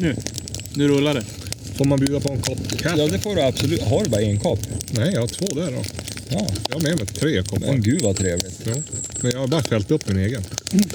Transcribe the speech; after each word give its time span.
Nu. 0.00 0.16
Nu 0.74 0.88
rullar 0.88 1.14
det. 1.14 1.24
Får 1.76 1.84
man 1.84 2.00
bjuda 2.00 2.20
på 2.20 2.32
en 2.32 2.42
kopp 2.42 2.78
kaffe? 2.78 2.94
Ja, 2.98 3.06
det 3.06 3.18
får 3.18 3.34
du 3.36 3.42
absolut. 3.42 3.82
Har 3.82 4.04
du 4.04 4.10
bara 4.10 4.20
en 4.22 4.40
kopp? 4.40 4.58
Nej, 4.90 5.10
jag 5.12 5.20
har 5.20 5.28
två 5.28 5.46
där 5.46 5.72
då. 5.72 5.82
Ja. 6.28 6.46
Jag 6.68 6.74
har 6.76 6.82
med 6.82 6.96
mig 6.98 7.06
tre 7.06 7.42
koppar. 7.42 7.66
Men 7.66 7.82
gud 7.82 8.02
vad 8.02 8.16
trevligt. 8.16 8.60
Ja. 8.64 8.72
Men 9.20 9.30
jag 9.32 9.40
har 9.40 9.46
bara 9.46 9.62
fällt 9.62 9.90
upp 9.90 10.08
min 10.08 10.18
egen. 10.18 10.42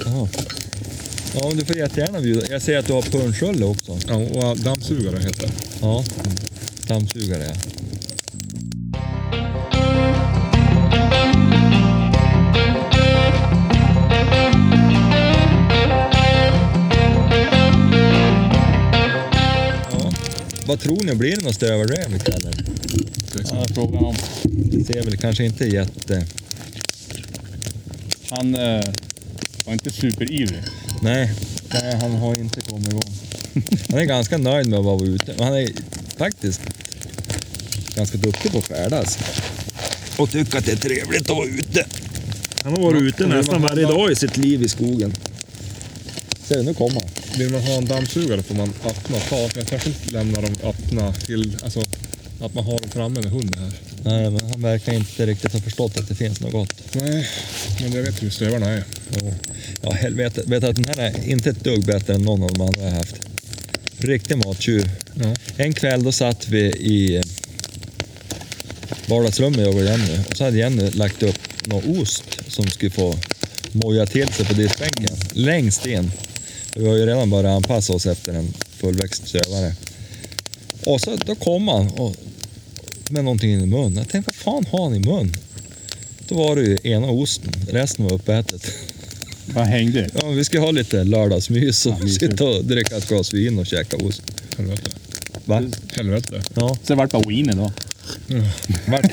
Jaha. 0.05 0.28
Ja, 1.36 1.52
du 1.55 1.65
får 1.65 1.76
jättegärna 1.78 2.21
bjuda. 2.21 2.47
Jag 2.49 2.62
ser 2.62 2.78
att 2.78 2.88
du 2.88 2.94
har 2.94 3.02
punschrulle 3.02 3.65
också. 3.65 3.99
Ja, 4.07 4.15
och 4.15 4.57
dammsugare 4.57 5.19
heter 5.19 5.47
det. 5.47 5.53
Ja. 5.81 6.03
Dammsugare. 6.87 7.44
Ja. 7.44 7.53
Vad 20.75 20.84
tror 20.84 21.03
ni, 21.03 21.15
blir 21.15 21.35
det 21.35 21.41
något 21.41 21.55
stövelräv 21.55 22.15
ikväll? 22.15 22.41
eller? 22.41 22.65
Ja, 23.52 23.65
frågan 23.75 24.05
om. 24.05 24.15
Det 24.43 24.85
ser 24.85 25.03
väl 25.03 25.17
kanske 25.17 25.45
inte 25.45 25.65
jätte... 25.65 26.25
Han 28.29 28.55
eh, 28.55 28.84
var 29.65 29.73
inte 29.73 29.91
superivrig. 29.91 30.63
Nej, 31.01 31.31
nej, 31.73 31.95
han 32.01 32.11
har 32.11 32.39
inte 32.39 32.61
kommit 32.61 32.88
igång. 32.88 33.13
Han 33.89 33.99
är 33.99 34.05
ganska 34.05 34.38
nöjd 34.38 34.67
med 34.67 34.79
att 34.79 34.85
vara 34.85 35.05
ute. 35.05 35.34
Men 35.38 35.43
han 35.43 35.57
är 35.57 35.70
faktiskt 36.17 36.61
ganska 37.95 38.17
duktig 38.17 38.51
på 38.51 38.57
att 38.57 38.67
färdas. 38.67 39.17
Och 40.17 40.29
tycker 40.29 40.57
att 40.57 40.65
det 40.65 40.71
är 40.71 40.76
trevligt 40.76 41.29
att 41.29 41.37
vara 41.37 41.48
ute. 41.48 41.85
Han 42.63 42.73
har 42.73 42.81
varit 42.81 43.01
ute 43.01 43.27
nästan 43.27 43.62
varje 43.62 43.84
dag 43.85 44.12
i 44.12 44.15
sitt 44.15 44.37
liv 44.37 44.63
i 44.63 44.70
skogen. 44.70 45.13
Ser 46.43 46.57
du, 46.57 46.63
nu 46.63 46.73
kommer 46.73 47.01
han. 47.01 47.09
Vill 47.38 47.49
man 47.49 47.62
ha 47.62 47.77
en 47.77 47.85
dammsugare 47.85 48.44
får 48.44 48.55
man 48.55 48.73
öppna 48.85 49.17
och 49.17 49.23
ta. 49.30 49.49
Jag 49.55 49.67
kanske 49.67 49.89
inte 49.89 50.12
lämnar 50.12 50.41
dem 50.41 50.55
öppna 50.63 51.13
till... 51.13 51.57
Alltså, 51.63 51.84
att 52.41 52.54
man 52.54 52.63
har 52.63 52.79
dem 52.79 52.90
framme 52.90 53.21
med 53.21 53.32
hunden 53.32 53.63
här. 53.63 53.73
Nej, 54.04 54.32
men 54.32 54.49
han 54.49 54.62
verkar 54.62 54.93
inte 54.93 55.26
riktigt 55.26 55.54
ha 55.54 55.59
förstått 55.59 55.99
att 55.99 56.07
det 56.07 56.15
finns 56.15 56.41
något. 56.41 56.74
Nej, 56.93 57.27
men 57.82 57.91
jag 57.91 58.04
vet 58.04 58.24
hur 58.24 58.29
stövarna 58.29 58.70
är. 58.70 58.84
Ja, 59.82 59.91
helvete. 59.91 60.43
Vet 60.46 60.62
du 60.62 60.68
att 60.68 60.76
den 60.76 60.85
här 60.85 60.98
är 60.98 61.29
inte 61.29 61.49
ett 61.49 61.63
dugg 61.63 61.85
bättre 61.85 62.13
än 62.13 62.21
någon 62.21 62.43
av 62.43 62.54
de 62.54 62.62
andra 62.62 62.82
jag 62.82 62.90
har 62.90 62.98
haft. 62.98 63.15
Riktig 63.98 64.38
mattjuv. 64.38 64.90
Ja. 65.14 65.36
En 65.58 65.74
kväll 65.74 66.04
då 66.04 66.12
satt 66.12 66.48
vi 66.48 66.59
i 66.66 67.24
vardagsrummet 69.08 69.59
jag 69.59 69.76
och 69.76 69.84
Jenny 69.84 70.20
och 70.30 70.38
så 70.38 70.44
hade 70.44 70.58
Jenny 70.58 70.90
lagt 70.92 71.24
upp 71.24 71.40
någon 71.68 72.00
ost 72.00 72.24
som 72.48 72.68
skulle 72.68 72.92
få 72.92 73.18
moja 73.72 74.06
till 74.06 74.28
sig 74.28 74.46
på 74.46 74.54
diskbänken 74.54 75.18
längst 75.34 75.86
in. 75.86 76.12
Vi 76.78 76.88
har 76.88 76.95
ju 76.95 77.06
redan 77.06 77.30
börjat 77.30 77.56
anpassa 77.56 77.94
oss 77.94 78.06
efter 78.06 78.34
en 78.34 78.54
fullväxt 78.78 79.28
stövare. 79.28 79.73
Och 80.86 81.02
så 81.02 81.16
då 81.26 81.36
kom 81.36 81.68
han 81.68 81.88
och, 81.88 82.16
med 83.09 83.23
någonting 83.23 83.52
i 83.52 83.66
munnen. 83.66 83.95
Jag 83.98 84.09
tänkte, 84.09 84.31
vad 84.31 84.64
fan 84.64 84.66
har 84.72 84.84
han 84.84 84.96
i 84.96 85.00
mun? 85.00 85.34
Då 86.28 86.36
var 86.36 86.56
det 86.56 86.62
ju 86.62 86.78
ena 86.84 87.08
osten, 87.08 87.53
resten 87.70 88.06
var 88.06 88.14
uppätet. 88.14 88.72
Vad 89.46 89.66
hängde? 89.66 90.09
Ja, 90.22 90.28
vi 90.30 90.46
ska 90.46 90.59
ha 90.59 90.72
lite 90.72 91.03
lördagsmys 91.03 91.86
och 91.86 91.96
Ja, 92.02 92.08
sitta 92.08 92.44
och 92.44 92.66
dricka 92.66 92.98
ett 92.98 93.08
glas 93.09 93.34
vin 93.34 93.59
och 93.59 93.66
käka 93.66 93.98
ost. 93.98 94.22
Helvete. 94.58 94.92
Va? 95.46 95.64
Helvete. 95.96 96.42
Ja, 96.53 96.70
Så 96.70 96.94
det 96.94 96.96
vart 96.96 97.12
bara 97.12 97.23
wiener 97.30 97.53
då. 97.56 97.72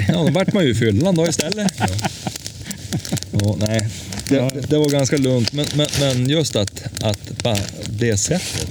ja, 0.08 0.24
då 0.24 0.30
vart 0.30 0.52
man 0.52 0.64
ju 0.64 0.74
fyllan 0.74 1.14
då 1.14 1.26
istället. 1.28 1.72
Ja. 1.78 1.86
Nej, 3.58 3.88
det, 4.28 4.34
Ja. 4.36 4.50
det 4.68 4.78
var 4.78 4.88
ganska 4.88 5.16
lugnt. 5.16 5.52
Men, 5.52 5.66
men, 5.74 5.86
men 6.00 6.28
just 6.30 6.56
att, 6.56 6.82
att 7.02 7.42
bara 7.42 7.58
det 7.98 8.16
sättet. 8.16 8.66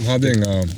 De 0.00 0.06
hade 0.06 0.34
inga 0.34 0.68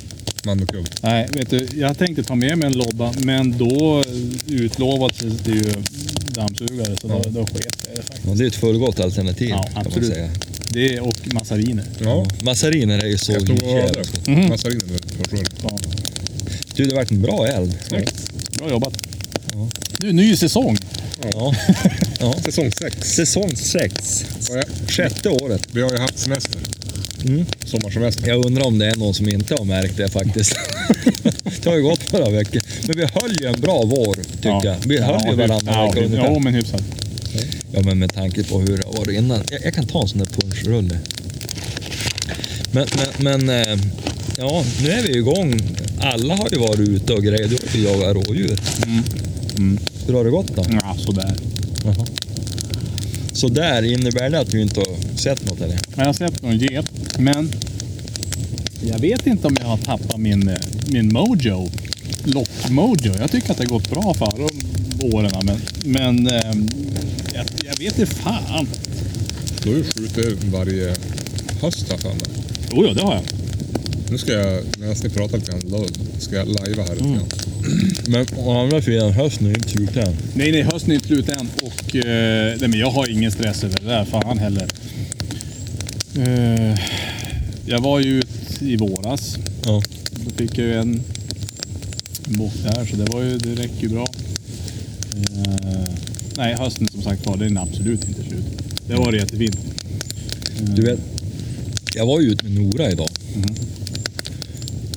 mandelkubb. 0.45 0.87
Nej, 1.01 1.27
vet 1.33 1.49
du, 1.49 1.67
jag 1.75 1.97
tänkte 1.97 2.23
ta 2.23 2.35
med 2.35 2.57
mig 2.57 2.67
en 2.67 2.73
lobba, 2.73 3.13
men 3.17 3.57
då 3.57 4.03
utlovades 4.47 5.17
det 5.45 5.51
ju 5.51 5.73
dammsugare, 6.27 6.95
så 7.01 7.07
då, 7.07 7.21
då 7.29 7.45
sket 7.45 7.77
det 7.95 8.01
faktiskt. 8.01 8.21
Ja, 8.27 8.33
det 8.33 8.43
är 8.43 8.47
ett 8.47 8.55
fullgott 8.55 8.99
alternativ 8.99 9.49
Ja, 9.49 9.63
kan 9.63 9.73
man 9.73 9.87
absolut. 9.87 10.13
säga. 10.13 10.29
Det 10.73 10.99
och 10.99 11.33
massariner. 11.33 11.85
Ja, 12.03 12.25
Massariner 12.43 12.99
är 12.99 13.07
ju 13.07 13.17
så 13.17 13.33
gott. 13.33 14.27
Mhm. 14.27 14.49
Massariner 14.49 14.83
du. 15.31 15.37
Ja, 15.63 15.77
Du, 16.75 16.85
det 16.85 16.95
vart 16.95 17.11
en 17.11 17.21
bra 17.21 17.47
eld. 17.47 17.77
bra 18.59 18.69
jobbat. 18.69 18.93
Ja. 19.53 19.69
Du, 19.97 20.13
ny 20.13 20.35
säsong. 20.35 20.77
Ja. 21.33 21.53
ja. 22.19 22.33
Säsong 22.43 22.71
sex. 22.71 23.13
Säsong 23.15 23.55
sex. 23.55 24.25
Och 24.49 24.57
jag, 24.57 24.65
Sjätte 24.87 25.29
året. 25.29 25.67
vi 25.71 25.81
har 25.81 25.91
ju 25.91 25.97
haft 25.97 26.19
semester. 26.19 26.61
Mm. 27.25 27.45
Sommarsemester. 27.65 28.27
Jag 28.27 28.45
undrar 28.45 28.65
om 28.65 28.79
det 28.79 28.85
är 28.85 28.95
någon 28.95 29.13
som 29.13 29.29
inte 29.29 29.55
har 29.55 29.65
märkt 29.65 29.97
det 29.97 30.09
faktiskt. 30.09 30.55
det 31.63 31.69
har 31.69 31.75
ju 31.75 31.83
gått 31.83 32.11
några 32.11 32.29
veckor. 32.29 32.61
Men 32.87 32.97
vi 32.97 33.01
höll 33.03 33.41
ju 33.41 33.47
en 33.47 33.61
bra 33.61 33.83
vår, 33.85 34.15
tycker 34.15 34.65
jag. 34.65 34.75
Vi 34.85 35.01
höll 35.01 35.29
ju 35.29 35.35
varannan 35.35 35.61
ja, 35.65 35.85
vecka 35.85 35.99
ja, 35.99 36.05
ungefär. 36.05 36.33
ja, 36.33 36.39
men 36.39 36.53
hyfsat. 36.53 36.83
Ja, 37.71 37.81
men 37.83 37.99
med 37.99 38.13
tanke 38.13 38.43
på 38.43 38.59
hur 38.59 38.77
det 38.77 38.85
har 38.85 38.93
varit 38.93 39.19
innan. 39.19 39.43
Jag, 39.51 39.65
jag 39.65 39.73
kan 39.73 39.87
ta 39.87 40.01
en 40.01 40.07
sån 40.07 40.19
där 40.19 40.25
punschrulle. 40.25 40.99
Men, 42.71 42.87
men, 42.97 43.45
men 43.45 43.49
eh, 43.49 43.79
ja, 44.37 44.65
nu 44.83 44.89
är 44.89 45.03
vi 45.03 45.17
igång. 45.17 45.61
Alla 45.99 46.35
har 46.35 46.49
ju 46.51 46.57
varit 46.57 46.79
ute 46.79 47.13
och 47.13 47.23
grejat. 47.23 47.49
Du 47.49 47.55
har 47.55 47.77
ju 47.77 47.83
jagat 47.83 48.15
rådjur. 48.15 48.59
Mm. 48.87 49.03
Mm. 49.57 49.79
Hur 50.07 50.13
har 50.13 50.23
det 50.23 50.31
gått 50.31 50.55
då? 50.55 50.65
Ja, 50.71 50.95
sådär. 50.97 51.35
Jaha. 51.85 52.05
Så 53.33 53.47
där 53.47 53.83
innebär 53.83 54.29
det 54.29 54.39
att 54.39 54.51
du 54.51 54.61
inte 54.61 54.79
har 54.79 55.17
sett 55.17 55.45
något 55.45 55.61
eller? 55.61 55.79
Jag 55.95 56.05
har 56.05 56.13
släppt 56.13 56.41
någon 56.41 56.57
get, 56.57 56.85
men 57.19 57.51
jag 58.83 58.99
vet 58.99 59.27
inte 59.27 59.47
om 59.47 59.55
jag 59.59 59.67
har 59.67 59.77
tappat 59.77 60.17
min, 60.17 60.49
eh, 60.49 60.57
min 60.87 61.13
mojo. 61.13 61.69
Lock-mojo. 62.23 63.15
Jag 63.19 63.31
tycker 63.31 63.51
att 63.51 63.57
det 63.57 63.63
har 63.63 63.79
gått 63.79 63.89
bra 63.89 64.13
förra 64.13 64.47
åren, 65.13 65.31
men, 65.43 65.57
men 65.85 66.27
ehm, 66.27 66.69
jag, 67.33 67.45
jag 67.65 67.77
vet 67.79 67.99
inte 67.99 68.15
fan. 68.15 68.67
Du 69.63 69.69
har 69.69 69.77
ju 69.77 69.83
skjutit 69.83 70.43
varje 70.43 70.95
höst 71.61 71.89
har 71.89 71.91
jag 71.91 72.01
för. 72.01 72.11
Jo, 72.71 72.85
ja, 72.85 72.93
det 72.93 73.01
har 73.01 73.13
jag. 73.13 73.23
Nu 74.11 74.17
ska 74.17 74.31
jag, 74.31 74.63
medan 74.79 74.95
ni 75.03 75.09
pratar 75.09 75.37
lite 75.37 75.51
grann, 75.51 75.61
då 75.65 75.85
ska 76.19 76.35
jag 76.35 76.47
lajva 76.47 76.83
här 76.83 76.95
lite 76.95 77.05
Mm. 77.05 77.19
Men 78.07 78.25
å 78.37 78.59
andra 78.63 78.81
sidan, 78.81 79.11
hösten 79.11 79.47
är 79.47 79.49
inte 79.49 79.69
slut 79.69 79.97
än. 79.97 80.13
Nej, 80.33 80.51
nej, 80.51 80.61
hösten 80.61 80.91
är 80.91 80.95
inte 80.95 81.07
slut 81.07 81.29
än 81.29 81.49
och 81.61 81.95
eh, 81.95 82.57
nej, 82.59 82.67
men 82.69 82.79
jag 82.79 82.91
har 82.91 83.09
ingen 83.09 83.31
stress 83.31 83.63
över 83.63 83.77
det 83.81 83.87
där, 83.87 84.05
fan 84.05 84.37
heller. 84.39 84.67
Eh, 86.17 86.79
jag 87.65 87.79
var 87.81 87.99
ju 87.99 88.19
ut 88.19 88.61
i 88.61 88.75
våras. 88.75 89.37
Ja. 89.65 89.81
Då 90.25 90.29
fick 90.37 90.57
jag 90.57 90.67
ju 90.67 90.73
en 90.73 91.01
bock 92.25 92.53
där, 92.63 92.85
så 92.85 92.95
det, 92.95 93.05
var 93.11 93.23
ju, 93.23 93.37
det 93.37 93.55
räcker 93.61 93.81
ju 93.81 93.89
bra. 93.89 94.07
Eh, 95.35 95.89
nej, 96.37 96.55
hösten 96.55 96.87
som 96.87 97.01
sagt 97.01 97.25
var, 97.25 97.37
den 97.37 97.57
är 97.57 97.61
absolut 97.61 98.07
inte 98.07 98.23
slut. 98.23 98.45
Det 98.87 98.95
var 98.95 99.13
jättefint. 99.13 99.57
Eh, 100.59 100.63
Du 100.63 100.81
vet, 100.81 100.99
jag 101.95 102.05
var 102.05 102.19
ju 102.21 102.27
ute 102.31 102.45
med 102.45 102.53
Nora 102.61 102.91
idag. 102.91 103.09
Mhm. 103.35 103.55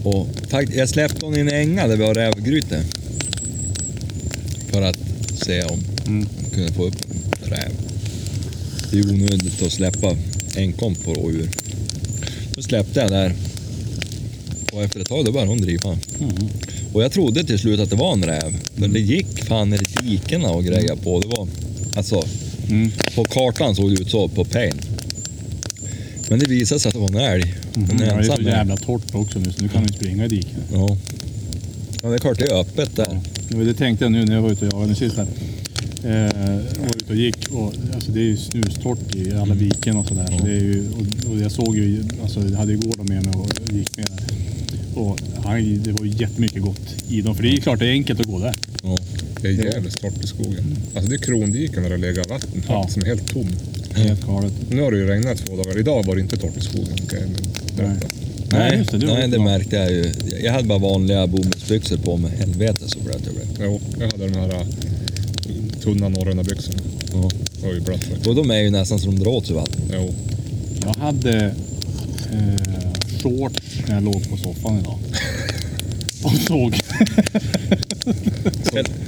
Och 0.05 0.29
jag 0.75 0.89
släppte 0.89 1.27
hon 1.27 1.37
i 1.37 1.41
en 1.41 1.49
änga 1.49 1.87
där 1.87 1.97
vi 1.97 2.05
har 2.05 2.15
rävgryte. 2.15 2.83
För 4.73 4.83
att 4.83 4.99
se 5.47 5.63
om 5.63 5.81
Mm. 6.07 6.27
jag 6.43 6.53
kunde 6.53 6.73
få 6.73 6.85
upp 6.87 6.97
räv. 7.43 7.71
Det 8.91 8.99
är 8.99 9.11
onödigt 9.11 9.63
att 9.63 9.73
släppa 9.73 10.17
enkom 10.57 10.95
på 10.95 11.15
rådjur. 11.15 11.49
Då 12.55 12.63
släppte 12.63 13.01
jag 13.01 13.11
där. 13.11 13.35
Och 14.73 14.83
efter 14.83 15.01
ett 15.01 15.07
tag 15.09 15.25
då 15.25 15.33
började 15.33 15.51
hon 15.51 15.61
driva. 15.61 15.91
Mhm. 16.19 16.49
Och 16.93 17.03
jag 17.03 17.13
trodde 17.13 17.45
till 17.45 17.59
slut 17.59 17.81
att 17.81 17.91
det 17.91 17.97
var 17.97 18.13
en 18.13 18.25
räv. 18.25 18.57
Men 18.75 18.93
det 18.93 19.01
gick 19.01 19.45
fan 19.45 19.75
i 19.75 19.79
dikena 20.03 20.51
och 20.51 20.65
grejer 20.65 20.97
på. 20.97 21.21
Det 21.21 21.27
var, 21.29 21.49
alltså, 21.97 22.23
Mm. 22.71 22.91
på 23.15 23.25
kartan 23.25 23.77
såg 23.77 23.91
det 23.95 24.01
ut 24.03 24.11
så 24.11 24.29
på 24.29 24.45
Pain. 24.45 24.75
Men 26.29 26.39
det 26.39 26.47
visade 26.47 26.81
sig 26.81 26.89
att 26.89 26.95
det 26.95 27.01
var 27.01 27.09
en 27.09 27.17
älg. 27.17 27.55
Mhm. 27.75 27.91
En 27.91 27.99
Ja, 27.99 28.05
det 28.05 28.05
är 28.05 28.23
så 28.23 28.33
ensam 28.33 28.45
jävla 28.45 28.77
torrt 28.77 29.15
också 29.15 29.39
nu, 29.39 29.53
så 29.53 29.63
nu 29.63 29.69
kan 29.69 29.83
inte 29.83 29.95
springa 29.95 30.25
i 30.25 30.29
diket. 30.29 30.53
Ja. 30.73 30.97
ja, 32.03 32.09
det 32.09 32.15
är 32.15 32.19
klart 32.19 32.39
det 32.39 32.45
är 32.45 32.61
öppet 32.61 32.97
där. 32.97 33.21
Ja, 33.49 33.57
det 33.57 33.75
tänkte 33.75 34.05
jag 34.05 34.13
nu 34.13 34.25
när 34.25 34.35
jag 34.35 34.43
var 34.43 34.51
ute 34.51 34.67
och 34.67 34.73
jagade 34.73 34.89
nu 34.89 34.95
sist. 34.95 35.17
Här. 35.17 35.27
Eh, 36.05 36.81
var 36.81 36.97
ute 36.97 37.05
och 37.09 37.17
gick 37.17 37.49
och 37.51 37.73
alltså 37.95 38.13
det 38.13 38.21
är 38.21 38.25
ju 38.25 38.37
snustort 38.37 39.15
i 39.15 39.33
alla 39.35 39.55
diken 39.55 39.97
och 39.97 40.07
sådär. 40.07 40.27
Så 40.39 40.45
det 40.45 40.53
är 40.53 40.61
ju, 40.61 40.85
och, 40.93 41.31
och 41.33 41.39
jag 41.39 41.53
såg 41.53 41.77
ju, 41.77 42.05
alltså 42.23 42.41
jag 42.41 42.59
hade 42.59 42.73
ju 42.73 42.79
gården 42.79 43.07
med 43.09 43.25
mig 43.25 43.35
och 43.35 43.73
gick 43.73 43.97
med 43.97 44.07
där. 44.07 44.37
Och 45.01 45.21
han, 45.45 45.83
det 45.83 45.93
var 45.93 46.05
ju 46.05 46.11
jättemycket 46.11 46.63
gott 46.63 46.95
i 47.09 47.21
dem. 47.21 47.35
För 47.35 47.43
det 47.43 47.49
är 47.49 47.53
ju 47.53 47.61
klart 47.61 47.79
det 47.79 47.87
är 47.87 47.91
enkelt 47.91 48.21
att 48.21 48.27
gå 48.27 48.39
där. 48.39 48.55
Ja. 48.83 48.97
Det 49.41 49.49
är 49.49 49.53
jävligt 49.53 50.01
torrt 50.01 50.25
i 50.25 50.27
skogen. 50.27 50.77
Alltså 50.95 51.11
det 51.11 51.17
är 51.17 51.19
krondiken 51.19 51.83
där 51.83 51.91
det 51.91 51.97
legat 51.97 52.31
vatten 52.31 52.63
Ja. 52.69 52.89
som 52.89 53.03
är 53.03 53.07
helt 53.07 53.27
tom. 53.27 53.49
Helt 53.95 54.27
galet. 54.27 54.53
Nu 54.71 54.83
har 54.83 54.91
det 54.91 54.99
ju 54.99 55.07
regnat 55.07 55.39
två 55.39 55.57
dagar. 55.57 55.79
Idag 55.79 56.07
var 56.07 56.15
det 56.15 56.21
inte 56.21 56.37
torrt 56.37 56.57
i 56.57 56.61
skogen. 56.61 56.97
Jag 57.13 57.23
berätta. 57.77 58.07
Nej, 58.51 58.79
just 58.79 58.91
det, 58.91 58.99
det 58.99 59.07
nej, 59.07 59.29
det 59.29 59.39
märkte 59.39 59.77
jag 59.77 59.91
ju. 59.91 60.13
Jag 60.43 60.53
hade 60.53 60.69
bara 60.69 60.79
vanliga 60.79 61.27
bomullsbyxor 61.27 61.97
på 61.97 62.17
mig. 62.17 62.33
Helvete 62.39 62.89
så 62.89 62.99
blöt 62.99 63.21
jag 63.25 63.35
blev. 63.35 63.47
Jo, 63.61 63.81
jag 63.99 64.11
hade 64.11 64.29
de 64.29 64.39
här 64.39 64.55
äh, 64.55 64.67
tunna 65.83 66.09
norröna 66.09 66.43
byxorna. 66.43 66.79
Ja. 67.13 67.31
Det 67.61 67.67
var 67.67 67.75
ju 67.75 67.81
blött 67.81 68.05
faktiskt. 68.05 68.27
Och 68.27 68.35
de 68.35 68.51
är 68.51 68.59
ju 68.59 68.71
nästan 68.71 68.99
som 68.99 69.15
de 69.15 69.25
drar 69.25 69.31
åt 69.31 69.47
sig 69.47 69.57
vatten. 69.57 69.83
Jo. 69.93 70.15
Jag 70.85 70.95
hade 70.95 71.55
eh, 72.33 73.21
short 73.23 73.61
när 73.89 73.95
jag 73.95 74.05
låg 74.05 74.31
på 74.31 74.37
soffan 74.37 74.79
idag. 74.79 74.99
Såg. 76.31 76.77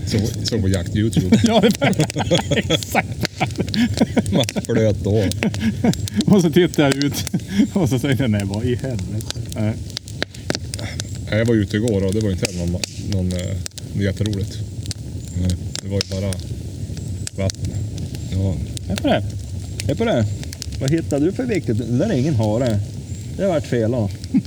Så, 0.07 0.19
så 0.45 0.59
på 0.61 0.69
jakt 0.69 0.97
Youtube. 0.97 1.41
ja, 1.45 1.61
det 1.61 1.81
var 2.31 2.59
exakt. 2.59 3.09
Man 4.33 4.45
flöt 4.65 5.05
då. 5.05 5.25
Och 6.27 6.43
så 6.43 6.51
tittade 6.51 6.89
jag 6.89 7.05
ut 7.05 7.25
och 7.73 7.89
så 7.89 7.99
tänkte 7.99 8.25
jag, 8.25 8.31
nej 8.31 8.43
vad 8.45 8.65
i 8.65 8.75
helvete. 8.75 9.41
Nej. 9.55 9.73
Jag 11.31 11.45
var 11.45 11.55
ute 11.55 11.77
igår 11.77 12.05
och 12.05 12.15
det 12.15 12.21
var 12.21 12.31
inte 12.31 12.47
heller 12.47 12.67
någon, 12.67 12.81
någon, 13.11 13.33
eh, 13.33 13.57
något 13.95 14.03
jätteroligt. 14.03 14.59
Nej. 15.41 15.57
Det 15.83 15.89
var 15.89 16.01
ju 16.03 16.21
bara 16.21 16.33
vatten. 17.37 17.73
Ja. 18.33 18.55
Hej 18.87 18.97
på 18.97 19.09
det. 19.09 19.25
Hej 19.87 19.97
på 19.97 20.05
det. 20.05 20.27
Vad 20.81 20.91
hittade 20.91 21.25
du 21.25 21.33
för 21.33 21.45
viktigt? 21.45 21.79
Det 21.79 21.99
där 21.99 22.11
är 22.11 22.19
ingen 22.19 22.35
hare. 22.35 22.81
Det 23.37 23.43
har 23.43 23.51
varit 23.51 23.67
fel 23.67 23.91
då. 23.91 24.11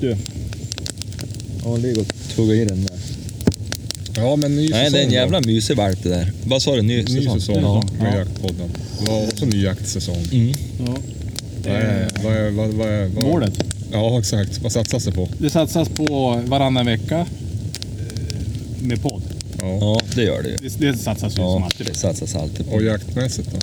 Du. 0.00 0.16
Ja, 1.64 1.76
ligger 1.76 2.00
och 2.00 2.06
tuggar 2.36 2.54
i 2.54 2.64
den 2.64 2.84
där. 2.84 2.96
Ja, 4.16 4.36
men 4.36 4.56
ny 4.56 4.68
Nej, 4.70 4.84
säsong. 4.84 4.92
det 4.92 4.98
är 5.00 5.06
en 5.06 5.12
jävla 5.12 5.40
mysig 5.40 5.76
valp 5.76 6.02
det 6.02 6.08
där. 6.08 6.32
Vad 6.44 6.62
sa 6.62 6.76
du? 6.76 6.82
Ny, 6.82 7.02
Ny 7.02 7.22
säsong 7.28 7.56
Ja. 7.62 7.84
med 8.00 8.12
Ja. 8.12 8.18
jaktpodden. 8.18 8.70
Det 9.00 9.10
var 9.10 9.24
också 9.24 9.44
ny 9.46 9.62
jaktsäsong. 9.64 10.24
Mm. 10.32 10.54
Ja. 10.86 10.96
Vad 11.64 11.72
är, 11.76 12.08
vad 12.24 12.32
är, 12.36 12.50
vad, 12.50 12.68
vad 12.68 12.88
är, 12.88 13.06
vad, 13.06 13.24
Målet. 13.24 13.64
Ja, 13.92 14.18
exakt. 14.18 14.58
Vad 14.62 14.72
satsas 14.72 15.04
det 15.04 15.12
på? 15.12 15.28
Det 15.38 15.50
satsas 15.50 15.88
på 15.88 16.42
varannan 16.46 16.86
vecka 16.86 17.18
eh, 17.18 17.26
med 18.82 19.02
podd. 19.02 19.22
Ja. 19.60 19.78
ja, 19.80 20.00
det 20.14 20.22
gör 20.22 20.42
det 20.42 20.48
ju. 20.48 20.56
Det, 20.56 20.92
det 20.92 20.98
satsas 20.98 21.32
ju 21.32 21.36
som 21.36 21.44
Ja, 21.44 21.64
alltid. 21.64 21.86
det 21.86 21.94
satsas 21.94 22.34
alltid 22.34 22.66
på. 22.66 22.72
Och 22.74 22.82
jaktmässigt 22.82 23.48
då? 23.52 23.58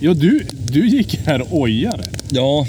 Ja, 0.00 0.14
du, 0.14 0.46
du 0.72 0.88
gick 0.88 1.18
här 1.26 1.40
och 1.40 1.60
ojade. 1.60 2.04
Ja, 2.30 2.66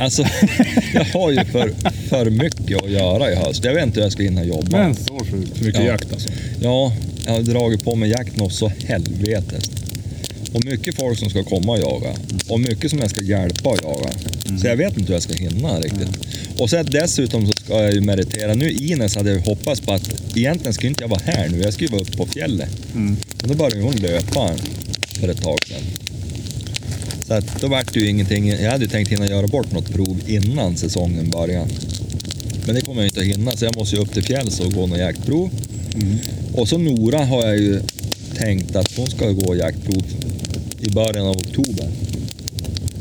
alltså 0.00 0.24
jag 0.94 1.04
har 1.04 1.30
ju 1.30 1.44
för, 1.44 1.72
för 2.08 2.30
mycket 2.30 2.82
att 2.82 2.90
göra 2.90 3.32
i 3.32 3.34
höst. 3.34 3.64
Jag 3.64 3.74
vet 3.74 3.82
inte 3.86 4.00
hur 4.00 4.04
jag 4.04 4.12
ska 4.12 4.22
hinna 4.22 4.44
jobba. 4.44 4.78
Men 4.78 4.94
så 4.94 5.18
sjukt. 5.30 5.58
För 5.58 5.64
mycket 5.64 5.80
Ja. 5.80 5.86
jakt 5.86 6.12
alltså? 6.12 6.28
Ja, 6.62 6.92
jag 7.26 7.32
har 7.32 7.42
dragit 7.42 7.84
på 7.84 7.94
mig 7.94 8.10
jakt 8.10 8.36
något 8.36 8.52
så 8.52 8.72
helvetes. 8.84 9.70
Och 10.52 10.64
mycket 10.64 10.94
folk 10.94 11.18
som 11.18 11.30
ska 11.30 11.42
komma 11.44 11.72
och 11.72 11.78
jaga. 11.78 12.14
Och 12.48 12.60
mycket 12.60 12.90
som 12.90 12.98
jag 12.98 13.10
ska 13.10 13.20
hjälpa 13.22 13.70
att 13.70 13.82
jaga. 13.82 14.10
Så 14.60 14.66
jag 14.66 14.76
vet 14.76 14.96
inte 14.96 15.06
hur 15.06 15.14
jag 15.14 15.22
ska 15.22 15.32
hinna 15.34 15.80
riktigt. 15.80 16.08
Och 16.58 16.70
sen 16.70 16.86
dessutom 16.90 17.46
så 17.46 17.52
ska 17.52 17.82
jag 17.82 17.94
ju 17.94 18.00
meritera. 18.00 18.54
Nu 18.54 18.70
Ines 18.70 19.16
hade 19.16 19.30
jag 19.32 19.40
hoppats 19.40 19.80
på 19.80 19.92
att 19.92 20.36
egentligen 20.36 20.74
skulle 20.74 20.88
inte 20.88 21.02
jag 21.04 21.08
vara 21.08 21.20
här 21.24 21.48
nu. 21.48 21.60
Jag 21.62 21.72
skulle 21.74 21.90
vara 21.90 22.00
uppe 22.02 22.16
på 22.16 22.26
fjället. 22.26 22.70
Mm. 22.94 23.16
Och 23.42 23.48
då 23.48 23.54
började 23.54 23.80
hon 23.80 23.96
löpa 23.96 24.50
för 25.20 25.28
ett 25.28 25.42
tag 25.42 25.58
sedan. 25.68 25.82
Så 27.30 27.34
att 27.34 27.60
då 27.60 27.68
vart 27.68 27.94
det 27.94 28.00
ju 28.00 28.08
ingenting. 28.08 28.48
Jag 28.48 28.70
hade 28.70 28.88
tänkt 28.88 29.12
hinna 29.12 29.26
göra 29.26 29.46
bort 29.46 29.72
något 29.72 29.92
prov 29.92 30.20
innan 30.26 30.76
säsongen 30.76 31.30
börjar. 31.30 31.66
Men 32.66 32.74
det 32.74 32.80
kommer 32.80 33.00
jag 33.00 33.08
inte 33.08 33.20
att 33.20 33.26
hinna 33.26 33.56
så 33.56 33.64
jag 33.64 33.76
måste 33.76 33.96
ju 33.96 34.02
upp 34.02 34.12
till 34.12 34.22
fjälls 34.22 34.60
och 34.60 34.72
gå 34.72 34.86
något 34.86 34.98
jaktprov. 34.98 35.50
Mm. 35.94 36.18
Och 36.52 36.68
så 36.68 36.78
Nora 36.78 37.24
har 37.24 37.46
jag 37.46 37.58
ju 37.58 37.80
tänkt 38.36 38.76
att 38.76 38.96
hon 38.96 39.06
ska 39.06 39.30
gå 39.30 39.56
jaktprov 39.56 40.02
i 40.80 40.90
början 40.90 41.26
av 41.26 41.36
oktober. 41.36 41.88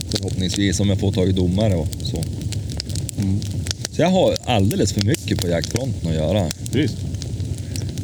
Förhoppningsvis 0.10 0.80
om 0.80 0.90
jag 0.90 1.00
får 1.00 1.12
tag 1.12 1.30
i 1.30 1.32
domare 1.32 1.76
och 1.76 1.88
så. 2.04 2.24
Mm. 3.22 3.40
Så 3.92 4.02
jag 4.02 4.10
har 4.10 4.36
alldeles 4.46 4.94
för 4.94 5.06
mycket 5.06 5.42
på 5.42 5.48
jaktfronten 5.48 6.10
att 6.10 6.16
göra. 6.16 6.50
Visst. 6.72 6.98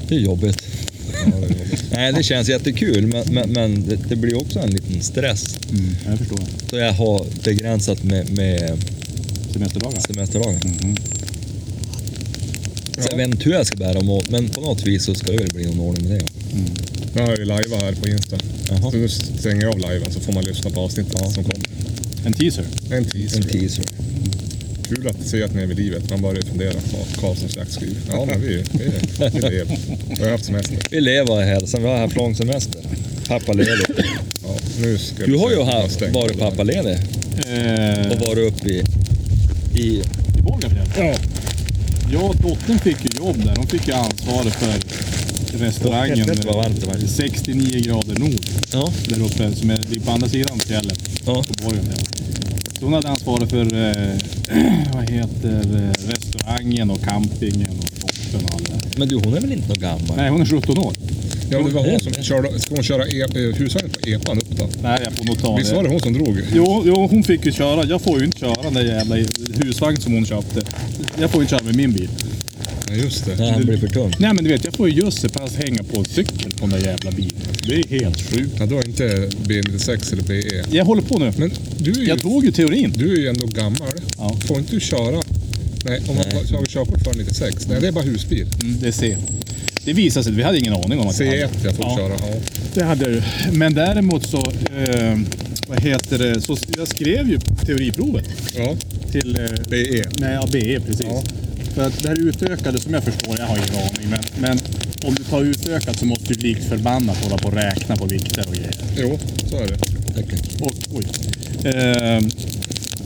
Det 0.08 0.16
är 0.16 0.20
jobbigt. 0.20 0.64
Ja, 1.26 1.32
det 1.32 1.38
är 1.38 1.42
jobbigt. 1.42 1.84
Nej, 1.92 2.14
det 2.14 2.24
känns 2.24 2.50
jättekul 2.50 3.08
men, 3.08 3.34
men, 3.34 3.50
men 3.50 3.88
det, 3.88 3.96
det 4.10 4.16
blir 4.16 4.42
också 4.42 4.60
en 4.60 4.70
stress. 5.02 5.58
Mm. 5.70 5.96
Jag 6.06 6.18
förstår. 6.18 6.40
Så 6.70 6.78
jag 6.78 6.94
har 6.94 7.26
begränsat 7.44 8.04
med, 8.04 8.30
med 8.30 8.78
Semesterdagar. 9.54 10.00
semesterdagar. 10.08 10.62
Mhm. 10.66 10.96
Så 12.98 13.08
jag 13.12 13.18
vet 13.18 13.28
inte 13.28 13.44
hur 13.46 13.52
jag 13.52 13.68
ska 13.68 13.78
bära 13.78 14.02
mig 14.02 14.14
åt 14.14 14.30
men 14.30 14.50
på 14.50 14.62
något 14.62 14.88
vis 14.88 15.06
så 15.06 15.16
ska 15.16 15.32
det 15.32 15.38
väl 15.38 15.54
bli 15.54 15.66
någon 15.66 15.80
ordning 15.80 16.10
med 16.10 16.20
det. 16.20 16.56
Mm. 16.58 16.72
Jag 17.16 17.26
har 17.26 17.38
ju 17.38 17.46
live 17.46 17.76
här 17.76 17.96
på 18.02 18.08
Insta. 18.08 18.38
Jaha. 18.70 18.92
Så 18.92 18.98
nu 18.98 19.10
stänger 19.10 19.62
jag 19.62 19.74
av 19.74 19.80
liven 19.92 20.12
så 20.12 20.20
får 20.20 20.34
man 20.34 20.44
lyssna 20.44 20.70
på 20.70 20.82
avsnittet 20.82 21.20
som 21.20 21.44
kommer. 21.44 21.66
En 22.26 22.34
teaser. 22.34 22.66
En 22.92 23.06
teaser. 23.06 23.38
En 23.38 23.48
teaser. 23.48 23.86
Kul 24.90 25.08
att 25.08 25.28
se 25.28 25.44
att 25.44 25.56
ni 25.56 25.62
är 25.62 25.66
vid 25.66 25.78
livet. 25.78 26.10
Man 26.10 26.22
börjar 26.22 26.42
fundera 26.42 26.74
på 26.74 27.22
Karlssons 27.22 27.56
jaktskriv. 27.56 27.98
Ja, 28.10 28.26
men 28.26 28.42
vi, 28.42 28.48
vi, 28.72 28.92
vi 29.34 29.40
lever. 29.40 29.78
Vi 30.18 30.24
har 30.24 30.32
haft 30.32 30.46
semester. 30.46 30.78
Vi 30.92 31.02
lever 31.02 31.44
i 31.44 31.46
hälsan, 31.46 31.82
vi 31.82 31.88
har 31.88 31.98
haft 31.98 32.16
lång 32.16 32.36
semester. 32.36 32.82
Ja, 33.30 33.40
nu 33.54 33.66
ska 33.66 33.94
Du 35.26 35.38
har 35.38 35.52
ju 35.52 35.64
haft, 35.64 36.02
varit 36.02 36.34
det 36.34 36.38
pappaledig 36.40 36.98
Eh, 37.48 38.12
och 38.12 38.28
varit 38.28 38.54
uppe 38.54 38.70
i, 38.70 38.84
i 39.76 40.04
I 40.38 40.42
Borgafjäll. 40.42 40.88
Ja, 40.98 41.14
Ja, 42.14 42.34
dottern 42.42 42.80
fick 42.80 42.98
ju 43.04 43.10
jobb 43.26 43.46
där. 43.46 43.56
Hon 43.58 43.68
fick 43.68 43.88
ju 43.88 43.94
ansvaret 43.94 44.54
för 44.54 44.74
restaurangen. 45.66 46.18
Helvete 46.18 46.48
vad 46.48 46.56
varmt 46.56 46.82
det 46.82 46.88
var. 46.88 46.98
69 47.08 47.80
grader 47.80 48.20
nord. 48.20 48.46
Ja, 48.74 48.94
Där 49.10 49.22
uppe, 49.26 49.56
som 49.56 49.70
är 49.70 50.00
på 50.06 50.12
andra 50.12 50.30
sidan 50.30 50.60
fjället. 50.60 51.00
ja. 51.26 51.44
På 51.44 51.64
Borgafjäll. 51.64 52.06
Så 52.80 52.86
hon 52.86 52.94
hade 52.94 53.08
ansvaret 53.10 53.50
för, 53.50 53.62
eh, 53.74 54.14
vad 54.94 55.10
heter 55.10 55.92
restaurangen 56.08 56.90
och 56.92 57.02
campingen 57.04 57.80
och 57.80 57.86
shoppen 58.02 58.46
och 58.46 58.54
allt 58.54 58.66
det 58.66 58.74
där. 58.74 59.00
Men 59.00 59.08
du, 59.08 59.16
hon 59.16 59.34
är 59.34 59.42
väl 59.42 59.52
inte 59.52 59.68
någon 59.68 59.80
gammal? 59.80 60.18
Nej, 60.18 60.30
hon 60.30 60.42
är 60.42 60.46
17 60.46 60.78
år. 60.78 60.94
Ja 61.50 61.58
det 61.58 61.74
var 61.74 61.92
hon 61.92 62.00
som 62.00 62.14
körde. 62.24 62.60
Ska 62.60 62.76
hon 62.76 62.84
köra 62.84 63.08
e, 63.08 63.22
eh, 63.22 63.56
hushållet 63.56 64.02
på 64.02 64.10
epan 64.10 64.38
upp 64.38 64.50
då? 64.50 64.70
Nej, 64.84 65.02
jag 65.04 65.14
får 65.14 65.26
nog 65.26 65.40
ta 65.40 65.56
Visst 65.56 65.74
var 65.74 65.84
det 65.84 65.90
hon 65.90 66.00
som 66.00 66.14
drog? 66.14 66.42
Jo, 66.54 66.84
jo, 66.86 67.08
hon 67.12 67.24
fick 67.24 67.46
ju 67.46 67.52
köra. 67.52 67.86
Jag 67.86 68.02
får 68.02 68.20
ju 68.20 68.26
inte 68.26 68.40
köra 68.40 68.62
den 68.64 68.74
där 68.74 68.84
jävla 68.84 69.16
husvagn 69.64 69.98
som 69.98 70.14
hon 70.14 70.26
köpte. 70.26 70.62
Jag 71.20 71.32
får 71.32 71.40
ju 71.40 71.44
inte 71.44 71.56
köra 71.56 71.64
med 71.64 71.76
min 71.76 71.94
bil. 71.94 72.10
Ja, 72.90 72.96
just 72.96 73.26
det. 73.26 73.36
Nej, 73.36 73.52
han 73.52 73.66
blir 73.66 73.78
för 73.78 73.88
tung. 73.88 74.14
Nej, 74.20 74.34
men 74.34 74.44
du 74.44 74.50
vet, 74.50 74.66
jag 74.66 74.74
får 74.74 74.90
ju 74.90 74.96
just 74.96 75.22
så 75.22 75.30
pass 75.30 75.56
hänga 75.56 75.84
på 75.84 76.00
en 76.00 76.06
cykel 76.06 76.52
på 76.52 76.68
den 76.68 76.70
där 76.70 76.88
jävla 76.88 77.12
bilen. 77.12 77.42
Det 77.68 77.74
är 77.76 78.00
helt 78.00 78.22
sjukt. 78.22 78.56
Ja, 78.60 78.66
du 78.66 78.76
har 78.76 78.86
inte 78.88 79.30
B96 79.44 80.14
eller 80.14 80.24
BE. 80.24 80.66
Jag 80.78 80.86
håller 80.86 81.02
på 81.02 81.20
nu. 81.20 81.34
Men 81.38 81.52
du 81.78 81.92
är 81.92 81.96
ju, 81.96 82.06
Jag 82.08 82.22
tog 82.22 82.46
ju 82.46 82.52
teorin. 82.52 82.94
du 82.96 83.14
är 83.14 83.18
ju 83.20 83.28
ändå 83.28 83.46
gammal. 83.46 83.90
Ja. 84.18 84.38
Får 84.48 84.58
inte 84.58 84.72
du 84.72 84.80
köra? 84.80 85.22
Nej, 85.86 86.02
om 86.08 86.16
man 86.16 86.26
Nej. 86.34 86.54
har 86.54 86.66
körkort 86.66 87.04
före 87.04 87.14
96. 87.18 87.68
Nej, 87.68 87.82
det 87.82 87.88
är 87.88 87.92
bara 87.92 88.04
husbil. 88.04 88.48
Mm, 88.64 88.80
det 88.82 88.88
är 88.88 88.92
C. 88.92 89.18
Det 89.86 89.94
visade 89.94 90.24
sig, 90.24 90.34
vi 90.34 90.44
hade 90.44 90.58
ingen 90.60 90.74
aning 90.74 91.00
om 91.00 91.08
att 91.08 91.20
jag 91.20 91.28
C1 91.34 91.42
hade. 91.42 91.64
jag 91.64 91.76
får 91.76 91.86
Ja. 91.86 91.98
köra. 91.98 92.14
Ja. 92.32 92.40
Det 92.74 92.84
hade 92.84 93.04
jag 93.06 93.14
ju. 93.14 93.22
Men 93.52 93.74
däremot 93.74 94.26
så, 94.30 94.38
eh, 94.78 95.18
vad 95.68 95.80
heter 95.80 96.18
det, 96.18 96.42
så 96.42 96.58
jag 96.78 96.88
skrev 96.88 97.30
ju 97.30 97.40
teoriprovet 97.66 98.26
ja. 98.58 98.76
till 99.12 99.36
eh, 99.40 99.46
BE. 99.70 100.04
Nej, 100.20 100.34
ja, 100.34 100.48
BE 100.52 100.80
precis. 100.80 101.06
Ja. 101.10 101.24
För 101.76 101.88
att 101.88 102.04
det 102.04 102.10
här 102.10 102.28
utökade 102.28 102.80
som 102.80 102.94
jag 102.94 103.04
förstår, 103.04 103.36
jag 103.40 103.46
har 103.46 103.58
ingen 103.58 103.76
aning, 103.76 104.10
men, 104.10 104.20
men 104.40 104.60
om 105.08 105.16
du 105.16 105.24
tar 105.24 105.42
utökat 105.44 106.00
så 106.00 106.06
måste 106.06 106.34
du 106.34 106.40
likt 106.40 106.64
förbannat 106.70 107.18
hålla 107.24 107.38
på 107.38 107.48
och 107.48 107.54
räkna 107.54 107.96
på 107.96 108.06
vikter 108.06 108.46
och 108.48 108.54
grejer. 108.56 108.74
Jo, 108.98 109.20
så 109.50 109.58
är 109.58 109.68
det. 109.68 109.78
Tack. 110.16 110.26
Och, 110.62 110.74
oj. 110.92 111.06
Ehm, 111.72 112.30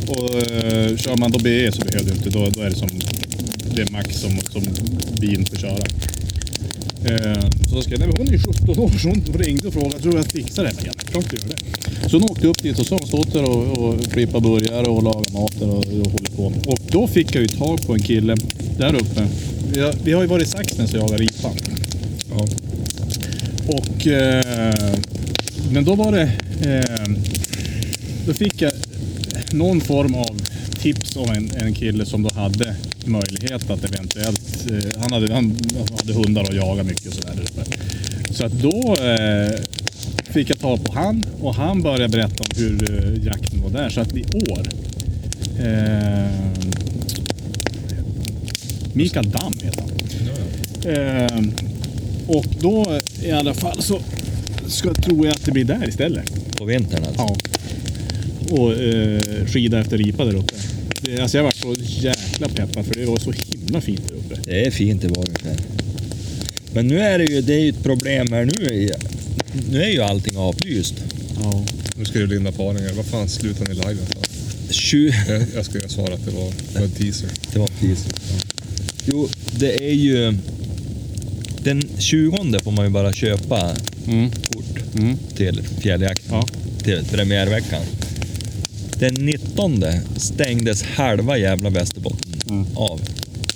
och 0.08 0.52
eh, 0.52 0.98
kör 0.98 1.18
man 1.18 1.32
då 1.32 1.40
BE 1.40 1.72
så 1.72 1.82
behöver 1.82 2.10
du 2.10 2.16
inte, 2.18 2.30
då, 2.30 2.50
då 2.50 2.62
är 2.62 2.70
det 2.70 2.76
som 2.76 2.90
det 3.76 3.82
är 3.82 3.92
max 3.92 4.16
som, 4.20 4.40
som 4.52 4.64
bilen 5.20 5.46
får 5.46 5.56
köra. 5.56 5.84
Ehm, 7.06 7.52
så 7.70 7.76
då 7.76 7.82
ska 7.82 7.92
jag, 7.92 8.00
hon 8.18 8.28
är 8.28 8.32
ju 8.32 8.40
17 8.40 8.80
år 8.80 8.90
så 8.90 9.08
hon 9.08 9.24
ringde 9.34 9.68
och 9.68 9.74
frågade, 9.74 10.00
tror 10.00 10.12
du 10.12 10.18
jag 10.18 10.26
fixar 10.26 10.64
det? 10.64 10.74
Men 10.76 10.86
ja, 10.86 10.92
klart 11.12 11.26
du 11.30 11.38
gör 11.38 11.46
det. 11.48 12.10
Så 12.10 12.20
hon 12.20 12.30
åkte 12.30 12.48
upp 12.48 12.64
dit 12.64 12.80
och 12.80 12.86
så 12.86 12.96
har 12.96 13.00
hon 13.00 13.08
stått 13.08 13.34
där 13.34 13.44
och, 13.44 13.90
och 13.90 14.04
klippat 14.04 14.44
burgare 14.44 14.86
och 14.86 15.04
lagat 15.04 15.34
mat 15.34 15.60
där 15.60 15.70
och, 15.70 15.78
och 15.78 16.12
hållit 16.12 16.36
på. 16.36 16.46
Och 16.46 16.80
då 16.92 17.08
fick 17.08 17.36
jag 17.36 17.42
ju 17.42 17.48
tag 17.48 17.82
på 17.82 17.94
en 17.94 18.00
kille 18.00 18.36
där 18.78 18.96
uppe. 18.96 19.28
Vi 19.74 19.82
har, 19.82 19.94
vi 20.04 20.12
har 20.14 20.22
ju 20.22 20.28
varit 20.28 20.48
i 20.48 20.50
Saxnäs 20.50 20.94
och 20.94 21.00
jagat 21.00 21.20
ripa. 21.20 21.52
Ja. 22.30 22.48
Och, 23.68 24.08
eh, 24.08 24.96
men 25.72 25.86
då 25.86 25.96
var 25.96 26.12
det... 26.12 26.32
Eh, 26.62 27.16
då 28.26 28.34
fick 28.34 28.62
jag 28.62 28.72
någon 29.52 29.82
form 29.82 30.16
av 30.16 30.42
tips 30.80 31.18
av 31.18 31.30
en, 31.30 31.52
en 31.56 31.74
kille 31.74 32.06
som 32.06 32.24
då 32.24 32.30
hade 32.34 32.76
möjlighet 33.08 33.70
att 33.70 33.84
eventuellt... 33.84 34.68
Eh, 34.72 35.02
han, 35.02 35.12
hade, 35.12 35.34
han 35.34 35.58
hade 35.98 36.14
hundar 36.14 36.42
och 36.50 36.56
jagade 36.56 36.84
mycket 36.84 37.08
och 37.08 37.14
sådär. 37.14 37.36
Så 38.32 38.46
att 38.46 38.52
då 38.52 38.96
eh, 38.96 39.52
fick 40.34 40.50
jag 40.50 40.60
ta 40.60 40.78
på 40.78 40.94
han 40.94 41.26
och 41.42 41.56
han 41.56 41.82
började 41.82 42.08
berätta 42.08 42.44
om 42.44 42.50
hur 42.56 42.92
eh, 42.92 43.26
jakten 43.26 43.62
var 43.62 43.70
där. 43.70 43.90
Så 43.90 44.02
att 44.02 44.14
i 44.18 44.24
år... 44.24 44.68
Eh, 45.60 46.50
Mikael 48.94 49.30
Damm 49.30 49.58
heter 49.64 49.82
han. 49.82 49.92
Eh, 50.94 51.54
och 52.28 52.46
då 52.60 53.00
i 53.24 53.32
alla 53.32 53.54
fall 53.54 53.82
så 53.82 54.00
ska, 54.68 54.94
tror 54.94 55.26
jag 55.26 55.36
att 55.36 55.46
det 55.46 55.52
blir 55.52 55.64
där 55.64 55.90
istället. 55.90 56.58
På 56.58 56.66
vintern 56.66 57.04
alltså? 57.04 57.22
Ja. 57.22 57.38
Och 58.56 58.74
eh, 58.74 59.46
skida 59.46 59.80
efter 59.80 59.98
ripa 59.98 60.26
där 60.26 60.36
uppe. 60.36 60.56
Det, 61.02 61.20
alltså 61.20 61.38
jag 61.38 61.44
var 61.44 61.52
så 61.52 61.76
jäkla 62.40 62.66
peppad 62.66 62.86
för 62.86 62.94
det 62.94 63.06
var 63.06 63.18
så 63.20 63.32
himla 63.32 63.82
fint 63.82 64.08
där 64.08 64.16
uppe. 64.16 64.42
Det 64.52 64.66
är 64.66 64.72
fint 64.72 65.04
i 65.04 65.08
Borgafjäll. 65.08 65.62
Men 66.74 66.88
nu 66.88 67.00
är 67.00 67.20
det 67.20 67.26
ju, 67.26 67.42
det 67.42 67.54
är 67.54 67.60
ju 67.60 67.70
ett 67.70 67.84
problem 67.84 68.28
här 68.32 68.46
nu. 68.46 68.66
är- 68.86 68.96
Nu 69.72 69.84
är 69.84 69.88
ju 69.90 70.02
allting 70.02 70.38
avlyst. 70.38 70.94
Ja. 71.44 71.66
Nu 71.96 72.06
ska 72.06 72.20
du 72.20 72.28
linda 72.28 72.52
parningar. 72.52 72.92
Vad 72.94 73.06
fan 73.06 73.30
slutar 73.30 73.66
ni 73.66 73.74
liven 73.74 74.06
för? 74.06 74.30
Tju- 74.74 75.14
Jag, 75.28 75.44
jag 75.56 75.66
skulle 75.66 75.90
svara 75.90 76.14
att 76.14 76.26
det 76.26 76.32
var, 76.32 76.52
det 76.74 76.80
var 76.80 76.86
en 76.86 76.92
teaser. 76.92 77.30
Det 77.54 77.60
var 77.60 77.68
teaser. 77.68 78.12
Jo, 79.06 79.30
det 79.60 79.84
är 79.90 79.94
ju... 79.94 80.38
Den 81.64 81.82
20 81.98 82.60
får 82.64 82.72
man 82.72 82.86
ju 82.86 82.92
bara 82.92 83.14
köpa 83.14 83.76
Mm. 84.08 84.32
kort 84.32 84.96
Mm. 85.00 85.18
till 85.36 85.62
fjälljakt. 85.82 86.22
Ja. 86.30 86.48
Till 86.84 87.04
premiärveckan. 87.12 87.82
Den 89.00 89.14
19 89.14 89.84
stängdes 90.18 90.82
halva 90.84 91.38
jävla 91.38 91.70
Västerbotten 91.70 92.29
Mm. 92.50 92.66
av. 92.76 93.02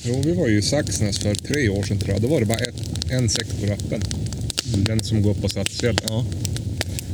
Jo, 0.04 0.22
vi 0.26 0.32
var 0.32 0.48
ju 0.48 0.58
i 0.58 0.62
Saxnäs 0.62 1.20
för 1.20 1.36
tre 1.36 1.70
år 1.70 1.84
sedan 1.84 1.98
tror 2.00 2.14
jag. 2.14 2.22
Då 2.22 2.28
var 2.28 2.40
det 2.40 2.46
bara 2.46 2.58
ett, 2.60 3.12
en 3.12 3.30
sektor 3.30 3.72
öppen. 3.72 4.02
Den 4.78 5.04
som 5.04 5.22
går 5.22 5.32
upp 5.32 5.42
på 5.42 5.50
Stadsfjället. 5.50 6.04
Ja. 6.08 6.26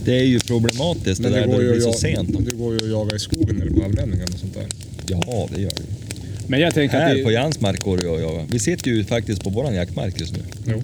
Det 0.06 0.20
är 0.20 0.24
ju 0.24 0.40
problematiskt 0.40 1.24
det 1.24 1.30
där 1.30 1.48
när 1.48 1.58
det 1.58 1.64
ju 1.64 1.72
blir 1.72 1.82
så 1.82 1.90
att 1.90 2.04
ja- 2.04 2.16
sent. 2.16 2.46
det 2.50 2.56
går 2.56 2.74
ju 2.74 2.78
att 2.86 2.90
jaga 2.92 3.16
i 3.16 3.20
skogen 3.20 3.56
när 3.56 3.66
det 3.66 3.72
är 3.72 3.76
på 3.80 3.86
avbränningen 3.86 4.28
och 4.34 4.40
sånt 4.40 4.54
där. 4.54 4.66
Ja, 5.08 5.50
det 5.56 5.62
gör 5.62 5.70
det. 5.70 5.84
Men 6.48 6.60
jag 6.60 6.74
tänker 6.74 6.98
att 6.98 7.04
Här 7.04 7.16
det, 7.16 7.24
på 7.24 7.32
Jans 7.32 7.62
mark 7.62 7.84
går 7.84 7.98
det 7.98 8.04
ju 8.04 8.16
att 8.16 8.22
jaga. 8.22 8.46
Vi 8.52 8.60
sitter 8.60 8.92
ju 8.92 9.04
faktiskt 9.04 9.44
på 9.44 9.50
våran 9.50 9.76
jaktmark 9.76 10.20
just 10.20 10.34
nu. 10.34 10.40
Jo. 10.68 10.84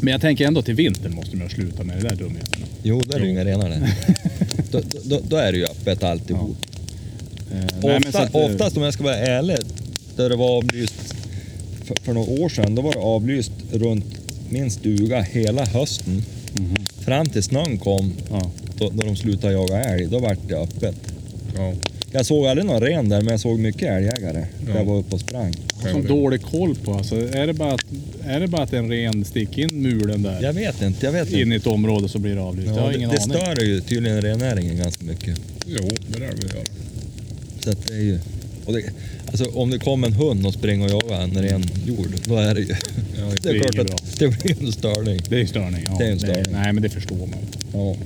men 0.00 0.12
jag 0.12 0.20
tänker 0.20 0.46
ändå 0.46 0.62
till 0.62 0.74
vintern 0.74 1.14
måste 1.14 1.36
man 1.36 1.48
sluta 1.50 1.84
med 1.84 1.96
det 2.02 2.08
där 2.08 2.16
dumheterna. 2.16 2.66
Jo, 2.82 3.00
där 3.00 3.16
är 3.16 3.20
det 3.20 3.28
inga 3.28 3.44
renar 3.44 3.68
där. 3.70 3.88
då, 4.70 4.80
då, 5.04 5.20
då 5.28 5.36
är 5.36 5.52
det 5.52 5.58
ju 5.58 5.64
öppet 5.64 6.02
alltihop. 6.02 6.56
Eh, 7.52 7.56
nej, 7.82 8.00
men 8.02 8.02
så 8.02 8.08
Ofta, 8.08 8.22
att, 8.22 8.34
eh, 8.34 8.40
oftast 8.40 8.76
om 8.76 8.82
jag 8.82 8.94
ska 8.94 9.02
vara 9.04 9.16
ärlig, 9.16 9.56
där 10.16 10.28
det 10.28 10.36
var 10.36 10.56
avlyst 10.56 10.94
för, 11.84 11.96
för 12.02 12.12
några 12.12 12.30
år 12.42 12.48
sedan, 12.48 12.74
då 12.74 12.82
var 12.82 12.92
det 12.92 12.98
avlyst 12.98 13.52
runt 13.72 14.04
min 14.48 14.70
stuga 14.70 15.20
hela 15.22 15.64
hösten. 15.64 16.22
Mhm. 16.58 16.74
Fram 17.04 17.26
till 17.26 17.42
snön 17.42 17.78
kom, 17.78 18.12
Ja. 18.30 18.50
då, 18.78 18.90
då 18.90 19.02
de 19.06 19.16
slutade 19.16 19.52
jaga 19.52 19.84
älg, 19.84 20.06
då 20.06 20.18
vart 20.18 20.38
det 20.48 20.54
öppet. 20.56 20.96
Ja. 21.56 21.72
Jag 22.12 22.26
såg 22.26 22.46
aldrig 22.46 22.66
någon 22.66 22.80
ren 22.80 23.08
där, 23.08 23.20
men 23.20 23.30
jag 23.30 23.40
såg 23.40 23.58
mycket 23.58 23.82
älgjägare. 23.82 24.46
Ja. 24.68 24.76
Jag 24.78 24.84
var 24.84 24.96
uppe 24.98 25.14
och 25.14 25.20
sprang. 25.20 25.52
Som 25.80 25.88
jag 25.90 26.02
det. 26.02 26.08
dålig 26.08 26.42
koll 26.42 26.74
på 26.74 26.94
alltså. 26.94 27.16
Är 27.36 27.46
det 27.46 27.52
bara 27.52 27.72
att, 27.74 27.80
är 28.26 28.40
det 28.40 28.48
bara 28.48 28.62
att 28.62 28.72
en 28.72 28.88
ren 28.90 29.24
sticker 29.24 29.62
in 29.62 29.82
mulen 29.82 30.22
där 30.22 30.42
Jag 30.42 30.52
vet 30.52 30.82
inte, 30.82 31.06
jag 31.06 31.12
vet 31.12 31.32
in 31.32 31.38
inte. 31.38 31.54
i 31.54 31.56
ett 31.56 31.66
område 31.66 32.08
så 32.08 32.18
blir 32.18 32.34
det 32.34 32.40
avlyst? 32.42 32.68
jag 32.68 32.76
Ja, 32.76 32.80
har 32.82 32.90
det, 32.90 32.96
ingen 32.96 33.10
det 33.10 33.22
aning. 33.22 33.36
stör 33.36 33.64
ju 33.64 33.80
tydligen 33.80 34.20
rennäringen 34.22 34.76
ganska 34.76 35.04
mycket. 35.04 35.40
Jo, 35.66 35.88
det 36.08 36.18
där 36.18 36.26
jag 36.26 36.38
göra. 36.54 36.64
Så 37.64 37.70
att 37.70 37.86
det 37.86 37.94
är 37.94 37.98
ju... 38.02 38.18
Och 38.66 38.72
det, 38.72 38.82
alltså 39.26 39.44
om 39.44 39.70
det 39.70 39.78
kommer 39.78 40.06
en 40.06 40.12
hund 40.12 40.46
och 40.46 40.54
springer 40.54 40.84
och 40.84 40.90
jagar 40.90 41.22
en 41.22 41.42
ren 41.42 41.64
jord, 41.86 42.10
då 42.24 42.36
är 42.36 42.54
det 42.54 42.60
ju... 42.60 42.66
Ja, 43.18 43.24
Det 43.42 43.42
det 43.42 43.58
är 43.58 43.58
klart 43.58 43.90
att 43.90 44.18
det 44.18 44.28
blir 44.28 44.62
en 44.62 44.72
störning. 44.72 45.20
Det 45.28 45.36
är 45.36 45.40
en 45.40 45.48
störning. 45.48 45.84
Ja. 45.86 45.96
Det 45.98 46.04
är 46.04 46.12
en 46.12 46.18
störning. 46.18 46.52
nej, 46.52 46.72
men 46.72 46.82
det 46.82 46.88
förstår 46.88 47.16
man. 47.16 47.38
Ja. 47.72 47.96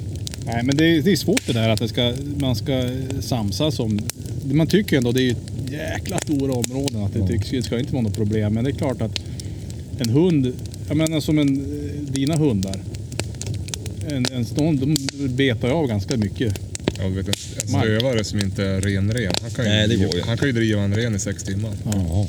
Nej, 0.47 0.63
men 0.65 0.77
det 0.77 0.85
är, 0.85 1.03
det 1.03 1.13
är 1.13 1.17
svårt 1.17 1.47
det 1.47 1.53
där 1.53 1.69
att 1.69 1.81
det 1.81 1.89
ska, 1.89 2.15
man 2.41 2.57
ska 2.57 2.91
samsas 3.21 3.81
om... 3.81 4.01
Man 4.45 4.67
tycker 4.67 4.97
ändå 4.97 5.13
det 5.13 5.23
är 5.23 5.37
jäkla 5.71 6.19
stora 6.19 6.53
områden 6.53 7.03
att 7.03 7.13
det, 7.13 7.27
tycks, 7.27 7.51
det 7.51 7.63
ska 7.63 7.79
inte 7.79 7.93
vara 7.93 8.03
något 8.03 8.17
problem. 8.17 8.55
Men 8.55 8.65
det 8.65 8.71
är 8.71 8.75
klart 8.75 9.03
att 9.03 9.21
en 9.99 10.09
hund, 10.09 10.53
jag 10.89 10.97
menar 10.97 11.21
som 11.21 11.39
en, 11.39 11.67
dina 12.11 12.37
hundar. 12.37 12.81
En, 14.09 14.27
en 14.33 14.45
sån, 14.45 14.77
de 14.77 14.97
betar 15.29 15.71
av 15.71 15.87
ganska 15.87 16.17
mycket. 16.17 16.61
Ja, 16.99 17.05
du 17.09 17.15
vet, 17.15 17.29
en 17.29 17.69
stövare 17.69 18.25
som 18.25 18.39
inte 18.41 18.65
är 18.65 18.81
ren-ren, 18.81 19.33
han 19.43 19.51
kan 19.51 19.65
ju, 19.65 19.71
Nej, 19.71 19.81
det 19.89 19.95
driva- 19.95 20.07
går 20.07 20.17
ju. 20.17 20.23
han 20.23 20.39
kan 20.39 20.47
ju 20.49 20.53
driva 20.53 20.83
en 20.83 20.95
ren 20.95 21.15
i 21.15 21.19
sex 21.19 21.43
timmar. 21.43 21.73
ja. 21.85 22.27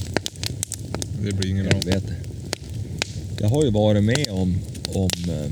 Det 1.22 1.32
blir 1.32 1.50
inget 1.50 1.70
bra. 1.70 1.80
Jag 1.86 1.94
vet 1.94 2.08
det. 2.08 2.16
Jag 3.42 3.50
har 3.50 3.64
ju 3.66 3.72
varit 3.72 4.04
med 4.04 4.28
om, 4.30 4.58
om 4.88 5.10
eh, 5.30 5.52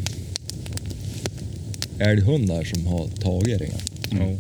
älghundar 2.10 2.64
som 2.64 2.88
har 2.88 3.08
tagit 3.08 3.62
ren. 3.62 3.72
Ja. 4.12 4.36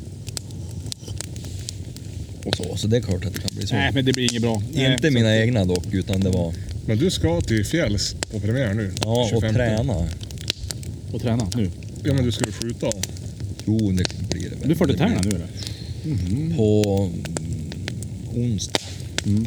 Och 2.46 2.56
så, 2.58 2.78
så 2.78 2.88
det 2.88 2.98
är 2.98 3.02
klart 3.02 3.26
att 3.26 3.34
det 3.34 3.40
kan 3.42 3.50
bli 3.58 3.68
så. 3.68 3.76
Nej, 3.76 3.92
men 3.94 4.06
det 4.06 4.14
blir 4.14 4.32
inget 4.32 4.42
bra. 4.42 4.62
Nej, 4.74 4.94
Inte 4.94 5.12
mina 5.12 5.38
egna 5.38 5.66
dock, 5.66 5.86
utan 5.94 6.20
det 6.20 6.30
var 6.30 6.54
Men 6.86 6.98
du 6.98 7.12
ska 7.12 7.42
till 7.42 7.66
fjälls 7.66 8.16
på 8.32 8.40
premiär 8.40 8.74
nu? 8.74 8.92
ja, 9.02 9.22
och 9.24 9.30
25. 9.30 9.54
träna. 9.54 10.08
Och 11.12 11.22
träna 11.22 11.50
nu. 11.56 11.72
Ja, 12.04 12.14
men 12.14 12.26
du 12.26 12.32
skulle 12.32 12.52
skjuta 12.52 12.90
Jo, 13.68 13.78
det 13.78 14.30
blir 14.30 14.50
det 14.50 14.56
väl. 14.56 14.70
Du 14.70 14.76
får 14.76 14.86
Det 14.88 14.98
tärna 14.98 15.22
nu 15.24 15.30
eller? 15.30 15.48
På 16.58 17.10
mm, 18.36 18.52
onsdag 18.52 18.80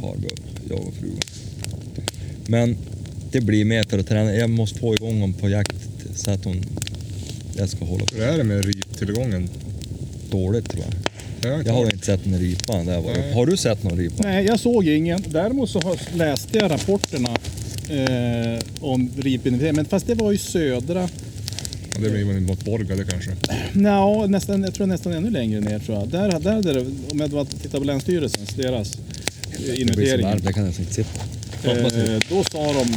har 0.03 0.17
vi 0.17 0.29
jag 0.69 0.79
och 0.87 0.95
frugan. 0.95 1.19
Men 2.47 2.77
det 3.33 3.41
blir 3.41 3.65
mer 3.65 3.85
för 3.85 3.99
att 3.99 4.07
träna. 4.09 4.35
Jag 4.35 4.51
måste 4.51 4.79
få 4.79 4.95
igång 4.95 5.13
honom 5.15 5.33
på 5.35 5.49
jakt 5.49 5.77
så 6.15 6.31
att 6.31 6.45
hon... 6.45 6.65
Jag 7.57 7.69
ska 7.69 7.85
hålla 7.85 8.05
på 8.05 8.15
Hur 8.15 8.23
är 8.25 8.39
det 8.39 8.45
med 8.45 8.65
riptillgången? 8.65 9.49
dåligt 10.31 10.71
tror 10.71 10.85
jag. 10.85 10.95
Jag 11.43 11.51
har 11.51 11.59
inte 11.59 11.71
Jag 11.71 11.75
har 11.77 11.85
hört. 11.85 11.93
inte 11.93 12.07
sett 12.07 12.27
en 12.27 12.39
ripa 12.39 12.73
där 12.85 13.03
Nej. 13.03 13.33
Har 13.33 13.47
du 13.47 13.57
sett 13.57 13.83
någon 13.83 13.99
ripa? 13.99 14.23
Nej, 14.23 14.47
jag 14.47 14.61
såg 14.61 14.87
ingen. 14.89 15.25
Däremot 15.29 15.71
så 15.71 15.97
läste 16.15 16.59
jag 16.59 16.71
rapporterna 16.71 17.29
eh, 17.91 18.61
om 18.81 19.11
ripinventering. 19.17 19.77
Men 19.77 19.85
fast 19.85 20.07
det 20.07 20.15
var 20.15 20.33
ju 20.33 20.39
södra 20.39 21.09
Ja, 21.95 22.01
det 22.01 22.11
blir 22.11 22.25
väl 22.25 22.41
mot 22.41 22.65
Borga 22.65 22.97
det 22.97 23.05
kanske. 23.05 23.31
Nja, 23.73 24.27
nästan, 24.27 24.63
jag 24.63 24.75
tror 24.75 24.87
nästan 24.87 25.13
ännu 25.13 25.31
längre 25.31 25.61
ner 25.61 25.79
tror 25.79 25.99
jag. 25.99 26.09
Där, 26.09 26.41
där, 26.41 26.63
där 26.63 26.87
om 27.11 27.21
jag 27.21 27.49
tittar 27.63 27.79
på 27.79 27.85
Länsstyrelsens, 27.85 28.51
deras 28.51 28.99
eh, 29.69 29.81
inventering. 29.81 30.27
jag 30.45 30.55
kan 30.55 30.63
ens 30.63 30.79
inte 30.79 30.95
sitta. 30.95 31.21
Eh, 31.65 32.21
då 32.29 32.45
sa 32.45 32.73
de 32.73 32.95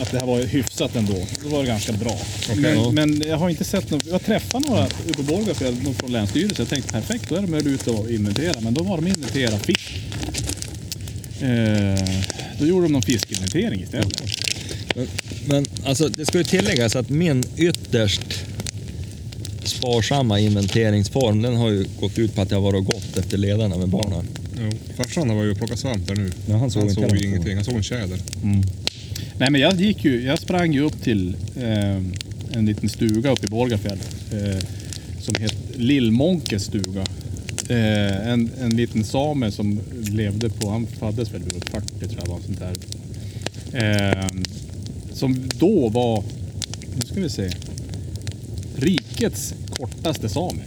att 0.00 0.10
det 0.10 0.18
här 0.18 0.26
var 0.26 0.40
hyfsat 0.40 0.96
ändå. 0.96 1.26
Då 1.42 1.48
var 1.48 1.60
det 1.60 1.66
ganska 1.66 1.92
bra. 1.92 2.18
Okej. 2.50 2.56
men, 2.56 2.94
men 2.94 3.28
jag 3.28 3.36
har 3.36 3.50
inte 3.50 3.64
sett 3.64 3.90
något. 3.90 4.06
Jag 4.06 4.24
träffade 4.24 4.66
några 4.68 4.86
uppe 4.86 5.12
på 5.12 5.22
Borgafjäll 5.22 5.82
någon 5.82 5.94
från 5.94 6.12
Länsstyrelsen. 6.12 6.56
Jag 6.58 6.68
tänkte 6.68 6.92
perfekt, 6.92 7.28
då 7.28 7.34
är 7.34 7.40
de 7.40 7.52
väl 7.52 7.66
ute 7.66 7.90
och 7.90 8.10
inventera. 8.10 8.60
Men 8.60 8.74
då 8.74 8.84
var 8.84 8.96
de 8.96 9.06
inventera 9.06 9.58
fisk. 9.58 9.96
Eh, 11.40 12.08
då 12.58 12.66
gjorde 12.66 12.86
de 12.86 12.92
någon 12.92 13.02
fiskinventering 13.02 13.82
istället. 13.82 14.22
Men, 15.46 15.66
alltså, 15.84 16.08
det 16.08 16.26
ska 16.26 16.38
ju 16.38 16.44
tilläggas 16.44 16.96
att 16.96 17.10
min 17.10 17.44
ytterst 17.56 18.44
sparsamma 19.64 20.40
inventeringsform, 20.40 21.42
den 21.42 21.56
har 21.56 21.70
ju 21.70 21.86
gått 22.00 22.18
ut 22.18 22.34
på 22.34 22.40
att 22.40 22.50
jag 22.50 22.60
var 22.60 22.74
och 22.74 22.84
gått 22.84 23.16
efter 23.16 23.38
ledarna 23.38 23.76
med 23.76 23.88
barnen. 23.88 24.26
Jo. 24.60 24.70
Farsan 24.96 25.36
var 25.36 25.44
ju 25.44 25.50
och 25.50 25.58
plockade 25.58 25.80
svamp 25.80 26.06
där 26.06 26.14
nu. 26.14 26.30
Ja, 26.46 26.56
han 26.56 26.70
såg 26.70 26.82
han 26.82 26.90
inte 26.90 27.08
såg 27.08 27.16
ju 27.16 27.28
ingenting. 27.28 27.54
Han 27.54 27.64
såg 27.64 27.74
en 27.74 27.82
tjäder. 27.82 28.18
Nej 29.38 29.50
men 29.50 29.60
jag 29.60 29.80
gick 29.80 30.04
ju, 30.04 30.24
jag 30.24 30.38
sprang 30.38 30.72
ju 30.72 30.80
upp 30.80 31.02
till 31.02 31.36
eh, 31.56 31.96
en 32.52 32.66
liten 32.66 32.88
stuga 32.88 33.30
uppe 33.30 33.46
i 33.46 33.48
Borgafjäll. 33.48 33.98
Eh, 34.32 34.58
som 35.20 35.34
heter 35.34 35.58
Lillmonkes 35.76 36.64
stuga. 36.64 37.00
Eh, 37.68 38.28
en, 38.28 38.50
en 38.60 38.76
liten 38.76 39.04
same 39.04 39.50
som 39.50 39.80
levde 40.10 40.50
på, 40.50 40.70
han 40.70 40.86
föddes 40.86 41.34
väl 41.34 41.42
vid 41.42 41.64
40 41.64 41.86
tror 41.98 42.20
jag 42.24 42.26
var 42.26 42.40
sånt 42.40 42.60
där. 42.60 42.74
Som 45.18 45.48
då 45.54 45.88
var, 45.88 46.24
nu 46.94 47.00
ska 47.06 47.20
vi 47.20 47.30
se, 47.30 47.50
rikets 48.76 49.54
kortaste 49.70 50.28
same. 50.28 50.62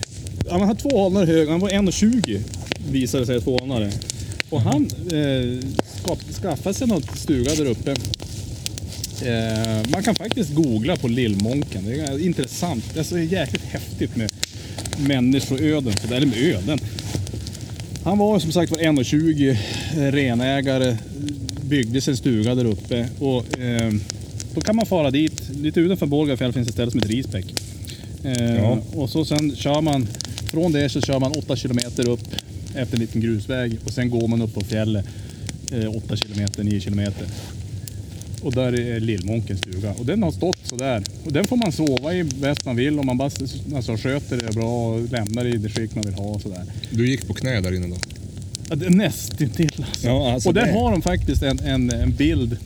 Han 0.50 0.62
har 0.62 0.75
två 0.75 1.05
alnar 1.05 1.25
hög, 1.25 1.50
han 1.50 1.60
var 1.60 1.70
1,20 1.70 2.39
visade 2.91 3.25
sig 3.25 3.41
två 3.41 3.58
alnar. 3.58 3.91
Och 4.50 4.62
han 4.62 4.89
eh, 5.12 5.60
skaffade 6.41 6.74
sig 6.74 6.88
något 6.88 7.17
stuga 7.17 7.55
där 7.55 7.65
uppe. 7.65 7.91
Eh, 9.25 9.89
man 9.91 10.03
kan 10.03 10.15
faktiskt 10.15 10.53
googla 10.53 10.96
på 10.96 11.08
Lillmonken. 11.08 11.86
Det 11.86 11.96
är 11.96 12.25
intressant. 12.25 12.84
Det 12.93 13.00
är 13.00 13.03
så 13.03 13.20
jäkligt 13.20 13.63
häftigt 13.63 14.15
med 14.15 14.31
människoöden. 15.08 15.93
Så 16.01 16.08
där, 16.08 16.15
eller 16.15 16.27
med 16.27 16.38
öden. 16.38 16.79
Han 18.03 18.17
var 18.17 18.39
som 18.39 18.51
sagt 18.51 18.72
var 18.72 18.77
1,20 18.77 19.58
eh, 19.98 20.12
renägare. 20.12 20.98
Byggde 21.62 22.01
sin 22.01 22.17
stuga 22.17 22.55
där 22.55 22.65
uppe. 22.65 23.08
Och, 23.20 23.60
eh, 23.60 23.93
då 24.55 24.62
kan 24.62 24.75
man 24.75 24.86
fara 24.86 25.12
dit. 25.12 25.41
Lite 25.62 25.79
utanför 25.79 26.05
Borgafjäll 26.05 26.53
finns 26.53 26.67
ett 26.67 26.74
ställe 26.74 26.91
som 26.91 27.00
heter 27.00 27.13
Risbäck. 27.13 27.46
Eh, 28.24 28.55
Ja. 28.55 28.79
Och 28.96 29.10
så 29.10 29.25
sen 29.25 29.55
kör 29.55 29.81
man, 29.81 30.08
från 30.51 30.72
det 30.72 30.89
så 30.89 31.01
kör 31.01 31.20
man 31.20 31.31
8 31.31 31.55
kilometer 31.55 32.10
upp 32.10 32.27
efter 32.75 32.96
en 32.96 33.01
liten 33.01 33.22
grusväg 33.22 33.77
och 33.86 33.91
sen 33.91 34.10
går 34.10 34.27
man 34.27 34.41
upp 34.41 34.53
på 34.53 34.62
fjället 34.62 35.05
eh, 35.72 35.96
8 35.96 36.15
kilometer, 36.17 36.63
9 36.63 36.79
kilometer. 36.79 37.27
Och 38.41 38.51
där 38.53 38.79
är 38.79 39.00
Lillmonkens 39.00 39.60
stuga. 39.60 39.93
Och 39.93 40.05
den 40.05 40.24
har 40.24 40.31
stått 40.31 40.58
sådär. 40.63 41.03
Och 41.25 41.31
den 41.31 41.46
får 41.48 41.58
man 41.58 41.72
sova 41.72 42.13
i 42.15 42.24
bäst 42.24 42.65
man 42.65 42.75
vill 42.75 43.00
om 43.00 43.05
man 43.05 43.17
bara 43.17 43.29
alltså, 43.75 43.98
sköter 43.98 44.38
det 44.38 44.53
bra 44.53 44.88
och 44.93 45.10
lämnar 45.12 45.46
i 45.46 45.51
det 45.58 45.70
skick 45.70 45.96
man 45.96 46.03
vill 46.03 46.13
ha 46.13 46.24
och 46.25 46.41
sådär. 46.41 46.63
Du 46.89 47.10
gick 47.10 47.27
på 47.27 47.34
knä 47.34 47.62
där 47.62 47.75
inne 47.75 47.88
då? 47.88 47.96
Ja, 48.70 48.75
det 48.75 48.89
Nästintill 48.89 49.86
alltså. 49.88 50.08
Ja, 50.08 50.34
alltså 50.34 50.50
och 50.50 50.55
där 50.55 50.65
det- 50.65 50.72
har 50.72 50.91
de 50.91 51.01
faktiskt 51.01 51.43
en, 51.43 51.60
en, 51.60 51.89
en 51.93 52.12
bild 52.15 52.58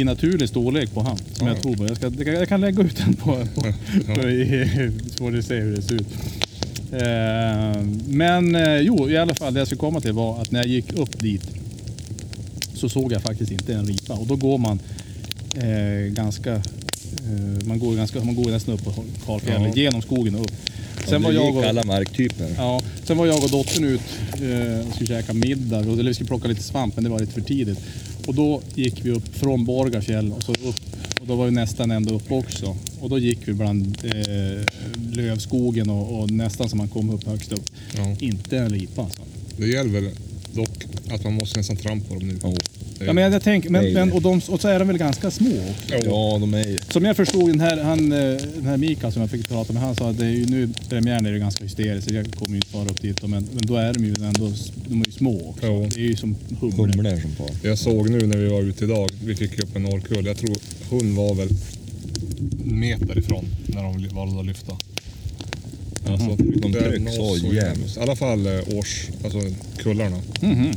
i 0.00 0.04
naturlig 0.04 0.48
storlek 0.48 0.94
på 0.94 1.02
han 1.02 1.16
som 1.32 1.46
Ja. 1.46 1.54
jag 1.64 1.76
på. 1.78 1.86
Jag, 1.88 1.96
ska, 1.96 2.06
jag 2.06 2.24
kan- 2.24 2.34
jag 2.34 2.48
kan 2.48 2.60
lägga 2.60 2.82
ut 2.82 2.96
den 2.96 3.14
på, 3.14 3.44
på, 3.54 3.60
på 4.14 4.28
i, 4.28 4.90
så 5.10 5.16
får 5.24 5.30
ni 5.30 5.42
se 5.42 5.54
hur 5.54 5.76
det 5.76 5.82
ser 5.82 5.94
ut. 5.94 6.06
Eh, 6.92 7.82
men 8.06 8.54
eh, 8.54 8.76
jo, 8.80 9.10
i 9.10 9.16
alla 9.16 9.34
fall 9.34 9.54
det 9.54 9.60
jag 9.60 9.66
skulle 9.68 9.78
komma 9.78 10.00
till 10.00 10.12
var 10.12 10.40
att 10.42 10.50
när 10.50 10.60
jag 10.60 10.68
gick 10.68 10.92
upp 10.92 11.20
dit 11.20 11.42
så 12.74 12.88
såg 12.88 13.12
jag 13.12 13.22
faktiskt 13.22 13.52
inte 13.52 13.74
en 13.74 13.86
ripa 13.86 14.12
och 14.14 14.26
då 14.26 14.36
går 14.36 14.58
man 14.58 14.78
eh, 15.56 16.12
ganska 16.12 16.54
eh, 16.54 16.62
man 17.66 17.78
går, 17.78 17.94
ganska, 17.96 18.24
man 18.24 18.34
går 18.34 18.50
nästan 18.50 18.74
upp 18.74 18.84
på 18.84 19.04
kalfjället 19.26 19.76
Ja. 19.76 19.82
genom 19.82 20.02
skogen 20.02 20.34
och 20.34 20.40
upp. 20.40 20.52
Sen 21.06 21.22
var 21.22 21.32
jag 21.32 21.56
och, 21.56 21.64
alla 21.64 21.84
marktyper. 21.84 22.46
ja, 22.56 22.80
sen 23.04 23.16
var 23.16 23.26
jag 23.26 23.44
och 23.44 23.50
dottern 23.50 23.84
ut 23.84 24.00
eh, 24.32 24.88
och 24.88 24.94
skulle 24.94 25.06
käka 25.06 25.32
middag. 25.32 25.78
Eller 25.80 26.02
vi 26.02 26.14
skulle 26.14 26.28
plocka 26.28 26.48
lite 26.48 26.62
svamp, 26.62 26.94
men 26.94 27.04
det 27.04 27.10
var 27.10 27.20
lite 27.20 27.32
för 27.32 27.40
tidigt. 27.40 27.78
Och 28.28 28.34
då 28.34 28.62
gick 28.74 29.04
vi 29.04 29.10
upp 29.10 29.36
från 29.36 29.64
Borgafjäll 29.64 30.32
och 30.32 30.42
så 30.42 30.52
upp. 30.52 30.80
Och 31.20 31.26
då 31.26 31.36
var 31.36 31.44
vi 31.44 31.50
nästan 31.50 31.90
ända 31.90 32.14
upp 32.14 32.32
också. 32.32 32.76
Och 33.00 33.10
då 33.10 33.18
gick 33.18 33.48
vi 33.48 33.52
bland 33.52 33.98
eh, 34.04 34.64
lövskogen 35.12 35.90
och, 35.90 36.20
och 36.20 36.30
nästan 36.30 36.68
som 36.68 36.78
man 36.78 36.88
kom 36.88 37.10
upp 37.10 37.26
högst 37.26 37.52
upp. 37.52 37.70
Ja. 37.96 38.16
Inte 38.20 38.58
en 38.58 38.70
ripa 38.70 39.02
alltså. 39.02 39.22
Det 39.56 39.66
gäller 39.66 39.90
väl 39.90 40.10
dock 40.52 40.84
att 41.10 41.24
man 41.24 41.32
måste 41.32 41.58
nästan 41.58 41.76
trampa 41.76 42.14
dem 42.14 42.28
nu. 42.28 42.38
Ja. 42.42 42.52
Ja, 43.00 43.12
men 43.12 43.24
jag, 43.24 43.32
jag 43.32 43.42
tänker, 43.42 43.70
men, 43.70 43.92
men, 43.92 44.12
och, 44.12 44.22
de, 44.22 44.40
och 44.48 44.60
så 44.60 44.68
är 44.68 44.78
de 44.78 44.88
väl 44.88 44.98
ganska 44.98 45.30
små 45.30 45.50
också. 45.70 45.94
Ja, 46.04 46.38
de 46.40 46.54
är 46.54 46.68
ju... 46.68 46.77
Som 46.90 47.04
jag 47.04 47.16
förstod 47.16 47.50
den 47.50 47.60
här, 47.60 47.82
han, 47.82 48.12
eh, 48.12 48.18
den 48.54 48.66
här 48.66 48.76
Mikael 48.76 49.12
som 49.12 49.22
jag 49.22 49.30
fick 49.30 49.48
prata 49.48 49.72
med, 49.72 49.82
han 49.82 49.96
sa 49.96 50.10
att 50.10 50.18
det 50.18 50.26
är 50.26 50.30
ju 50.30 50.46
nu 50.46 50.68
premiären 50.88 51.26
är 51.26 51.32
ju 51.32 51.38
ganska 51.38 51.64
hysterisk. 51.64 52.08
så 52.08 52.14
Jag 52.14 52.34
kommer 52.34 52.50
ju 52.50 52.56
inte 52.56 52.68
fara 52.68 52.84
upp 52.88 53.02
dit 53.02 53.22
men, 53.22 53.30
men 53.30 53.66
då 53.66 53.76
är 53.76 53.94
de 53.94 54.04
ju 54.04 54.14
ändå 54.24 54.52
de 54.88 55.00
är 55.00 55.06
ju 55.06 55.12
små 55.12 55.48
också. 55.50 55.66
Jo. 55.66 55.86
Det 55.94 56.00
är 56.00 56.04
ju 56.04 56.16
som 56.16 56.36
humlor. 56.60 56.86
humlor 56.88 57.20
som 57.20 57.30
far. 57.30 57.50
Jag 57.62 57.78
såg 57.78 58.10
nu 58.10 58.26
när 58.26 58.36
vi 58.36 58.48
var 58.48 58.62
ute 58.62 58.84
idag, 58.84 59.08
vi 59.24 59.34
fick 59.36 59.62
upp 59.62 59.76
en 59.76 59.82
norrkull. 59.82 60.26
Jag 60.26 60.36
tror 60.36 60.56
hon 60.90 61.14
var 61.14 61.34
väl 61.34 61.48
en 62.64 62.80
meter 62.80 63.18
ifrån 63.18 63.44
när 63.66 63.82
de 63.82 64.08
valde 64.14 64.40
att 64.40 64.46
lyfta. 64.46 64.72
Alltså, 66.06 66.36
De 66.36 66.72
det 66.72 66.78
är 66.78 66.90
trycks 66.90 67.18
något 67.18 67.38
så 67.38 67.54
jävligt. 67.54 67.96
I 67.96 68.00
alla 68.00 68.16
fall 68.16 68.46
eh, 68.46 68.78
års, 68.78 69.08
alltså 69.24 69.40
kullarna. 69.76 70.16
Mhm. 70.42 70.70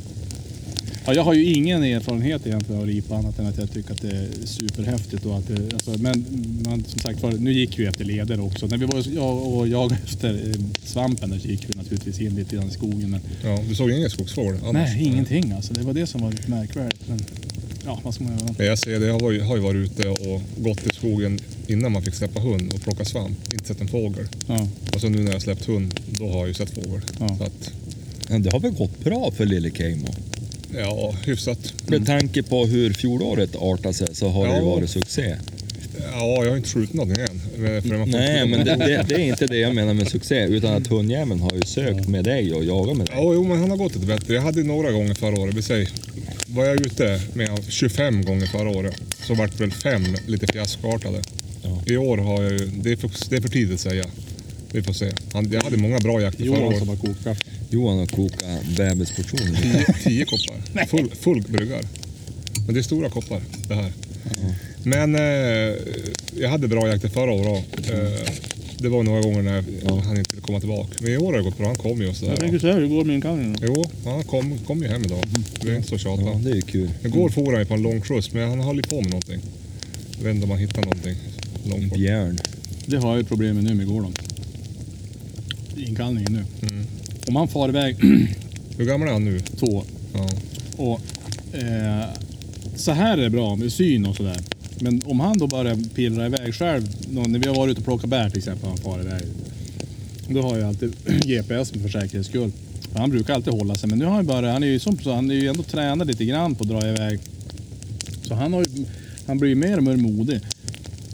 Ja, 1.06 1.14
jag 1.14 1.24
har 1.24 1.34
ju 1.34 1.54
ingen 1.54 1.84
erfarenhet 1.84 2.48
egentligen 2.48 2.82
av 2.82 2.88
ripa 2.88 3.16
annat 3.16 3.40
än 3.40 3.46
att 3.46 3.58
jag 3.58 3.72
tycker 3.72 3.92
att 3.92 4.02
det 4.02 4.10
är 4.10 4.28
superhäftigt. 4.46 5.26
Och 5.26 5.38
att 5.38 5.48
det, 5.48 5.74
alltså, 5.74 5.92
men 5.98 6.26
man, 6.66 6.84
som 6.88 7.00
sagt 7.00 7.24
var, 7.24 7.32
nu 7.32 7.54
gick 7.54 7.80
vi 7.80 7.86
efter 7.86 8.06
leder 8.06 8.46
också. 8.46 8.68
När 8.68 8.78
vi 8.78 8.86
var 8.86 9.04
jag 9.16 9.48
och 9.48 9.68
jagade 9.68 9.98
efter 10.06 10.34
eh, 10.34 10.56
svampen 10.84 11.30
där 11.30 11.40
så 11.40 11.48
gick 11.48 11.70
vi 11.70 11.78
naturligtvis 11.78 12.22
in 12.22 12.36
lite 12.36 12.56
grann 12.56 12.68
i 12.68 12.72
skogen. 12.72 13.12
Men, 13.12 13.22
Ja, 13.44 13.60
du 13.70 13.76
såg 13.76 13.92
ingen 13.92 14.10
skogsfågel 14.10 14.60
nej, 14.72 15.04
ingenting 15.04 15.52
alltså. 15.52 15.74
Det 15.74 15.82
var 15.82 15.94
det 15.94 16.08
som 16.08 16.22
var 16.22 16.32
lite 16.32 16.50
märkvärdigt. 16.50 17.02
Men, 17.08 17.20
ja, 17.86 18.00
vad 18.04 18.14
ska 18.14 18.24
man 18.24 18.34
göra? 18.40 18.66
Jag 18.66 18.80
ser 18.80 19.00
det, 19.00 19.06
jag 19.06 19.20
har 19.20 19.32
ju, 19.32 19.42
har 19.42 19.56
ju 19.56 19.62
varit 19.62 19.92
ute 19.92 20.10
och 20.10 20.42
gått 20.58 20.88
i 20.88 20.90
skogen 20.96 21.40
innan 21.68 21.92
man 21.92 22.02
fick 22.02 22.14
släppa 22.16 22.40
hund 22.40 22.74
och 22.74 22.82
plocka 22.82 23.06
svamp. 23.06 23.54
Inte 23.54 23.66
sett 23.66 23.82
en 23.82 23.88
fågel. 23.88 24.28
Ja. 24.48 24.68
Och 24.94 25.02
så 25.02 25.10
nu 25.10 25.24
när 25.24 25.32
jag 25.32 25.42
släppt 25.42 25.66
hund, 25.66 26.00
då 26.08 26.28
har 26.28 26.38
jag 26.38 26.48
ju 26.48 26.54
sett 26.54 26.70
fågel. 26.70 27.02
Ja. 27.20 27.38
Så 27.38 27.44
att, 27.44 27.72
det 28.44 28.52
har 28.52 28.60
väl 28.60 28.72
gått 28.72 29.04
bra 29.04 29.32
för 29.32 29.46
lille 29.46 29.72
Keimo? 29.72 30.08
Ja, 30.78 31.16
hyfsat. 31.26 31.74
Med 31.88 32.06
tanke 32.06 32.44
på 32.44 32.66
hur 32.66 32.94
fjolåret 32.94 33.56
artade 33.56 33.94
sig 33.94 34.08
så 34.16 34.30
har 34.30 34.48
det 34.48 34.54
ju 34.54 34.60
Ja. 34.60 34.66
varit 34.66 34.90
succé. 34.90 35.36
Ja, 36.14 36.44
jag 36.44 36.50
har 36.50 36.58
inte 36.58 36.70
skjutit 36.70 36.94
någonting 36.94 37.24
än. 37.30 37.42
Nej, 38.10 38.48
men 38.48 38.66
det, 38.66 38.76
det, 38.76 39.06
det 39.10 39.16
är 39.16 39.20
inte 39.20 39.48
det 39.48 39.58
jag 39.58 39.76
menar 39.76 39.94
med 39.94 40.08
succé, 40.08 40.44
utan 40.44 40.74
att 40.74 40.88
hundjäveln 40.88 41.40
har 41.40 41.52
ju 41.54 41.62
sökt 41.66 42.08
med 42.08 42.24
dig 42.24 42.54
och 42.54 42.64
jagat 42.66 42.98
med 42.98 43.08
dig. 43.08 43.16
Ja, 43.18 43.34
jo, 43.34 43.44
men 43.44 43.60
han 43.60 43.70
har 43.70 43.78
gått 43.78 43.96
lite 43.96 44.08
bättre. 44.08 44.34
Jag 44.34 44.42
hade 44.42 44.64
några 44.64 44.92
gånger 44.92 45.14
förra 45.14 45.40
året. 45.42 45.56
Vi 45.56 45.62
säger, 45.62 45.90
var 46.48 46.66
jag 46.66 46.82
ute 46.86 47.22
med 47.34 47.50
25 47.68 48.22
gånger 48.26 48.46
förra 48.46 48.70
året 48.70 48.96
så 49.28 49.34
vart 49.34 49.60
väl 49.60 49.72
fem 49.72 50.04
lite 50.28 50.48
fiaskoartade. 50.48 51.22
Ja. 51.64 51.82
I 51.86 51.98
år 51.98 52.18
har 52.18 52.44
jag 52.44 52.52
ju, 52.52 52.58
det 52.76 52.92
är 52.92 52.96
för, 52.96 53.12
det 53.30 53.36
är 53.36 53.42
för 53.42 53.50
tidigt 53.50 53.74
att 53.74 53.80
säga. 53.80 54.06
Vi 54.74 54.84
får 54.84 54.94
se. 54.94 55.12
Han, 55.34 55.52
jag 55.52 55.64
hade 55.64 55.78
många 55.78 56.00
bra 56.00 56.22
jakter 56.22 56.46
förra 56.46 56.48
Johan 56.48 56.64
året. 56.64 56.80
som 56.80 56.90
har 56.90 56.96
kokat. 56.96 57.38
Johan 57.70 57.98
har 57.98 58.06
kokat 58.06 58.78
bebisportioner. 58.78 59.62
Tio, 59.62 59.86
tio 60.04 60.26
koppar. 60.26 60.86
Full, 60.88 61.10
full 61.10 61.42
bryggar. 61.42 61.82
Men 62.66 62.74
det 62.74 62.80
är 62.80 62.84
stora 62.84 63.10
koppar 63.10 63.42
det 63.68 63.76
här. 63.76 63.92
Men 64.84 65.16
eh, 65.16 65.76
jag 66.40 66.50
hade 66.50 66.68
bra 66.68 66.88
jakter 66.88 67.10
förra 67.10 67.32
året. 67.32 67.66
Eh, 67.94 68.34
det 68.78 68.90
var 68.90 69.04
några 69.04 69.22
gånger 69.22 69.42
när 69.42 70.02
han 70.02 70.18
inte 70.18 70.36
ville 70.36 70.42
komma 70.42 70.60
tillbaka. 70.60 70.90
Men 71.02 71.12
i 71.14 71.18
år 71.18 71.26
har 71.26 71.38
det 71.38 71.44
gått 71.44 71.58
bra. 71.58 71.68
Han 71.68 71.76
kom 71.76 72.02
ju 72.02 72.10
och 72.10 72.16
sådär. 72.16 72.60
säga 72.60 72.74
hur 72.74 72.82
det 72.82 72.88
går 72.88 72.98
med 72.98 73.08
min 73.08 73.22
kanin. 73.22 73.58
Jo, 73.62 73.86
han 74.06 74.24
kom, 74.24 74.58
kom 74.58 74.82
ju 74.82 74.88
hem 74.88 75.04
idag. 75.06 75.24
Vi 75.64 75.72
är 75.72 75.76
inte 75.76 75.88
så 75.88 75.98
tjata. 75.98 76.22
Ja, 76.22 76.40
det 76.44 76.50
är 76.50 76.56
ju 76.56 76.62
kul. 76.62 76.90
Igår 77.06 77.30
for 77.30 77.52
han 77.52 77.60
ju 77.62 77.66
på 77.66 77.74
en 77.74 77.82
lång 77.82 78.02
skjuts, 78.02 78.34
men 78.34 78.50
han 78.50 78.60
håller 78.60 78.84
på 78.84 78.96
med 79.02 79.10
någonting. 79.10 79.42
Jag 80.18 80.24
vet 80.24 80.36
inte 80.36 80.44
om 80.44 80.50
han 80.52 80.60
hittar 80.60 80.82
någonting 80.82 81.16
långt 81.66 81.90
bort. 81.90 81.98
Björn. 81.98 82.40
Det 82.86 82.98
har 82.98 83.10
jag 83.10 83.18
ju 83.18 83.24
problem 83.24 83.56
med 83.56 83.64
nu 83.64 83.74
med 83.74 83.88
Gordon. 83.88 84.14
Inkallningen 85.82 86.34
nu. 86.34 86.68
Mm. 86.68 86.86
Om 87.28 87.36
han 87.36 87.48
far 87.48 87.70
iväg 87.70 87.96
Hur 88.78 88.86
gammal 88.86 89.08
är 89.08 89.12
han 89.12 89.26
nu? 89.26 89.40
två 89.40 89.84
Ja. 90.14 90.30
och 90.78 91.02
eh, 91.56 92.06
så 92.76 92.92
här 92.92 93.18
är 93.18 93.22
det 93.22 93.30
bra 93.30 93.56
med 93.56 93.72
syn 93.74 94.06
och 94.06 94.16
sådär. 94.16 94.38
Men 94.80 95.02
om 95.06 95.20
han 95.20 95.38
då 95.38 95.48
börjar 95.48 95.78
pillra 95.96 96.26
iväg 96.26 96.54
själv, 96.56 96.88
när 97.10 97.40
vi 97.40 97.48
har 97.48 97.56
varit 97.56 97.72
ute 97.72 97.80
och 97.80 97.86
plockat 97.86 98.10
bär 98.10 98.30
till 98.30 98.38
exempel, 98.38 98.70
han 98.70 98.78
far 98.78 99.02
iväg. 99.02 99.24
Då 100.30 100.42
har 100.42 100.58
jag 100.58 100.68
alltid 100.68 100.94
GPS 101.26 101.72
för 101.72 101.90
säkerhets 101.90 102.30
skull. 102.30 102.52
För 102.92 103.00
Han 103.00 103.10
brukar 103.10 103.34
alltid 103.34 103.54
hålla 103.54 103.76
sig, 103.76 103.90
men 103.90 104.00
nu 104.00 104.06
har 104.06 104.12
han 104.12 104.26
bara, 104.26 104.52
han 104.52 104.64
är 104.64 104.68
ju 104.68 104.80
som 104.80 105.00
så, 105.00 105.14
han 105.14 105.32
är 105.32 105.36
ju 105.36 105.48
ändå 105.48 105.64
tränad 105.64 106.08
lite 106.08 106.26
grann 106.26 106.56
på 106.56 106.64
att 106.64 106.70
dra 106.70 106.88
iväg. 106.90 107.20
Så 108.24 108.34
han, 108.34 108.54
har 108.54 108.66
han 109.28 109.38
blir 109.38 109.50
ju 109.50 109.56
mer 109.56 109.78
och 109.78 109.84
mer 109.84 109.96
modig. 109.96 110.40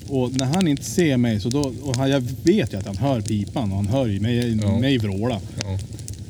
Och 0.09 0.31
när 0.37 0.45
han 0.45 0.67
inte 0.67 0.83
ser 0.83 1.17
mig, 1.17 1.39
så 1.39 1.49
då, 1.49 1.73
och 1.81 1.95
han, 1.95 2.09
jag 2.09 2.23
vet 2.43 2.73
ju 2.73 2.77
att 2.77 2.85
han 2.85 2.97
hör 2.97 3.21
pipan 3.21 3.71
och 3.71 3.77
han 3.77 3.87
hör 3.87 4.07
ju 4.07 4.19
mig, 4.19 4.59
Ja. 4.63 4.79
mig 4.79 4.97
vråla. 4.97 5.41
Ja. 5.63 5.79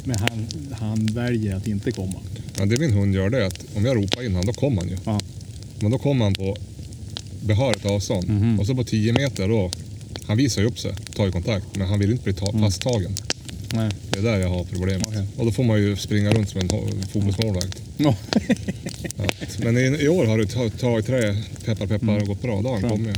Men 0.04 0.20
han, 0.20 0.48
han 0.72 1.06
väljer 1.06 1.56
att 1.56 1.68
inte 1.68 1.92
komma. 1.92 2.20
ja. 2.60 2.66
Det 2.66 2.78
min 2.80 2.94
hund 2.94 3.16
gör 3.16 3.30
det 3.30 3.38
är 3.44 3.46
att 3.48 3.64
om 3.76 3.86
jag 3.86 3.98
ropar 3.98 4.26
in 4.26 4.32
honom, 4.32 4.46
då 4.46 4.54
kommer 4.54 4.82
han 4.82 4.90
ju. 4.90 4.98
Ja. 5.06 5.20
Men 5.80 5.92
då 5.92 5.98
kommer 5.98 6.24
han 6.26 6.34
på 6.34 6.56
behörigt 7.42 7.86
avstånd. 7.86 8.30
Mhm. 8.30 8.60
Och 8.60 8.66
så 8.66 8.76
på 8.76 8.84
10 8.84 9.14
meter 9.14 9.48
då, 9.50 9.72
han 10.28 10.38
visar 10.38 10.62
ju 10.62 10.68
upp 10.68 10.80
sig, 10.80 10.92
tar 11.16 11.26
ju 11.26 11.32
kontakt, 11.32 11.66
men 11.76 11.88
han 11.88 12.00
vill 12.00 12.12
inte 12.12 12.24
bli 12.24 12.34
ta- 12.34 12.60
fasttagen. 12.60 13.12
Nej. 13.74 13.92
Det 14.10 14.20
är 14.20 14.24
där 14.24 14.38
jag 14.40 14.50
har 14.50 14.64
problemet. 14.64 15.08
Okej. 15.08 15.24
Och 15.38 15.46
då 15.46 15.52
får 15.52 15.64
man 15.64 15.80
ju 15.82 15.96
springa 15.96 16.30
runt 16.32 16.50
som 16.50 16.62
en 16.62 16.70
ho- 16.70 17.08
fotbollsmålvakt. 17.12 17.82
Att- 19.18 19.60
Men 19.60 19.78
i, 19.78 19.82
i 19.82 20.08
år 20.10 20.26
har 20.26 20.38
det 20.38 20.48
ta- 20.48 20.70
tagit 20.70 21.06
trä, 21.06 21.44
peppar 21.66 21.88
peppar, 21.88 22.18
och 22.22 22.28
gått 22.28 22.42
bra. 22.42 22.62
Då 22.62 22.70
har 22.70 22.80
han 22.80 22.90
kommit. 22.90 23.18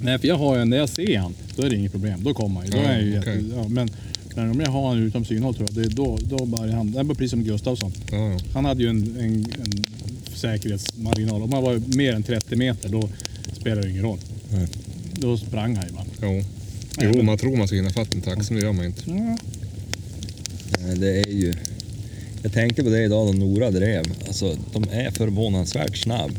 Nej, 0.00 0.18
för 0.18 0.28
jag 0.28 0.36
har 0.38 0.58
ju, 0.58 0.64
när 0.64 0.76
jag 0.76 0.88
ser 0.88 1.18
han, 1.18 1.34
då 1.56 1.62
är 1.62 1.70
det 1.70 1.76
inget 1.76 1.92
problem. 1.92 2.24
Då 2.24 2.34
kommer 2.34 2.54
han 2.60 2.64
ju. 2.66 2.70
Då 2.72 2.78
Ja, 2.78 2.82
är 2.84 2.92
jag 2.94 3.02
ju 3.04 3.12
jätte, 3.12 3.42
ja, 3.56 3.68
men, 3.68 3.90
men 4.36 4.50
om 4.50 4.60
jag 4.60 4.70
har 4.70 4.88
han 4.88 4.98
utom 5.02 5.24
synhåll 5.24 5.54
tror 5.54 5.68
jag, 5.68 5.76
det 5.76 5.92
är 5.92 5.96
då, 5.96 6.18
då 6.22 6.44
börjar 6.46 6.74
han. 6.74 6.92
Det 6.92 7.00
är 7.00 7.04
bara 7.04 7.14
precis 7.14 7.30
som 7.30 7.44
Gustafsson. 7.44 7.92
Ja, 8.12 8.16
ja. 8.32 8.38
Han 8.54 8.64
hade 8.64 8.82
ju 8.82 8.88
en, 8.88 9.16
en, 9.20 9.34
en 9.62 9.84
säkerhetsmarginal. 10.34 11.42
Om 11.42 11.52
han 11.52 11.62
var 11.62 11.96
mer 11.96 12.12
än 12.14 12.22
30 12.22 12.56
meter, 12.56 12.88
då 12.88 13.08
spelar 13.60 13.82
det 13.82 13.90
ingen 13.90 14.02
roll. 14.02 14.18
Nej. 14.52 14.66
Då 15.12 15.36
sprang 15.38 15.76
han 15.76 15.86
ju 15.86 15.92
bara. 15.92 16.04
Jo. 16.22 16.44
Jo, 17.02 17.22
man 17.22 17.38
tror 17.38 17.56
man 17.56 17.66
ska 17.66 17.76
hinna 17.76 17.90
fatt 17.90 18.14
en 18.14 18.20
tax, 18.20 18.50
men 18.50 18.60
det 18.60 18.66
gör 18.66 18.72
man 18.72 18.84
inte. 18.86 19.02
Ja. 19.10 19.36
Nej, 20.80 20.96
Det 20.98 21.20
är 21.20 21.30
ju... 21.32 21.54
Jag 22.42 22.52
tänkte 22.52 22.82
på 22.82 22.88
det 22.90 23.04
idag 23.04 23.26
då 23.26 23.32
Nora 23.32 23.70
drev. 23.70 24.04
Alltså, 24.26 24.56
de 24.72 24.82
är 24.90 25.10
förvånansvärt 25.10 25.96
snabb. 25.96 26.30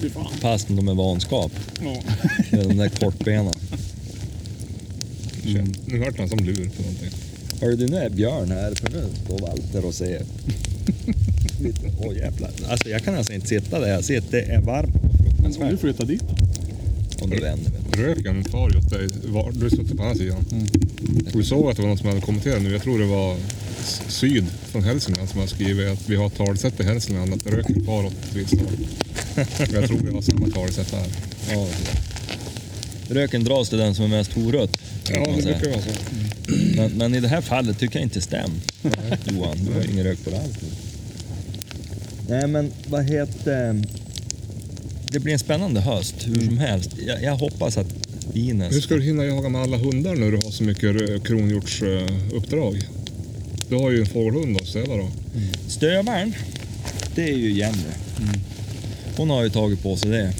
Fy 0.00 0.08
fan. 0.10 0.26
Fast 0.40 0.68
de 0.68 0.88
är 0.88 0.94
vanskap. 0.94 1.52
Ja. 1.84 1.96
Med 2.50 2.68
de 2.68 2.76
där 2.76 2.88
kortbenen. 2.88 3.54
Mm. 5.46 5.72
Nu 5.86 5.98
hörde 5.98 6.14
han 6.18 6.28
som 6.28 6.38
lur 6.38 6.54
på 6.76 6.82
någonting. 6.82 7.10
Hörru 7.60 7.76
du, 7.76 7.86
nu 7.88 7.96
är 7.96 8.10
Björn 8.10 8.50
här 8.50 8.74
för 8.74 8.90
nu 8.90 9.04
står 9.24 9.38
Walter 9.38 9.84
och 9.84 9.94
ser. 9.94 10.22
Lite- 11.62 11.90
Åh 12.00 12.16
jävlar. 12.16 12.50
Alltså 12.68 12.88
jag 12.88 13.04
kan 13.04 13.14
alltså 13.14 13.32
inte 13.32 13.46
sitta 13.46 13.80
där 13.80 13.88
jag 13.88 14.04
sitter. 14.04 14.30
Det 14.30 14.42
är 14.42 14.60
varmt 14.60 14.94
och 14.94 15.02
Men 15.02 15.12
om 15.12 15.52
du 15.52 15.52
fruktansvärt. 15.52 15.80
flyttar 15.80 16.04
dit 16.04 16.20
då? 16.20 17.24
Och 17.24 17.30
då 17.30 17.36
vänder 17.36 17.72
vi. 17.96 18.02
Röken 18.02 18.44
far 18.44 18.70
ju 18.70 18.78
åt 18.78 18.90
dig. 18.90 19.08
Du 19.52 19.70
sitter 19.70 19.96
på 19.96 20.02
andra 20.02 20.14
sidan. 20.14 20.44
Och 21.34 21.40
vi 21.40 21.44
såg 21.44 21.70
att 21.70 21.76
det 21.76 21.82
var 21.82 21.88
någon 21.88 21.98
som 21.98 22.08
hade 22.08 22.20
kommenterat 22.20 22.62
nu. 22.62 22.72
Jag 22.72 22.82
tror 22.82 22.98
det 22.98 23.06
var 23.06 23.36
Syd 24.08 24.46
från 24.64 24.82
Hälsingland 24.82 25.28
som 25.28 25.40
har 25.40 25.46
skrivit 25.46 25.92
att 25.92 26.08
vi 26.08 26.16
har 26.16 26.26
ett 26.26 26.36
talesätt 26.36 26.80
i 26.80 26.82
Hälsingland 26.82 27.34
att 27.34 27.46
röken 27.46 27.84
far 27.84 28.04
åt 28.04 28.12
ett 28.12 28.34
visst 28.34 28.60
håll. 28.60 28.86
Jag 29.72 29.86
tror 29.86 29.98
vi 29.98 30.10
har 30.10 30.22
samma 30.22 30.48
talesätt 30.48 30.92
här. 30.92 31.06
Ja. 31.50 31.68
Röken 33.08 33.44
dras 33.44 33.68
till 33.68 33.78
den 33.78 33.94
som 33.94 34.04
är 34.04 34.08
mest 34.08 34.32
horött. 34.32 34.78
Ja, 35.08 35.26
det 35.36 35.42
brukar 35.42 35.70
vara 35.70 35.82
så. 35.82 35.90
Men, 36.76 36.92
men 36.92 37.14
i 37.14 37.20
det 37.20 37.28
här 37.28 37.40
fallet 37.40 37.78
tycker 37.78 37.96
jag 37.96 38.02
inte 38.02 38.20
stämmer. 38.20 38.60
Johan, 39.24 39.56
du 39.64 39.72
har 39.72 39.90
ingen 39.92 40.04
rök 40.04 40.24
på 40.24 40.30
det 40.30 40.38
alls. 40.38 40.56
Nej 42.28 42.46
men 42.46 42.72
vad 42.88 43.04
heter... 43.04 43.82
Det 45.12 45.20
blir 45.20 45.32
en 45.32 45.38
spännande 45.38 45.80
höst 45.80 46.14
hur 46.24 46.46
som 46.46 46.58
helst. 46.58 46.90
Jag, 47.06 47.22
jag 47.22 47.36
hoppas 47.36 47.76
att 47.76 47.86
Ines... 48.34 48.74
Hur 48.74 48.80
ska 48.80 48.94
du 48.94 49.02
hinna 49.02 49.24
jaga 49.24 49.48
med 49.48 49.62
alla 49.62 49.76
hundar 49.76 50.16
när 50.16 50.30
du 50.30 50.36
har 50.36 50.50
så 50.50 50.64
mycket 50.64 51.24
kronhjortsuppdrag? 51.24 52.86
Du 53.68 53.74
har 53.76 53.90
ju 53.90 54.00
en 54.00 54.06
fågelhund 54.06 54.56
att 54.56 54.66
ställa 54.66 54.96
då. 54.96 55.08
Stövaren, 55.68 56.34
det 57.14 57.22
är 57.22 57.36
ju 57.36 57.52
Jenny. 57.52 57.78
Hon 59.16 59.30
har 59.30 59.44
ju 59.44 59.50
tagit 59.50 59.82
på 59.82 59.96
sig 59.96 60.10
det. 60.10 60.32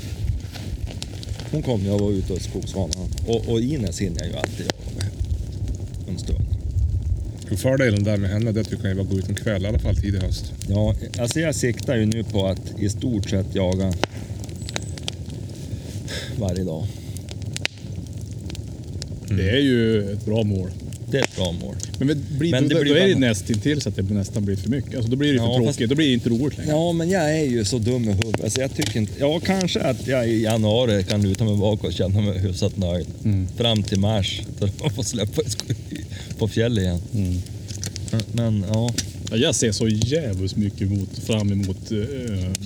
Hon 1.51 1.63
kom 1.63 1.81
ju 1.81 1.91
och 1.91 2.01
var 2.01 2.11
ute 2.11 2.33
och 2.33 2.43
skogsvana. 2.43 2.95
Och, 3.27 3.49
och 3.49 3.61
Ines 3.61 4.01
hinner 4.01 4.19
jag 4.19 4.29
ju 4.29 4.37
alltid 4.37 4.67
jaga 4.67 4.97
med. 4.97 5.11
En 6.09 6.19
stund. 6.19 6.45
Och 7.51 7.59
Fördelen 7.59 8.05
där 8.05 8.17
med 8.17 8.31
henne 8.31 8.53
det 8.53 8.73
jag 8.73 8.85
är 8.85 9.01
att 9.01 9.09
gå 9.11 9.19
ut 9.19 9.29
en 9.29 9.35
kväll, 9.35 9.65
i 9.65 9.67
alla 9.67 9.79
fall 9.79 9.97
tidig 9.97 10.19
höst. 10.19 10.53
Ja, 10.69 10.95
alltså 11.19 11.41
jag 11.41 11.55
siktar 11.55 11.97
ju 11.97 12.07
nu 12.07 12.25
på 12.25 12.47
att 12.47 12.61
i 12.79 12.89
stort 12.89 13.31
sett 13.31 13.55
jaga 13.55 13.93
varje 16.39 16.65
dag. 16.65 16.87
Det 19.29 19.51
är 19.51 19.61
ju 19.61 20.13
ett 20.13 20.25
bra 20.25 20.43
mål. 20.43 20.71
Det 21.11 21.19
är 21.19 21.23
ett 21.23 21.37
bra 21.37 21.53
mål. 21.53 21.75
Men, 21.99 22.25
blir, 22.39 22.51
Men 22.51 22.69
det 22.69 22.75
då, 22.75 22.81
blir 22.81 22.95
då 22.95 23.01
är 23.01 23.09
det 23.09 23.15
nästintill 23.19 23.81
så 23.81 23.89
att 23.89 23.97
det 23.97 24.03
nästan 24.03 24.45
blir 24.45 24.57
för 24.57 24.69
mycket. 24.71 24.95
Alltså, 24.95 25.11
då 25.11 25.17
blir 25.17 25.33
det 25.33 25.39
för 25.39 25.45
Ja, 25.47 25.57
tråkigt. 25.57 25.77
fast- 25.77 25.89
Då 25.91 25.95
blir 25.95 26.07
det 26.07 26.13
inte 26.13 26.29
roligt 26.29 26.59
längre. 26.59 26.71
Ja, 26.73 26.93
men 26.93 27.11
jag 27.11 27.39
är 27.39 27.45
ju 27.45 27.65
så 27.65 27.79
dum 27.79 28.05
i 28.05 28.13
huvudet. 28.13 28.45
Alltså 28.45 28.61
jag 28.61 28.75
tycker 28.75 28.97
inte... 29.01 29.13
Ja, 29.19 29.41
kanske 29.41 29.81
att 29.81 30.07
jag 30.07 30.29
i 30.29 30.43
januari 30.43 31.05
kan 31.05 31.23
luta 31.23 31.45
mig 31.45 31.57
bakåt 31.57 31.85
och 31.87 31.93
känna 31.93 32.21
mig 32.21 32.39
hyfsat 32.39 32.77
nöjd. 32.77 33.07
Mm. 33.25 33.49
Fram 33.57 33.83
till 33.83 33.99
mars, 34.01 34.43
då 34.59 34.69
man 34.81 34.91
får 34.95 35.03
släppa 35.03 35.43
på 36.39 36.49
fjället 36.49 36.83
igen. 36.83 37.01
Mm. 37.15 37.37
Men, 38.33 38.65
ja, 38.73 38.95
Ja, 39.31 39.37
jag 39.37 39.55
ser 39.55 39.73
så 39.73 39.89
jävligt 39.89 40.57
mycket 40.57 40.81
emot, 40.83 41.19
fram 41.19 41.53
emot 41.53 41.93
uh, 41.93 42.05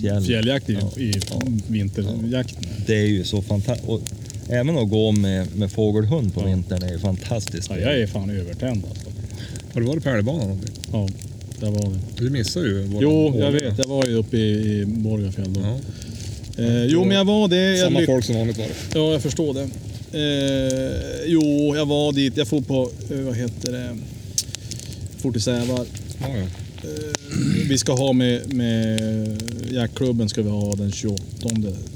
Fjäll. 0.01 0.23
fjälljakt 0.25 0.69
i, 0.69 0.73
Ja. 0.81 0.91
i 1.01 1.11
Ja. 1.29 1.41
vinterjakten. 1.67 2.65
det 2.85 2.95
är 2.95 3.05
ju 3.05 3.23
så 3.23 3.41
fantastiskt. 3.41 3.87
Även 4.51 4.77
att 4.77 4.89
gå 4.89 5.11
med, 5.11 5.55
med 5.55 5.71
fågelhund 5.71 6.33
på 6.33 6.41
Ja. 6.41 6.45
vintern 6.45 6.83
är 6.83 6.91
ju 6.91 6.99
fantastiskt. 6.99 7.69
Ja, 7.69 7.77
jag 7.79 7.99
är 7.99 8.07
fan 8.07 8.29
övertänd 8.29 8.83
alltså. 8.89 9.09
Har 9.73 9.81
du 9.81 9.87
varit 9.87 10.03
på 10.03 10.09
älgbanan 10.09 10.41
någonting? 10.41 10.75
Ja, 10.91 11.07
där 11.59 11.71
var 11.71 11.91
det. 11.91 11.99
Du 12.23 12.29
missar 12.29 12.61
ju 12.61 12.81
våran 12.83 13.01
Jo, 13.01 13.33
jag 13.39 13.47
årliga. 13.47 13.69
vet. 13.69 13.77
Jag 13.77 13.87
var 13.87 14.05
ju 14.05 14.13
uppe 14.15 14.37
i, 14.37 14.79
i 14.81 14.85
Borgafjäll 14.85 15.53
då. 15.53 15.61
Ja. 15.61 15.79
Eh, 16.63 16.83
jo, 16.85 17.05
men 17.05 17.17
jag 17.17 17.25
var 17.25 17.47
det. 17.47 17.55
Jag 17.77 17.79
Samma 17.79 17.99
lyck- 17.99 18.05
folk 18.05 18.25
som 18.25 18.35
vanligt 18.35 18.57
var 18.57 18.65
det. 18.65 18.99
Ja, 18.99 19.11
jag 19.11 19.21
förstår 19.21 19.53
det. 19.53 19.69
Eh, 20.13 21.21
jo, 21.25 21.75
jag 21.75 21.85
var 21.85 22.11
dit. 22.13 22.37
Jag 22.37 22.47
får 22.47 22.61
på, 22.61 22.89
eh, 23.11 23.17
vad 23.19 23.35
heter 23.37 23.71
det, 23.71 23.97
for 25.17 25.31
till 25.31 25.41
Sävar. 25.41 25.85
Ja, 26.21 26.27
ja. 26.37 26.47
Eh, 26.83 27.13
vi 27.69 27.77
ska 27.77 27.93
ha 27.93 28.13
med, 28.13 28.53
med 28.53 29.41
jaktklubben 29.71 30.29
ska 30.29 30.41
vi 30.41 30.49
ha 30.49 30.75
den 30.75 30.91
28, 30.91 31.21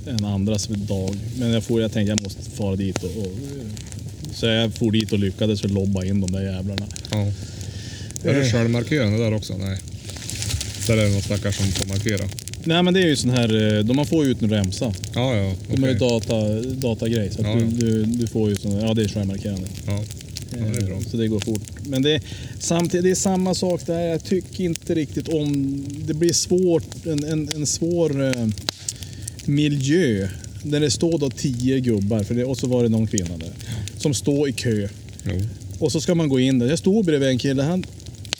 en 0.06 0.26
andras 0.26 0.68
dag. 0.68 1.16
Men 1.40 1.52
jag, 1.52 1.64
får, 1.64 1.82
jag 1.82 1.92
tänkte 1.92 2.10
jag 2.10 2.24
måste 2.24 2.52
fara 2.52 2.76
dit 2.76 3.04
och, 3.04 3.18
och 3.18 3.32
så 4.34 4.46
jag 4.46 4.74
for 4.74 4.92
dit 4.92 5.12
och 5.12 5.20
lyckades 5.20 5.64
väl 5.64 5.74
lobba 5.74 6.06
in 6.06 6.22
de 6.22 6.32
där 6.32 6.42
jävlarna. 6.42 6.86
ja. 7.12 7.32
Är 8.24 8.34
det 8.34 8.52
självmarkerande 8.52 9.18
där 9.18 9.34
också? 9.34 9.58
Nej. 9.58 9.78
Så 10.80 10.94
är 10.94 10.98
det 10.98 11.10
någon 11.10 11.22
stackars 11.22 11.56
som 11.56 11.66
får 11.66 11.86
markera. 11.86 12.30
Nej 12.64 12.84
men 12.84 12.94
det 12.94 13.00
är 13.02 13.08
ju 13.08 13.16
sån 13.16 13.30
här, 13.30 13.78
eh, 13.78 13.84
de 13.84 13.96
man 13.96 14.06
får 14.06 14.26
ju 14.26 14.32
ut 14.32 14.42
en 14.42 14.50
remsa. 14.50 14.94
Ja, 15.14 15.36
ja. 15.36 15.54
De 15.72 15.84
har 15.84 15.90
ju 15.90 15.96
data, 15.96 16.62
datagrej 16.62 17.32
så 17.32 17.42
Ja, 17.42 17.56
du, 17.56 17.66
du, 17.66 18.06
du 18.06 18.28
får 18.28 18.50
ju 18.50 18.56
sån 18.56 18.80
ja 18.80 18.94
det 18.94 19.04
är 19.04 19.08
skärmarkerande. 19.08 19.68
Ja. 19.88 20.04
Ja, 20.52 20.58
det 20.58 20.94
är 20.94 21.10
Så 21.10 21.18
det 21.18 21.28
går 21.28 21.40
fort. 21.40 21.72
Men 21.88 22.02
det, 22.02 22.22
samtidigt, 22.60 23.04
det 23.04 23.12
är 23.12 23.16
samma 23.16 23.54
sak 23.54 23.86
där. 23.86 24.00
Jag 24.00 24.24
tycker 24.24 24.64
inte 24.64 24.96
riktigt 24.96 25.28
om... 25.28 25.84
Det 26.08 26.14
blir 26.14 26.34
svårt, 26.34 27.06
en, 27.06 27.24
en, 27.24 27.50
en 27.56 27.66
svår 27.66 28.24
eh, 28.24 28.48
miljö. 29.46 30.28
Där 30.64 30.80
det 30.80 30.92
står 30.92 31.18
då 31.18 31.30
tio 31.30 31.80
gubbar, 31.80 32.24
för 32.24 32.36
det, 32.36 32.46
och 32.46 32.58
så 32.58 32.68
var 32.68 32.84
det 32.84 32.90
någon 32.90 33.08
kvinna 33.08 33.38
där. 33.38 33.52
Som 33.98 34.14
står 34.14 34.50
i 34.50 34.52
kö. 34.52 34.88
Jo. 35.26 35.42
Och 35.80 35.92
så 35.92 36.02
ska 36.02 36.16
man 36.16 36.30
gå 36.30 36.40
in 36.40 36.60
där. 36.60 36.68
Jag 36.68 36.80
stod 36.80 37.06
bredvid 37.06 37.30
en 37.30 37.38
kille 37.38 37.64
han, 37.64 37.86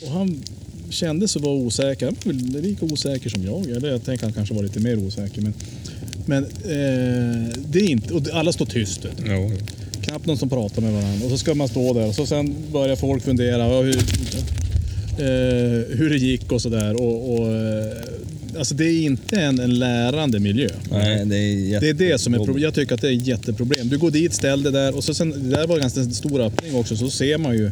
och 0.02 0.12
han 0.12 0.44
kände 0.90 1.28
sig 1.28 1.42
vara 1.42 1.54
osäker. 1.54 2.06
Han 2.06 2.16
var 2.24 2.34
väl 2.34 2.64
lika 2.64 2.86
osäker 2.86 3.30
som 3.30 3.44
jag. 3.44 3.70
Eller 3.70 3.90
jag 3.90 4.06
tänker 4.06 4.26
han 4.26 4.34
kanske 4.34 4.56
var 4.56 4.64
lite 4.64 4.80
mer 4.80 4.98
osäker. 4.98 5.42
Men, 5.42 5.54
men 6.26 6.44
eh, 6.44 7.58
det 7.68 7.80
är 7.80 7.90
inte... 7.90 8.14
Och 8.14 8.28
alla 8.34 8.54
står 8.54 8.66
tyst. 8.66 9.06
jo. 9.26 9.52
Knappt 10.06 10.26
någon 10.26 10.38
som 10.38 10.50
pratar 10.50 10.82
med 10.82 10.94
varandra. 10.94 11.26
Och 11.26 11.32
så 11.32 11.38
ska 11.38 11.54
man 11.54 11.68
stå 11.68 11.94
där 11.94 12.08
och 12.08 12.16
så 12.16 12.26
sen 12.26 12.56
börjar 12.72 12.96
folk 12.96 13.24
fundera 13.24 13.64
hur, 13.64 13.98
eh, 15.18 15.98
hur 15.98 16.10
det 16.10 16.18
gick 16.18 16.52
och 16.52 16.62
sådär. 16.62 17.02
Och, 17.02 17.34
och, 17.34 17.54
eh, 17.54 17.92
alltså 18.58 18.76
det 18.76 18.86
är 18.86 19.02
inte 19.02 19.42
en, 19.42 19.60
en 19.60 19.80
lärande 19.80 20.40
miljö. 20.40 20.70
Nej, 20.92 21.26
det 21.26 21.38
är 21.38 21.82
Det 21.82 21.90
är 21.90 21.94
det 21.94 22.22
som 22.22 22.34
är 22.34 22.38
problemet. 22.38 22.62
Jag 22.62 22.74
tycker 22.74 22.96
att 22.96 23.02
det 23.02 23.08
är 23.08 23.18
ett 23.18 23.28
jätteproblem. 23.28 23.90
Du 23.90 23.98
går 23.98 24.12
dit, 24.12 24.34
ställ 24.34 24.64
dig 24.64 24.72
där 24.72 24.96
och 24.96 25.04
så 25.04 25.14
sen, 25.14 25.30
det 25.30 25.56
där 25.58 25.68
var 25.68 25.76
en 25.76 25.82
ganska 25.82 26.04
stor 26.04 26.42
öppning 26.42 26.76
också, 26.76 26.96
så 26.96 27.10
ser 27.10 27.38
man 27.38 27.58
ju. 27.58 27.72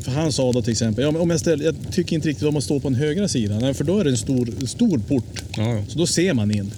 För 0.00 0.10
han 0.10 0.32
sa 0.32 0.52
då 0.52 0.62
till 0.62 0.72
exempel, 0.72 1.04
ja, 1.04 1.20
om 1.20 1.30
jag, 1.30 1.40
ställer, 1.40 1.64
jag 1.64 1.74
tycker 1.92 2.16
inte 2.16 2.28
riktigt 2.28 2.48
om 2.48 2.56
att 2.56 2.64
stå 2.64 2.80
på 2.80 2.88
den 2.88 2.98
högra 2.98 3.28
sidan, 3.28 3.74
för 3.74 3.84
då 3.84 3.98
är 3.98 4.04
det 4.04 4.10
en 4.10 4.16
stor, 4.16 4.66
stor 4.66 4.98
port. 4.98 5.42
Ja. 5.56 5.84
Så 5.88 5.98
då 5.98 6.06
ser 6.06 6.34
man 6.34 6.50
in. 6.50 6.70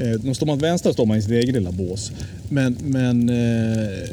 Eh, 0.00 0.32
står 0.32 0.46
man 0.46 0.58
vänster 0.58 0.92
står 0.92 1.06
man 1.06 1.18
i 1.18 1.22
sitt 1.22 1.30
eget 1.30 1.54
lilla 1.54 1.72
bås. 1.72 2.12
Men, 2.52 2.76
men 2.82 3.28
eh, 3.28 4.08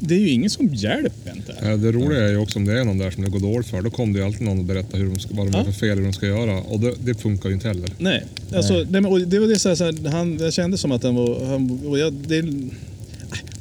det 0.00 0.14
är 0.14 0.18
ju 0.18 0.28
ingen 0.28 0.50
som 0.50 0.74
hjälper 0.74 1.36
inte. 1.36 1.54
Ja, 1.62 1.76
Det 1.76 1.92
roliga 1.92 2.24
är 2.24 2.28
ju 2.28 2.36
också 2.36 2.58
om 2.58 2.64
det 2.64 2.80
är 2.80 2.84
någon 2.84 2.98
där 2.98 3.10
som 3.10 3.24
det 3.24 3.30
går 3.30 3.40
dåligt 3.40 3.66
för. 3.66 3.82
Då 3.82 3.90
kommer 3.90 4.12
det 4.12 4.18
ju 4.18 4.24
alltid 4.24 4.42
någon 4.42 4.58
och 4.58 4.64
berättar 4.64 4.98
hur 4.98 5.06
de 5.06 5.18
ska, 5.18 5.34
vad 5.34 5.52
de 5.52 5.58
gör 5.58 5.64
för 5.64 5.72
fel, 5.72 5.98
hur 5.98 6.04
de 6.04 6.12
ska 6.12 6.26
göra. 6.26 6.58
Och 6.58 6.80
det, 6.80 6.94
det 7.04 7.14
funkar 7.14 7.48
ju 7.48 7.54
inte 7.54 7.68
heller. 7.68 7.88
Nej, 7.98 8.24
alltså, 8.54 8.86
nej. 8.90 9.04
och 9.04 9.20
det 9.20 9.38
var 9.38 9.46
det 9.46 9.58
så 9.58 9.68
här, 9.68 9.76
så 9.76 9.84
här, 9.84 10.10
han, 10.10 10.38
jag 10.38 10.52
kände 10.52 10.78
som 10.78 10.92
att 10.92 11.02
han 11.02 11.14
var... 11.14 11.46
Han, 11.46 11.80
och 11.86 11.98
jag, 11.98 12.12
det, 12.12 12.42
nej, 12.42 12.70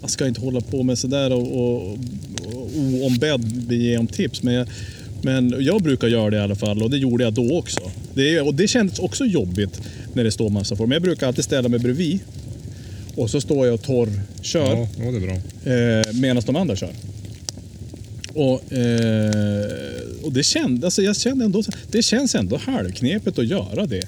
man 0.02 0.10
ska 0.10 0.28
inte 0.28 0.42
hålla 0.42 0.62
på 0.62 0.84
med 0.84 0.98
sådär 0.98 1.34
och, 1.34 1.52
och, 1.52 1.92
och 2.46 2.78
oombedd 2.78 3.72
ge 3.72 3.98
om 3.98 4.08
tips. 4.08 4.44
Men 4.44 4.54
jag, 4.54 4.68
men 5.22 5.56
jag 5.60 5.82
brukar 5.82 6.08
göra 6.08 6.30
det 6.30 6.38
i 6.38 6.40
alla 6.40 6.56
fall 6.56 6.84
och 6.84 6.90
det 6.90 6.98
gjorde 6.98 7.24
jag 7.24 7.34
då 7.34 7.58
också. 7.58 7.80
Det, 8.14 8.42
och 8.42 8.56
det 8.56 8.68
kändes 8.68 9.00
också 9.00 9.26
jobbigt 9.26 9.82
när 10.14 10.24
det 10.24 10.32
står 10.32 10.50
massa 10.50 10.76
folk. 10.76 10.88
Men 10.88 10.96
jag 10.96 11.04
brukar 11.04 11.28
alltid 11.28 11.44
ställa 11.44 11.70
mig 11.70 11.80
bredvid. 11.80 12.20
Och 13.22 13.30
så 13.30 13.42
står 13.42 13.66
jag 13.66 13.74
och 13.74 13.82
torrkör. 13.82 14.76
Ja, 14.76 14.88
ja, 14.98 15.12
det 15.12 15.18
är 15.18 15.22
bra. 15.22 15.36
eh, 15.74 16.14
medan 16.14 16.44
de 16.46 16.56
andra 16.56 16.76
kör. 16.76 16.90
Och, 18.34 18.74
eh, 18.74 20.02
och 20.24 20.34
det, 20.34 20.44
kände, 20.44 20.88
alltså 20.88 21.02
jag 21.02 21.18
kände 21.18 21.46
ändå, 21.46 21.64
det 21.92 22.02
känns 22.04 22.36
ändå 22.36 22.58
halvknepigt 22.58 23.40
att 23.40 23.48
göra 23.48 23.86
det. 23.86 24.02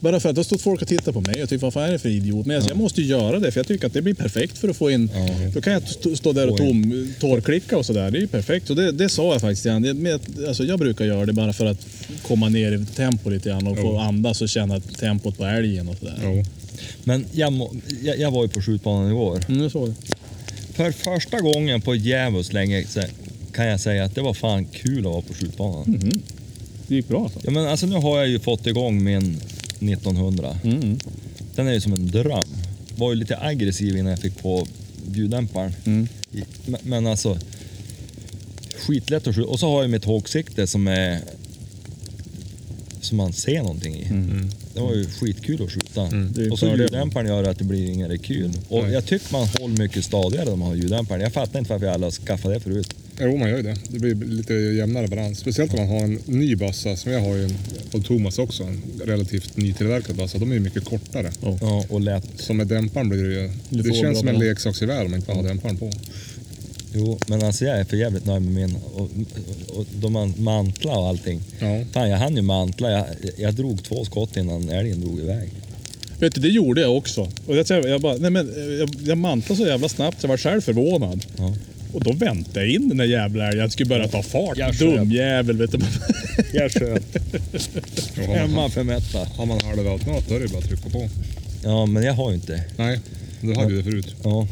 Bara 0.00 0.20
för 0.20 0.28
att 0.28 0.36
då 0.36 0.44
stod 0.44 0.60
folk 0.60 0.82
och 0.82 0.88
tittade 0.88 1.12
på 1.12 1.20
mig 1.20 1.42
och 1.42 1.48
tyckte 1.48 1.64
vad 1.64 1.72
fan 1.72 1.82
är 1.88 1.92
det 1.92 1.98
för 1.98 2.08
idiot? 2.08 2.46
Men 2.46 2.56
alltså, 2.56 2.70
jag 2.70 2.78
måste 2.78 3.00
ju 3.02 3.06
göra 3.06 3.38
det 3.38 3.50
för 3.52 3.60
jag 3.60 3.66
tycker 3.66 3.86
att 3.86 3.92
det 3.92 4.02
blir 4.02 4.14
perfekt 4.14 4.58
för 4.58 4.68
att 4.68 4.76
få 4.76 4.90
in... 4.90 5.10
Ja. 5.14 5.28
Då 5.54 5.60
kan 5.60 5.72
jag 5.72 5.82
stå, 6.18 6.32
där 6.32 6.48
och 6.50 6.56
tom, 6.56 7.12
torrklicka 7.20 7.78
och 7.78 7.86
sådär. 7.86 8.10
Det 8.10 8.18
är 8.18 8.20
ju 8.20 8.26
perfekt. 8.26 8.70
Och 8.70 8.76
det, 8.76 8.92
det 8.92 9.08
sa 9.08 9.32
jag 9.32 9.40
faktiskt 9.40 9.66
han. 9.66 9.82
Det- 9.82 10.20
Alltså, 10.48 10.64
jag 10.64 10.78
brukar 10.78 11.04
göra 11.04 11.26
det 11.26 11.32
bara 11.32 11.52
för 11.52 11.66
att 11.66 11.86
komma 12.22 12.48
ner 12.48 12.72
i 12.72 12.84
tempo 12.96 13.30
lite 13.30 13.48
grann 13.48 13.66
och 13.66 13.76
få 13.78 13.98
andas 13.98 14.42
och 14.42 14.48
känna 14.48 14.80
tempot 14.80 15.38
på 15.38 15.44
älgen 15.44 15.88
och 15.88 15.96
sådär. 15.98 16.18
Jo. 16.22 16.44
Men 17.04 17.26
jag, 17.32 17.52
må, 17.52 17.72
jag, 18.02 18.18
jag 18.18 18.30
var 18.30 18.42
ju 18.42 18.48
på 18.48 18.62
skjutbanan 18.62 19.10
igår. 19.10 19.44
Mm, 19.48 19.62
jag 19.62 19.72
såg 19.72 19.88
det. 19.88 19.94
För 20.72 20.92
första 20.92 21.40
gången 21.40 21.80
på 21.80 21.94
jävligt 21.94 22.52
länge 22.52 22.84
så 22.86 23.02
kan 23.52 23.66
jag 23.66 23.80
säga 23.80 24.04
att 24.04 24.14
det 24.14 24.20
var 24.20 24.34
fan 24.34 24.64
kul 24.64 24.98
att 24.98 25.04
vara 25.12 25.22
på 25.22 25.34
skjutbanan. 25.34 25.84
Mhm. 25.86 26.22
Det 26.88 26.94
gick 26.94 27.08
bra 27.08 27.22
alltså. 27.24 27.40
Ja, 27.44 27.50
men 27.50 27.66
alltså, 27.66 27.86
nu 27.86 27.96
har 27.96 28.18
jag 28.18 28.28
ju 28.28 28.38
fått 28.38 28.66
igång 28.66 29.04
min 29.04 29.36
1900. 29.80 30.58
Mm. 30.64 30.98
Den 31.54 31.66
är 31.68 31.72
ju 31.72 31.80
som 31.80 31.92
en 31.92 32.06
dröm. 32.06 32.48
Var 32.96 33.10
ju 33.12 33.16
lite 33.16 33.38
aggressiv 33.40 33.96
innan 33.96 34.10
jag 34.10 34.18
fick 34.20 34.42
på 34.42 34.66
ljuddämparen. 35.14 35.72
Mm. 35.84 36.08
I- 36.32 36.42
Men, 36.66 36.80
men 36.82 37.06
alltså, 37.06 37.38
skitlätt 38.86 39.26
att 39.26 39.34
skjuta. 39.34 39.48
Och 39.48 39.60
så 39.60 39.70
har 39.70 39.82
jag 39.82 39.90
mitt 39.90 40.04
hågsikte 40.04 40.66
som 40.66 40.86
är 40.88 41.20
som 43.00 43.16
man 43.16 43.32
ser 43.32 43.58
någonting 43.58 43.94
i. 43.94 44.06
Mm. 44.76 44.88
Det 44.88 44.94
var 44.94 44.94
ju 44.94 45.06
skitkul 45.10 45.62
att 45.62 45.72
skjuta. 45.72 46.04
Det 46.04 46.42
är 46.42 46.52
Och 46.52 46.58
så 46.58 46.76
ljuddämparen 46.76 47.26
gör 47.26 47.44
att 47.44 47.58
det 47.58 47.64
blir 47.64 47.90
ingen 47.90 48.08
rekyl. 48.08 48.52
Och 48.68 48.82
Nej. 48.82 48.92
jag 48.92 49.06
tycker 49.06 49.32
man 49.32 49.48
håller 49.60 49.78
mycket 49.78 50.04
stadigare 50.04 50.50
om 50.50 50.58
man 50.58 50.68
har 50.68 50.76
ljuddämparen. 50.76 51.20
Jag 51.20 51.32
fattar 51.32 51.58
inte 51.58 51.72
varför 51.72 51.86
har 51.86 52.10
skaffat 52.10 52.52
det 52.52 52.60
förut. 52.60 52.94
Jo, 53.20 53.36
man 53.36 53.50
gör 53.50 53.56
ju 53.56 53.62
det. 53.62 53.76
Det 53.88 53.98
blir 53.98 54.14
lite 54.14 54.54
jämnare 54.54 55.08
balans. 55.08 55.38
Speciellt 55.38 55.74
om 55.74 55.80
man 55.80 55.88
har 55.88 56.00
en 56.00 56.18
ny 56.26 56.56
bassa, 56.56 56.96
som 56.96 57.12
jag 57.12 57.20
har 57.20 57.36
ju 57.36 57.50
och 57.92 58.04
Thomas 58.04 58.38
också, 58.38 58.62
en 58.62 58.82
relativt 59.04 59.56
nytillverkad 59.56 60.16
bassa. 60.16 60.38
De 60.38 60.50
är 60.50 60.54
ju 60.54 60.60
mycket 60.60 60.84
kortare. 60.84 61.32
Ja, 61.40 61.84
och 61.88 62.00
lätt. 62.00 62.26
Så 62.36 62.54
med 62.54 62.66
dämparen 62.66 63.08
blir 63.08 63.24
det 63.24 63.34
ju... 63.34 63.50
Det 63.82 63.94
känns 63.94 64.18
som 64.18 64.28
en 64.28 64.38
leksaksgevär 64.38 65.04
om 65.04 65.10
man 65.10 65.20
inte 65.20 65.32
har 65.32 65.42
dämparen 65.42 65.76
på. 65.76 65.90
Jo, 66.98 67.18
men 67.26 67.42
alltså 67.42 67.64
jag 67.64 67.78
är 67.78 67.84
för 67.84 67.96
jävligt 67.96 68.26
nöjd 68.26 68.42
med 68.42 68.52
min. 68.54 68.76
Och, 68.94 69.10
och 69.78 69.86
de 70.00 70.12
man 70.12 70.34
mantla 70.38 70.98
och 70.98 71.08
allting. 71.08 71.40
Ja. 71.58 71.84
Fan, 71.92 72.10
jag 72.10 72.18
hann 72.18 72.36
ju 72.36 72.42
mantla. 72.42 72.90
Jag, 72.90 73.06
jag 73.38 73.54
drog 73.54 73.84
två 73.84 74.04
skott 74.04 74.36
innan 74.36 74.68
älgen 74.68 75.00
drog 75.00 75.20
iväg. 75.20 75.50
Vet 76.18 76.34
du, 76.34 76.40
det 76.40 76.48
gjorde 76.48 76.80
jag 76.80 76.96
också. 76.96 77.28
Och 77.46 77.56
jag, 77.56 77.66
jag, 77.70 78.00
bara, 78.00 78.16
nej 78.16 78.30
men, 78.30 78.48
eh, 78.56 78.74
jag, 78.74 78.90
jag 79.04 79.18
mantlade 79.18 79.60
så 79.60 79.66
jävla 79.66 79.88
snabbt 79.88 80.20
så 80.20 80.24
jag 80.24 80.28
var 80.28 80.36
själv 80.36 80.60
förvånad. 80.60 81.26
Ja. 81.38 81.54
Och 81.92 82.04
då 82.04 82.12
väntade 82.12 82.60
jag 82.66 82.74
in 82.74 82.88
den 82.88 82.98
där 82.98 83.04
jävla 83.04 83.46
älgen. 83.48 83.60
Jag 83.60 83.72
skulle 83.72 83.88
börja 83.88 84.08
ta 84.08 84.22
fart. 84.22 84.58
Jag 84.58 84.74
sköt. 84.74 84.96
Dum 84.96 85.10
jävel 85.12 85.56
vet 85.56 85.72
du. 85.72 85.78
Jag 86.52 86.72
sköt. 86.72 87.02
Jo, 88.16 88.22
har, 88.22 88.28
man, 88.28 88.36
Hemma 88.36 88.68
för 88.68 88.82
mätta. 88.82 89.28
har 89.36 89.46
man 89.46 89.60
halvautomat 89.60 90.28
då 90.28 90.34
är 90.34 90.40
det 90.40 90.48
bara 90.48 90.58
att 90.58 90.68
trycka 90.68 90.90
på. 90.90 91.08
Ja, 91.64 91.86
men 91.86 92.02
jag 92.02 92.12
har 92.12 92.30
ju 92.30 92.34
inte. 92.34 92.64
Nej, 92.76 93.00
du 93.40 93.54
hade 93.54 93.72
ju 93.72 93.76
det 93.76 93.84
förut. 93.84 94.14
Ja. 94.24 94.46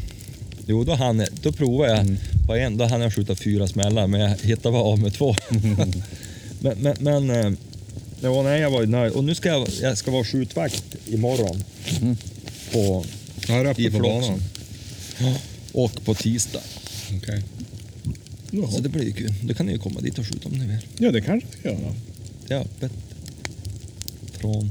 Jo, 0.67 0.83
då, 0.83 0.93
hann 0.95 1.25
då 1.41 1.51
provade 1.51 1.89
jag 1.91 1.99
Mm. 1.99 2.17
på 2.47 2.55
en. 2.55 2.77
Då 2.77 2.85
hann 2.85 3.01
jag 3.01 3.13
skjuta 3.13 3.35
fyra 3.35 3.67
smällar, 3.67 4.07
men 4.07 4.21
jag 4.21 4.29
hittade 4.41 4.71
bara 4.73 4.83
av 4.83 4.99
med 4.99 5.13
två. 5.13 5.35
men 6.59 6.77
men, 6.81 6.95
men 6.99 7.29
eh, 7.29 7.51
ja, 8.21 8.41
nej, 8.43 8.61
jag 8.61 8.71
var 8.71 8.81
ju 8.81 8.87
nöjd. 8.87 9.13
Och 9.13 9.23
nu 9.23 9.35
ska 9.35 9.49
jag, 9.49 9.67
jag 9.81 9.97
ska 9.97 10.11
vara 10.11 10.23
skjutvakt 10.23 10.95
imorgon. 11.07 11.63
Mm. 12.01 12.17
På, 12.71 13.05
Ja, 13.47 13.63
det 13.63 13.69
är 13.69 13.79
I 13.79 13.91
på 13.91 13.99
banan. 13.99 14.41
och 15.71 16.05
på 16.05 16.13
tisdag. 16.13 16.61
Okej. 17.17 17.43
Så 18.73 18.79
det 18.81 18.89
blir 18.89 19.03
ju 19.03 19.11
kul. 19.13 19.33
Då 19.43 19.53
kan 19.53 19.65
ni 19.65 19.71
ju 19.71 19.77
komma 19.79 19.99
dit 20.01 20.19
och 20.19 20.27
skjuta 20.27 20.49
om 20.49 20.55
ni 20.55 20.65
vill. 20.67 20.77
Ja, 20.97 21.11
det 21.11 21.21
kanske 21.21 21.47
jag 21.49 21.59
ska 21.59 21.83
göra. 21.83 21.95
Det 22.47 22.53
är 22.53 22.59
öppet. 22.59 22.91
Från... 24.39 24.69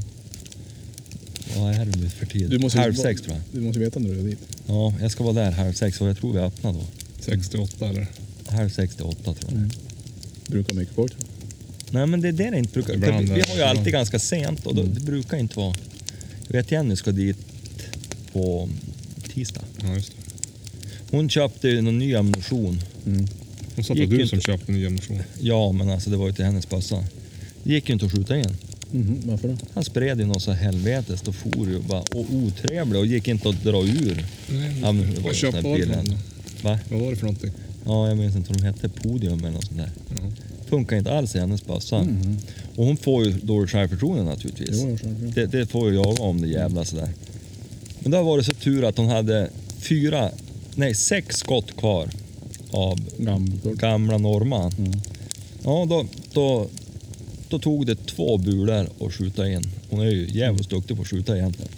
Vad 1.57 1.75
är 1.75 1.85
det 1.85 1.99
nu 1.99 2.09
för 2.11 2.27
tid? 2.27 2.51
Du 2.51 2.59
måste, 2.59 2.79
halv 2.79 2.95
sex 2.95 3.23
tror 3.23 3.35
jag. 3.37 3.43
Du 3.53 3.61
måste 3.67 3.81
veta 3.81 4.01
när 4.01 4.11
du 4.11 4.19
är 4.21 4.25
dit. 4.25 4.39
Ja, 4.67 4.95
jag 5.01 5.11
ska 5.11 5.25
vara 5.25 5.35
där 5.35 5.51
halv 5.51 5.73
sex 5.73 6.01
och 6.01 6.09
jag 6.09 6.17
tror 6.17 6.33
vi 6.33 6.39
öppnar 6.39 6.73
då. 6.73 6.85
68 7.21 7.89
eller? 7.89 8.07
halv 8.47 8.69
sex 8.71 8.95
till 8.97 9.05
åtta 9.05 9.35
tror 9.35 9.53
jag. 9.53 9.71
Brukar 10.47 10.75
mycket 10.75 10.95
folk. 10.95 11.13
Nej 11.91 12.07
men 12.07 12.21
det 12.21 12.29
är 12.29 12.33
det 12.33 12.51
det 12.51 12.59
inte 12.59 12.73
brukar. 12.73 12.95
Ibland, 12.95 13.29
vi, 13.29 13.41
har 13.41 13.57
ju 13.57 13.63
alltid 13.63 13.93
ganska 13.93 14.19
sent 14.19 14.67
och 14.67 14.75
då, 14.75 14.83
Mm. 14.83 14.95
det 14.95 15.01
brukar 15.01 15.37
inte 15.39 15.59
vara... 15.59 15.75
Jag 16.47 16.53
vet 16.53 16.73
Jenny 16.73 16.97
ska 16.97 17.13
dit 17.13 17.37
på 18.33 18.69
tisdag. 19.35 19.61
Ja, 19.83 19.95
just 19.95 20.09
det. 20.11 20.17
Hon 21.17 21.29
köpte 21.29 21.69
ju 21.69 21.81
någon 21.83 21.99
ny 21.99 22.15
ammunition. 22.15 22.81
Hon 23.05 23.85
sa 23.85 23.93
att 23.93 23.99
det 23.99 24.07
var 24.07 24.11
du 24.11 24.17
inte. 24.23 24.29
som 24.29 24.41
köpte 24.41 24.73
ny 24.73 24.87
ammunition. 24.87 25.23
Ja 25.41 25.73
men 25.73 25.91
alltså 25.91 26.11
det 26.11 26.17
var 26.17 26.27
ju 26.27 26.33
till 26.33 26.45
hennes 26.45 26.69
bössa. 26.69 27.05
Det 27.63 27.73
gick 27.73 27.89
ju 27.89 27.93
inte 27.93 28.07
att 28.07 28.13
skjuta 28.13 28.37
in. 28.39 28.57
Mhm, 28.95 29.21
varför 29.25 29.49
då? 29.49 29.57
Han 29.75 29.85
spred 29.85 30.19
ju 30.21 30.27
något 30.27 30.43
så 30.43 30.53
helvetes. 30.53 31.23
Då 31.23 31.33
for 31.33 31.69
ju 31.71 31.79
bara 31.81 32.01
och 32.01 32.27
otrevlig 32.35 33.01
och 33.01 33.07
gick 33.07 33.29
inte 33.29 33.49
att 33.49 33.65
dra 33.65 33.83
ur. 33.83 34.27
Vad 35.23 35.35
köpte 35.35 35.63
var 35.63 35.79
det? 35.79 36.17
Va? 36.63 36.79
Vad 36.91 37.01
var 37.01 37.11
det 37.11 37.17
för 37.17 37.27
någonting? 37.27 37.51
Ja, 37.87 38.09
jag 38.09 38.19
minns 38.19 38.37
inte 38.37 38.53
vad 38.53 38.61
de 38.61 38.67
hette. 38.67 38.89
Podium 38.89 39.39
eller 39.39 39.51
något 39.51 39.65
sånt 39.67 39.79
där. 39.79 39.91
Ja. 40.09 40.17
Funkar 40.67 40.97
inte 40.97 41.13
alls 41.13 41.35
i 41.35 41.39
hennes 41.39 41.67
bössa. 41.67 42.07
Och 42.77 42.85
hon 42.87 42.97
får 42.97 43.25
ju 43.25 43.33
dåligt 43.33 43.71
självförtroende 43.71 44.25
naturligtvis. 44.25 44.81
Jo, 44.83 44.99
Det, 45.35 45.47
det 45.47 45.67
får 45.67 45.91
ju 45.91 45.95
jag 45.95 46.21
om 46.21 46.41
det 46.41 46.49
jävla 46.49 46.85
sådär. 46.85 47.09
Men 47.99 48.11
då 48.11 48.23
var 48.23 48.39
det 48.39 48.45
så 48.45 48.53
tur 48.53 48.85
att 48.85 48.97
hon 48.99 49.09
hade 49.09 49.51
fyra, 49.79 50.31
nej 50.75 50.95
sex 50.95 51.37
skott 51.37 51.77
kvar 51.77 52.09
av 52.71 53.01
Gammalt. 53.19 53.65
gamla 53.65 54.19
norrman. 54.19 54.73
Mm. 54.79 54.93
Ja, 55.65 55.87
då, 55.89 56.05
då, 56.33 56.69
då 57.55 57.59
tog 57.59 57.87
det 57.87 58.07
två 58.07 58.39
bulor 58.39 58.87
att 59.01 59.13
skjuta 59.15 59.49
in. 59.49 59.63
Hon 59.91 60.01
är 60.01 60.11
ju 60.11 60.29
jävligt 60.33 60.71
duktig 60.71 60.97
på 60.97 61.03
att 61.03 61.09
skjuta 61.09 61.37
egentligen. 61.37 61.71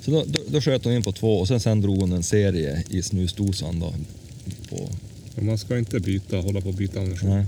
Så 0.00 0.10
då, 0.10 0.24
då, 0.26 0.40
då 0.48 0.60
sköt 0.60 0.84
hon 0.84 0.92
in 0.92 1.02
på 1.02 1.12
två 1.12 1.38
och 1.38 1.48
sen, 1.48 1.60
sen 1.60 1.80
drog 1.80 2.00
hon 2.00 2.12
en 2.12 2.22
serie 2.22 2.82
i 2.90 3.02
snusdosan 3.02 3.80
då. 3.80 3.94
På, 4.68 4.88
Men 5.34 5.46
Man 5.46 5.58
ska 5.58 5.78
inte 5.78 6.00
byta, 6.00 6.36
hålla 6.36 6.60
på 6.60 6.68
och 6.68 6.74
byta 6.74 6.98
ammunition. 7.00 7.30
nej. 7.30 7.44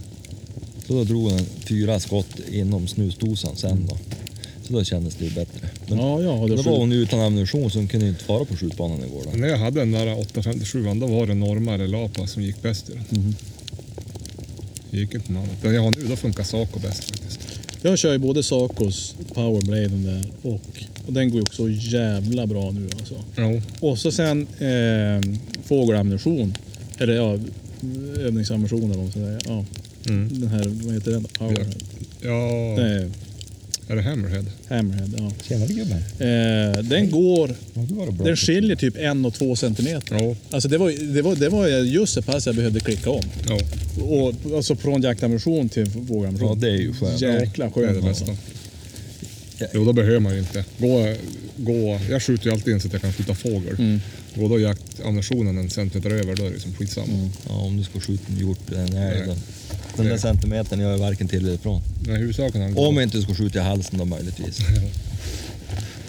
Så 0.86 0.92
då 0.92 1.04
drog 1.04 1.22
hon 1.22 1.38
en 1.38 1.46
fyra 1.68 2.00
skott 2.00 2.40
inom 2.52 2.86
snusdosan 2.88 3.56
sen 3.56 3.86
då. 3.86 3.98
Så 4.66 4.72
då 4.72 4.84
kändes 4.84 5.14
det 5.14 5.24
ju 5.24 5.30
bättre. 5.30 5.68
Men 5.88 5.98
Ja, 5.98 6.22
ja. 6.22 6.46
då 6.56 6.62
var 6.62 6.78
hon 6.78 6.92
utan 6.92 7.20
ammunition 7.20 7.70
så 7.70 7.78
hon 7.78 7.88
kunde 7.88 8.08
inte 8.08 8.24
fara 8.24 8.44
på 8.44 8.56
skjutbanan 8.56 9.04
igår. 9.04 9.22
Då. 9.24 9.30
Men 9.30 9.40
När 9.40 9.48
jag 9.48 9.58
hade 9.58 9.80
den 9.80 9.92
där 9.92 10.18
857 10.18 10.84
då 11.00 11.06
var 11.06 11.26
det 11.26 11.34
Norma 11.34 11.74
eller 11.74 11.88
Lapa 11.88 12.26
som 12.26 12.42
gick 12.42 12.62
bäst 12.62 12.90
i 12.90 12.92
den. 12.92 13.04
Mhm. 13.22 13.34
Det 14.94 15.00
gick 15.00 15.14
inte 15.14 15.32
något 15.32 15.44
annat. 15.44 15.62
Den 15.62 15.74
jag 15.74 15.82
har 15.82 15.94
nu, 15.96 16.08
då 16.08 16.16
funkar 16.16 16.44
Saco 16.44 16.78
bäst 16.78 17.04
faktiskt. 17.04 17.40
Jag 17.82 17.98
kör 17.98 18.12
ju 18.12 18.18
både 18.18 18.42
Sacos 18.42 19.14
Powerbladen 19.34 20.04
där 20.04 20.24
och, 20.42 20.60
och 21.06 21.12
den 21.12 21.30
går 21.30 21.36
ju 21.36 21.42
också 21.42 21.68
jävla 21.68 22.46
bra 22.46 22.70
nu 22.70 22.88
alltså. 22.98 23.14
Jo, 23.36 23.62
Och 23.80 23.98
så 23.98 24.12
sen 24.12 24.46
eh, 24.58 25.38
fågelammunition. 25.64 26.54
Eller 26.98 27.14
ja, 27.14 27.38
övningsammunition 28.18 28.82
eller 28.82 28.94
vad 28.94 29.04
man 29.04 29.10
ska 29.10 29.20
säga. 29.20 29.38
Ja, 29.46 29.64
mm. 30.12 30.40
den 30.40 30.48
här, 30.48 30.64
vad 30.84 30.94
heter 30.94 31.10
den? 31.10 31.24
Powerhead. 31.24 31.74
ja 32.20 32.74
Nej, 32.78 33.10
är 33.88 33.96
det 33.96 34.02
Hammerhead? 34.02 34.44
Hammerhead, 34.68 35.10
ja. 35.18 35.30
Tjenare 35.42 35.68
gubben. 35.72 35.98
Eh, 35.98 36.82
den 36.82 37.10
går, 37.10 37.48
det 37.74 37.94
var 37.94 38.10
bra. 38.10 38.26
den 38.26 38.36
skiljer 38.36 38.76
typ 38.76 38.96
en 38.96 39.24
och 39.24 39.34
två 39.34 39.56
centimeter. 39.56 40.16
Ja, 40.22 40.36
Alltså 40.50 40.68
det 40.68 40.78
var, 40.78 41.12
det 41.14 41.22
var, 41.22 41.36
det 41.36 41.48
var 41.48 41.68
just 41.68 42.12
så 42.12 42.22
pass 42.22 42.46
jag 42.46 42.54
behövde 42.56 42.80
klicka 42.80 43.10
om. 43.10 43.22
ja. 43.48 43.58
Och, 44.04 44.54
alltså 44.56 44.76
från 44.76 45.02
jaktammunition 45.02 45.68
till 45.68 45.90
Ja, 45.94 46.00
vågammunition. 46.00 46.60
det 46.60 46.68
är 46.70 46.76
ju 46.76 46.92
skönt. 46.94 47.20
Jäkla 47.20 47.64
Det 47.64 47.70
är 47.70 47.74
skönt 47.86 48.02
det 48.02 48.08
alltså. 48.08 48.24
bästa. 48.24 48.42
Jo, 49.74 49.84
då 49.84 49.92
behöver 49.92 50.20
man 50.20 50.32
ju 50.32 50.38
inte. 50.38 50.64
Gå, 50.78 51.14
gå, 51.56 52.00
jag 52.10 52.22
skjuter 52.22 52.46
ju 52.46 52.52
alltid 52.52 52.74
in 52.74 52.80
så 52.80 52.86
att 52.86 52.92
jag 52.92 53.02
kan 53.02 53.12
skjuta 53.12 53.34
fågel. 53.34 53.74
Mm. 53.78 54.00
Går 54.34 54.48
då 54.48 54.60
jaktammunitionen 54.60 55.58
en 55.58 55.70
centimeter 55.70 56.10
över, 56.10 56.36
då 56.36 56.42
är 56.42 56.46
det 56.46 56.52
liksom 56.54 56.74
skitsamma. 56.74 57.30
Ja, 57.48 57.54
om 57.54 57.76
du 57.76 57.84
ska 57.84 58.00
skjuta 58.00 58.22
en 58.32 58.38
hjort 58.38 58.68
eller 58.70 58.80
en 58.80 58.92
älg. 58.96 59.18
Nej. 59.18 59.22
då. 59.26 59.34
Den 59.96 60.04
där 60.04 60.12
Nej. 60.12 60.20
centimetern 60.20 60.80
gör 60.80 60.90
jag 60.90 60.98
varken 60.98 61.28
till 61.28 61.38
eller 61.38 61.54
ifrån. 61.54 61.82
Men 62.06 62.16
huvudsaken 62.16 62.74
gå. 62.74 62.86
Om 62.86 62.94
jag 62.96 63.02
inte 63.04 63.22
ska 63.22 63.34
skjuta 63.34 63.58
i 63.58 63.62
halsen 63.62 63.98
då 63.98 64.04
möjligtvis. 64.04 64.58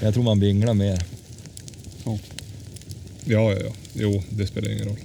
Jag 0.02 0.14
tror 0.14 0.24
man 0.24 0.40
vinglar 0.40 0.74
mer. 0.74 1.04
Ja, 2.06 2.18
ja, 3.26 3.54
ja. 3.54 3.72
Jo, 3.94 4.24
det 4.30 4.48
spelar 4.48 4.72
ingen 4.72 4.86
roll. 4.86 4.98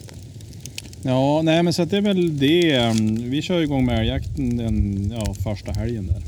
Ja, 1.03 1.43
nej 1.43 1.63
men 1.63 1.73
så 1.73 1.83
att 1.83 1.91
det 1.91 1.97
är 1.97 2.01
väl 2.01 2.39
det. 2.39 2.73
Mm, 2.77 3.31
Vi 3.31 3.43
kör 3.43 3.61
igång 3.63 3.87
med 3.87 3.99
älgjakten 4.01 4.57
den 4.57 5.11
ja, 5.17 5.35
första 5.35 5.73
helgen 5.73 6.07
där. 6.07 6.23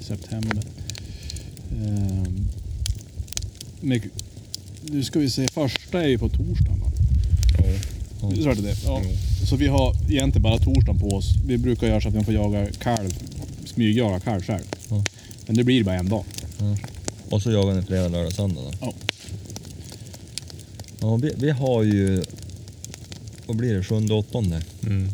i 0.00 0.04
September. 0.04 0.58
Ehm, 1.84 2.48
men, 3.80 4.00
nu 4.82 5.04
ska 5.04 5.18
vi 5.18 5.30
se, 5.30 5.48
första 5.48 6.02
är 6.02 6.08
ju 6.08 6.18
på 6.18 6.28
torsdagen 6.28 6.80
va? 6.80 6.92
Ja, 8.20 8.30
Så 8.42 8.50
är 8.50 8.54
det 8.54 8.62
det? 8.62 8.76
Ja. 8.84 9.02
jo. 9.04 9.10
Så 9.46 9.56
vi 9.56 9.66
har 9.66 9.96
egentligen 10.08 10.42
bara 10.42 10.58
torsdagen 10.58 11.00
på 11.00 11.08
oss. 11.16 11.34
Vi 11.46 11.58
brukar 11.58 11.86
göra 11.86 12.00
så 12.00 12.08
att 12.08 12.14
vi 12.14 12.24
får 12.24 12.34
jaga 12.34 12.66
kalv, 12.78 13.10
smygjaga 13.66 14.20
kalv 14.20 14.42
själv. 14.42 14.64
Ja. 14.90 15.04
Men 15.46 15.56
det 15.56 15.64
blir 15.64 15.84
bara 15.84 15.96
en 15.96 16.08
dag. 16.08 16.24
Och 17.30 17.42
så 17.42 17.50
jagar 17.50 17.74
ni 17.74 17.82
fredag, 17.82 18.08
lördag, 18.08 18.32
söndag 18.32 18.60
då? 18.60 18.72
Ja. 18.80 18.92
Ja, 21.00 21.16
vi, 21.16 21.32
vi 21.36 21.50
har 21.50 21.82
ju... 21.82 22.22
Vad 23.46 23.56
blir 23.56 23.74
det? 23.74 23.84
Sjunde, 23.84 24.14
åttonde? 24.14 24.62
Mm. 24.82 25.08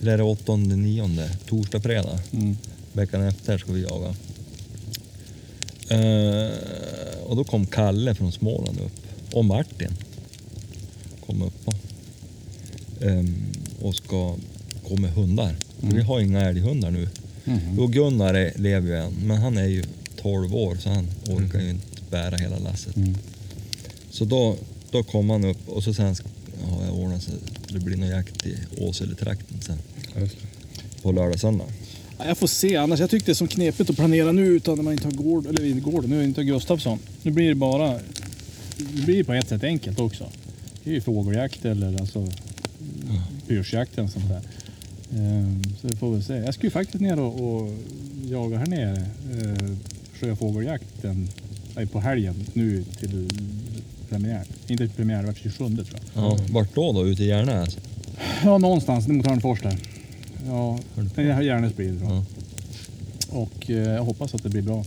Eller 0.00 0.12
är 0.12 0.16
det 0.16 0.22
åttonde, 0.22 0.76
nionde? 0.76 1.30
Torsdag, 1.48 1.80
fredag? 1.80 2.20
Mm. 2.32 2.56
Veckan 2.92 3.22
efter 3.22 3.58
ska 3.58 3.72
vi 3.72 3.82
jaga. 3.82 4.14
Eh, 5.90 6.50
och 7.26 7.36
då 7.36 7.44
kom 7.44 7.66
Kalle 7.66 8.14
från 8.14 8.32
Småland 8.32 8.80
upp. 8.80 8.92
Och 9.32 9.44
Martin 9.44 9.92
kom 11.26 11.42
upp. 11.42 11.74
Och, 12.96 13.02
Ehm, 13.02 13.34
och 13.80 13.94
ska 13.94 14.34
gå 14.88 14.96
med 14.96 15.10
hundar. 15.10 15.56
Vi 15.80 16.02
har 16.02 16.20
inga 16.20 16.40
älghundar 16.40 16.90
nu. 16.90 17.08
Mhm. 17.44 17.60
Jo, 17.76 17.86
Gunnar 17.86 18.58
lever 18.58 18.88
ju 18.88 18.96
än, 18.96 19.12
men 19.24 19.36
han 19.36 19.58
är 19.58 19.66
ju 19.66 19.84
12 20.22 20.54
år 20.54 20.76
så 20.76 20.88
han 20.88 21.06
orkar 21.28 21.60
ju 21.60 21.70
inte 21.70 21.86
bära 22.10 22.36
hela 22.36 22.58
lasset. 22.58 22.96
Mm. 22.96 23.14
Så 24.10 24.24
då, 24.24 24.56
då 24.90 25.02
kom 25.02 25.30
han 25.30 25.44
upp 25.44 25.68
och 25.68 25.84
så 25.84 25.94
sen 25.94 26.14
har 26.64 26.84
jag 26.84 26.94
ordnat 26.94 27.22
så 27.22 27.30
det 27.68 27.78
blir 27.78 27.96
någon 27.96 28.08
jakt 28.08 28.46
i 28.46 28.56
Åseletrakten 28.78 29.60
sen 29.60 29.78
på 31.02 31.12
lördag, 31.12 31.40
söndag. 31.40 31.64
Ja, 32.18 32.26
Jag 32.26 32.38
får 32.38 32.46
se, 32.46 32.76
annars 32.76 33.00
jag 33.00 33.10
tyckte 33.10 33.26
det 33.30 33.32
är 33.32 33.34
så 33.34 33.46
knepigt 33.46 33.90
att 33.90 33.96
planera 33.96 34.32
nu 34.32 34.46
utan 34.46 34.76
när 34.76 34.82
man 34.82 34.92
inte 34.92 35.06
har 35.06 35.12
Gård, 35.12 35.46
eller 35.46 35.64
inte 35.64 35.90
Gård, 35.90 36.08
nu 36.08 36.20
är 36.20 36.24
inte 36.24 36.44
Gustafsson. 36.44 36.98
Nu 37.22 37.30
blir 37.30 37.48
det 37.48 37.54
bara, 37.54 37.92
det 38.76 39.02
blir 39.04 39.24
på 39.24 39.32
ett 39.32 39.48
sätt 39.48 39.64
enkelt 39.64 40.00
också. 40.00 40.30
Det 40.84 40.90
är 40.90 40.94
ju 40.94 41.00
fågeljakt 41.00 41.64
eller 41.64 42.00
alltså 42.00 42.28
pyrschjakt 43.48 43.98
eller 43.98 44.08
sånt 44.08 44.28
där. 44.28 44.40
Ehm, 45.18 45.62
Så 45.80 45.88
vi 45.88 45.96
får 45.96 46.12
väl 46.12 46.22
se. 46.24 46.34
Jag 46.34 46.54
ska 46.54 46.64
ju 46.64 46.70
faktiskt 46.70 47.00
ner 47.00 47.20
och, 47.20 47.56
och 47.62 47.72
jaga 48.30 48.58
här 48.58 48.66
nere. 48.66 48.96
Eh, 49.32 49.70
sjöfågeljakten 50.20 51.28
eh, 51.76 51.88
på 51.88 52.00
helgen 52.00 52.34
nu 52.52 52.84
till 52.98 53.28
premiär. 54.10 54.44
Inte 54.68 54.86
till 54.86 54.96
premiär, 54.96 55.20
det 55.20 55.26
var 55.26 55.34
27 55.34 55.64
tror 55.76 55.86
jag. 56.14 56.24
Ja, 56.24 56.38
vart 56.50 56.74
då 56.74 56.92
då? 56.92 57.06
Ute 57.06 57.22
i 57.24 57.26
Järnäs? 57.26 57.78
Ja, 58.44 58.58
någonstans 58.58 59.08
mot 59.08 59.26
Hörnfors 59.26 59.62
där. 59.62 59.78
Ja, 60.46 60.78
Järnäs 61.42 61.76
blir 61.76 61.86
det 61.92 61.92
bra. 61.98 62.08
Ja. 62.10 62.24
Och 63.38 63.70
eh, 63.70 63.76
jag 63.76 64.02
hoppas 64.04 64.34
att 64.34 64.42
det 64.42 64.48
blir 64.48 64.62
bra. 64.62 64.84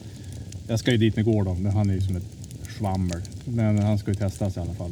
Jag 0.68 0.80
ska 0.80 0.92
ju 0.92 0.98
dit 0.98 1.16
med 1.16 1.26
Gordon, 1.26 1.64
men 1.64 1.72
han 1.72 1.90
är 1.90 1.94
ju 1.94 2.02
som 2.02 2.16
ett 2.16 2.24
svammel. 2.78 3.22
Men 3.46 3.80
han 3.80 3.98
ska 3.98 4.12
ju 4.12 4.16
testas 4.16 4.58
i 4.58 4.60
alla 4.60 4.74
fall. 4.74 4.92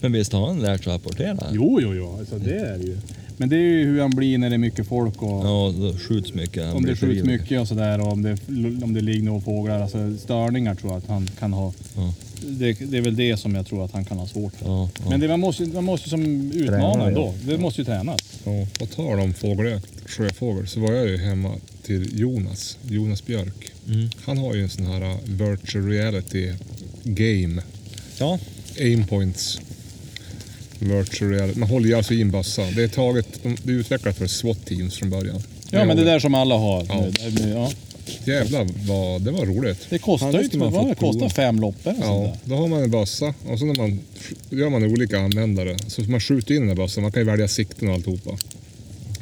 Men 0.00 0.12
visst 0.12 0.32
har 0.32 0.46
han 0.46 0.60
lärt 0.60 0.84
sig 0.84 0.92
att 0.92 0.98
rapportera? 1.04 1.38
Jo, 1.52 1.80
jo, 1.82 1.94
jo, 1.94 2.16
alltså 2.18 2.38
det 2.38 2.56
är 2.58 2.78
det 2.78 2.84
ju. 2.84 2.96
Men 3.38 3.48
det 3.48 3.56
är 3.56 3.60
ju 3.60 3.84
hur 3.84 4.00
han 4.00 4.10
blir 4.10 4.38
när 4.38 4.48
det 4.50 4.56
är 4.56 4.58
mycket 4.58 4.86
folk 4.88 5.22
och 5.22 5.46
Ja, 5.46 5.74
då 5.78 5.98
skjuts 5.98 6.34
mycket. 6.34 6.64
Han 6.66 6.76
om 6.76 6.82
det 6.82 6.88
skjuts 6.88 7.00
förivrig. 7.00 7.40
mycket 7.40 7.60
och 7.60 7.68
sådär 7.68 8.00
och 8.00 8.12
om 8.12 8.22
det, 8.22 8.36
om 8.84 8.94
det 8.94 9.00
ligger 9.00 9.22
några 9.22 9.40
fåglar. 9.40 9.80
Alltså 9.80 10.16
störningar 10.16 10.74
tror 10.74 10.92
jag 10.92 10.98
att 10.98 11.08
han 11.08 11.28
kan 11.38 11.52
ha. 11.52 11.72
Ja. 11.96 12.14
Det, 12.46 12.72
det 12.72 12.96
är 12.96 13.00
väl 13.02 13.16
det 13.16 13.36
som 13.36 13.54
jag 13.54 13.66
tror 13.66 13.84
att 13.84 13.92
han 13.92 14.04
kan 14.04 14.18
ha 14.18 14.26
svårt 14.26 14.52
för. 14.54 14.66
Ja, 14.66 14.88
ja. 15.04 15.10
Men 15.10 15.20
det, 15.20 15.28
man 15.28 15.40
måste 15.40 15.62
man 15.66 15.84
måste 15.84 16.08
som 16.08 16.50
Träna, 16.52 16.64
utmana 16.64 17.06
ändå. 17.06 17.34
ja. 17.46 17.52
Det 17.52 17.58
måste 17.58 17.80
ju 17.80 17.84
tränas. 17.84 18.20
Ja, 18.44 18.66
på 18.78 18.86
tal 18.86 19.20
om 19.20 19.34
fågeljakt, 19.34 19.88
sjöfågel, 20.06 20.66
så 20.68 20.80
var 20.80 20.92
jag 20.92 21.08
ju 21.08 21.16
hemma 21.16 21.54
till 21.82 22.20
Jonas, 22.20 22.78
Jonas 22.88 23.26
Björk. 23.26 23.72
Mm. 23.88 24.08
Han 24.24 24.38
har 24.38 24.54
ju 24.54 24.62
en 24.62 24.68
sån 24.68 24.86
här 24.86 25.16
virtual 25.24 25.88
reality 25.88 26.52
game. 27.04 27.62
ja, 28.18 28.38
Aimpoints. 28.80 29.60
Virtual 30.78 31.30
reality. 31.30 31.58
Man 31.60 31.68
håller 31.68 31.86
ju 31.88 31.94
alltså 31.94 32.14
i 32.14 32.20
en 32.20 32.30
bössa. 32.30 32.62
Det 32.76 32.82
är 32.82 32.88
taget, 32.88 33.28
de- 33.42 33.56
det 33.62 33.72
är 33.72 33.76
utvecklat 33.76 34.16
för 34.16 34.26
SWAT-teams 34.26 34.90
från 34.98 35.10
början. 35.10 35.42
Ja, 35.70 35.84
men 35.84 35.96
det 35.96 36.04
där 36.04 36.18
som 36.18 36.34
alla 36.34 36.54
har. 36.56 36.86
Ja. 36.88 37.06
nu. 37.30 37.48
Ja. 37.50 37.70
Jävlar 38.24 38.66
vad, 38.88 39.22
det 39.22 39.30
var 39.30 39.46
roligt. 39.46 39.78
Det 39.90 39.98
kostar 39.98 40.42
ju 40.42 40.48
typ, 40.48 40.60
vad 40.60 40.88
det 40.88 40.94
kostar 40.94 41.28
fem 41.28 41.60
loppor 41.60 41.90
sånt 41.90 42.04
Ja, 42.04 42.20
där. 42.22 42.36
då 42.44 42.56
har 42.56 42.68
man 42.68 42.82
en 42.82 42.90
bössa 42.90 43.34
och 43.48 43.58
så 43.58 43.64
när 43.64 43.74
man, 43.74 44.00
gör 44.50 44.70
man 44.70 44.84
olika 44.84 45.18
användare. 45.20 45.76
Så 45.86 46.02
man 46.02 46.20
skjuter 46.20 46.54
in 46.54 46.60
den 46.60 46.68
här 46.68 46.76
bössan, 46.76 47.02
man 47.02 47.12
kan 47.12 47.22
ju 47.22 47.26
välja 47.30 47.48
sikten 47.48 47.88
och 47.88 47.94
alltihopa. 47.94 48.30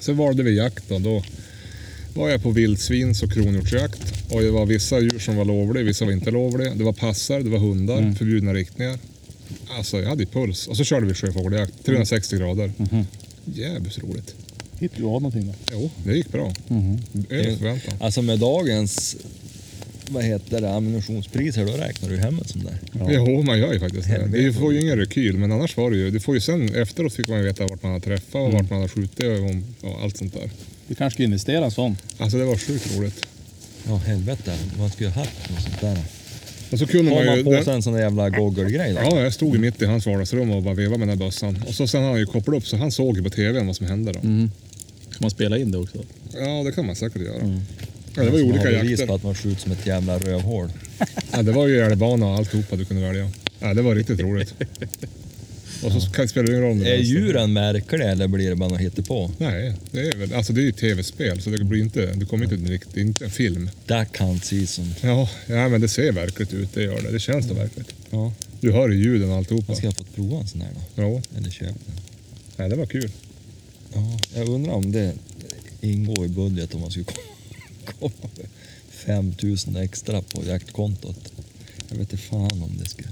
Så 0.00 0.12
valde 0.12 0.42
vi 0.42 0.56
jakt 0.56 0.88
då. 0.88 0.98
då 0.98 1.22
var 2.14 2.28
jag 2.30 2.42
på 2.42 2.50
vildsvins 2.50 3.22
och 3.22 3.32
kronhjortsjakt. 3.32 4.00
Och 4.30 4.40
det 4.42 4.50
var 4.50 4.66
vissa 4.66 5.00
djur 5.00 5.18
som 5.18 5.36
var 5.36 5.44
lovliga, 5.44 5.84
vissa 5.84 6.04
var 6.04 6.12
inte 6.12 6.30
lovliga. 6.30 6.74
Det 6.74 6.84
var 6.84 6.92
passar, 6.92 7.40
det 7.40 7.50
var 7.50 7.58
hundar, 7.58 7.98
Mm. 7.98 8.14
förbjudna 8.14 8.54
riktningar. 8.54 8.98
Alltså 9.78 10.00
jag 10.00 10.08
hade 10.08 10.22
ju 10.22 10.28
puls. 10.28 10.66
Och 10.66 10.76
så 10.76 10.84
körde 10.84 11.06
vi 11.06 11.14
sjöfågeljakt, 11.14 11.84
360 11.84 12.36
grader. 12.36 12.72
Mhm. 12.76 13.06
Jävligt 13.44 13.98
roligt. 13.98 14.34
Hittade 14.78 15.02
du 15.02 15.06
av 15.06 15.22
någonting 15.22 15.46
då? 15.46 15.54
Jo, 15.72 15.90
det 16.04 16.16
gick 16.16 16.32
bra. 16.32 16.52
Mhm. 16.68 16.98
Över 17.30 17.56
förväntan. 17.56 17.94
Alltså 18.00 18.22
med 18.22 18.38
dagens, 18.38 19.16
vad 20.08 20.24
heter 20.24 20.60
det, 20.60 20.74
ammunitionspriser, 20.74 21.66
då 21.66 21.72
räknar 21.72 22.08
du 22.08 22.16
hem 22.16 22.38
en 22.38 22.48
sån 22.48 22.64
där. 22.64 22.78
Ja. 22.92 23.06
Jo, 23.10 23.42
man 23.42 23.58
gör 23.58 23.72
ju 23.72 23.80
faktiskt 23.80 24.08
det. 24.08 24.28
Du 24.32 24.52
får 24.52 24.72
ju 24.72 24.80
ingen 24.80 24.98
rekyl, 24.98 25.38
men 25.38 25.52
annars 25.52 25.76
var 25.76 25.90
det 25.90 25.96
ju... 25.96 26.10
Du 26.10 26.20
får 26.20 26.34
ju 26.34 26.40
sen 26.40 26.74
efteråt 26.74 27.14
fick 27.14 27.28
man 27.28 27.38
ju 27.38 27.44
veta 27.44 27.66
vart 27.66 27.82
man 27.82 27.92
har 27.92 28.00
träffat 28.00 28.34
och 28.34 28.52
vart 28.52 28.70
man 28.70 28.80
har 28.80 28.88
skjutit 28.88 29.20
och 29.82 29.90
och 29.90 30.02
allt 30.02 30.16
sånt 30.16 30.34
där. 30.34 30.50
Vi 30.86 30.94
kanske 30.94 31.16
ska 31.16 31.22
investera 31.22 31.60
i 31.60 31.64
en 31.64 31.70
sån. 31.70 31.96
Alltså 32.18 32.38
det 32.38 32.44
var 32.44 32.56
sjukt 32.56 32.96
roligt. 32.96 33.26
Ja 33.86 33.96
helvete, 33.96 34.58
man 34.78 34.90
skulle 34.90 35.10
ha 35.10 35.20
haft 35.20 35.50
något 35.50 35.62
sånt 35.62 35.80
där. 35.80 35.98
Och 36.74 36.80
så 36.80 36.86
kunde 36.86 37.10
Har 37.10 37.16
man 37.18 37.26
man 37.26 37.36
ju... 37.36 37.44
på 37.44 37.50
den- 37.52 37.64
sig 37.64 37.74
en 37.74 37.82
sån 37.82 37.92
där 37.92 38.00
jävla 38.00 38.30
goggle-grej? 38.30 38.96
Ja, 39.02 39.20
jag 39.20 39.32
stod 39.32 39.54
ju 39.54 39.60
mitt 39.60 39.82
i 39.82 39.84
hans 39.84 40.06
vardagsrum 40.06 40.50
och 40.50 40.62
bara 40.62 40.74
vevade 40.74 40.98
med 40.98 41.08
den 41.08 41.18
där 41.18 41.26
bössan. 41.26 41.64
Och 41.68 41.74
så 41.74 41.86
sen 41.86 42.02
har 42.02 42.10
han 42.10 42.18
ju 42.18 42.26
kopplat 42.26 42.56
upp 42.56 42.66
så 42.66 42.76
han 42.76 42.90
såg 42.92 43.16
ju 43.16 43.22
på 43.22 43.30
tvn 43.30 43.66
vad 43.66 43.76
som 43.76 43.86
hände 43.86 44.12
då. 44.12 44.20
Mm. 44.20 44.50
Ska 45.10 45.18
man 45.24 45.30
spela 45.30 45.58
in 45.58 45.70
det 45.70 45.78
också? 45.78 45.98
Ja, 46.32 46.62
det 46.66 46.72
kan 46.72 46.86
man 46.86 46.96
säkert 46.96 47.22
göra. 47.22 47.40
Mm. 47.40 47.60
Ja, 48.16 48.22
det 48.22 48.30
var 48.30 48.38
ju 48.38 48.44
olika 48.44 48.70
jakter. 48.70 49.06
på 49.06 49.14
att 49.14 49.22
man 49.22 49.34
skjuter 49.34 49.60
som 49.60 49.72
ett 49.72 49.86
jävla 49.86 50.18
rövhål. 50.18 50.68
Ja, 51.32 51.42
det 51.42 51.52
var 51.52 51.66
ju 51.66 51.78
älgbana 51.80 52.26
och 52.26 52.34
alltihopa 52.36 52.76
du 52.76 52.84
kunde 52.84 53.06
välja. 53.06 53.30
Ja, 53.60 53.74
det 53.74 53.82
var 53.82 53.94
riktigt 53.94 54.20
roligt. 54.20 54.54
Och 55.84 56.02
så 56.02 56.10
kan- 56.10 56.28
spelar 56.28 56.46
det 56.46 56.52
ingen 56.52 56.62
roll 56.62 56.72
om 56.72 56.78
det 56.78 56.90
Är 56.94 56.98
djuren 56.98 57.52
märkliga 57.52 58.10
eller 58.10 58.28
blir 58.28 58.48
det 58.50 58.56
bara 58.56 58.68
något 58.68 58.80
hittepå? 58.80 59.30
Nej, 59.38 59.74
det 59.90 60.00
är 60.00 60.16
väl, 60.16 60.34
alltså 60.34 60.52
det 60.52 60.60
är 60.60 60.64
ju 60.64 60.72
tv-spel 60.72 61.40
så 61.42 61.50
det 61.50 61.64
blir 61.64 61.80
inte, 61.82 62.06
det 62.06 62.26
kommer 62.26 62.44
inte 62.44 62.56
det 62.94 63.00
är 63.00 63.04
inte 63.04 63.24
en 63.24 63.30
film. 63.30 63.70
Duck 63.86 64.18
Hunt 64.18 64.44
Season. 64.44 64.94
Ja, 65.00 65.28
ja, 65.46 65.68
men 65.68 65.80
det 65.80 65.88
ser 65.88 66.12
verkligt 66.12 66.52
ut, 66.52 66.74
det 66.74 66.82
gör 66.82 67.02
det. 67.02 67.10
Det 67.10 67.20
känns 67.20 67.46
då 67.46 67.54
verkligt. 67.54 67.94
Ja, 68.10 68.32
Du 68.60 68.72
hör 68.72 68.88
ju 68.88 69.02
ljuden 69.04 69.30
och 69.30 69.36
alltihopa. 69.36 69.64
man 69.68 69.76
ska 69.76 69.86
ha 69.86 69.92
fått 69.94 70.14
prova 70.14 70.40
en 70.40 70.48
sån 70.48 70.60
här 70.60 70.70
då. 70.96 71.02
Ja, 71.02 71.22
Eller 71.38 71.50
köpa 71.50 71.66
den. 71.86 71.96
nej, 72.56 72.68
det 72.68 72.76
var 72.76 72.86
kul. 72.86 73.10
Ja, 73.94 74.18
jag 74.34 74.48
undrar 74.48 74.72
om 74.72 74.92
det 74.92 75.12
ingår 75.80 76.24
i 76.24 76.28
budget 76.28 76.74
om 76.74 76.80
man 76.80 76.90
skulle 76.90 77.06
komma 78.00 78.12
med 78.36 78.46
5000 78.90 79.76
extra 79.76 80.22
på 80.22 80.42
jaktkontot. 80.46 81.32
Jag 81.90 81.98
vet 81.98 82.12
inte 82.12 82.24
fan 82.24 82.62
om 82.62 82.72
det 82.82 82.88
skulle... 82.88 83.08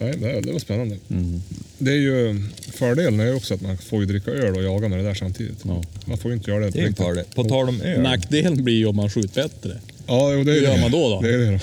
Nej, 0.00 0.16
det, 0.20 0.40
det 0.40 0.52
var 0.52 0.58
spännande. 0.58 0.96
Mm. 1.10 1.42
Det 1.78 1.90
är 1.90 1.96
ju, 1.96 2.42
fördelen 2.72 3.20
är 3.20 3.24
ju 3.26 3.34
också 3.34 3.54
att 3.54 3.60
man 3.60 3.78
får 3.78 4.00
ju 4.00 4.06
dricka 4.06 4.30
öl 4.30 4.56
och 4.56 4.62
jaga 4.62 4.88
med 4.88 4.98
det 4.98 5.04
där 5.04 5.14
samtidigt. 5.14 5.58
Ja. 5.62 5.82
Man 6.04 6.18
får 6.18 6.30
ju 6.30 6.36
inte 6.36 6.50
göra 6.50 6.64
det. 6.64 6.70
Det 6.70 6.80
är 6.80 6.86
en 6.86 6.94
fördel. 6.94 7.24
På 7.34 7.44
tal 7.44 7.68
om 7.68 7.80
öl. 7.80 8.00
Nackdelen 8.02 8.64
blir 8.64 8.74
ju 8.74 8.86
om 8.86 8.96
man 8.96 9.10
skjuter 9.10 9.42
bättre. 9.42 9.80
Ja, 10.06 10.32
jo, 10.34 10.44
det 10.44 10.50
är 10.50 10.54
Hur 10.54 10.60
det. 10.66 10.72
gör 10.72 10.80
man 10.80 10.90
då 10.90 11.08
då? 11.08 11.20
Det 11.20 11.34
är 11.34 11.38
det 11.38 11.60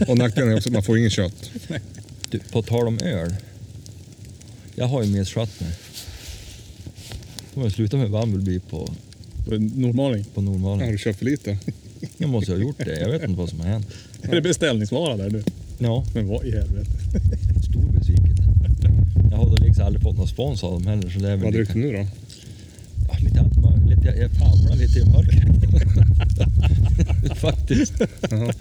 då. 0.00 0.12
Och 0.12 0.18
nackdelen 0.18 0.50
är 0.52 0.56
också 0.56 0.68
att 0.68 0.72
man 0.72 0.82
får 0.82 0.98
ingen 0.98 1.10
kött. 1.10 1.50
Du, 2.30 2.38
på 2.52 2.62
tal 2.62 2.86
om 2.88 2.98
öl. 2.98 3.34
Jag 4.74 4.86
har 4.86 5.02
ju 5.02 5.10
misskött 5.10 5.60
mig. 5.60 5.70
Får 7.54 7.62
jag 7.62 7.72
sluta 7.72 7.96
med 7.96 8.10
Bumblebee 8.10 8.60
på, 8.70 8.94
Normaling. 9.74 10.24
på 10.34 10.40
Har 10.40 10.50
normalen. 10.52 10.92
du 10.92 10.98
köpt 10.98 11.18
för 11.18 11.24
lite? 11.24 11.58
Jag 12.18 12.30
måste 12.30 12.52
ha 12.52 12.58
gjort 12.58 12.76
det. 12.78 13.00
Jag 13.00 13.10
vet 13.10 13.22
inte 13.22 13.38
vad 13.38 13.48
som 13.48 13.60
har 13.60 13.66
hänt. 13.66 13.86
Är 14.22 14.34
det 14.34 14.40
beställningsvara 14.40 15.16
där 15.16 15.30
nu? 15.30 15.42
Ja, 15.78 16.04
Men 16.14 16.28
vad 16.28 16.44
i 16.46 16.50
helvete? 16.50 16.90
Har 19.48 19.56
liksom 19.58 19.86
aldrig 19.86 20.02
fått 20.02 20.16
någon 20.16 20.28
spons 20.28 20.64
av 20.64 20.72
dem 20.72 20.86
heller. 20.86 21.10
Så 21.10 21.18
det 21.18 21.28
är 21.28 21.36
väl 21.36 21.44
Vad 21.44 21.52
dricker 21.52 21.74
du 21.74 21.80
nu 21.80 21.92
då? 21.92 22.06
Ja, 23.08 23.18
lite 23.20 23.40
allt 23.40 23.56
möjligt. 23.56 24.04
Jag, 24.04 24.18
jag 24.18 24.30
famlar 24.30 24.76
lite 24.76 24.98
i 24.98 25.04
mörkret. 25.04 25.50
Faktiskt. 27.40 27.92
Jaha. 28.30 28.52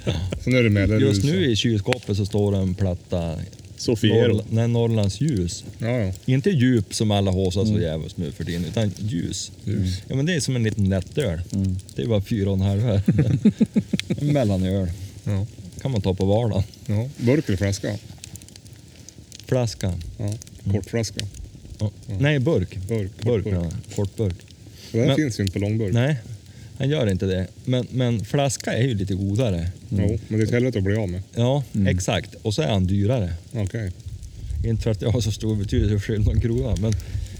Så 0.43 0.49
nu 0.49 0.57
är 0.57 0.63
det 0.63 0.69
med 0.69 1.01
Just 1.01 1.23
nu 1.23 1.51
i 1.51 1.55
kylskåpet 1.55 2.17
så 2.17 2.25
står 2.25 2.51
det 2.51 2.57
en 2.57 2.73
platta 2.75 3.35
Sofiero. 3.77 4.33
Norr, 4.33 4.43
nej, 4.49 4.67
Norrlands 4.67 5.21
ljus. 5.21 5.63
Ja, 5.77 5.87
ja. 5.87 6.13
Inte 6.25 6.49
djup 6.49 6.93
som 6.93 7.11
alla 7.11 7.31
håsar 7.31 7.65
så 7.65 7.79
jävligt 7.79 8.17
nu 8.17 8.31
för 8.31 8.43
tiden, 8.43 8.65
utan 8.65 8.91
ljus. 8.97 9.51
Ljus. 9.63 10.01
Ja 10.07 10.15
men 10.15 10.25
det 10.25 10.35
är 10.35 10.39
som 10.39 10.55
en 10.55 10.63
liten 10.63 10.89
lättöl. 10.89 11.41
Mm. 11.51 11.77
Det 11.95 12.01
är 12.01 12.07
bara 12.07 12.21
fyra 12.21 12.49
och 12.49 12.55
en 12.55 12.61
halv 12.61 12.81
här. 12.81 13.01
En 14.21 14.33
mellanöl. 14.33 14.87
ja. 15.23 15.45
kan 15.81 15.91
man 15.91 16.01
ta 16.01 16.13
på 16.13 16.25
vardagen. 16.25 16.63
ja. 16.85 17.09
Burk 17.17 17.47
eller 17.47 17.57
flaska? 17.57 17.97
Flaska. 19.45 19.93
Ja. 20.17 20.33
Kortflaska. 20.71 21.25
Ja. 21.79 21.91
Nej, 22.19 22.39
burk. 22.39 22.77
Burk. 22.87 23.11
Burk, 23.23 23.43
Kortburk. 23.43 23.53
ja. 23.89 23.95
Kortburk. 23.95 24.35
Den 24.91 25.07
Men- 25.07 25.15
finns 25.15 25.39
ju 25.39 25.43
inte 25.43 25.53
på 25.53 25.59
långburk. 25.59 25.93
Nej, 25.93 26.15
han 26.77 26.89
gör 26.89 27.07
inte 27.11 27.25
det. 27.25 27.47
Men, 27.65 27.87
men 27.91 28.25
flaska 28.25 28.73
är 28.73 28.83
ju 28.83 28.93
lite 28.93 29.13
godare. 29.13 29.67
Jo, 29.89 30.19
men 30.27 30.39
det 30.39 30.43
är 30.43 30.47
ett 30.47 30.51
helvete 30.51 30.77
att 30.77 30.83
bli 30.83 30.95
av 30.95 31.09
med. 31.09 31.21
Ja, 31.35 31.63
exakt. 31.87 32.35
Och 32.41 32.53
så 32.53 32.61
är 32.61 32.67
han 32.67 32.85
dyrare. 32.87 33.33
Okej. 33.53 33.91
Inte 34.65 34.83
för 34.83 34.91
att 34.91 35.01
jag 35.01 35.09
har 35.11 35.21
så 35.21 35.31
stor 35.31 35.55
betydelse 35.55 35.99
för 36.05 36.17
någon 36.17 36.41
krona, 36.41 36.75
men, 36.81 36.93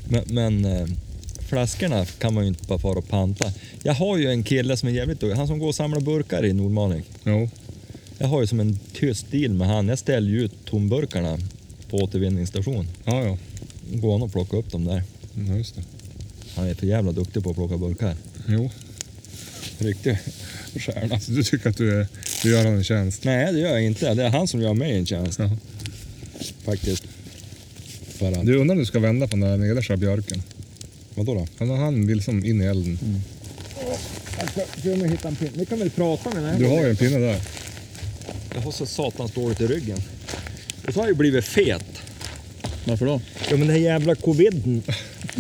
men, 0.10 0.24
men 0.28 0.66
eh, 0.66 0.88
flaskorna 1.40 2.06
kan 2.06 2.34
man 2.34 2.44
ju 2.44 2.48
inte 2.48 2.68
bara 2.68 2.80
fara 2.80 2.98
och 3.00 3.08
panta. 3.10 3.52
Jag 3.84 3.94
har 3.94 4.18
ju 4.18 4.28
en 4.30 4.44
kille 4.44 4.78
som 4.78 4.90
är 4.90 4.94
jävligt 4.94 5.20
duktig, 5.20 5.36
han 5.38 5.48
som 5.48 5.60
går 5.60 5.68
och 5.68 5.76
samlar 5.76 6.00
burkar 6.00 6.46
i 6.46 6.54
Nordmaling. 6.54 7.04
Jo. 7.24 7.50
Jag 8.18 8.28
har 8.28 8.42
ju 8.42 8.48
som 8.48 8.60
en 8.60 8.80
tyst 8.94 9.32
deal 9.32 9.54
med 9.54 9.68
han. 9.68 9.88
Jag 9.88 10.00
ställer 10.00 10.30
ju 10.30 10.42
ut 10.44 10.52
tomburkarna 10.66 11.38
på 11.90 11.98
återvinningsstation. 11.98 12.88
Ja, 13.06 13.24
ja. 13.24 13.38
Går 13.94 14.12
han 14.12 14.22
och 14.22 14.32
plockar 14.32 14.58
upp 14.58 14.72
dem 14.72 14.86
där. 14.86 15.04
ja. 15.48 15.56
Just 15.58 15.76
det. 15.76 15.82
Han 16.56 16.68
är 16.68 16.74
för 16.74 16.88
jävla 16.88 17.12
duktig 17.12 17.44
på 17.44 17.50
att 17.50 17.56
plocka 17.56 17.78
burkar. 17.78 18.16
Jo. 18.48 18.70
Riktig 19.78 20.18
stjärna. 20.76 21.20
Så 21.20 21.32
du 21.32 21.44
tycker 21.44 21.70
att 21.70 21.78
du, 21.78 22.02
är, 22.02 22.08
du 22.44 22.50
gör 22.52 22.58
honom 22.58 22.74
en 22.78 22.84
tjänst? 22.84 23.24
Nej, 23.24 23.54
det 23.54 23.60
gör 23.60 23.70
jag 23.70 23.84
inte. 23.84 24.14
Det 24.14 24.24
är 24.24 24.30
han 24.30 24.48
som 24.48 24.62
gör 24.62 24.74
mig 24.74 24.98
en 24.98 25.06
tjänst 25.06 25.40
Ja. 25.40 25.50
faktiskt. 26.64 27.04
För 28.08 28.32
att, 28.32 28.46
Du 28.46 28.56
undrar 28.58 28.74
om 28.76 28.80
du 28.80 28.86
ska 28.86 29.00
vända 29.00 29.28
på 29.28 29.32
den 29.36 29.40
där 29.40 29.58
nedersta 29.58 29.98
björken? 29.98 30.44
vadå 31.16 31.34
då? 31.34 31.48
Han, 31.58 31.70
han 31.70 32.08
vill 32.08 32.24
som 32.24 32.46
in 32.46 32.62
i 32.62 32.66
elden. 32.66 33.00
Jag 34.40 34.50
ska 34.52 34.82
se 34.82 34.94
om 34.94 35.00
jag 35.02 35.10
hittar 35.10 35.30
en 35.30 35.36
pinne. 35.36 35.52
Ni 35.56 35.66
kan 35.66 35.80
väl 35.80 35.90
prata 35.90 36.30
med 36.34 36.44
den 36.44 36.60
Du 36.60 36.66
har 36.68 36.84
ju 36.84 36.90
en 36.90 36.96
pinne 36.96 37.18
där. 37.18 37.42
Jag 38.56 38.62
har 38.62 38.72
så 38.72 38.86
satans 38.86 39.32
dåligt 39.32 39.62
i 39.62 39.68
ryggen. 39.68 39.98
Och 40.90 40.94
så 40.94 41.00
har 41.00 41.06
jag 41.06 41.12
ju 41.12 41.18
blivit 41.18 41.46
fet. 41.46 41.86
Varför 42.86 43.06
då? 43.06 43.22
Ja 43.50 43.58
men 43.58 43.60
den 43.60 43.70
här 43.70 43.78
jävla 43.78 44.16
coviden 44.16 44.84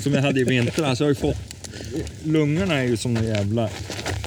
som 0.03 0.13
jag 0.13 0.21
hade 0.21 0.39
i 0.39 0.43
vintras, 0.43 0.99
jag 0.99 1.05
har 1.05 1.11
ju 1.11 1.15
fått... 1.15 1.37
Lungorna 2.23 2.79
är 2.79 2.83
ju 2.83 2.97
som 2.97 3.17
en 3.17 3.27
jävla... 3.27 3.69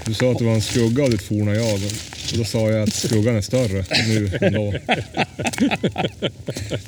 Du 0.07 0.15
sa 0.15 0.33
att 0.33 0.39
det 0.39 0.45
var 0.45 0.55
en 0.55 0.63
skugga 0.63 1.05
av 1.05 1.11
ditt 1.11 1.23
forna 1.23 1.55
jag. 1.55 1.75
Och 1.75 1.81
då 2.39 2.45
sa 2.45 2.71
jag 2.71 2.83
att 2.83 2.95
skuggan 2.95 3.37
är 3.37 3.41
större 3.41 3.85
nu 4.09 4.39
än 4.41 4.53
då. 4.53 4.75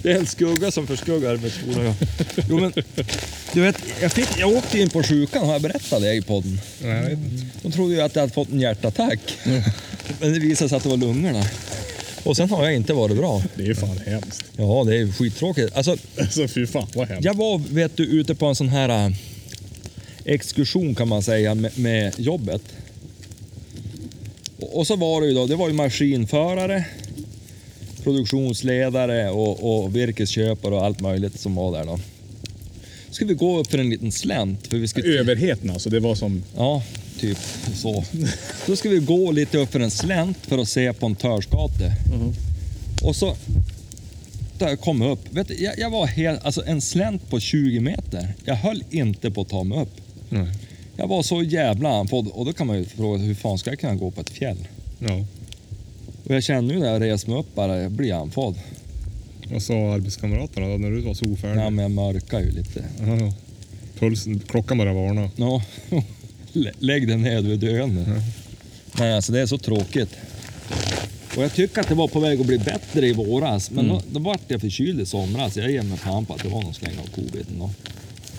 Det 0.02 0.12
är 0.12 0.18
en 0.18 0.26
skugga 0.26 0.70
som 0.70 0.86
förskuggar 0.86 1.36
mitt 1.36 1.52
forna 1.52 1.84
jag. 1.84 1.94
Jo 2.48 2.60
men, 2.60 2.72
du 3.52 3.60
vet, 3.60 3.76
jag, 4.00 4.12
fick, 4.12 4.28
jag 4.38 4.48
åkte 4.48 4.78
in 4.78 4.90
på 4.90 5.02
sjukan, 5.02 5.46
har 5.46 5.52
jag 5.52 5.62
berättat 5.62 6.02
det 6.02 6.14
i 6.14 6.22
podden? 6.22 6.60
Nej, 6.82 6.90
jag 6.90 7.02
vet 7.02 7.12
inte. 7.12 7.46
De 7.62 7.72
trodde 7.72 7.94
ju 7.94 8.00
att 8.00 8.14
jag 8.14 8.22
hade 8.22 8.32
fått 8.32 8.50
en 8.50 8.60
hjärtattack. 8.60 9.20
Men 10.20 10.32
det 10.32 10.38
visade 10.38 10.68
sig 10.68 10.76
att 10.76 10.82
det 10.82 10.88
var 10.88 10.96
lungorna. 10.96 11.44
Och 12.24 12.36
sen 12.36 12.50
har 12.50 12.64
jag 12.64 12.74
inte 12.74 12.92
varit 12.92 13.16
bra. 13.16 13.42
Det 13.56 13.62
är 13.62 13.66
ju 13.66 13.74
fan 13.74 13.98
hemskt. 14.06 14.44
Ja, 14.56 14.84
det 14.86 14.96
är 14.96 15.12
skittråkigt. 15.12 15.76
Alltså, 15.76 15.96
Alltså 16.18 16.48
fy 16.48 16.66
fan 16.66 16.86
vad 16.94 17.08
hemskt. 17.08 17.24
Jag 17.24 17.34
var 17.34 17.58
vet 17.58 17.96
du, 17.96 18.04
ute 18.04 18.34
på 18.34 18.46
en 18.46 18.54
sån 18.54 18.68
här 18.68 19.06
äh, 19.06 19.14
exkursion 20.24 20.94
kan 20.94 21.08
man 21.08 21.22
säga 21.22 21.54
med, 21.54 21.78
med 21.78 22.12
jobbet. 22.20 22.62
Och, 24.58 24.78
och 24.78 24.86
så 24.86 24.96
var 24.96 25.20
det 25.20 25.26
ju 25.26 25.34
då, 25.34 25.46
det 25.46 25.56
var 25.56 25.68
ju 25.68 25.74
maskinförare, 25.74 26.84
produktionsledare 28.02 29.30
och, 29.30 29.84
och 29.84 29.96
virkesköpare 29.96 30.74
och 30.74 30.84
allt 30.84 31.00
möjligt 31.00 31.40
som 31.40 31.54
var 31.54 31.72
där 31.78 31.84
då. 31.84 32.00
Så 33.08 33.14
skulle 33.14 33.28
vi 33.28 33.34
gå 33.34 33.58
upp 33.58 33.70
för 33.70 33.78
en 33.78 33.90
liten 33.90 34.12
slänt. 34.12 34.66
För 34.66 34.76
vi 34.76 34.88
skulle, 34.88 35.18
Överheten 35.18 35.70
alltså, 35.70 35.90
det 35.90 36.00
var 36.00 36.14
som... 36.14 36.42
Ja, 36.56 36.82
typ 37.20 37.38
så. 37.74 38.04
Då 38.66 38.76
ska 38.76 38.88
vi 38.88 38.98
gå 38.98 39.32
lite 39.32 39.58
upp 39.58 39.72
för 39.72 39.80
en 39.80 39.90
slänt 39.90 40.38
för 40.42 40.58
att 40.58 40.68
se 40.68 40.92
på 40.92 41.06
en 41.06 41.14
törskate. 41.14 41.96
Och 43.02 43.16
så 43.16 43.36
där 44.58 44.68
jag 44.68 44.80
kom 44.80 45.02
upp. 45.02 45.20
Vet 45.30 45.48
du, 45.48 45.54
jag, 45.54 45.78
jag 45.78 45.90
var 45.90 46.06
helt, 46.06 46.44
alltså 46.44 46.62
en 46.66 46.80
slänt 46.80 47.30
på 47.30 47.40
20 47.40 47.80
meter. 47.80 48.34
Jag 48.44 48.54
höll 48.54 48.84
inte 48.90 49.30
på 49.30 49.40
att 49.40 49.48
ta 49.48 49.64
mig 49.64 49.78
upp. 49.78 50.00
Nej. 50.28 50.48
Jag 50.96 51.06
var 51.06 51.22
så 51.22 51.42
jävla 51.42 51.88
andfådd 51.88 52.28
och 52.28 52.44
då 52.44 52.52
kan 52.52 52.66
man 52.66 52.78
ju 52.78 52.84
fråga 52.84 53.22
hur 53.22 53.34
fan 53.34 53.58
ska 53.58 53.70
jag 53.70 53.78
kunna 53.78 53.94
gå 53.94 54.10
på 54.10 54.20
ett 54.20 54.30
fjäll? 54.30 54.68
Ja. 54.98 55.24
Och 56.24 56.34
jag 56.34 56.42
känner 56.42 56.74
ju 56.74 56.80
när 56.80 56.92
jag 56.92 57.02
reser 57.02 57.28
mig 57.30 57.38
upp 57.38 57.54
bara, 57.54 57.82
jag 57.82 57.90
blir 57.92 58.12
andfådd. 58.12 58.54
Vad 59.52 59.62
sa 59.62 59.74
arbetskamraterna 59.74 60.68
då 60.68 60.76
när 60.76 60.90
du 60.90 61.00
var 61.00 61.14
så 61.14 61.32
ofärdig? 61.32 61.62
Ja, 61.62 61.70
men 61.70 61.82
jag 61.82 61.90
mörkar 61.90 62.40
ju 62.40 62.50
lite. 62.50 62.84
Ja, 62.98 63.16
ja. 63.16 63.32
Pulsen, 63.98 64.40
klockan 64.40 64.78
började 64.78 65.00
varna. 65.00 65.30
Ja, 65.36 65.62
lägg 66.78 67.08
ner, 67.08 67.42
du 67.42 67.52
är 67.52 67.56
döende. 67.56 68.04
Ja. 68.08 68.22
Nej, 68.98 69.14
alltså 69.16 69.32
det 69.32 69.40
är 69.40 69.46
så 69.46 69.58
tråkigt. 69.58 70.16
Och 71.36 71.42
jag 71.42 71.54
tycker 71.54 71.80
att 71.80 71.88
det 71.88 71.94
var 71.94 72.08
på 72.08 72.20
väg 72.20 72.40
att 72.40 72.46
bli 72.46 72.58
bättre 72.58 73.06
i 73.06 73.12
våras, 73.12 73.70
men 73.70 73.88
då, 73.88 74.02
då 74.12 74.18
vart 74.18 74.40
jag 74.48 74.60
förkyld 74.60 75.00
i 75.00 75.06
somras. 75.06 75.56
Jag 75.56 75.70
ger 75.70 75.82
mig 75.82 75.98
fan 75.98 76.26
på 76.26 76.34
att 76.34 76.42
det 76.42 76.48
var 76.48 76.62
någon 76.62 76.74
släng 76.74 76.98
av 76.98 77.06
coviden 77.14 77.58
då. 77.58 77.70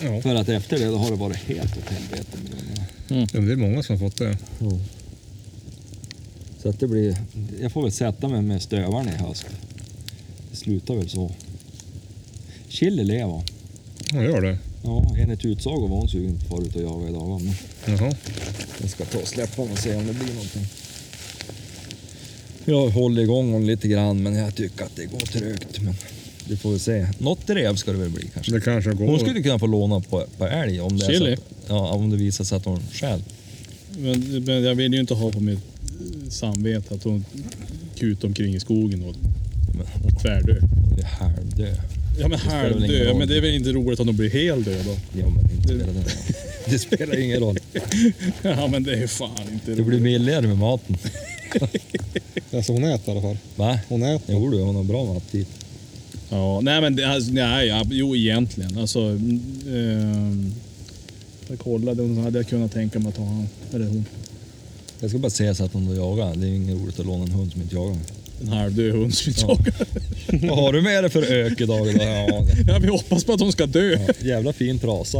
Ja. 0.03 0.22
För 0.22 0.36
att 0.36 0.49
efter 0.49 0.80
det 0.80 0.86
då 0.86 0.97
har 0.97 1.11
det 1.11 1.16
varit 1.16 1.38
helt 1.38 1.78
åt 1.78 1.89
helvete 1.89 2.38
med 2.43 2.51
lungorna. 2.51 3.28
ja, 3.34 3.41
det 3.41 3.51
är 3.51 3.55
många 3.55 3.84
som 3.84 3.99
har 3.99 4.09
fått 4.09 4.18
det. 4.18 4.38
Så 6.61 6.70
att 6.70 6.80
det 6.80 6.88
blir, 6.88 7.18
jag 7.61 7.72
får 7.72 7.82
väl 7.82 7.91
sätta 7.91 8.28
mig 8.28 8.41
med 8.41 8.61
stövaren 8.61 9.07
i 9.07 9.11
höst. 9.11 9.45
Det 10.51 10.57
slutar 10.57 10.95
väl 10.95 11.09
så. 11.09 11.32
Chili 12.68 13.03
lever. 13.03 13.43
Ja, 14.13 14.24
gör 14.24 14.41
det. 14.41 14.57
Ja, 14.84 15.16
enligt 15.18 15.45
utsago 15.45 15.88
var 15.88 15.97
hon 15.97 16.09
sugen 16.09 16.38
på 16.38 16.43
att 16.43 16.49
fara 16.49 16.61
ut 16.61 16.76
och 16.76 16.82
jaga 16.82 17.09
idag. 17.09 17.41
Men 17.41 17.55
Jaha. 17.86 18.13
jag 18.81 18.89
ska 18.89 19.05
ta 19.05 19.17
och 19.17 19.27
släppa 19.27 19.61
honom 19.61 19.73
och 19.73 19.79
se 19.79 19.95
om 19.95 20.07
det 20.07 20.13
blir 20.13 20.33
någonting. 20.33 20.65
Jag 22.65 22.89
håller 22.89 23.21
igång 23.21 23.45
honom 23.45 23.67
lite 23.67 23.88
grann 23.88 24.23
men 24.23 24.36
jag 24.36 24.55
tycker 24.55 24.86
att 24.86 24.95
det 24.95 25.05
går 25.05 25.19
trögt. 25.19 25.81
Men 25.81 25.93
vi 26.49 26.57
får 26.57 26.71
väl 26.71 26.79
se. 26.79 27.07
Något 27.17 27.49
rev 27.49 27.75
ska 27.75 27.91
det 27.91 27.97
väl 27.97 28.09
bli 28.09 28.27
kanske. 28.33 28.51
Det 28.51 28.61
kanske 28.61 28.91
går. 28.91 29.05
Hon 29.05 29.19
skulle 29.19 29.41
kunna 29.41 29.59
få 29.59 29.67
låna 29.67 29.99
på, 29.99 30.25
på 30.38 30.47
älg 30.47 30.81
om 30.81 30.97
det, 30.97 31.05
är 31.05 31.07
så 31.07 31.13
Chili? 31.13 31.33
att, 31.33 31.39
ja, 31.67 31.89
om 31.89 32.09
det 32.09 32.17
visar 32.17 32.43
sig 32.43 32.57
att 32.57 32.65
hon 32.65 32.81
stjäl. 32.91 33.23
Men, 33.97 34.43
men 34.45 34.63
jag 34.63 34.75
vill 34.75 34.93
ju 34.93 34.99
inte 34.99 35.13
ha 35.13 35.31
på 35.31 35.39
mitt 35.39 35.59
samvete 36.29 36.93
att 36.95 37.03
hon 37.03 37.25
kutar 37.95 38.27
omkring 38.27 38.55
i 38.55 38.59
skogen 38.59 39.03
och 39.03 39.15
tvärdö. 40.21 40.55
hon 40.61 40.99
är 40.99 41.03
halvdöd. 41.03 41.77
Ja 42.19 42.27
men 42.27 42.39
spelar 42.39 42.63
väl 42.63 42.71
ingen 42.71 42.81
halvdö, 42.81 43.09
roll. 43.09 43.17
men 43.17 43.27
det 43.27 43.38
är 43.38 43.41
väl 43.41 43.55
inte 43.55 43.71
roligt 43.71 43.99
om 43.99 44.07
de 44.07 44.15
blir 44.15 44.29
helt 44.29 44.65
döda 44.65 44.83
då? 44.83 45.19
Ja, 45.19 45.25
men 45.29 45.51
inte 45.51 45.63
spelar 45.63 45.93
det, 45.93 46.45
det 46.70 46.80
spelar 46.80 47.20
ingen 47.20 47.39
roll. 47.39 47.57
Ja 48.41 48.68
men 48.68 48.84
det 48.84 48.93
är 48.93 49.07
fan 49.07 49.30
inte 49.53 49.72
Det 49.76 49.84
blir 49.84 49.99
billigare 49.99 50.47
med 50.47 50.57
maten. 50.57 50.97
Alltså 52.53 52.72
hon 52.74 52.84
äter 52.84 53.07
i 53.09 53.11
alla 53.11 53.22
fall. 53.22 53.38
Va? 53.55 53.80
Hon 53.89 54.03
äter. 54.03 54.36
Jo 54.36 54.49
du, 54.51 54.61
hon 54.61 54.76
har 54.76 54.84
bra 54.84 55.05
med 55.05 55.18
aptit. 55.18 55.47
Ja, 56.30 56.61
nej 56.61 56.82
men 56.82 56.95
det, 56.95 57.03
alltså, 57.07 57.32
nej, 57.32 57.68
ja, 57.68 57.86
jo 57.89 58.16
egentligen. 58.16 58.78
Alltså, 58.78 58.99
ehm, 58.99 60.53
jag 61.49 61.59
kollade, 61.59 62.01
hon 62.01 62.18
hade 62.18 62.39
jag 62.39 62.47
kunnat 62.47 62.72
tänka 62.74 62.99
mig 62.99 63.09
att 63.09 63.18
ha 63.18 63.26
han, 63.26 63.47
eller 63.74 63.86
hon. 63.86 64.05
Jag 64.99 65.09
ska 65.09 65.20
bara 65.20 65.30
se 65.30 65.55
så 65.55 65.63
att 65.66 65.74
hon 65.74 65.95
jagar. 65.95 66.36
Det 66.36 66.47
är 66.47 66.51
inget 66.51 66.76
roligt 66.82 66.99
att 66.99 67.05
låna 67.05 67.24
en 67.24 67.32
hund 67.32 67.51
som 67.51 67.61
inte 67.61 67.76
jagar. 67.76 67.97
En 68.41 68.47
halvdöd 68.47 68.91
hund 68.91 69.13
som 69.16 69.34
Ja. 69.38 69.47
jagar. 69.49 70.47
Vad 70.49 70.57
har 70.57 70.74
du 70.74 70.82
med 70.82 71.03
dig 71.03 71.11
för 71.11 71.32
ök 71.34 71.61
idag? 71.61 71.89
idag? 71.89 72.05
Ja, 72.07 72.45
Ja, 72.68 72.80
vi 72.82 72.88
hoppas 72.88 73.24
på 73.24 73.34
att 73.34 73.39
hon 73.39 73.51
ska 73.51 73.66
dö. 73.66 73.97
ja, 74.07 74.13
jävla 74.28 74.53
fin 74.53 74.80
trasa. 74.80 75.20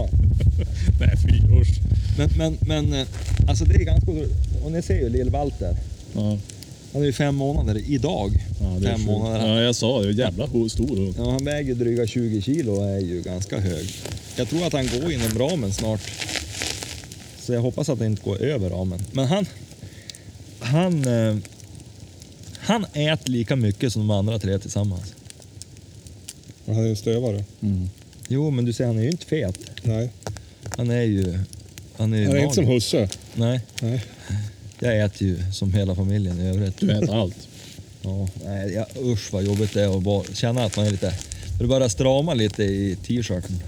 Men, 2.18 2.30
men, 2.38 2.58
men 2.68 2.94
eh, 2.94 3.08
alltså 3.48 3.66
det 3.66 3.76
är 3.76 3.84
ganska 3.84 4.12
Och 4.66 4.72
ni 4.72 4.82
ser 4.82 4.96
ju 5.00 5.10
lill-Walter. 5.10 5.76
Ja, 6.14 6.38
Han 6.94 7.02
är 7.02 7.06
ju 7.06 7.14
fem 7.14 7.36
månader 7.36 7.82
idag. 7.88 8.32
ja, 8.62 8.80
fem 8.84 8.96
sjukt. 8.96 9.06
månader. 9.06 9.48
Ja, 9.48 9.62
jag 9.62 9.76
sa 9.76 10.02
det. 10.02 10.12
Jävla 10.12 10.48
stor 10.70 10.96
hund. 10.98 11.16
Ja, 11.18 11.32
han 11.32 11.46
väger 11.46 11.76
dryga 11.76 12.08
20 12.08 12.42
kilo 12.42 12.72
och 12.74 12.86
är 12.90 13.00
ju 13.00 13.22
ganska 13.22 13.60
hög. 13.60 13.90
Jag 14.36 14.50
tror 14.50 14.66
att 14.68 14.74
han 14.74 14.88
går 14.88 15.12
inom 15.12 15.40
ramen 15.40 15.74
snart. 15.74 16.02
Så 17.42 17.54
jag 17.54 17.62
hoppas 17.62 17.90
att 17.90 18.00
det 18.00 18.06
inte 18.06 18.22
går 18.24 18.42
över 18.42 18.70
ramen. 18.70 19.00
Men 19.12 19.26
han... 19.28 19.46
Han... 20.60 21.08
Eh, 21.08 21.36
han 22.60 22.86
äter 22.94 23.32
lika 23.32 23.56
mycket 23.56 23.94
som 23.94 24.08
de 24.08 24.18
andra 24.18 24.40
tre 24.40 24.60
tillsammans. 24.60 25.14
Han 26.66 26.76
är 26.78 26.88
ju 26.88 26.96
stövare. 26.96 27.44
Mm. 27.62 27.90
Jo, 28.28 28.52
men 28.52 28.66
du 28.66 28.74
ser, 28.74 28.86
han 28.86 28.98
är 28.98 29.04
ju 29.04 29.10
inte 29.10 29.26
fet. 29.26 29.58
Nej. 29.84 30.10
Han 30.78 30.92
är 30.92 31.02
ju... 31.02 31.40
Han 31.98 32.14
är 32.14 32.26
Han 32.26 32.36
är 32.38 32.42
inte 32.44 32.56
som 32.56 32.66
husse. 32.68 33.10
Nej, 33.34 33.60
Nej. 33.82 34.04
jag 34.80 35.00
äter 35.00 35.28
ju 35.28 35.38
som 35.54 35.74
hela 35.74 35.96
familjen 35.96 36.40
i 36.42 36.48
övrigt. 36.48 36.78
Du 36.80 36.92
äter 36.92 37.22
allt. 37.22 37.48
Ja, 38.02 38.28
nej, 38.46 38.74
ja, 38.74 38.88
usch 39.02 39.34
vad 39.34 39.44
jobbigt 39.44 39.74
det 39.74 39.82
är 39.82 39.98
att 39.98 40.04
bara 40.04 40.24
känna 40.34 40.64
att 40.66 40.78
man 40.78 40.86
är 40.88 40.92
lite... 40.92 41.14
Det 41.60 41.68
börjar 41.68 41.90
strama 41.90 42.34
lite 42.34 42.64
i 42.64 42.98
t-shirten. 43.08 43.60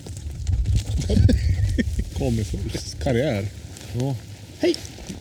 Kom 2.17 2.39
i 2.39 2.43
full 2.43 2.71
karriär. 3.03 3.47
Ja, 3.99 4.15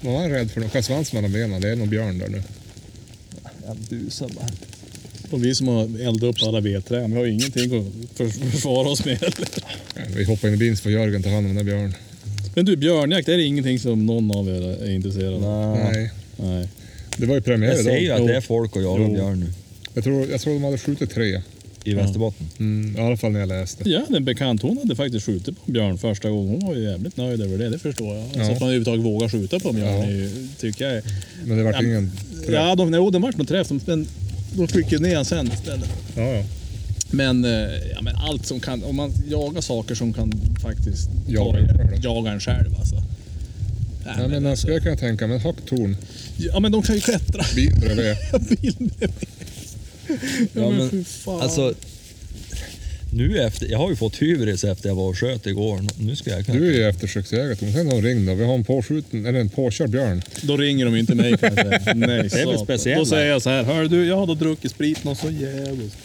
Vad 0.00 0.12
var 0.14 0.20
han 0.20 0.30
rädd 0.30 0.50
för? 0.50 0.60
Någon 0.60 0.82
svans 0.82 1.12
mellan 1.12 1.32
benen. 1.32 1.60
Det 1.60 1.68
är 1.68 1.76
nog 1.76 1.88
björn 1.88 2.18
där 2.18 2.28
nu. 2.28 2.42
jag 3.66 3.76
busar 3.76 4.28
bara. 4.28 4.46
Och 5.30 5.44
vi 5.44 5.54
som 5.54 5.68
har 5.68 5.82
eldat 6.00 6.22
upp 6.22 6.36
alla 6.42 6.60
vedträn, 6.60 7.10
vi 7.10 7.16
har 7.18 7.26
ingenting 7.26 7.64
att 7.78 8.16
för- 8.16 8.50
försvara 8.50 8.88
oss 8.88 9.04
med. 9.04 9.18
Vi 10.16 10.24
hoppar 10.24 10.48
in 10.48 10.54
i 10.54 10.56
bilen 10.56 10.76
så 10.76 10.82
får 10.82 10.92
Jörgen 10.92 11.22
ta 11.22 11.28
hand 11.30 11.46
om 11.46 11.54
den 11.54 11.66
där 11.66 11.72
björn. 11.76 11.94
Men 12.56 12.64
du, 12.64 12.76
björnjakt, 12.76 13.28
är 13.28 13.36
det 13.36 13.42
ingenting 13.44 13.78
som 13.78 14.06
någon 14.06 14.30
av 14.36 14.48
er 14.48 14.82
är 14.84 14.90
intresserad 14.90 15.34
av? 15.34 15.76
Nej. 15.92 16.10
Nej. 16.36 16.68
Det 17.16 17.26
var 17.26 17.34
ju 17.34 17.40
premiär 17.40 17.68
Jag 17.72 17.84
säger 17.84 17.98
ju 17.98 18.04
idag. 18.04 18.20
att 18.20 18.26
det 18.26 18.36
är 18.36 18.40
folk 18.40 18.76
och 18.76 18.82
jagar 18.82 19.04
Jo. 19.08 19.14
björn 19.14 19.40
nu 19.40 19.46
Jag 19.94 20.04
tror, 20.04 20.30
jag 20.30 20.40
tror 20.40 20.54
de 20.54 20.64
hade 20.64 20.78
skjutit 20.78 21.10
tre. 21.10 21.40
i 21.84 21.94
Västerbotten. 21.94 22.46
Mm, 22.58 22.96
I 22.96 23.00
alla 23.00 23.16
fall 23.16 23.32
när 23.32 23.40
jag 23.40 23.48
läste. 23.48 23.90
Ja, 23.90 24.02
en 24.16 24.24
bekant 24.24 24.62
hon 24.62 24.78
hade 24.78 24.96
faktiskt 24.96 25.26
skjutit 25.26 25.64
på 25.66 25.72
björn 25.72 25.98
första 25.98 26.30
gången. 26.30 26.48
Hon 26.60 26.66
var 26.68 26.74
ju 26.76 26.82
jävligt 26.82 27.16
nöjd 27.16 27.40
över 27.42 27.58
det, 27.58 27.68
det 27.70 27.78
förstår 27.78 28.14
jag. 28.14 28.24
Alltså 28.24 28.38
Ja. 28.40 28.44
att 28.52 28.60
man 28.60 28.68
överhuvudtaget 28.68 29.04
vågar 29.04 29.28
skjuta 29.28 29.60
på 29.60 29.72
björn 29.72 29.88
Ja. 30.00 30.04
är 30.04 30.10
ju, 30.10 30.30
tycker 30.60 30.84
jag 30.84 30.94
är... 30.96 31.02
Men 31.44 31.58
det 31.58 31.64
vart 31.64 31.74
Ja, 31.74 31.82
ingen 31.86 32.10
träff. 32.46 32.54
Ja, 32.54 32.74
de, 32.74 32.94
jo, 32.94 33.10
det 33.10 33.18
vart 33.18 33.36
någon 33.36 33.46
träff, 33.46 33.70
men 33.86 34.06
de 34.56 34.68
fick 34.68 34.92
ju 34.92 34.98
ner 34.98 35.16
han 35.16 35.24
sen 35.24 35.46
istället. 35.52 35.88
Ja, 36.16 36.22
ja. 36.22 36.44
Men, 37.10 37.44
eh, 37.44 37.50
ja, 37.94 38.02
men 38.02 38.16
allt 38.16 38.46
som 38.46 38.60
kan, 38.60 38.84
om 38.84 38.96
man 38.96 39.12
jagar 39.28 39.60
saker 39.60 39.94
som 39.94 40.12
kan 40.12 40.32
faktiskt 40.62 41.08
Jaga 41.28 41.58
en 41.58 41.68
själv. 41.68 42.04
jaga 42.04 42.30
en 42.30 42.40
själv 42.40 42.74
alltså. 42.78 42.94
Nej, 42.94 43.04
Ja, 44.04 44.12
men, 44.16 44.30
men 44.30 44.42
jag 44.42 44.50
alltså, 44.50 44.66
skulle 44.66 44.80
kunna 44.80 44.96
tänka 44.96 45.26
mig 45.26 45.38
högt 45.38 45.66
torn. 45.68 45.96
ja 46.36 46.60
men 46.60 46.72
de 46.72 46.82
kan 46.82 46.94
ju 46.94 47.00
klättra. 47.00 47.42
Bil 47.54 47.72
bredvid. 47.80 48.16
Bil 48.60 48.74
bredvid. 48.78 49.16
Ja, 50.08 50.14
Ja, 50.54 50.68
men 50.70 50.76
men, 50.76 50.90
fy 50.90 51.04
fan. 51.04 51.40
Alltså, 51.40 51.74
nu 53.12 53.38
efter, 53.42 53.66
jag 53.70 53.78
har 53.78 53.90
ju 53.90 53.96
fått 53.96 54.16
hybris 54.22 54.64
efter 54.64 54.88
jag 54.88 54.96
var 54.96 55.08
och 55.08 55.18
sköt 55.18 55.46
igår. 55.46 55.80
Nu 55.98 56.16
ska 56.16 56.30
jag. 56.30 56.44
Du 56.44 56.68
är 56.68 56.72
ju 56.74 56.88
eftersöksjägare. 56.88 57.56
Tom. 57.56 57.72
Sen 57.72 57.86
har 57.86 57.94
de 57.94 58.08
ringt 58.08 58.26
då. 58.26 58.34
Vi 58.34 58.44
har 58.44 58.54
en 58.54 58.64
påskjuten, 58.64 59.26
eller 59.26 59.40
en 59.40 59.48
påkörd 59.48 59.90
björn. 59.90 60.22
Då 60.42 60.56
ringer 60.56 60.84
de 60.84 60.96
inte 60.96 61.14
mig 61.14 61.36
kan 61.38 61.54
jag 61.56 61.66
säga. 61.66 61.94
Nej, 61.94 62.18
väl 62.18 62.30
satan. 62.30 62.58
speciella. 62.64 62.98
Då 62.98 63.06
säger 63.06 63.30
jag 63.30 63.42
så 63.42 63.50
här, 63.50 63.62
hör 63.62 63.84
du, 63.84 64.06
jag 64.06 64.16
har 64.16 64.26
då 64.26 64.34
druckit 64.34 64.70
sprit 64.70 65.04
något 65.04 65.18
så 65.18 65.30
jävligt. 65.30 65.96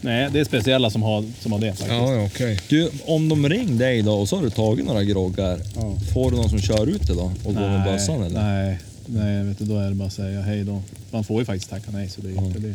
Nej, 0.00 0.28
det 0.32 0.40
är 0.40 0.44
speciella 0.44 0.90
som 0.90 1.02
har, 1.02 1.24
som 1.40 1.52
har 1.52 1.58
det 1.58 1.68
faktiskt. 1.70 1.90
Ja, 1.90 2.14
ja, 2.14 2.24
okej. 2.26 2.58
Du, 2.68 2.90
om 3.06 3.28
de 3.28 3.48
ring 3.48 3.78
dig 3.78 4.02
då 4.02 4.12
och 4.12 4.28
så 4.28 4.36
har 4.36 4.42
du 4.42 4.50
tagit 4.50 4.86
några 4.86 5.04
groggar. 5.04 5.60
Ja. 5.76 5.96
Får 6.14 6.30
du 6.30 6.36
någon 6.36 6.48
som 6.50 6.60
kör 6.60 6.86
ut 6.86 7.06
det 7.06 7.14
då 7.14 7.32
och 7.44 7.54
går 7.54 7.68
med 7.68 7.84
bössan 7.84 8.22
eller? 8.22 8.42
Nej, 8.42 8.78
nej 9.06 9.44
vet 9.44 9.58
du, 9.58 9.64
då 9.64 9.78
är 9.78 9.88
det 9.88 9.94
bara 9.94 10.06
att 10.06 10.12
säga 10.12 10.40
hej 10.40 10.64
då. 10.64 10.82
Man 11.10 11.24
får 11.24 11.38
ju 11.38 11.44
faktiskt 11.44 11.70
tacka 11.70 11.90
nej. 11.92 12.08
Så 12.08 12.20
det, 12.20 12.28
är 12.28 12.44
inte 12.46 12.58
det, 12.58 12.74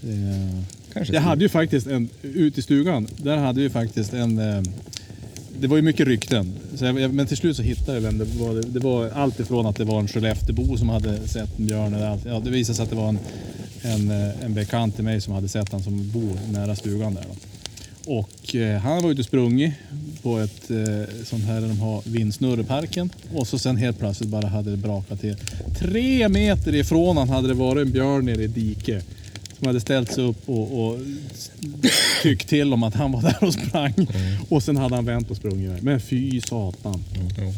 det 0.00 0.12
är... 0.12 0.62
Kanske 0.92 1.14
Jag 1.14 1.20
hade 1.20 1.42
ju 1.42 1.48
faktiskt 1.48 1.86
en, 1.86 2.08
ute 2.22 2.60
i 2.60 2.62
stugan, 2.62 3.08
där 3.16 3.36
hade 3.36 3.60
ju 3.60 3.70
faktiskt 3.70 4.12
en... 4.14 4.38
eh, 4.38 4.62
Det 5.60 5.66
var 5.66 5.76
ju 5.76 5.82
mycket 5.82 6.06
rykten. 6.06 6.52
Så 6.76 6.84
jag, 6.84 7.14
men 7.14 7.26
till 7.26 7.36
slut 7.36 7.56
så 7.56 7.62
hittade 7.62 7.94
jag 7.94 8.00
vem 8.02 8.18
det 8.18 8.24
var. 8.24 8.54
Det, 8.54 8.62
det 8.62 8.80
var 8.80 9.10
allt 9.10 9.40
ifrån 9.40 9.66
att 9.66 9.76
det 9.76 9.84
var 9.84 10.00
en 10.00 10.08
Skelleftebo 10.08 10.76
som 10.76 10.88
hade 10.88 11.28
sett 11.28 11.58
en 11.58 11.66
björn. 11.66 11.94
Eller 11.94 12.06
allt. 12.06 12.24
Ja, 12.26 12.40
det 12.44 12.50
visade 12.50 12.76
sig 12.76 12.82
att 12.82 12.90
det 12.90 12.96
var 12.96 13.08
en, 13.08 13.18
en, 13.82 14.10
eh, 14.10 14.44
en 14.44 14.54
bekant 14.54 14.94
till 14.94 15.04
mig 15.04 15.20
som 15.20 15.34
hade 15.34 15.48
sett 15.48 15.72
han 15.72 15.82
som 15.82 16.10
bor 16.10 16.38
nära 16.52 16.76
stugan 16.76 17.14
där. 17.14 17.24
Då. 17.28 17.34
Och 18.08 18.54
eh, 18.54 18.80
han 18.80 19.02
var 19.02 19.10
ute 19.10 19.20
och 19.20 19.26
sprungit 19.26 19.74
på 20.22 20.38
ett 20.38 20.70
eh, 20.70 21.24
sånt 21.24 21.44
här 21.44 21.60
där 21.60 21.68
de 21.68 21.80
har 21.80 22.02
vindsnurreparken. 22.04 23.10
Och 23.34 23.48
så 23.48 23.58
sen 23.58 23.76
helt 23.76 23.98
plötsligt 23.98 24.28
bara 24.30 24.46
hade 24.46 24.70
det 24.70 24.76
brakat 24.76 25.20
till. 25.20 25.36
Tre 25.78 26.28
meter 26.28 26.74
ifrån 26.74 27.16
han 27.16 27.28
hade 27.28 27.48
det 27.48 27.54
varit 27.54 27.86
en 27.86 27.92
björn 27.92 28.24
nere 28.24 28.42
i 28.42 28.44
ett 28.44 28.54
dike. 28.54 29.02
Som 29.58 29.66
hade 29.66 29.80
ställt 29.80 30.12
sig 30.12 30.24
upp 30.24 30.48
och, 30.48 30.86
och 30.86 30.98
tyckt 32.22 32.48
till 32.48 32.72
om 32.72 32.82
att 32.82 32.94
han 32.94 33.12
var 33.12 33.22
där 33.40 33.44
och 33.44 33.54
sprang. 33.54 33.94
Och 34.48 34.62
sen 34.62 34.76
hade 34.76 34.94
han 34.94 35.04
vänt 35.04 35.30
och 35.30 35.36
sprungit 35.36 35.70
iväg. 35.70 35.82
Men 35.82 36.00
fy 36.00 36.40
satan. 36.40 37.04
Ja. 37.36 37.52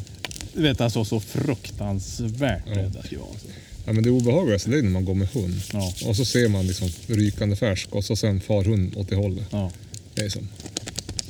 Du 0.55 0.63
vet 0.63 0.81
alltså 0.81 1.05
så 1.05 1.21
fruktansvärt 1.21 2.67
rädd 2.67 2.97
att 2.97 3.13
jag 3.13 3.19
var. 3.19 3.37
Ja, 3.87 3.93
men 3.93 4.03
det 4.03 4.11
obehagligaste 4.11 4.71
det 4.71 4.79
är 4.79 4.83
när 4.83 4.91
man 4.91 5.05
går 5.05 5.15
med 5.15 5.29
hund. 5.29 5.61
Ja. 5.73 5.93
Och 6.07 6.17
så 6.17 6.25
ser 6.25 6.49
man 6.49 6.67
liksom 6.67 6.89
rykande 7.07 7.57
färsk 7.57 7.95
och 7.95 8.05
så 8.05 8.17
sen 8.17 8.41
far 8.41 8.65
hund 8.65 8.97
åt 8.97 9.09
det 9.09 9.17
hållet. 9.17 9.47
Ja. 9.51 9.71
Det 10.15 10.23
är 10.23 10.29
som. 10.29 10.49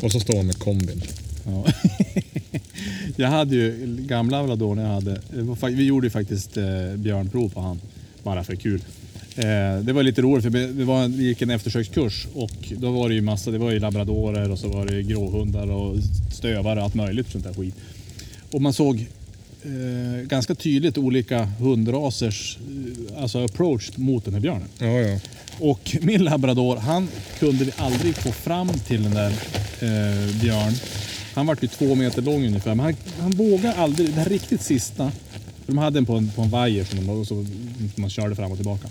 Och 0.01 0.13
så 0.13 0.21
står 0.21 0.37
man 0.37 0.47
med 0.47 0.59
kombin. 0.59 1.03
Ja. 1.45 1.67
jag 3.17 3.29
hade 3.29 3.57
ju 3.57 3.97
gamla 4.01 4.41
labrador 4.41 4.75
när 4.75 4.83
jag 4.83 4.93
hade. 4.93 5.21
Vi 5.71 5.85
gjorde 5.85 6.07
ju 6.07 6.11
faktiskt 6.11 6.57
eh, 6.57 6.97
björnprov 6.97 7.49
på 7.49 7.61
han. 7.61 7.81
Bara 8.23 8.45
för 8.45 8.57
kul. 8.57 8.83
Eh, 9.37 9.83
det 9.83 9.93
var 9.93 10.03
lite 10.03 10.23
roligt 10.23 10.43
för 10.43 10.51
det 10.51 10.85
var, 10.85 11.09
vi 11.09 11.25
gick 11.25 11.43
en 11.43 11.51
eftersökskurs 11.51 12.27
och 12.35 12.73
då 12.77 12.91
var 12.91 13.09
det 13.09 13.15
ju 13.15 13.21
massa. 13.21 13.51
Det 13.51 13.59
var 13.59 13.71
ju 13.71 13.79
labradorer 13.79 14.51
och 14.51 14.59
så 14.59 14.69
var 14.69 14.87
det 14.87 15.03
gråhundar 15.03 15.71
och 15.71 15.97
stövare 16.33 16.79
och 16.79 16.85
allt 16.85 16.95
möjligt 16.95 17.31
sånt 17.31 17.45
där 17.45 17.55
skit. 17.55 17.75
Och 18.51 18.63
man 18.63 18.73
såg 18.73 19.07
eh, 19.63 20.27
ganska 20.27 20.55
tydligt 20.55 20.99
olika 20.99 21.45
hundrasers 21.45 22.59
eh, 22.59 23.23
alltså 23.23 23.45
approach 23.45 23.91
mot 23.97 24.25
den 24.25 24.35
här 24.35 24.41
björnen. 24.41 24.69
Ja, 24.79 24.87
ja. 24.87 25.19
Och 25.59 25.97
min 26.01 26.25
labrador, 26.25 26.77
han 26.77 27.09
kunde 27.39 27.65
vi 27.65 27.73
aldrig 27.77 28.17
få 28.17 28.33
fram 28.33 28.69
till 28.69 29.03
den 29.03 29.15
där 29.15 29.31
eh, 29.81 30.41
björn. 30.41 30.73
Han 31.35 31.47
var 31.47 31.59
ju 31.61 31.69
två 31.69 31.95
meter 31.95 32.23
lång 32.23 32.47
ungefär, 32.47 32.75
men 32.75 32.85
han, 32.85 32.95
han 33.21 33.31
vågade 33.31 33.75
aldrig, 33.75 34.09
det 34.09 34.21
här 34.21 34.29
riktigt 34.29 34.63
sista. 34.63 35.13
För 35.65 35.73
de 35.73 35.79
hade 35.79 35.97
den 35.97 36.07
på 36.07 36.17
en, 36.17 36.31
på 36.31 36.43
en 36.43 36.51
vajer 36.51 36.85
som 36.85 37.07
de, 37.07 37.27
så 37.27 37.47
man 37.95 38.11
körde 38.11 38.37
fram 38.37 38.53
och 38.53 38.59
tillbaka. 38.59 38.89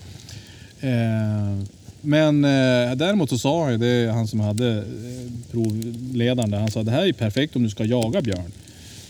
Eh, 0.81 1.63
men 2.01 2.45
eh, 2.45 2.95
däremot 2.95 3.29
så 3.29 3.37
sa 3.37 3.63
han 3.63 3.71
ju, 3.71 3.77
det 3.77 4.11
han 4.11 4.27
som 4.27 4.39
hade 4.39 4.77
eh, 4.77 4.83
provledaren 5.51 6.51
där, 6.51 6.59
han 6.59 6.71
sa 6.71 6.83
det 6.83 6.91
här 6.91 7.05
är 7.05 7.13
perfekt 7.13 7.55
om 7.55 7.63
du 7.63 7.69
ska 7.69 7.85
jaga 7.85 8.21
björn. 8.21 8.51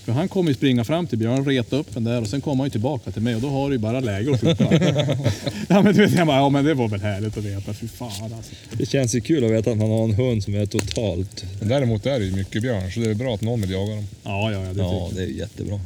För 0.10 0.14
han 0.14 0.28
kommer 0.30 0.50
ju 0.50 0.56
springa 0.56 0.84
fram 0.84 1.08
till 1.08 1.18
björnen, 1.18 1.46
reta 1.46 1.76
upp 1.76 1.94
den 1.94 2.04
där 2.04 2.22
och 2.22 2.28
sen 2.28 2.42
kommer 2.42 2.58
han 2.58 2.66
ju 2.68 2.72
tillbaka 2.72 3.12
till 3.12 3.22
mig 3.22 3.36
och 3.36 3.42
då 3.42 3.50
har 3.50 3.70
du 3.70 3.76
ju 3.76 3.80
bara 3.80 4.00
läge 4.00 4.34
att 4.34 4.42
skjuta. 4.42 4.64
ja 5.68 5.82
men 5.82 5.86
du 5.96 6.02
vet, 6.06 6.14
jag 6.16 6.28
bara, 6.28 6.38
ja 6.38 6.50
men 6.50 6.66
det 6.66 6.74
var 6.74 6.88
väl 6.88 7.02
härligt 7.02 7.38
att 7.38 7.44
veta. 7.44 7.74
Fy 7.74 7.88
fan 7.88 8.34
alltså. 8.34 8.52
Det 8.72 8.86
känns 8.86 9.16
ju 9.16 9.22
kul 9.22 9.44
att 9.46 9.52
veta 9.52 9.72
att 9.72 9.78
man 9.78 9.90
har 9.90 10.04
en 10.04 10.14
hund 10.14 10.44
som 10.44 10.56
är 10.56 10.66
totalt... 10.66 11.46
Däremot 11.62 12.06
är 12.06 12.20
det 12.20 12.26
ju 12.26 12.32
mycket 12.36 12.62
björn, 12.62 12.92
så 12.92 13.00
det 13.00 13.10
är 13.10 13.14
bra 13.14 13.34
att 13.36 13.42
någon 13.42 13.62
vill 13.62 13.72
jaga 13.72 13.96
dem. 13.96 14.06
Ja, 14.24 14.52
ja, 14.52 14.66
ja. 14.66 14.74
Det 14.74 14.82
Ja, 14.82 15.10
det 15.16 15.22
är 15.24 15.28
jättebra. 15.28 15.80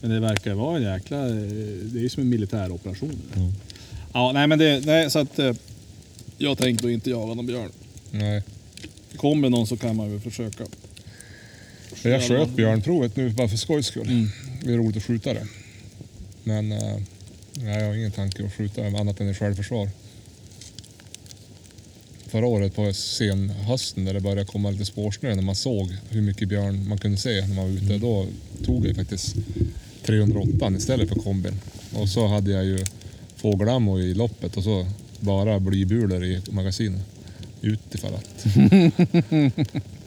Men 0.00 0.10
det 0.10 0.20
verkar 0.20 0.50
ju 0.50 0.56
vara 0.56 0.76
en 0.76 0.82
jäkla... 0.82 1.28
eh, 1.28 1.34
Det 1.82 1.98
är 1.98 2.02
ju 2.02 2.08
som 2.08 2.22
en 2.22 2.28
militär 2.28 2.70
operation. 2.72 3.18
Ja. 4.12 4.32
Nej 4.32 4.46
men 4.46 4.58
det... 4.58 4.86
Nej, 4.86 5.10
så 5.10 5.18
att... 5.18 5.38
eh, 5.38 5.52
Jag 6.38 6.58
tänkte 6.58 6.90
inte 6.90 7.10
jaga 7.10 7.34
någon 7.34 7.46
björn. 7.46 7.70
Nej. 8.10 8.42
Kommer 9.16 9.50
någon 9.50 9.66
så 9.66 9.76
kan 9.76 9.96
man 9.96 10.10
väl 10.10 10.20
försöka. 10.20 10.64
Jag 12.02 12.22
sköt 12.22 12.50
björnprovet 12.50 13.16
nu 13.16 13.30
bara 13.30 13.48
för 13.48 13.56
skojs 13.56 13.86
skull. 13.86 14.08
Mm. 14.08 14.30
Det 14.62 14.72
är 14.72 14.76
roligt 14.76 14.96
att 14.96 15.02
skjuta 15.02 15.34
det. 15.34 15.46
Men 16.44 16.72
eh, 16.72 16.96
nej, 17.52 17.78
jag 17.78 17.86
har 17.86 17.94
ingen 17.94 18.12
tanke 18.12 18.44
att 18.44 18.54
skjuta 18.54 18.86
annat 18.86 19.20
än 19.20 19.28
i 19.28 19.34
självförsvar. 19.34 19.90
Förra 22.26 22.46
året 22.46 22.74
på 22.74 22.92
senhösten 22.92 24.04
där 24.04 24.14
det 24.14 24.20
började 24.20 24.44
komma 24.44 24.70
lite 24.70 24.84
spårsnö 24.84 25.34
när 25.34 25.42
man 25.42 25.54
såg 25.54 25.96
hur 26.08 26.22
mycket 26.22 26.48
björn 26.48 26.88
man 26.88 26.98
kunde 26.98 27.16
se 27.16 27.40
när 27.40 27.54
man 27.54 27.64
var 27.64 27.72
ute. 27.72 27.84
Mm. 27.84 28.00
Då 28.00 28.26
tog 28.64 28.86
jag 28.86 28.96
faktiskt 28.96 29.36
308 30.02 30.72
istället 30.76 31.08
för 31.08 31.16
kombin. 31.16 31.60
Och 31.94 32.08
så 32.08 32.26
hade 32.26 32.50
jag 32.50 32.64
ju 32.64 32.78
fågelammo 33.36 34.00
i 34.00 34.14
loppet 34.14 34.56
och 34.56 34.64
så 34.64 34.86
bara 35.20 35.60
blybulor 35.60 36.24
i 36.24 36.40
magasinet. 36.50 37.02
Utifall 37.60 38.14
att. 38.14 38.46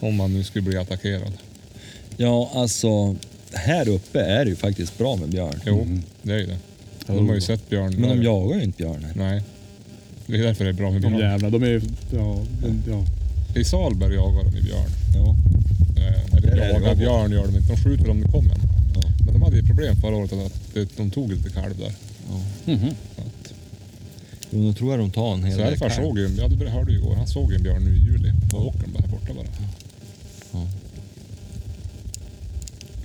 Om 0.00 0.16
man 0.16 0.34
nu 0.34 0.44
skulle 0.44 0.62
bli 0.62 0.76
attackerad. 0.76 1.32
Ja, 2.22 2.50
alltså 2.54 3.16
här 3.52 3.88
uppe 3.88 4.20
är 4.20 4.44
det 4.44 4.50
ju 4.50 4.56
faktiskt 4.56 4.98
bra 4.98 5.16
med 5.16 5.28
björn. 5.28 5.54
Jo, 5.66 5.86
det 6.22 6.32
är 6.32 6.38
ju 6.38 6.46
det. 6.46 6.56
De 7.06 7.28
har 7.28 7.34
ju 7.34 7.40
sett 7.40 7.70
björn. 7.70 7.94
Men 7.98 8.08
de 8.18 8.22
jagar 8.22 8.56
ju 8.56 8.62
inte 8.62 8.76
björn 8.82 9.04
här. 9.04 9.12
Nej. 9.16 9.42
Det 10.26 10.36
är 10.36 10.42
därför 10.42 10.64
det 10.64 10.70
är 10.70 10.74
bra 10.74 10.90
med 10.90 11.02
De 11.02 11.08
björn. 11.16 11.30
jävla, 11.30 11.50
de 11.50 11.62
är 11.62 11.66
ju... 11.68 11.80
Ja, 12.14 12.38
ja. 12.88 13.04
I 13.60 13.64
Salberg 13.64 14.14
jagar 14.14 14.44
de 14.44 14.56
ju 14.56 14.62
björn. 14.62 14.90
Ja. 15.14 15.36
Eh, 16.02 16.36
eller 16.36 16.56
Där 16.56 16.62
är 16.62 16.72
jagar 16.72 16.94
björn 16.94 17.32
gör 17.32 17.46
de 17.46 17.56
inte. 17.56 17.72
De 17.72 17.76
skjuter 17.76 18.10
om 18.10 18.20
det 18.20 18.28
kommer. 18.28 18.56
Ja. 18.94 19.00
Men 19.24 19.32
de 19.34 19.42
hade 19.42 19.56
ju 19.56 19.62
problem 19.66 19.96
förra 19.96 20.16
året 20.16 20.32
att 20.32 20.74
det- 20.74 20.96
de 20.96 21.10
tog 21.10 21.32
lite 21.32 21.50
kalv 21.50 21.78
där. 21.78 21.92
ja. 22.30 22.40
Mhm. 22.72 22.88
Att, 23.16 23.52
Jo, 24.50 24.58
nu 24.60 24.72
tror 24.74 24.90
jag 24.90 25.00
de 25.00 25.10
tar 25.10 25.34
en 25.34 25.44
hel 25.44 25.56
så 25.56 25.62
Elfar 25.62 25.88
kalv. 25.88 26.02
såg 26.02 26.18
ju, 26.18 26.28
ja 26.38 26.48
du 26.48 26.68
hörde 26.68 26.92
ju 26.92 26.98
igår, 26.98 27.14
han 27.14 27.26
såg 27.26 27.50
ju 27.50 27.56
en 27.56 27.62
björn 27.62 27.84
nu 27.84 27.90
i 27.96 27.98
juli 27.98 28.32
på 28.50 28.56
åkern 28.56 28.92
bara 28.92 29.02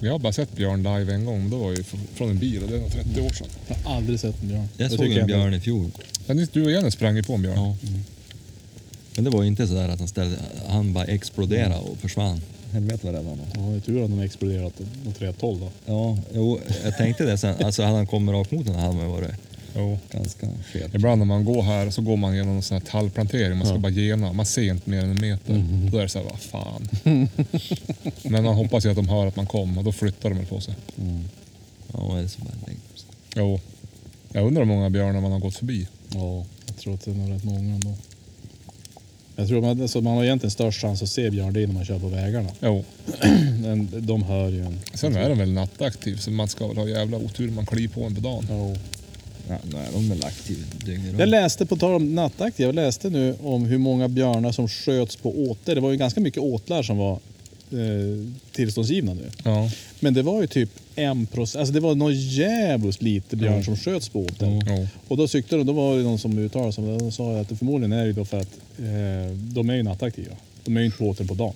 Jag 0.06 0.12
har 0.12 0.20
bara 0.20 0.34
sett 0.34 0.56
björn 0.56 0.84
live 0.84 1.14
en 1.14 1.26
gång, 1.26 1.40
men 1.42 1.50
då 1.50 1.58
var 1.58 1.72
ju 1.72 1.78
fr- 1.78 2.08
från 2.14 2.30
en 2.30 2.38
bil 2.40 2.64
och 2.64 2.70
det 2.70 2.78
var 2.80 2.90
30 2.90 3.22
år 3.22 3.30
sedan. 3.30 3.48
Jag 3.68 3.76
har 3.76 3.96
aldrig 3.96 4.20
sett 4.20 4.42
en 4.42 4.48
björn. 4.48 4.68
Jag 4.78 4.90
Det 4.90 4.98
såg 4.98 5.06
tycker 5.06 5.16
en 5.16 5.22
ändå- 5.22 5.36
björn 5.36 5.54
i 5.54 5.60
fjol. 5.60 5.92
Men 6.28 6.48
du 6.54 6.64
och 6.66 6.72
Jenny 6.72 6.92
sprang 6.92 7.16
ju 7.16 7.24
på 7.24 7.34
en 7.34 7.42
björn. 7.42 7.56
Ja. 7.58 7.76
Men 9.16 9.24
det 9.24 9.30
var 9.30 9.42
ju 9.42 9.48
inte 9.48 9.68
sådär 9.68 9.90
att 9.90 10.00
han 10.00 10.08
ställde... 10.08 10.38
Han 10.68 10.94
bara 10.94 11.06
exploderade 11.06 11.76
och 11.76 11.98
försvann. 11.98 12.42
Helvete 12.72 13.00
vad 13.06 13.14
rädd 13.16 13.26
han 13.26 13.38
var. 13.38 13.46
Ja, 13.54 13.62
det 13.72 13.76
är 13.76 13.80
tur 13.80 14.04
att 14.04 14.10
de 14.10 14.18
har 14.18 14.26
exploderat 14.26 14.74
åt 15.08 15.22
rätt 15.22 15.42
håll 15.42 15.60
då. 15.60 15.70
Ja, 15.86 16.18
jo, 16.34 16.60
jag 16.84 16.98
tänkte 16.98 17.24
det 17.26 17.38
sen. 17.38 17.56
Alltså 17.64 17.84
hade 17.84 17.96
han 17.96 18.08
kommit 18.08 18.34
rakt 18.34 18.52
mot 18.52 18.66
den 18.66 18.76
hade 18.76 18.96
man 18.96 19.10
varit 19.10 19.32
Jo. 19.78 20.00
ganska 20.12 20.48
fet. 20.74 20.96
Ibland 20.96 21.20
när 21.20 21.26
man 21.26 21.46
går 21.46 21.62
här 21.64 21.90
så 21.90 22.02
går 22.02 22.18
man 22.18 22.36
genom 22.36 22.56
en 22.56 22.62
sån 22.62 22.78
här 22.78 22.86
tallplantering, 22.86 23.58
man 23.58 23.68
ska 23.68 23.76
Ja. 23.76 23.80
bara 23.80 23.92
gena. 23.92 24.34
Man 24.34 24.46
ser 24.46 24.62
inte 24.72 24.90
mer 24.90 25.04
än 25.04 25.10
en 25.12 25.22
meter. 25.22 25.66
Då 25.92 25.98
är 25.98 26.02
det 26.02 26.10
så 26.10 26.20
här, 26.20 26.26
vad 26.30 26.40
fan. 26.40 26.88
Men 28.24 28.44
man 28.44 28.56
hoppas 28.56 28.86
ju 28.86 28.90
att 28.90 28.96
de 28.96 29.10
hör 29.10 29.28
att 29.28 29.36
man 29.36 29.46
kom 29.48 29.78
och 29.78 29.84
då 29.84 29.92
flyttar 29.92 30.30
de 30.30 30.38
väl 30.38 30.48
på 30.48 30.62
sig. 30.62 30.76
Ja, 31.94 32.18
eller 32.18 32.28
så 32.28 32.40
bara 32.42 32.54
lägg- 32.68 32.78
Jo. 33.36 33.60
Jag 34.32 34.48
undrar 34.48 34.64
hur 34.64 34.68
många 34.74 34.90
björnar 34.90 35.22
man 35.22 35.32
har 35.32 35.40
gått 35.40 35.56
förbi. 35.56 35.88
Ja, 36.14 36.46
jag 36.66 36.78
tror 36.78 36.94
att 36.94 37.06
det 37.06 37.12
är 37.12 37.16
nog 37.16 37.32
rätt 37.36 37.44
många 37.44 37.74
ändå. 37.74 37.94
Jag 39.38 39.48
tror 39.48 39.62
man, 39.62 39.82
alltså, 39.82 40.02
man 40.02 40.18
har 40.18 40.24
egentligen 40.24 40.52
störst 40.52 40.82
chans 40.82 41.02
att 41.04 41.10
se 41.10 41.30
björn 41.32 41.54
det 41.54 41.64
är 41.64 41.68
när 41.68 41.74
man 41.74 41.86
kör 41.86 42.00
på 42.00 42.08
vägarna. 42.08 42.50
Jo. 42.62 42.84
Men 43.62 43.90
de 44.08 44.24
hör 44.24 44.50
ju 44.50 44.66
en. 44.66 44.80
Sen 44.94 45.16
är 45.16 45.30
de 45.30 45.38
väl 45.38 45.52
nattaktiv 45.54 46.18
så 46.18 46.32
man 46.32 46.48
ska 46.48 46.68
väl 46.68 46.78
ha 46.78 46.88
jävla 46.88 47.18
otur 47.18 47.48
om 47.50 47.56
man 47.56 47.66
kliver 47.66 47.94
på 47.94 48.04
en 48.04 48.16
på 48.16 48.22
dagen. 48.22 48.46
Ja. 48.50 48.76
Ja, 49.50 49.58
nu 49.72 49.78
är 49.78 49.92
de 49.94 50.10
väl 50.10 50.24
aktiva 50.24 50.60
dygnet 50.86 51.12
Jag 51.12 51.22
runt. 51.22 51.30
läste, 51.30 51.66
på 51.66 51.76
tal 51.76 51.94
om 51.96 52.16
nattaktiga, 52.16 52.68
jag 52.68 52.76
läste 52.76 53.10
nu 53.10 53.36
om 53.44 53.66
hur 53.66 53.78
många 53.78 54.08
björnar 54.08 54.52
som 54.52 54.68
sköts 54.70 55.16
på 55.16 55.50
åter. 55.50 55.76
Det 55.76 55.82
var 55.82 55.92
ju 55.92 55.98
ganska 55.98 56.20
mycket 56.22 56.44
åtlar 56.44 56.84
som 56.84 56.98
var 56.98 57.14
eh, 57.72 57.80
tillståndsgivna 58.52 59.14
nu. 59.14 59.30
Ja. 59.44 59.70
Men 60.00 60.14
det 60.14 60.22
var 60.22 60.42
ju 60.42 60.48
typ 60.48 60.70
en 60.96 61.26
procent, 61.26 61.60
alltså 61.60 61.74
det 61.74 61.80
var 61.80 61.96
nog 61.96 62.12
jävligt 62.12 63.02
lite 63.02 63.36
björn 63.36 63.54
Mm. 63.54 63.64
som 63.66 63.78
sköts 63.78 64.10
på 64.10 64.20
åter. 64.26 64.64
Jo. 64.68 64.88
Och 65.08 65.18
då 65.18 65.28
tyckte 65.28 65.56
de, 65.56 65.66
då 65.66 65.74
var 65.74 65.98
det 65.98 66.04
någon 66.04 66.20
som 66.20 66.38
uttalade 66.38 66.74
sig. 66.74 66.84
De 67.00 67.12
sa 67.12 67.40
att 67.40 67.50
det 67.50 67.56
förmodligen 67.56 67.92
är 67.92 68.06
det 68.06 68.14
då 68.14 68.26
för 68.26 68.38
att 68.40 68.58
eh, 68.80 69.36
de 69.38 69.70
är 69.70 69.76
ju 69.76 69.84
nattaktiva. 69.84 70.36
De 70.66 70.78
är 70.78 70.80
ju 70.82 70.86
inte 70.86 70.98
på 70.98 71.06
åter 71.10 71.26
på 71.26 71.34
dagen. 71.34 71.54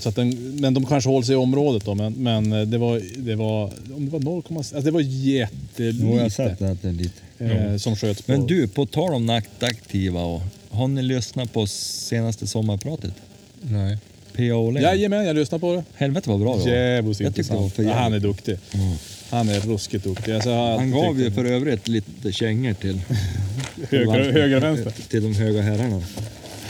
Så 0.00 0.08
att 0.08 0.16
den, 0.16 0.56
men 0.60 0.74
de 0.74 0.86
kanske 0.86 1.10
håller 1.10 1.24
sig 1.26 1.32
i 1.32 1.36
området 1.36 1.84
då. 1.84 1.94
Men, 1.94 2.12
men 2.12 2.52
eh, 2.52 2.62
det 2.62 2.78
var, 2.78 3.02
det 3.18 3.34
var, 3.34 3.64
om 3.96 4.04
det 4.04 4.10
var 4.10 4.20
0, 4.20 4.42
alltså 4.56 4.80
det 4.80 4.90
var 4.90 5.00
jättelite 5.00 6.06
Jo, 6.06 6.14
jag 6.14 6.22
har 6.22 6.28
sett 6.28 6.62
att 6.62 6.82
det 6.82 6.88
är 6.88 6.92
lite. 6.92 7.20
Eh, 7.38 7.76
som 7.76 7.96
sköts 7.96 8.22
på. 8.22 8.32
Men 8.32 8.46
du, 8.46 8.68
på 8.68 8.86
tal 8.86 9.14
om 9.14 9.26
nattaktiva 9.26 10.24
och, 10.24 10.42
har 10.70 10.88
ni 10.88 11.02
lyssnat 11.02 11.52
på 11.52 11.66
senaste 11.66 12.46
sommarpratet? 12.46 13.12
Nej. 13.60 13.98
P.A. 14.32 14.80
Jajamän, 14.80 15.24
jag 15.26 15.36
lyssnar 15.36 15.58
på 15.58 15.74
det. 15.74 15.84
Helvete 15.94 16.30
vad 16.30 16.40
bra 16.40 16.56
det 16.56 16.62
var. 16.62 16.68
Jävligt 16.68 17.18
tyckte 17.18 17.42
det 17.42 17.54
var 17.54 17.64
intressant. 17.64 17.88
Ja, 17.88 18.02
han 18.02 18.12
är 18.12 18.20
duktig. 18.20 18.58
Mm. 18.74 18.96
Han 19.30 19.48
är 19.48 19.60
ruskigt 19.60 20.04
duktig. 20.04 20.32
Alltså, 20.32 20.50
Han 20.50 20.90
gav 20.90 21.20
ju 21.20 21.30
för 21.30 21.44
övrigt 21.44 21.88
lite 21.88 22.32
kängor 22.32 22.72
till, 22.72 23.00
höger, 23.90 24.60
vänster. 24.60 24.92
till 25.08 25.22
de 25.22 25.34
höga 25.34 25.62
herrarna. 25.62 26.02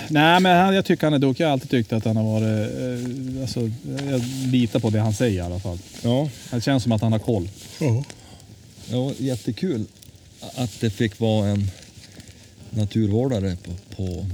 Nej, 0.08 0.40
men 0.40 0.56
han, 0.56 0.74
jag 0.74 0.84
tycker 0.84 1.06
han 1.06 1.14
är 1.14 1.18
duktig. 1.18 1.44
Jag 1.44 1.48
har 1.48 1.52
alltid 1.52 1.70
tyckt 1.70 1.92
att 1.92 2.04
han 2.04 2.16
har 2.16 2.24
varit... 2.24 2.70
Eh, 3.36 3.42
alltså, 3.42 3.60
jag 4.10 4.22
litar 4.52 4.80
på 4.80 4.90
det 4.90 5.00
han 5.00 5.12
säger 5.14 5.36
i 5.36 5.40
alla 5.40 5.60
fall. 5.60 5.78
Ja. 6.02 6.28
Det 6.50 6.60
känns 6.60 6.82
som 6.82 6.92
att 6.92 7.02
han 7.02 7.12
har 7.12 7.18
koll. 7.18 7.48
ja, 8.90 9.12
jättekul 9.18 9.84
att 10.54 10.80
det 10.80 10.90
fick 10.90 11.20
vara 11.20 11.48
en 11.48 11.70
naturvårdare 12.70 13.56
på, 13.64 13.72
på, 13.96 14.26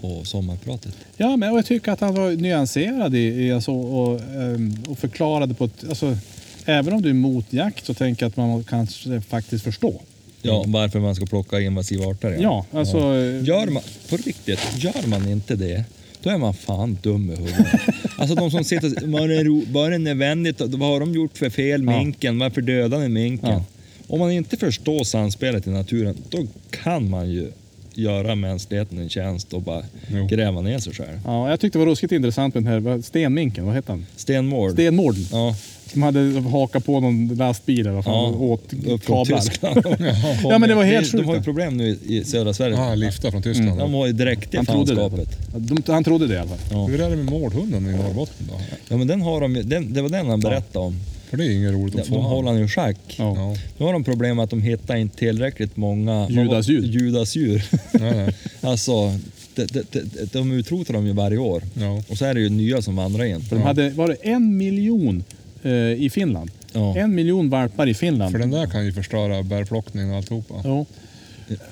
på 0.00 0.24
sommarpratet. 0.24 0.92
Ja, 1.16 1.36
men 1.36 1.54
jag 1.54 1.66
tycker 1.66 1.92
att 1.92 2.00
han 2.00 2.14
var 2.14 2.30
nyanserad 2.30 3.14
i, 3.14 3.18
i 3.18 3.52
alltså, 3.52 3.72
och, 3.72 4.20
ehm, 4.20 4.76
och 4.88 4.98
förklarade 4.98 5.54
på 5.54 5.64
ett... 5.64 5.84
Alltså, 5.88 6.16
även 6.64 6.94
om 6.94 7.02
du 7.02 7.08
är 7.08 7.14
emot 7.14 7.46
jakt 7.52 7.86
så 7.86 7.94
tänker 7.94 8.24
jag 8.24 8.30
att 8.30 8.36
man 8.36 8.64
kanske 8.64 9.20
faktiskt 9.20 9.64
förstå. 9.64 10.00
Ja, 10.42 10.64
varför 10.66 11.00
man 11.00 11.14
ska 11.14 11.26
plocka 11.26 11.60
invasiva 11.60 12.06
arter. 12.06 12.38
Ja, 12.40 12.66
alltså... 12.72 12.98
eh, 12.98 13.44
Gör 13.44 13.66
man, 13.66 13.82
på 14.10 14.16
riktigt, 14.16 14.60
gör 14.76 15.06
man 15.06 15.28
inte 15.28 15.56
det, 15.56 15.84
då 16.22 16.30
är 16.30 16.38
man 16.38 16.54
fan 16.54 16.98
dum 17.02 17.30
i 17.32 17.36
huvudet. 17.36 17.66
Alltså 18.16 18.34
de 18.34 18.50
som 18.50 18.64
sitter 18.64 19.06
var 19.06 19.28
det, 19.28 19.72
var 19.72 19.90
det 19.90 19.98
nödvändigt? 19.98 20.60
Vad 20.60 20.88
har 20.90 21.00
de 21.00 21.14
gjort 21.14 21.38
för 21.38 21.50
fel, 21.50 21.84
Ja. 21.84 21.98
minken? 21.98 22.38
Varför 22.38 22.60
dödade 22.60 23.02
ni 23.02 23.08
minken? 23.08 23.50
Ja. 23.50 23.64
Om 24.10 24.18
man 24.18 24.30
inte 24.32 24.56
förstår 24.56 25.04
samspelet 25.04 25.66
i 25.66 25.70
naturen, 25.70 26.16
då 26.30 26.46
kan 26.70 27.10
man 27.10 27.30
ju 27.30 27.52
göra 27.94 28.34
mänskligheten 28.34 28.98
en 28.98 29.08
tjänst 29.08 29.52
och 29.52 29.62
bara 29.62 29.82
Jo. 30.14 30.26
gräva 30.26 30.60
ner 30.60 30.78
sig 30.78 30.92
själv. 30.94 31.20
Ja, 31.24 31.50
jag 31.50 31.60
tyckte 31.60 31.78
det 31.78 31.84
var 31.84 31.90
ruskigt 31.92 32.12
intressant 32.12 32.54
med 32.54 32.62
den 32.64 32.72
här 32.72 32.80
vad- 32.80 33.04
stenminken. 33.04 33.66
Vad 33.66 33.74
hette 33.74 33.92
han? 33.92 34.06
Stenmård. 34.16 34.72
Stenmården. 34.72 35.26
Ja, 35.32 35.56
Som 35.92 36.02
hade 36.02 36.40
hakat 36.40 36.84
på 36.86 37.00
någon 37.00 37.28
lastbil 37.28 37.80
eller 37.80 37.90
vad 37.90 38.04
fan, 38.04 38.14
ja. 38.14 38.38
och 38.38 38.42
åt 38.50 38.70
kablar. 39.06 39.38
Tyskland. 39.38 39.82
Ja, 40.42 40.58
men 40.58 40.68
det 40.68 40.74
var 40.74 40.84
helt 40.84 41.10
de, 41.12 41.16
de 41.18 41.24
har 41.26 41.34
ju 41.34 41.38
sjukt. 41.38 41.44
problem 41.44 41.76
nu 41.76 41.98
i 42.06 42.24
södra 42.24 42.54
Sverige. 42.54 42.76
Ja, 42.76 42.94
lyfta 42.94 43.30
från 43.30 43.42
Tyskland. 43.42 43.78
De 43.78 43.92
var 43.92 44.06
ju 44.06 44.12
direkt 44.12 44.54
i 44.54 44.56
Han 44.56 44.66
trodde 44.66 44.94
det. 44.94 45.00
fanskapet. 45.00 45.38
De, 45.86 45.92
han 45.92 46.04
trodde 46.04 46.26
det 46.26 46.34
i 46.34 46.38
alla 46.38 46.48
fall. 46.48 46.58
Ja. 46.70 46.86
Hur 46.86 47.00
är 47.00 47.10
det 47.10 47.16
med 47.16 47.24
mårdhunden 47.24 47.86
i 47.86 47.92
Norrbotten 47.96 48.46
då? 48.50 48.60
ja, 48.88 48.96
men 48.96 49.06
den 49.06 49.22
har 49.22 49.40
de 49.40 49.52
den, 49.64 49.92
det 49.92 50.02
var 50.02 50.08
den 50.08 50.26
han 50.26 50.40
berättade 50.40 50.84
om. 50.86 50.94
För 51.30 51.36
det 51.36 51.44
är 51.44 51.50
inget 51.50 51.72
roligt 51.72 51.94
De, 51.94 52.00
att 52.00 52.08
få. 52.08 52.14
de 52.14 52.24
håller 52.24 52.50
han 52.52 52.64
i 52.64 52.68
schack. 52.68 52.96
Ja. 53.18 53.34
Ja. 53.36 53.56
Nu 53.78 53.84
har 53.86 53.92
de 53.92 54.04
problem 54.04 54.36
med 54.36 54.42
att 54.44 54.50
de 54.50 54.62
hittar 54.62 54.96
inte 54.96 55.16
tillräckligt 55.16 55.76
många 55.76 56.28
Judasdjur. 56.30 56.82
judasdjur. 56.82 57.64
Nej, 57.92 58.16
nej. 58.16 58.34
alltså, 58.60 59.18
de, 59.54 59.64
de, 59.64 59.82
de, 59.90 60.26
de 60.32 60.52
utrotar 60.52 60.94
dem 60.94 61.06
ju 61.06 61.12
varje 61.12 61.38
år. 61.38 61.62
Ja. 61.74 62.02
Och 62.08 62.18
så 62.18 62.24
är 62.24 62.34
det 62.34 62.40
ju 62.40 62.48
nya 62.48 62.82
som 62.82 62.96
vandrar 62.96 63.24
in. 63.24 63.40
För 63.40 63.56
de 63.56 63.62
hade, 63.62 63.90
var 63.90 64.08
det 64.08 64.14
en 64.14 64.56
miljon 64.56 65.24
eh, 65.62 65.72
i 65.92 66.10
Finland? 66.12 66.50
Ja. 66.72 66.96
En 66.96 67.14
miljon 67.14 67.50
valpar 67.50 67.86
i 67.86 67.94
Finland. 67.94 68.32
För 68.32 68.38
den 68.38 68.50
där 68.50 68.66
kan 68.66 68.84
ju 68.84 68.92
förstöra 68.92 69.42
bärplockning 69.42 70.10
och 70.10 70.16
alltihopa. 70.16 70.54
Ja. 70.64 70.86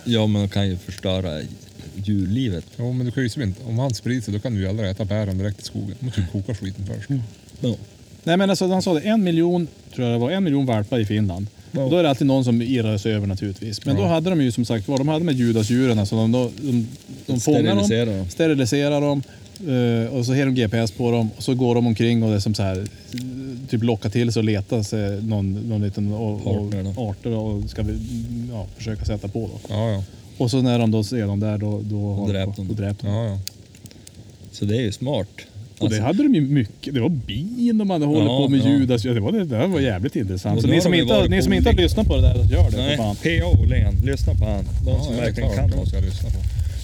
ja, 0.04 0.26
men 0.26 0.42
de 0.42 0.48
kan 0.48 0.68
ju 0.68 0.76
förstöra 0.76 1.40
djurlivet. 1.94 2.64
Jo, 2.76 2.92
men 2.92 3.06
du 3.06 3.12
kan 3.12 3.22
ju 3.22 3.42
inte, 3.42 3.64
om 3.64 3.78
han 3.78 3.94
sprider 3.94 4.20
sig 4.22 4.34
då 4.34 4.40
kan 4.40 4.54
du 4.54 4.60
ju 4.60 4.68
aldrig 4.68 4.90
äta 4.90 5.04
bären 5.04 5.38
direkt 5.38 5.60
i 5.60 5.64
skogen. 5.64 5.94
Du 6.00 6.06
måste 6.06 6.20
ju 6.20 6.26
koka 6.26 6.54
skiten 6.54 6.86
först. 6.86 7.10
Ja. 7.60 7.74
Nej 8.24 8.36
men 8.36 8.50
alltså 8.50 8.68
han 8.68 8.82
sa 8.82 8.94
det, 8.94 9.00
en 9.00 9.24
miljon, 9.24 9.68
tror 9.94 10.06
jag 10.06 10.14
det 10.14 10.18
var, 10.20 10.30
en 10.30 10.44
miljon 10.44 10.66
valpar 10.66 10.98
i 10.98 11.04
Finland. 11.04 11.46
Ja. 11.72 11.84
Och 11.84 11.90
då 11.90 11.96
är 11.96 12.02
det 12.02 12.08
alltid 12.10 12.26
någon 12.26 12.44
som 12.44 12.62
irrar 12.62 12.98
sig 12.98 13.12
över 13.14 13.26
naturligtvis. 13.26 13.84
Men 13.86 13.96
Ja. 13.96 14.02
då 14.02 14.08
hade 14.08 14.30
de 14.30 14.42
ju 14.42 14.52
som 14.52 14.64
sagt 14.64 14.88
var, 14.88 14.98
de 14.98 15.08
hade 15.08 15.24
med 15.24 15.34
judasdjuren, 15.34 15.98
alltså 15.98 16.16
de, 16.16 16.32
de, 16.32 16.50
de, 16.62 16.86
de 17.26 17.40
fångar 17.40 17.62
dem, 17.62 17.84
Sterilisera 17.84 18.16
dem. 18.16 18.28
steriliserar 18.30 19.00
dem 19.00 19.22
Eh, 19.60 20.14
och 20.14 20.26
så 20.26 20.34
har 20.34 20.44
de 20.46 20.54
GPS 20.54 20.90
på 20.90 21.10
dem 21.10 21.30
och 21.36 21.42
så 21.42 21.54
går 21.54 21.74
de 21.74 21.86
omkring 21.86 22.22
och 22.22 22.30
det 22.30 22.36
är 22.36 22.40
som 22.40 22.54
så 22.54 22.62
här, 22.62 22.86
typ 23.68 23.82
lockar 23.82 24.10
till 24.10 24.32
sig 24.32 24.40
och 24.40 24.44
letar 24.44 24.82
sig 24.82 25.22
någon, 25.22 25.52
någon 25.52 25.82
liten 25.82 26.12
och, 26.12 26.46
och, 26.46 26.74
arter 26.96 27.30
och 27.30 27.70
ska 27.70 27.82
vi, 27.82 27.92
ja, 28.52 28.66
försöka 28.76 29.04
sätta 29.04 29.28
på. 29.28 29.40
Då. 29.40 29.74
Ja, 29.74 29.90
ja. 29.90 30.02
Och 30.38 30.50
så 30.50 30.62
när 30.62 30.78
de 30.78 30.90
då 30.90 31.04
ser 31.04 31.26
dem 31.26 31.40
där, 31.40 31.58
då, 31.58 31.80
då, 31.84 32.12
har 32.14 32.28
dräpt 32.28 32.56
de, 32.56 32.68
de. 32.68 32.74
då 32.74 32.82
dräpt 32.82 33.00
de. 33.00 33.06
ja, 33.08 33.24
ja. 33.24 33.38
Så 34.52 34.64
det 34.64 34.76
är 34.76 34.80
ju 34.80 34.92
smart. 34.92 35.28
Och 35.78 35.88
det 35.90 35.94
Alltså, 35.96 36.02
hade 36.02 36.22
de 36.22 36.34
ju 36.34 36.40
mycket. 36.40 36.94
Det 36.94 37.00
var 37.00 37.08
bin 37.08 37.78
de 37.78 37.90
hade 37.90 38.04
hållit 38.06 38.24
Ja, 38.24 38.38
på 38.38 38.48
med 38.48 38.60
ja. 38.60 38.68
ljud. 38.70 38.92
Alltså, 38.92 39.14
det, 39.14 39.20
var, 39.20 39.32
det 39.32 39.44
där 39.44 39.66
var 39.66 39.80
jävligt 39.80 40.16
intressant. 40.16 40.56
Och 40.56 40.62
Så 40.62 40.68
ni 40.68 40.80
som, 40.80 40.94
inte, 40.94 41.28
ni 41.28 41.42
som 41.42 41.52
inte 41.52 41.68
har 41.68 41.74
lyssnat 41.76 42.06
på 42.06 42.16
det 42.16 42.22
där, 42.22 42.34
gör 42.34 42.70
det 42.70 42.76
Nej, 42.76 42.96
för 42.96 43.04
fan. 43.04 43.16
P.A. 43.16 43.46
Åhlén, 43.46 43.94
lyssna 44.04 44.34
på 44.34 44.44
han. 44.44 44.64
De 44.84 44.90
ja 44.90 45.02
som 45.04 45.16
verkligen 45.16 45.50
kan 45.56 45.70
något. 45.70 45.94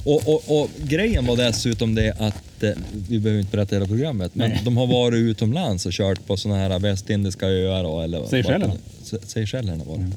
Och, 0.06 0.28
och, 0.28 0.60
och 0.60 0.70
grejen 0.88 1.26
var 1.26 1.36
dessutom 1.36 1.94
det 1.94 2.12
att, 2.18 2.62
eh, 2.62 2.70
vi 3.08 3.18
behöver 3.18 3.40
inte 3.40 3.56
berätta 3.56 3.76
hela 3.76 3.86
programmet, 3.86 4.34
men 4.34 4.50
Nej. 4.50 4.60
de 4.64 4.76
har 4.76 4.86
varit 4.86 5.16
utomlands 5.18 5.86
och 5.86 5.92
kört 5.92 6.26
på 6.26 6.36
såna 6.36 6.56
här 6.56 6.78
västindiska 6.78 7.46
öar 7.48 7.84
och, 7.84 8.04
eller 8.04 8.26
Seychellerna. 8.26 8.74
Se- 9.02 9.16
Seychellerna 9.26 9.84
var 9.84 9.96
det. 9.98 10.10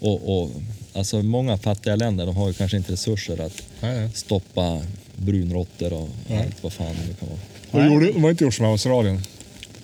Och, 0.00 0.42
och 0.42 0.50
alltså 0.92 1.22
många 1.22 1.58
fattiga 1.58 1.96
länder, 1.96 2.26
de 2.26 2.36
har 2.36 2.48
ju 2.48 2.54
kanske 2.54 2.76
inte 2.76 2.92
resurser 2.92 3.40
att 3.46 3.62
Nej, 3.80 4.00
nej. 4.00 4.10
stoppa 4.14 4.80
brunråttor 5.16 5.92
och 5.92 6.08
allt 6.30 6.62
vad 6.62 6.72
fan 6.72 6.96
det 7.08 7.14
kan 7.20 7.28
vara. 7.28 7.38
De, 7.72 7.86
gjorde, 7.86 8.12
de 8.12 8.22
har 8.22 8.30
inte 8.30 8.44
gjort 8.44 8.54
som 8.54 8.66
i 8.66 8.68
Australien. 8.68 9.20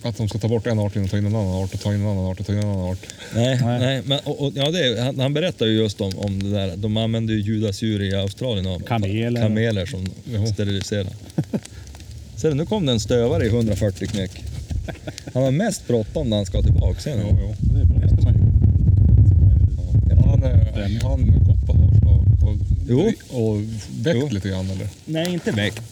Att 0.02 0.16
de 0.16 0.28
ska 0.28 0.38
ta 0.38 0.48
bort 0.48 0.66
en 0.66 0.78
art 0.78 0.96
och 0.96 1.10
ta 1.10 1.18
in 1.18 1.26
en 1.26 1.34
annan 1.36 1.62
art 1.62 1.74
och 1.74 1.80
ta 1.80 1.94
in 1.94 2.00
en 2.00 2.06
annan 2.06 2.24
art 2.24 2.40
och 2.40 2.46
ta 2.46 2.52
in 2.52 2.58
en 2.58 2.64
annan 2.68 2.90
art. 2.90 2.98
Nej, 3.34 3.60
Nej. 3.64 4.02
men 4.04 4.18
och, 4.24 4.42
och, 4.46 4.52
ja, 4.54 4.70
det 4.70 4.86
är, 4.86 5.02
han, 5.04 5.20
han 5.20 5.34
berättar 5.34 5.66
ju 5.66 5.72
just 5.72 6.00
om, 6.00 6.12
om 6.18 6.42
det 6.42 6.50
där. 6.50 6.76
De 6.76 6.96
använder 6.96 7.34
ju 7.34 7.40
judasdjur 7.40 8.02
i 8.02 8.14
Australien 8.14 8.66
och 8.66 8.86
Kameler. 8.86 9.42
kameler 9.42 9.86
som 9.86 10.06
Jo. 10.24 10.46
steriliserar. 10.46 11.06
Ser 12.36 12.48
du, 12.48 12.54
nu 12.54 12.66
kom 12.66 12.86
det 12.86 12.92
en 12.92 13.00
stövare 13.00 13.44
i 13.44 13.48
140 13.48 14.06
knäck. 14.08 14.30
Han 15.34 15.42
har 15.42 15.50
mest 15.50 15.86
bråttom 15.88 16.30
när 16.30 16.36
han 16.36 16.46
ska 16.46 16.62
tillbaka 16.62 17.00
sen. 17.00 17.18
Jo, 17.22 17.38
jo. 17.40 17.54
Det 17.74 17.80
är 17.80 17.84
bra. 17.84 17.98
Det 17.98 18.08
ska 18.08 18.16
man 18.22 18.34
ju- 18.34 18.40
Han, 20.30 20.42
är, 20.42 21.02
han 21.02 21.44
Koppa 21.46 21.78
har 21.78 21.98
slag 22.00 22.26
och, 22.42 22.56
Jo. 22.88 23.12
och 23.30 23.60
väckt 24.04 24.18
Jo. 24.20 24.28
lite 24.30 24.48
grann 24.48 24.70
eller? 24.70 24.88
Nej, 25.04 25.32
inte 25.32 25.50
väckt. 25.50 25.82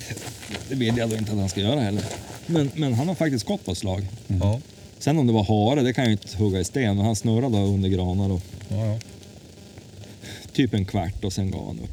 Det 0.69 0.75
vill 0.75 0.97
jag 0.97 1.11
då 1.11 1.17
inte 1.17 1.33
att 1.33 1.39
han 1.39 1.49
ska 1.49 1.61
göra 1.61 1.81
heller. 1.81 2.05
Men, 2.47 2.71
men 2.75 2.95
han 2.95 3.09
har 3.09 3.15
faktiskt 3.15 3.47
gått 3.47 3.65
på 3.65 3.75
slag. 3.75 4.07
Ja. 4.27 4.61
Sen 4.99 5.19
om 5.19 5.27
det 5.27 5.33
var 5.33 5.45
hare, 5.45 5.83
det 5.83 5.93
kan 5.93 6.05
jag 6.05 6.09
ju 6.09 6.13
inte 6.13 6.37
hugga 6.37 6.61
i 6.61 6.65
sten. 6.65 6.97
Men 6.97 7.07
han 7.07 7.17
snurrade 7.17 7.59
under 7.59 7.89
granar 7.89 8.33
och 8.33 8.41
Ja, 8.69 8.87
ja. 8.87 8.99
typ 10.53 10.75
en 10.75 10.85
kvart 10.85 11.25
och 11.25 11.33
sen 11.33 11.51
gav 11.51 11.67
han 11.67 11.81
upp. 11.81 11.91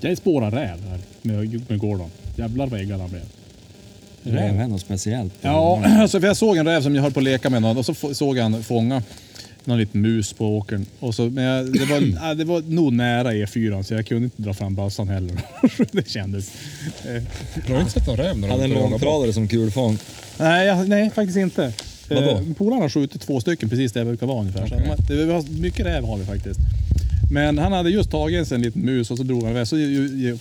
Jag 0.00 0.18
spårar 0.18 0.50
räv 0.50 0.80
här 0.88 0.98
med, 1.22 1.70
med 1.70 1.78
Gordon. 1.78 2.10
Jävlar 2.36 2.66
vad 2.66 2.80
äggad 2.80 3.00
han 3.00 3.10
blev. 3.10 3.22
Räv 4.22 4.60
är 4.60 4.66
något 4.68 4.80
speciellt. 4.80 5.32
Ja, 5.40 5.82
alltså 6.00 6.20
för 6.20 6.26
jag 6.26 6.36
såg 6.36 6.56
en 6.56 6.66
räv 6.66 6.82
som 6.82 6.94
jag 6.94 7.02
höll 7.02 7.12
på 7.12 7.20
att 7.20 7.24
leka 7.24 7.50
med 7.50 7.62
någon 7.62 7.76
och 7.78 7.86
så 7.86 8.14
såg 8.14 8.38
han 8.38 8.62
fånga 8.62 9.02
någon 9.66 9.78
liten 9.78 10.00
mus 10.00 10.32
på 10.32 10.56
åkern. 10.58 10.86
Och 11.00 11.14
så, 11.14 11.22
men 11.30 11.44
jag, 11.44 11.72
det, 11.72 11.84
var, 11.84 11.96
äh, 12.30 12.36
det 12.36 12.44
var 12.44 12.62
nog 12.68 12.92
nära 12.92 13.32
E4 13.32 13.82
så 13.82 13.94
jag 13.94 14.06
kunde 14.06 14.24
inte 14.24 14.42
dra 14.42 14.54
fram 14.54 14.74
bössan 14.74 15.08
heller. 15.08 15.36
det 15.92 16.08
kändes... 16.08 16.50
Eh, 17.06 17.22
Du 17.66 17.72
har 17.72 17.80
inte 17.80 17.92
sett 17.92 18.06
någon 18.06 18.16
räv 18.16 18.38
när 18.38 18.48
de 18.48 18.52
hade 18.52 18.64
en 18.64 18.70
långtradare 18.70 19.32
som 19.32 19.48
kulfång. 19.48 19.98
nej, 20.38 20.66
jag, 20.66 20.88
nej, 20.88 21.10
faktiskt 21.10 21.38
inte. 21.38 21.72
Vadå? 22.08 22.30
Eh, 22.30 22.40
Polarna 22.58 22.82
har 22.82 22.88
skjutit 22.88 23.20
två 23.22 23.40
stycken 23.40 23.68
precis 23.68 23.92
där 23.92 24.00
det 24.00 24.06
brukar 24.06 24.26
vara 24.26 24.40
ungefär. 24.40 24.66
Så 24.66 24.74
de 24.74 24.82
har- 24.88 24.96
det, 25.08 25.14
vi 25.24 25.32
har, 25.32 25.60
mycket 25.60 25.86
räv 25.86 26.04
har 26.04 26.16
vi 26.18 26.24
faktiskt. 26.24 26.60
Men 27.32 27.58
han 27.58 27.72
hade 27.72 27.90
just 27.90 28.10
tagit 28.10 28.52
en 28.52 28.62
liten 28.62 28.82
mus 28.82 29.10
och 29.10 29.16
så 29.16 29.22
drog 29.22 29.42
han 29.42 29.50
iväg. 29.50 29.66
Så 29.68 29.76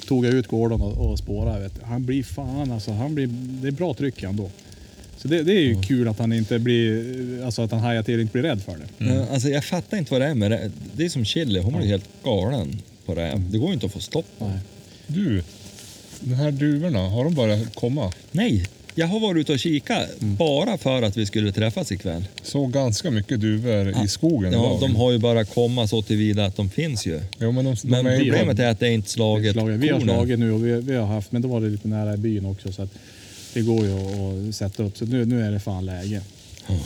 tog 0.08 0.26
jag 0.26 0.34
ut 0.34 0.48
Gordon 0.48 0.82
och, 0.82 1.12
och 1.12 1.20
spårade. 1.20 1.70
Han 1.84 2.06
blir 2.06 2.24
fan 2.24 2.72
alltså. 2.72 2.92
Han 2.92 3.16
blir, 3.16 3.28
det 3.62 3.68
är 3.68 3.72
bra 3.72 3.94
tryck 3.94 4.24
ändå. 4.24 4.50
Så 5.22 5.28
det, 5.28 5.44
det 5.44 5.54
är 5.54 5.60
ju 5.62 5.82
kul 5.82 6.08
att 6.08 6.20
han 6.20 6.34
inte 6.34 6.60
blir, 6.60 7.46
alltså 7.46 7.62
att 7.62 7.72
han 7.72 7.80
hajar 7.80 8.04
till 8.04 8.16
och 8.16 8.22
inte 8.22 8.32
blir 8.34 8.44
rädd 8.44 8.62
för 8.62 8.72
det. 8.78 9.06
Mm. 9.06 9.26
Alltså 9.32 9.50
jag 9.50 9.64
fattar 9.66 9.98
inte 9.98 10.12
vad 10.12 10.22
det 10.22 10.28
är 10.28 10.34
med 10.36 10.52
det. 10.52 10.72
Det 10.96 11.06
är 11.06 11.10
som 11.10 11.26
chili, 11.26 11.60
hon 11.60 11.78
blir 11.78 11.88
helt 11.88 12.10
galen 12.24 12.82
på 13.06 13.16
räv. 13.16 13.50
Det 13.52 13.58
går 13.58 13.68
ju 13.68 13.74
inte 13.74 13.86
att 13.86 13.92
få 13.94 14.00
stopp 14.00 14.26
på. 14.40 14.52
Du, 15.08 15.44
de 16.20 16.34
här 16.34 16.52
duvorna, 16.52 17.00
har 17.00 17.24
de 17.24 17.34
börjat 17.34 17.76
komma? 17.76 18.12
Nej, 18.32 18.66
jag 18.96 19.08
har 19.08 19.20
varit 19.20 19.42
ute 19.42 19.54
och 19.54 19.60
kikat 19.60 20.10
bara 20.20 20.78
för 20.78 21.02
att 21.02 21.18
vi 21.18 21.26
skulle 21.26 21.52
träffas 21.52 21.92
ikväll. 21.92 22.26
Såg 22.44 22.72
ganska 22.74 23.12
mycket 23.12 23.40
duvor 23.42 24.04
i 24.06 24.08
skogen 24.08 24.54
Ja, 24.54 24.60
idag. 24.68 24.80
de 24.82 24.96
har 24.96 25.12
ju 25.12 25.18
bara 25.18 25.46
kommit 25.46 25.90
så 25.90 26.02
tillvida 26.02 26.46
att 26.46 26.56
de 26.56 26.70
finns 26.70 27.06
ju. 27.08 27.20
Jo, 27.40 27.52
men 27.52 27.66
de, 27.66 27.76
de 27.84 27.88
Men 27.90 28.06
är 28.06 28.12
ju 28.12 28.18
problemet 28.32 28.60
är 28.60 28.68
att 28.70 28.80
det 28.80 28.88
är 28.88 28.92
inte 28.92 29.10
slaget 29.10 29.54
Slaget. 29.54 29.80
Vi 29.80 29.90
har 29.90 30.00
kornen. 30.00 30.16
slagit 30.16 30.40
nu 30.40 30.52
och 30.52 30.66
vi, 30.66 30.72
vi 30.82 30.96
har 30.96 31.06
haft, 31.06 31.32
men 31.32 31.42
då 31.42 31.48
var 31.48 31.62
det 31.62 31.70
lite 31.70 31.88
nära 31.88 32.14
i 32.14 32.18
byn 32.18 32.46
också 32.46 32.72
så 32.72 32.82
att 32.82 32.90
det 33.54 33.62
går 33.62 33.86
ju 33.86 33.94
att, 33.94 34.50
att 34.50 34.56
sätta 34.56 34.84
upp. 34.84 34.98
Så 34.98 35.06
nu, 35.06 35.26
nu 35.26 35.46
är 35.46 35.52
det 35.52 35.60
fan 35.60 35.86
läge. 35.86 36.22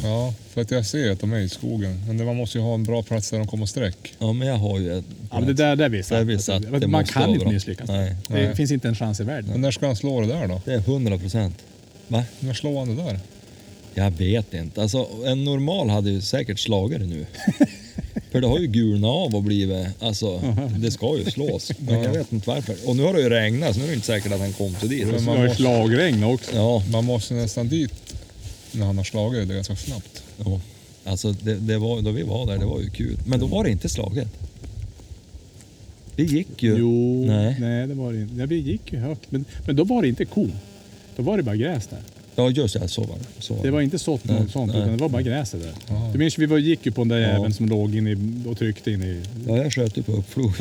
Ja, 0.04 0.34
för 0.50 0.62
att 0.62 0.72
jag 0.72 0.86
ser 0.86 1.12
att 1.12 1.20
de 1.20 1.34
är 1.34 1.40
i 1.40 1.50
skogen. 1.50 2.02
Men 2.08 2.26
man 2.26 2.36
måste 2.36 2.58
ju 2.58 2.64
ha 2.64 2.74
en 2.74 2.84
bra 2.84 3.04
plats 3.04 3.30
där 3.30 3.38
de 3.38 3.48
kommer 3.48 3.66
sträck. 3.66 4.14
Ja, 4.20 4.34
men 4.34 4.48
jag 4.48 4.56
har 4.58 4.80
ju 4.80 4.98
ett... 4.98 5.06
Ja, 5.32 5.40
men 5.40 5.48
det 5.48 5.54
där, 5.54 5.76
där 5.76 5.90
vi 5.90 5.98
Där 5.98 6.04
satt. 6.04 6.28
vi 6.28 6.40
satt, 6.40 6.82
det 6.82 6.88
man 6.88 7.06
kan 7.06 7.30
inte 7.30 7.46
misslyckas. 7.46 7.88
Nej. 7.88 8.16
Det 8.28 8.34
Nej. 8.34 8.56
finns 8.56 8.72
inte 8.72 8.88
en 8.88 8.96
chans 8.96 9.20
i 9.20 9.24
världen. 9.24 9.52
Men 9.52 9.62
när 9.62 9.72
ska 9.72 9.86
han 9.86 9.96
slå 9.96 10.22
det 10.22 10.28
där 10.28 10.48
då? 10.48 10.62
Det 10.66 10.74
är 10.74 10.78
100 10.78 11.18
procent. 11.18 11.56
Va? 12.08 12.24
När 12.40 12.54
slår 12.54 12.80
han 12.80 12.96
det 12.96 13.04
där? 13.04 13.20
Jag 13.94 14.12
vet 14.12 14.54
inte. 14.54 14.82
Alltså, 14.82 15.08
en 15.26 15.44
normal 15.44 15.90
hade 15.90 16.10
ju 16.10 16.22
säkert 16.22 16.60
slagit 16.60 17.00
det 17.00 17.06
nu. 17.06 17.26
För 18.36 18.42
det 18.42 18.48
har 18.48 18.60
ju 18.60 18.68
gulnat 18.68 19.10
av 19.10 19.36
och 19.36 19.44
blivit... 19.44 19.88
Alltså, 20.00 20.42
det 20.78 20.92
ska 20.92 21.18
ju 21.18 21.26
slås. 21.32 21.72
Men 21.80 22.04
jag 22.04 22.14
vet 22.14 22.32
inte 22.34 22.50
varför. 22.50 22.76
Och 22.86 22.96
nu 22.96 23.04
har 23.04 23.14
det 23.14 23.22
ju 23.22 23.30
regnat, 23.30 23.74
så 23.74 23.80
nu 23.80 23.84
är 23.86 23.90
det 23.90 23.94
inte 23.96 24.08
säkert 24.08 24.32
att 24.32 24.40
han 24.40 24.54
kom 24.54 24.74
till 24.74 24.90
dit. 24.90 25.08
Men 25.08 25.24
man 25.24 25.42
måste- 25.44 25.56
slagregn 25.56 26.24
också. 26.24 26.56
Ja, 26.56 26.84
Man 26.92 27.06
måste 27.06 27.34
nästan 27.34 27.68
dit 27.68 27.94
när 28.72 28.86
han 28.86 28.98
har 28.98 29.04
slagit 29.04 29.48
det 29.48 29.54
ganska 29.56 29.76
snabbt. 29.76 30.24
ja. 30.46 30.62
Alltså, 31.08 31.32
det, 31.32 31.56
det 31.56 31.78
var, 31.78 32.02
då 32.02 32.12
vi 32.12 32.24
var 32.24 32.46
där, 32.46 32.58
det 32.58 32.66
var 32.66 32.80
ju 32.80 32.90
kul. 32.90 33.18
Men 33.26 33.40
då 33.40 33.46
var 33.46 33.64
det 33.64 33.70
inte 33.70 33.90
slaget. 33.90 34.28
Vi 36.16 36.24
gick 36.24 36.64
ju... 36.64 36.76
Jo, 36.78 37.26
Nej. 37.28 37.56
nej. 37.60 37.88
det 37.88 37.94
var 37.94 38.14
det 38.14 38.22
inte. 38.22 38.36
Ja, 38.36 38.46
vi 38.46 38.56
gick 38.60 38.94
ju 38.94 39.00
högt. 39.00 39.32
Men, 39.32 39.46
men 39.66 39.76
då 39.76 39.84
var 39.84 40.02
det 40.02 40.08
inte 40.08 40.26
kon. 40.26 40.52
Då 41.16 41.24
var 41.24 41.38
det 41.38 41.44
bara 41.44 41.56
gräs 41.56 41.88
där. 41.88 42.00
Ja, 42.36 42.50
just 42.50 42.80
det. 42.80 42.88
Så 42.88 43.02
var 43.04 43.16
det. 43.18 43.42
Så 43.42 43.54
var 43.54 43.64
Det 43.64 43.72
var 43.72 43.82
inte 43.82 44.00
sått 44.00 44.24
Nej, 44.24 44.40
något 44.42 44.52
sånt, 44.52 44.74
nej. 44.74 44.82
utan 44.82 44.92
det 44.98 45.02
var 45.02 45.10
bara 45.10 45.22
gräset 45.22 45.62
där. 45.62 45.72
Jaha. 45.88 46.12
Du 46.12 46.18
minns 46.18 46.38
vi 46.38 46.46
var, 46.46 46.58
gick 46.58 46.86
ju 46.86 46.92
på 46.92 47.02
den 47.02 47.08
där 47.08 47.20
Ja. 47.20 47.28
jäveln 47.28 47.54
som 47.54 47.70
låg 47.70 47.96
in 47.96 48.08
i, 48.08 48.48
och 48.50 48.58
tryckte 48.58 48.92
in 48.92 49.04
i... 49.04 49.22
Ja, 49.48 49.58
jag 49.58 49.74
sköt 49.74 49.98
ju 49.98 50.04
på 50.04 50.12
uppflog. 50.12 50.52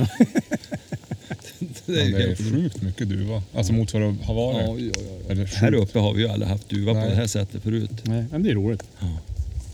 det 1.59 1.66
Det 1.87 2.01
är 2.01 2.05
ju 2.07 2.12
det 2.12 2.22
är 2.25 2.37
sjukt 2.37 2.83
mycket 2.83 3.09
duva. 3.09 3.43
Alltså 3.55 3.72
mot 3.72 3.93
vad 3.93 4.03
det 4.03 4.14
har 4.22 4.35
varit. 4.35 4.66
Ja, 4.66 4.77
ja, 4.79 4.93
ja, 5.27 5.31
Eller 5.33 5.43
ja. 5.43 5.49
Här 5.59 5.75
uppe 5.75 5.99
har 5.99 6.12
vi 6.12 6.22
ju 6.22 6.29
aldrig 6.29 6.49
haft 6.49 6.68
duva 6.68 6.93
på 6.93 6.99
Nej. 7.01 7.11
det 7.11 7.16
här 7.16 7.27
sättet 7.27 7.62
förut. 7.62 7.91
Nej, 8.03 8.25
men 8.31 8.43
det 8.43 8.51
är 8.51 8.55
roligt. 8.55 8.83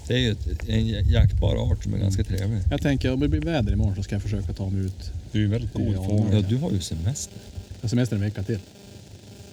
Det 0.09 0.15
är 0.15 0.19
ju 0.19 0.97
en 0.97 1.11
jaktbar 1.11 1.57
art 1.73 1.83
som 1.85 1.95
är 1.95 1.99
ganska 1.99 2.25
trevlig. 2.25 2.61
Jag 2.71 2.83
tänker 2.83 3.13
om 3.13 3.21
det 3.21 3.29
blir 3.29 3.41
väder 3.41 3.73
imorgon 3.73 3.97
så 3.97 4.03
ska 4.03 4.15
jag 4.15 4.23
försöka 4.23 4.53
ta 4.53 4.69
mig 4.71 4.85
ut. 4.87 5.11
Det 5.33 5.39
är 5.39 5.43
ju 5.43 5.49
väldigt 5.49 5.73
god 5.73 5.95
Ja, 5.95 6.05
fågel. 6.05 6.27
Ja, 6.33 6.41
du 6.49 6.57
har 6.57 6.71
ju 6.71 6.81
semester. 6.81 7.39
Jag 7.69 7.83
har 7.83 7.89
semester 7.89 8.17
en 8.17 8.23
vecka 8.23 8.43
till. 8.43 8.59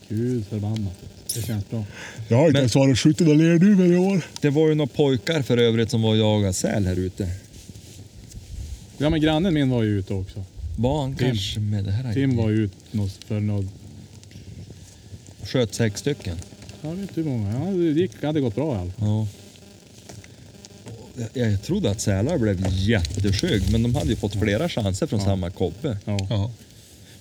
Gud 0.09 0.45
förbannat. 0.45 0.93
Det 1.33 1.41
känns 1.41 1.69
bra. 1.69 1.83
Jag 2.27 2.37
har 2.37 2.47
inte 2.47 2.59
ens 2.59 2.75
varit 2.75 2.91
och 2.91 2.99
skjutit 2.99 3.27
några 3.27 3.39
lerduvor 3.39 3.85
i 3.93 3.97
år. 3.97 4.21
Det 4.41 4.49
var 4.49 4.67
ju 4.67 4.75
några 4.75 4.87
pojkar 4.95 5.41
för 5.41 5.57
övrigt 5.57 5.91
som 5.91 6.01
var 6.01 6.09
och 6.09 6.17
jagade 6.17 6.53
säl 6.53 6.85
här 6.85 6.99
ute. 6.99 7.31
Ja 8.97 9.09
men 9.09 9.21
grannen 9.21 9.53
min 9.53 9.69
var 9.69 9.83
ju 9.83 9.99
ute 9.99 10.13
också. 10.13 10.43
Var 10.77 11.01
han 11.01 11.15
Tim. 11.15 11.27
kanske 11.27 11.59
med 11.59 11.83
det 11.83 11.91
här? 11.91 12.13
Tim 12.13 12.37
var 12.37 12.49
ju 12.49 12.63
ute 12.63 12.75
för 13.27 13.39
något... 13.39 13.65
Sköt 15.43 15.73
sex 15.73 15.99
stycken. 15.99 16.37
Jag 16.81 16.89
vet 16.91 16.99
inte 16.99 17.21
hur 17.21 17.29
många. 17.29 17.53
Ja, 17.53 17.71
det 17.71 17.99
gick, 18.01 18.23
hade 18.23 18.41
gått 18.41 18.55
bra 18.55 18.75
i 18.75 18.77
alla 18.77 18.91
fall. 18.91 19.07
Ja. 19.07 19.27
Jag, 21.33 21.51
jag 21.51 21.63
trodde 21.63 21.91
att 21.91 22.01
sälar 22.01 22.37
blev 22.37 22.65
jätteskygg, 22.69 23.71
men 23.71 23.83
de 23.83 23.95
hade 23.95 24.09
ju 24.09 24.15
fått 24.15 24.35
flera 24.35 24.69
chanser 24.69 25.07
från 25.07 25.19
Ja. 25.19 25.25
samma 25.25 25.49
kobbe. 25.49 25.97
Ja. 26.05 26.51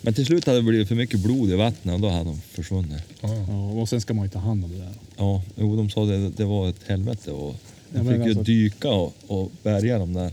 Men 0.07 0.15
till 0.15 0.27
slut 0.27 0.47
hade 0.47 0.59
det 0.59 0.63
blivit 0.63 0.89
för 0.89 0.95
mycket 0.95 1.21
blod 1.21 1.51
i 1.51 1.55
vattnet 1.55 1.95
och 1.95 2.01
då 2.01 2.09
hade 2.09 2.25
de 2.25 2.41
försvunnit. 2.41 3.03
Ja. 3.21 3.29
Och 3.81 3.89
sen 3.89 4.01
ska 4.01 4.15
man 4.15 4.25
ju 4.25 4.31
ta 4.31 4.39
hand 4.39 4.65
om 4.65 4.71
det 4.73 4.79
där. 4.79 4.93
Ja, 5.17 5.43
jo, 5.57 5.77
de 5.77 5.91
sa 5.91 6.05
det, 6.05 6.31
det 6.31 6.45
var 6.45 6.69
ett 6.69 6.81
helvete 6.87 7.31
och 7.31 7.55
de 7.91 8.07
fick 8.07 8.17
ju 8.17 8.23
alltså- 8.23 8.43
dyka 8.43 8.91
och, 8.91 9.15
och 9.27 9.51
bärga 9.63 9.99
dem 9.99 10.13
där. 10.13 10.33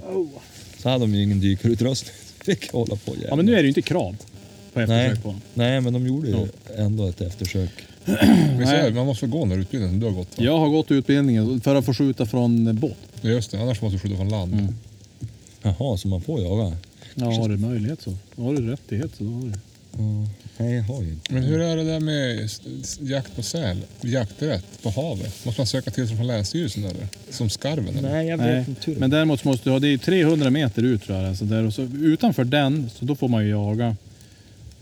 Så 0.77 0.89
hade 0.89 1.03
de 1.03 1.15
ju 1.15 1.23
ingen 1.23 1.39
dykarutrustning. 1.39 2.15
Fick 2.43 2.71
hålla 2.71 2.95
på 2.95 3.15
Ja 3.29 3.35
men 3.35 3.45
nu 3.45 3.51
är 3.51 3.55
det 3.55 3.61
ju 3.61 3.67
inte 3.67 3.81
krav 3.81 4.15
på 4.73 4.79
Nej, 4.79 5.05
eftersök 5.05 5.23
på 5.23 5.29
dem. 5.29 5.41
nej, 5.53 5.81
men 5.81 5.93
de 5.93 6.07
gjorde 6.07 6.27
ju 6.27 6.47
ändå 6.77 7.07
ett 7.07 7.21
eftersök. 7.21 7.69
Vi 8.59 8.65
säger, 8.65 8.91
man 8.91 9.05
måste 9.05 9.27
gå 9.27 9.39
den 9.39 9.51
här 9.51 9.57
utbildningen 9.57 9.99
du 9.99 10.05
har 10.05 10.13
gått 10.13 10.37
va? 10.37 10.43
Jag 10.43 10.57
har 10.59 10.69
gått 10.69 10.91
utbildningen 10.91 11.61
för 11.61 11.75
att 11.75 11.85
få 11.85 11.93
skjuta 11.93 12.25
från 12.25 12.79
båt. 12.79 12.97
Just 13.21 13.51
det, 13.51 13.61
annars 13.61 13.81
måste 13.81 13.95
du 13.95 13.99
skjuta 13.99 14.15
från 14.15 14.29
land. 14.29 14.53
Mm. 14.53 14.75
Jaha, 15.61 15.97
så 15.97 16.07
man 16.07 16.21
får 16.21 16.41
jaga? 16.41 16.77
Ja, 17.15 17.25
har 17.25 17.49
du 17.49 17.57
möjlighet 17.57 18.01
så. 18.01 18.13
Har 18.35 18.53
du 18.53 18.71
rättighet 18.71 19.11
så 19.17 19.23
har 19.23 19.41
du. 19.41 19.53
Ja, 19.97 20.27
nej, 20.57 20.75
jag 20.75 20.83
har 20.83 21.01
ju 21.03 21.09
inte. 21.09 21.33
Men 21.33 21.43
hur 21.43 21.61
är 21.61 21.77
det 21.77 21.83
där 21.83 21.99
med 21.99 22.49
jakt 22.99 23.35
på 23.35 23.43
säl? 23.43 23.77
Jakträtt 24.01 24.65
på 24.83 24.89
havet? 24.89 25.45
Måste 25.45 25.61
man 25.61 25.67
söka 25.67 25.91
tillstånd 25.91 26.17
från 26.17 26.27
Länsstyrelsen 26.27 26.83
eller? 26.83 27.07
Som 27.29 27.49
skarven 27.49 27.97
eller? 27.97 28.09
Nej, 28.11 28.27
jag 28.27 28.37
vet 28.37 28.47
Nej, 28.47 28.65
inte 28.67 28.99
men 28.99 29.09
däremot 29.09 29.43
måste 29.43 29.69
du 29.69 29.71
ha, 29.71 29.79
det 29.79 29.87
är 29.87 29.97
300 29.97 30.49
meter 30.49 30.83
ut 30.83 31.03
tror 31.03 31.17
jag. 31.17 31.27
Alltså 31.27 31.45
där, 31.45 31.65
och 31.65 31.73
så, 31.73 31.81
utanför 31.81 32.43
den, 32.43 32.89
så 32.89 33.05
då 33.05 33.15
får 33.15 33.27
man 33.27 33.43
ju 33.43 33.49
jaga. 33.49 33.95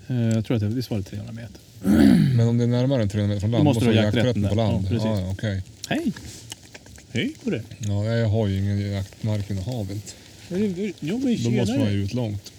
Eh, 0.08 0.16
jag 0.16 0.46
tror 0.46 0.56
att 0.58 0.62
det, 0.62 0.68
visst 0.68 0.90
var 0.90 0.98
det 0.98 1.04
300 1.04 1.34
meter. 1.34 1.60
Men 2.36 2.48
om 2.48 2.58
det 2.58 2.64
är 2.64 2.68
närmare 2.68 3.02
än 3.02 3.10
300 3.10 3.28
meter 3.28 3.40
från 3.42 3.52
land, 3.52 3.62
Då 3.62 3.74
måste 3.74 3.86
du 3.86 3.96
ha 3.96 4.04
jakträtten 4.04 4.50
på 4.50 4.56
land. 4.56 4.86
Ja, 4.86 4.90
precis. 4.90 5.06
Ja, 5.06 5.32
okej. 5.32 5.64
Hej! 5.90 6.12
Hej 7.14 7.34
på 7.44 7.50
det. 7.50 7.62
Ja, 7.80 8.06
jag 8.06 8.28
har 8.30 8.48
ju 8.48 8.58
ingen 8.58 8.92
jaktmark 8.92 9.50
inom 9.50 9.64
havet. 9.64 10.16
Jo 10.52 11.18
men 11.18 11.44
Då 11.44 11.50
måste 11.50 11.78
man 11.78 11.94
ju 11.94 12.04
ut 12.04 12.14
långt. 12.14 12.52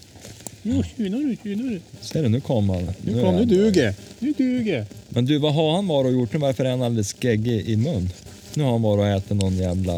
Jo, 0.62 0.82
tjenare, 0.96 1.36
tjenare. 1.42 1.80
Ser 2.00 2.22
du, 2.22 2.28
nu 2.28 2.40
kommer 2.40 2.74
han. 2.74 2.84
Nu 2.84 3.18
är 3.18 3.22
kom, 3.22 3.34
nu 3.34 3.38
han- 3.40 3.48
duger. 3.48 3.94
Nu 4.18 4.32
duger. 4.38 4.86
Men 5.08 5.24
du, 5.24 5.38
vad 5.38 5.54
har 5.54 5.74
han 5.74 5.86
varit 5.86 6.06
och 6.06 6.12
gjort 6.12 6.32
nu? 6.32 6.38
Varför 6.38 6.64
är 6.64 6.70
han 6.70 6.82
alldeles 6.82 7.16
geggig 7.20 7.68
i 7.68 7.76
mun? 7.76 8.10
Nu 8.54 8.62
har 8.62 8.70
han 8.72 8.82
varit 8.82 9.00
och 9.00 9.08
ätit 9.08 9.36
någon 9.36 9.56
jävla... 9.56 9.94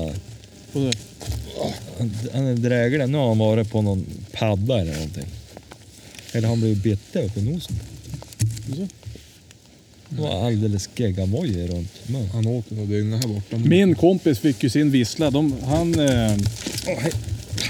Och 0.72 0.92
Han 2.32 2.44
är 2.46 2.54
dräglig. 2.56 3.08
Nu 3.08 3.18
har 3.18 3.28
han 3.28 3.38
varit 3.38 3.70
på 3.70 3.82
någon 3.82 4.06
padda 4.32 4.80
eller 4.80 4.94
någonting. 4.94 5.26
Eller 6.32 6.48
har 6.48 6.54
han 6.56 6.60
blivit 6.60 6.82
bitte 6.82 7.22
uppe 7.22 7.40
i 7.40 7.42
nosen? 7.42 7.76
så. 8.76 8.88
Det 10.08 10.22
var 10.22 10.46
alldeles 10.46 10.88
geggamojor 10.96 11.66
runt 11.68 12.08
mun. 12.08 12.28
Han 12.32 12.46
åker 12.46 12.80
och 12.80 12.86
dygnar 12.86 13.18
här 13.18 13.28
borta. 13.28 13.56
Min 13.56 13.94
kompis 13.94 14.38
fick 14.38 14.62
ju 14.62 14.70
sin 14.70 14.90
vissla. 14.90 15.30
De, 15.30 15.54
han 15.62 16.00
eh, 16.00 16.36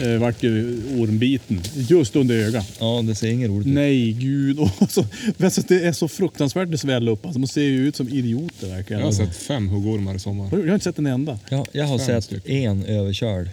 eh, 0.03 0.19
vart 0.21 0.43
ju 0.43 0.83
ormbiten 0.99 1.61
just 1.75 2.17
under 2.17 2.35
ögat. 2.35 2.73
Ja, 2.81 3.03
det 3.07 3.15
ser 3.15 3.29
inget 3.29 3.51
roligt 3.51 3.67
ut. 3.67 3.73
Nej, 3.73 4.13
gud. 4.13 4.59
Och 4.79 4.91
så, 4.91 5.05
alltså, 5.45 5.63
det 5.69 5.85
är 5.85 5.93
så 5.93 6.09
fruktansvärt 6.09 6.81
sväller 6.81 7.13
upp. 7.13 7.27
Alltså, 7.27 7.41
de 7.41 7.47
ser 7.47 7.63
ju 7.63 7.89
ut 7.89 7.97
som 7.97 8.09
idioter 8.09 8.69
verkligen. 8.69 9.01
Jag 9.01 9.07
har 9.07 9.13
sett 9.13 9.37
fem 9.37 9.69
huggormar 9.69 10.15
i 10.15 10.19
sommar. 10.19 10.49
Jag 10.53 10.59
har 10.67 10.75
inte 10.75 10.85
sett 10.85 10.99
en 10.99 11.07
enda. 11.07 11.39
Jag, 11.49 11.67
jag 11.73 11.85
har 11.85 11.99
Fem 11.99 12.07
sett 12.07 12.25
stycken. 12.25 12.55
en 12.57 12.85
överkörd. 12.85 13.49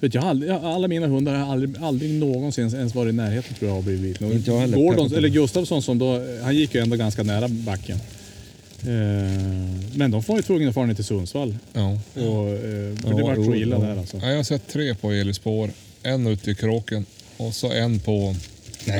Vet, 0.00 0.14
jag 0.14 0.24
aldrig, 0.24 0.50
alla 0.50 0.88
mina 0.88 1.06
hundar 1.06 1.34
har 1.34 1.52
aldrig, 1.52 1.74
aldrig 1.80 2.10
någonsin 2.10 2.74
ens 2.74 2.94
varit 2.94 3.12
i 3.12 3.16
närheten 3.16 3.54
tror 3.54 3.68
jag 3.68 3.74
har 3.76 3.82
blivit 3.82 4.20
heller. 4.20 4.76
Gordon, 4.76 5.14
eller 5.14 5.28
Gustafsson, 5.28 5.82
som 5.82 5.98
då, 5.98 6.22
han 6.42 6.56
gick 6.56 6.74
ju 6.74 6.80
ändå 6.80 6.96
ganska 6.96 7.22
nära 7.22 7.48
backen. 7.48 7.98
Eh, 8.86 8.92
men 9.94 10.10
de 10.10 10.20
var 10.26 10.36
ju 10.36 10.42
tvungna 10.42 10.68
att 10.68 10.74
fara 10.74 10.86
ner 10.86 10.94
till 10.94 11.04
Sundsvall. 11.04 11.56
Ja. 11.72 11.98
Och, 12.14 12.48
eh, 12.48 12.58
för 12.96 13.08
Ja, 13.08 13.16
det 13.16 13.22
vart 13.22 13.36
så 13.36 13.54
illa 13.54 13.78
där 13.78 13.96
alltså. 13.98 14.16
Ja, 14.22 14.28
jag 14.28 14.36
har 14.36 14.42
sett 14.42 14.68
tre 14.68 14.94
på 14.94 15.12
Elisspår. 15.12 15.70
En 16.02 16.26
ute 16.26 16.50
i 16.50 16.54
kråken 16.54 17.06
och 17.36 17.54
så 17.54 17.72
en 17.72 17.98
på 18.00 18.36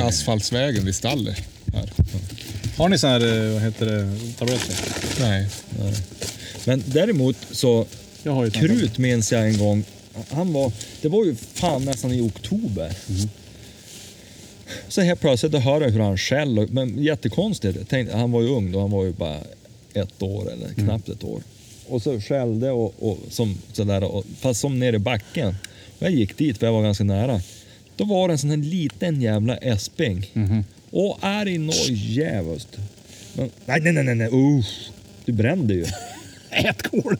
asfaltsvägen 0.00 0.84
vid 0.84 0.94
stallet. 0.94 1.36
Här. 1.74 1.90
Har 2.76 2.88
ni 2.88 2.98
så 2.98 3.06
här, 3.06 3.46
eh, 3.46 3.52
vad 3.52 3.62
heter 3.62 3.86
det, 3.86 4.18
tabletter? 4.38 4.76
Nej. 5.20 5.48
Men 6.64 6.82
däremot 6.86 7.36
så, 7.50 7.86
Jag 8.22 8.32
har 8.32 8.44
ju 8.44 8.50
såna. 8.50 8.68
Krut 8.68 8.98
minns 8.98 9.32
jag 9.32 9.48
en 9.48 9.58
gång. 9.58 9.84
Han 10.30 10.52
var, 10.52 10.72
det 11.00 11.08
var 11.08 11.24
ju 11.24 11.34
fan 11.34 11.84
nästan 11.84 12.12
i 12.12 12.20
oktober. 12.20 12.92
Så 14.88 15.00
helt 15.00 15.20
plötsligt 15.20 15.54
hör 15.54 15.80
jag 15.80 15.90
hur 15.90 16.00
han 16.00 16.18
skäller. 16.18 16.66
Men 16.70 17.02
jättekonstigt. 17.02 17.88
Tänkte, 17.88 18.16
han 18.16 18.32
var 18.32 18.42
ju 18.42 18.48
ung 18.48 18.72
då, 18.72 18.80
han 18.80 18.90
var 18.90 19.04
ju 19.04 19.12
bara 19.12 19.38
ett 19.96 20.22
år 20.22 20.52
eller 20.52 20.74
knappt 20.74 21.08
ett 21.08 21.24
år. 21.24 21.42
Och 21.88 22.02
så 22.02 22.20
skällde 22.20 22.70
och, 22.70 22.94
och 22.98 23.18
som 23.30 23.58
sådär, 23.72 24.04
och, 24.04 24.24
fast 24.40 24.60
som 24.60 24.78
nere 24.78 24.96
i 24.96 24.98
backen. 24.98 25.56
Och 25.98 26.02
jag 26.02 26.10
gick 26.10 26.38
dit 26.38 26.58
för 26.58 26.66
jag 26.66 26.72
var 26.72 26.82
ganska 26.82 27.04
nära. 27.04 27.40
Då 27.96 28.04
var 28.04 28.28
det 28.28 28.34
en 28.34 28.38
sån 28.38 28.50
här 28.50 28.56
liten 28.56 29.22
jävla 29.22 29.56
äsping. 29.56 30.26
Och 30.90 31.18
arg 31.20 31.58
något 31.58 31.88
djävulskt. 31.88 32.78
Men, 33.34 33.50
nej, 33.66 33.80
nej, 33.80 33.92
nej, 33.92 34.04
nej, 34.04 34.14
nej, 34.14 34.28
usch. 34.32 34.90
Du 35.24 35.32
brände 35.32 35.74
ju. 35.74 35.84
Ät 36.50 36.82
kål 36.82 37.16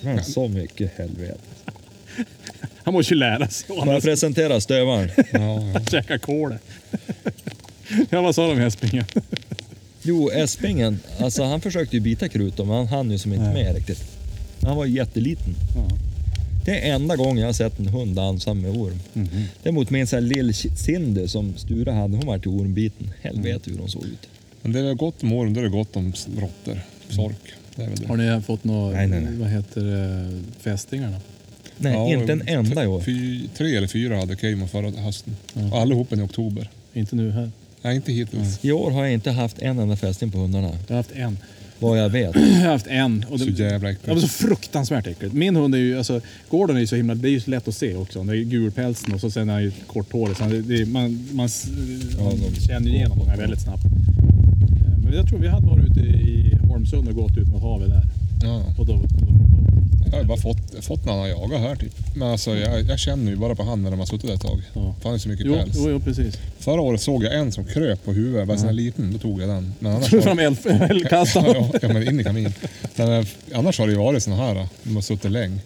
Men 0.00 0.24
så 0.24 0.48
mycket 0.48 0.98
helvete. 0.98 1.38
Han 2.84 2.94
måste 2.94 3.14
ju 3.14 3.20
lära 3.20 3.48
sig 3.48 3.66
Får 3.66 3.88
jag 3.88 4.02
presentera 4.02 4.60
stövaren? 4.60 5.10
Ja, 5.16 5.24
ja. 5.74 5.80
käka 5.90 6.18
kål. 6.18 6.58
ja, 8.10 8.20
vad 8.20 8.34
sa 8.34 8.48
de 8.48 8.58
hästspringen? 8.58 9.04
Jo, 10.02 10.30
Espingen, 10.30 11.00
alltså 11.18 11.42
han 11.42 11.60
försökte 11.60 11.96
ju 11.96 12.00
bita 12.00 12.28
Krut 12.28 12.58
men 12.58 12.68
han 12.68 12.86
hann 12.86 13.10
ju 13.10 13.18
som 13.18 13.32
inte 13.32 13.44
Nej. 13.44 13.64
med 13.64 13.74
riktigt. 13.74 14.04
Han 14.62 14.76
var 14.76 14.86
jätteliten. 14.86 15.54
Ja. 15.76 15.88
Det 16.64 16.88
är 16.88 16.94
enda 16.94 17.16
gången 17.16 17.38
jag 17.38 17.46
har 17.48 17.52
sett 17.52 17.78
en 17.78 17.86
hund 17.88 18.16
dansa 18.16 18.54
med 18.54 18.70
orm. 18.70 18.98
Däremot 19.62 19.90
minns 19.90 20.12
jag 20.12 20.22
lill 20.22 20.54
Cindy 20.54 21.28
som 21.28 21.56
Sture 21.56 21.90
hade, 21.90 22.16
hon 22.16 22.26
var 22.26 22.38
till 22.38 22.48
ormbiten. 22.50 23.10
Helvete 23.22 23.70
hur 23.70 23.78
hon 23.78 23.88
såg 23.88 24.04
ut. 24.04 24.28
Men 24.62 24.72
det 24.72 24.80
är 24.80 24.94
gott 24.94 25.22
om 25.22 25.32
åren, 25.32 25.54
då 25.54 25.60
är 25.60 25.64
det 25.64 25.70
gott 25.70 25.96
om 25.96 26.12
råttor. 26.38 26.80
Sork. 27.08 27.36
Det 27.76 27.82
är 27.82 27.88
väl 27.88 27.98
det. 27.98 28.06
Har 28.06 28.16
ni 28.16 28.42
fått 28.42 28.64
några, 28.64 28.96
Nej, 28.96 29.06
nej, 29.06 29.20
nej. 29.20 29.36
vad 29.36 29.48
heter 29.48 29.80
det, 29.80 30.30
fästingar 30.60 31.10
då? 31.10 31.16
Nej, 31.78 31.92
Ja, 31.92 32.20
inte 32.20 32.32
en 32.32 32.48
enda 32.48 32.84
i 32.84 32.86
år. 32.86 33.00
Fy, 33.00 33.48
tre 33.56 33.76
eller 33.76 33.86
fyra 33.88 34.16
hade 34.16 34.36
Cayman 34.36 34.68
förra 34.68 34.90
hösten. 34.90 35.36
Och 35.72 35.78
allihopa 35.78 36.16
i 36.16 36.20
oktober. 36.20 36.70
Inte 36.92 37.16
nu 37.16 37.30
här. 37.30 37.50
Nej, 37.82 37.96
inte 37.96 38.12
hittills. 38.12 38.64
I 38.64 38.72
år 38.72 38.90
har 38.90 39.04
jag 39.04 39.12
inte 39.12 39.30
haft 39.30 39.58
en 39.58 39.78
enda 39.78 39.96
fästing 39.96 40.30
på 40.30 40.38
hundarna, 40.38 40.68
Jag 40.86 40.94
har 40.94 40.96
haft 40.96 41.12
en. 41.14 41.38
vad 41.78 41.98
jag 41.98 42.08
vet. 42.08 42.34
Jag 42.36 42.42
har 42.42 42.72
haft 42.72 42.86
en. 42.86 43.24
Och 43.30 43.38
Så 43.40 43.44
det, 43.46 43.62
jävla 43.62 43.88
Ja, 43.90 43.96
men 44.04 44.12
äckligt. 44.16 44.20
så 44.20 44.28
fruktansvärt 44.46 45.06
äckligt. 45.06 45.34
Min 45.34 45.56
hund 45.56 45.74
är 45.74 45.78
ju, 45.78 45.98
alltså, 45.98 46.20
Gordon 46.50 46.76
är 46.76 46.80
ju 46.80 46.86
så 46.86 46.96
himla, 46.96 47.14
det 47.14 47.28
är 47.28 47.30
ju 47.30 47.40
så 47.40 47.50
lätt 47.50 47.68
att 47.68 47.74
se 47.74 47.96
också. 47.96 48.22
Det 48.24 48.36
är 48.38 48.42
gulpälsen 48.42 49.14
och 49.14 49.20
så 49.20 49.30
sen 49.30 49.48
är 49.48 49.52
han 49.52 49.62
ju 49.62 49.72
korthårig. 49.86 50.36
Så 50.36 50.42
han- 50.42 50.52
det, 50.52 50.62
det, 50.62 50.86
man 50.86 51.02
man 51.32 51.48
man 52.18 52.36
de- 52.54 52.60
känner 52.60 52.88
ju 52.90 52.94
igenom 52.96 53.18
honom 53.18 53.38
väldigt 53.38 53.60
snabbt. 53.60 53.82
Men 55.04 55.14
jag 55.14 55.28
tror 55.28 55.38
vi 55.38 55.48
hade 55.48 55.66
varit 55.66 55.90
ute 55.90 56.00
i 56.00 56.58
Holmsund 56.68 57.08
och 57.08 57.14
gått 57.14 57.36
ut 57.38 57.48
mot 57.48 57.62
havet 57.62 57.88
där. 57.88 58.02
Ja. 58.42 58.64
Och 58.78 58.86
då, 58.86 58.92
då, 58.92 59.26
Jag 60.12 60.18
har 60.18 60.24
bara 60.24 60.38
fått, 60.38 60.84
fått 60.84 61.04
någon 61.04 61.22
att 61.22 61.28
jaga 61.28 61.58
här 61.58 61.76
typ. 61.76 61.92
Men 62.16 62.28
alltså 62.28 62.56
jag, 62.56 62.82
jag 62.82 62.98
känner 62.98 63.30
ju 63.30 63.36
bara 63.36 63.54
på 63.54 63.62
handen 63.62 63.90
när 63.90 63.96
man 63.96 64.06
suttit 64.06 64.26
där 64.26 64.34
ett 64.34 64.40
tag. 64.42 64.62
Ja. 64.74 64.94
Fan 65.02 65.12
det 65.12 65.16
är 65.16 65.18
så 65.18 65.28
mycket 65.28 65.46
jo, 65.46 65.54
päls. 65.54 65.72
jo, 65.74 65.90
jo, 65.90 66.00
precis. 66.00 66.38
Förra 66.58 66.80
året 66.80 67.00
såg 67.00 67.24
jag 67.24 67.34
en 67.34 67.52
som 67.52 67.64
kröp 67.64 68.04
på 68.04 68.12
huvudet. 68.12 68.48
Bara 68.48 68.58
sån 68.58 68.66
här 68.66 68.74
liten. 68.74 69.12
Då 69.12 69.18
tog 69.18 69.42
jag 69.42 69.48
den. 69.48 69.74
Men 69.78 69.92
annars 69.92 70.10
fram 70.24 70.38
eld- 70.38 70.66
eldkastaren. 70.90 71.46
ja, 71.72 71.78
ja, 71.82 71.88
men 71.88 72.08
in 72.08 72.20
i 72.20 72.24
kamin. 72.24 72.54
Men, 72.96 73.12
eh, 73.20 73.26
annars 73.54 73.78
har 73.78 73.86
det 73.86 73.92
ju 73.92 73.98
varit 73.98 74.22
såna 74.22 74.36
här. 74.36 74.66
De 74.82 74.94
har 74.94 75.02
suttit 75.02 75.30
länge. 75.30 75.58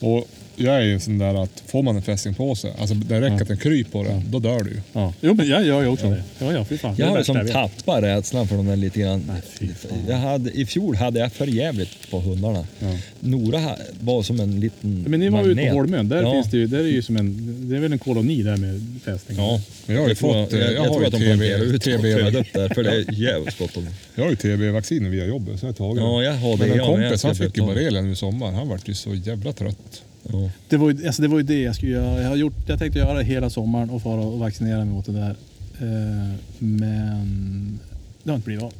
Och 0.00 0.28
jag 0.56 0.74
är 0.74 0.80
ju 0.80 1.00
sån 1.00 1.18
där 1.18 1.42
att 1.42 1.62
får 1.66 1.82
man 1.82 1.96
en 1.96 2.02
fästing 2.02 2.34
på 2.34 2.54
sig, 2.54 2.72
alltså 2.78 2.94
det 2.94 3.20
räcker 3.20 3.42
att 3.42 3.48
den 3.48 3.56
kryper 3.58 3.90
på 3.90 4.02
det, 4.02 4.22
då 4.30 4.38
dör 4.38 4.60
du 4.60 4.70
ju. 4.70 4.80
Ja. 4.92 5.12
Jo, 5.20 5.34
men 5.34 5.48
jag 5.48 5.66
gör 5.66 5.82
ju 5.82 5.88
också 5.88 6.10
det. 6.10 6.22
Ja, 6.38 6.52
ja, 6.52 6.64
fy 6.64 6.78
fan. 6.78 6.94
Jag 6.98 7.06
har 7.06 7.14
det 7.14 7.20
ju 7.20 7.24
som 7.24 7.34
värsta 7.36 7.52
jag 7.58 7.68
vet. 7.68 7.76
tappat 7.84 8.02
rädslan 8.02 8.48
för 8.48 8.56
de 8.56 8.66
där 8.66 8.76
lite 8.76 9.00
grann. 9.00 9.22
Nej. 9.60 9.70
Jag 10.08 10.16
hade, 10.16 10.50
I 10.50 10.66
fjol 10.66 10.96
hade 10.96 11.20
jag 11.20 11.32
för 11.32 11.46
jävligt 11.46 12.10
på 12.10 12.20
hundarna. 12.20 12.66
Ja. 12.78 12.98
Nora 13.20 13.76
var 14.00 14.22
som 14.22 14.40
en 14.40 14.60
liten 14.60 15.04
Men 15.08 15.20
ni 15.20 15.28
var 15.28 15.40
ute 15.40 15.48
magnet. 15.48 15.70
på 15.70 15.76
Holmön. 15.76 16.08
Där 16.08 16.22
ja. 16.22 16.32
finns 16.32 16.50
det 16.50 16.56
ju, 16.56 16.66
där 16.66 16.78
är 16.78 16.82
ju 16.82 17.02
som 17.02 17.16
en, 17.16 17.68
det 17.70 17.76
är 17.76 17.80
väl 17.80 17.92
en 17.92 17.98
koloni 17.98 18.42
där 18.42 18.56
med 18.56 18.82
fästingar. 19.04 19.42
Ja, 19.42 19.60
Men 19.86 19.96
jag 19.96 20.02
har 20.02 20.08
ju 20.08 20.14
tror 20.14 20.44
fått, 20.44 20.52
eh, 20.52 20.58
jag, 20.58 20.72
jag, 20.72 20.84
jag 20.84 20.90
har 20.90 21.00
ju 21.00 21.78
TB 21.78 21.78
TB 21.78 22.36
upp 22.36 22.52
där, 22.52 22.74
för 22.74 22.82
det 22.82 22.90
är 22.90 23.12
jävligt 23.12 23.58
gott 23.58 23.76
om 23.76 23.86
Jag 24.14 24.24
har 24.24 24.30
ju 24.30 24.36
TB-vaccin 24.36 25.10
via 25.10 25.26
jobbet, 25.26 25.60
så 25.60 25.66
jag 25.66 25.68
har 25.68 25.74
tagit 25.74 26.02
Ja, 26.02 26.22
jag 26.22 26.32
har 26.32 26.56
det. 26.56 26.58
Men 26.58 26.70
en 26.70 26.76
jag 26.76 26.86
kompis 26.86 27.22
han 27.22 27.34
fick 27.34 27.56
ju 27.56 27.62
borrelia 27.62 28.02
nu 28.02 28.12
i 28.12 28.16
sommar. 28.16 28.52
Han 28.52 28.68
vart 28.68 28.88
ju 28.88 28.94
så 28.94 29.14
jävla 29.14 29.52
trött. 29.52 30.02
Ja. 30.32 30.50
Det 30.68 30.76
var, 30.76 30.90
ju, 30.90 31.06
alltså 31.06 31.22
det 31.22 31.28
var 31.28 31.36
ju 31.38 31.42
det 31.42 31.62
jag 31.62 31.74
skulle 31.76 31.92
göra. 31.92 32.22
Jag, 32.22 32.28
har 32.28 32.36
gjort, 32.36 32.54
jag 32.66 32.78
tänkte 32.78 32.98
göra 32.98 33.18
det 33.18 33.24
hela 33.24 33.50
sommaren 33.50 33.90
och 33.90 34.02
fara 34.02 34.20
och 34.20 34.38
vaccinera 34.38 34.78
mig 34.78 34.94
mot 34.94 35.06
det 35.06 35.12
där. 35.12 35.36
Eh, 35.80 36.34
men 36.58 37.80
det 38.22 38.30
har 38.30 38.36
inte 38.36 38.46
blivit 38.46 38.64
av. 38.64 38.72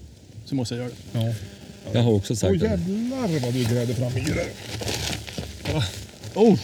Så 0.45 0.55
måste 0.55 0.75
jag 0.75 0.83
göra 0.85 0.93
det. 1.13 1.19
Ja. 1.27 1.35
Jag 1.93 2.03
har 2.03 2.13
också 2.13 2.37
sagt 2.37 2.53
Åh 2.53 2.59
det. 2.59 2.67
jävlar 2.67 3.41
vad 3.41 3.55
du 3.55 3.65
grävde 3.65 3.95
fram. 3.95 4.13
Oh! 6.35 6.59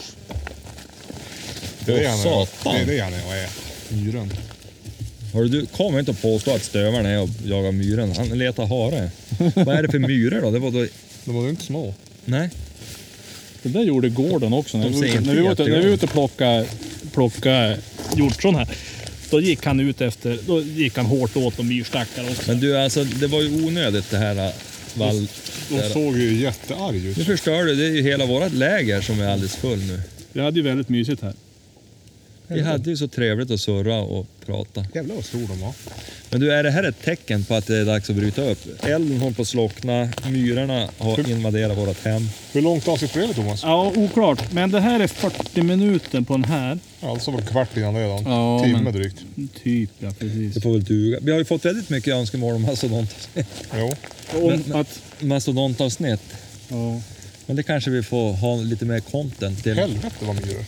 Det 1.86 1.92
är 1.92 1.96
det 1.96 2.04
Åh, 2.04 2.10
han 2.10 2.18
är. 2.18 2.22
satan. 2.22 2.74
Det 2.74 2.80
är 2.82 2.86
det 2.86 3.00
han 3.00 3.12
är 3.14 3.26
och 3.26 3.34
är. 3.34 3.48
Myren. 3.96 4.32
Hör 5.34 5.44
du, 5.44 5.66
kom 5.66 5.98
inte 5.98 6.10
och 6.10 6.22
påstå 6.22 6.54
att 6.54 6.62
stövaren 6.62 7.06
är 7.06 7.20
och 7.22 7.28
jagar 7.44 7.72
myren. 7.72 8.12
Han 8.16 8.28
letar 8.28 8.66
hare. 8.66 9.10
Vad 9.64 9.76
är 9.76 9.82
det 9.82 9.88
för 9.88 9.98
myror 9.98 10.40
då? 10.40 10.50
Det 10.50 10.58
var 10.58 10.70
då... 10.70 10.86
De 11.24 11.34
var 11.34 11.42
ju 11.42 11.50
inte 11.50 11.62
små. 11.64 11.94
Nej. 12.24 12.50
Det 13.62 13.68
där 13.68 13.82
gjorde 13.82 14.08
Gordon 14.08 14.52
också. 14.52 14.78
När, 14.78 14.90
De 14.90 15.00
vi, 15.00 15.14
när, 15.14 15.34
vi, 15.34 15.40
var 15.40 15.52
ute, 15.52 15.62
när 15.62 15.70
vi 15.70 15.86
var 15.86 15.94
ute 15.94 16.06
och 16.06 16.12
plockade, 16.12 16.66
plockade 17.12 17.78
hjortron 18.16 18.54
här. 18.54 18.68
Då 19.30 19.40
gick 19.40 19.64
han 19.64 19.80
ut 19.80 20.00
efter, 20.00 20.38
då 20.46 20.62
gick 20.62 20.96
han 20.96 21.06
hårt 21.06 21.36
åt 21.36 21.56
de 21.56 21.68
myrstackar 21.68 22.22
också. 22.30 22.42
Men 22.46 22.60
du, 22.60 22.76
alltså 22.76 23.04
det 23.04 23.26
var 23.26 23.42
ju 23.42 23.66
onödigt 23.66 24.10
det 24.10 24.18
här 24.18 24.46
äh, 24.46 24.52
vall... 24.94 25.28
De 25.68 25.76
där. 25.76 25.88
såg 25.88 26.18
ju 26.18 26.34
jättearg 26.34 27.06
ut. 27.06 27.16
Nu 27.16 27.24
förstör 27.24 27.64
du, 27.64 27.74
det 27.74 27.84
är 27.84 27.90
ju 27.90 28.02
hela 28.02 28.26
vårt 28.26 28.52
läger 28.52 29.00
som 29.00 29.20
är 29.20 29.28
alldeles 29.28 29.56
full 29.56 29.78
nu. 29.78 30.00
Vi 30.32 30.40
hade 30.40 30.56
ju 30.56 30.62
väldigt 30.62 30.88
mysigt 30.88 31.22
här. 31.22 31.34
Vi 32.46 32.60
hade 32.60 32.90
ju 32.90 32.96
så 32.96 33.08
trevligt 33.08 33.50
att 33.50 33.60
surra 33.60 34.00
och 34.00 34.26
prata. 34.46 34.86
Jävlar 34.94 35.14
vad 35.14 35.24
stor 35.24 35.48
de 35.48 35.60
var. 35.60 35.72
Men 36.32 36.40
du, 36.40 36.52
är 36.52 36.62
det 36.62 36.70
här 36.70 36.82
ett 36.82 37.02
tecken 37.04 37.44
på 37.44 37.54
att 37.54 37.66
det 37.66 37.76
är 37.76 37.84
dags 37.84 38.10
att 38.10 38.16
bryta 38.16 38.42
upp? 38.42 38.58
Elden 38.84 39.18
håller 39.20 39.34
på 39.34 39.42
att 39.42 39.48
slockna, 39.48 40.08
myrorna 40.30 40.88
har 40.98 41.30
invaderat 41.30 41.78
vårt 41.78 42.04
hem. 42.04 42.28
Hur 42.52 42.60
långt 42.62 42.88
avsnitt 42.88 43.12
blev 43.12 43.28
det 43.28 43.34
Thomas? 43.34 43.62
Ja, 43.62 43.92
oklart. 43.96 44.52
Men 44.52 44.70
det 44.70 44.80
här 44.80 45.00
är 45.00 45.06
40 45.06 45.62
minuter 45.62 46.20
på 46.20 46.32
den 46.32 46.44
här. 46.44 46.78
Alltså 47.00 47.30
var 47.30 47.40
kvart 47.40 47.76
innan 47.76 47.94
det 47.94 48.04
då. 48.04 48.22
Ja, 48.24 48.60
Timme 48.64 48.80
men- 48.82 48.92
drygt. 48.92 49.16
Typ 49.62 49.90
ja, 49.98 50.10
precis. 50.18 50.54
Det 50.54 50.60
får 50.60 50.72
väl 50.72 50.84
duga. 50.84 51.18
Vi 51.22 51.30
har 51.32 51.38
ju 51.38 51.44
fått 51.44 51.64
väldigt 51.64 51.90
mycket 51.90 52.14
önskemål 52.14 52.54
om 52.54 52.62
mastodontavsnitt. 52.62 53.46
Jo. 53.78 53.92
Om 54.40 54.46
Men- 54.48 54.64
men- 54.66 54.80
att... 54.80 55.00
mastodontavsnitt. 55.20 56.20
Ja. 56.68 57.00
Men 57.46 57.56
det 57.56 57.62
kanske 57.62 57.90
vi 57.90 58.02
får 58.02 58.32
ha 58.32 58.56
lite 58.56 58.84
mer 58.84 59.00
content 59.00 59.62
till. 59.62 59.74
Helvete 59.74 60.14
vad 60.20 60.34
myror. 60.46 60.64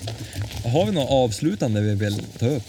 Har 0.72 0.86
vi 0.86 0.92
något 0.92 1.10
avslutande 1.10 1.80
vi 1.80 1.94
vill 1.94 2.22
ta 2.38 2.46
upp? 2.46 2.62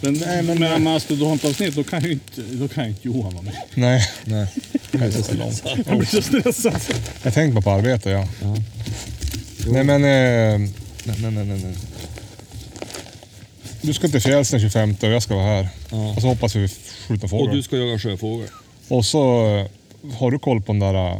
Men, 0.00 0.14
Nej, 0.14 0.42
men- 0.42 0.58
men 0.58 0.82
mastodontavsnitt, 0.82 1.74
då 1.74 1.84
kan 1.84 2.04
ju 2.04 2.12
inte, 2.12 2.40
då 2.52 2.68
kan 2.68 2.84
ju 2.84 2.90
inte 2.90 3.06
Johan 3.08 3.32
vara 3.34 3.42
med. 3.44 3.54
Nej, 3.74 4.08
Nej, 4.24 4.46
det 4.90 4.98
är 5.04 5.10
så 5.22 5.34
långt. 5.34 5.62
Han 5.86 5.98
blir 5.98 6.08
så 6.08 6.22
stressad. 6.22 6.80
jag 7.22 7.34
tänkte 7.34 7.54
bara 7.54 7.62
på 7.62 7.70
arbete 7.70 8.10
ja. 8.10 8.26
Nej 9.66 9.84
men, 9.84 10.04
eh, 10.04 10.58
Nej, 11.04 11.16
nej, 11.20 11.30
nej, 11.44 11.44
nej. 11.64 11.74
du 13.80 13.94
ska 13.94 14.08
till 14.08 14.20
fjälls 14.20 14.50
den 14.50 14.60
25 14.60 14.96
och 15.02 15.08
jag 15.08 15.22
ska 15.22 15.34
vara 15.34 15.46
här. 15.46 15.68
Ja. 15.90 16.10
Och 16.16 16.20
så 16.22 16.26
hoppas 16.28 16.56
vi 16.56 16.68
skjuta 17.08 17.24
Och 17.24 17.30
fågel. 17.30 17.56
du 17.56 17.62
ska 17.62 17.76
jaga 17.76 17.98
sjöfågel. 17.98 18.48
Och 18.88 19.04
så 19.06 19.46
eh, 19.56 20.12
har 20.18 20.30
du 20.30 20.38
koll 20.38 20.62
på 20.62 20.72
den 20.72 20.80
där 20.80 20.94
äh, 21.12 21.18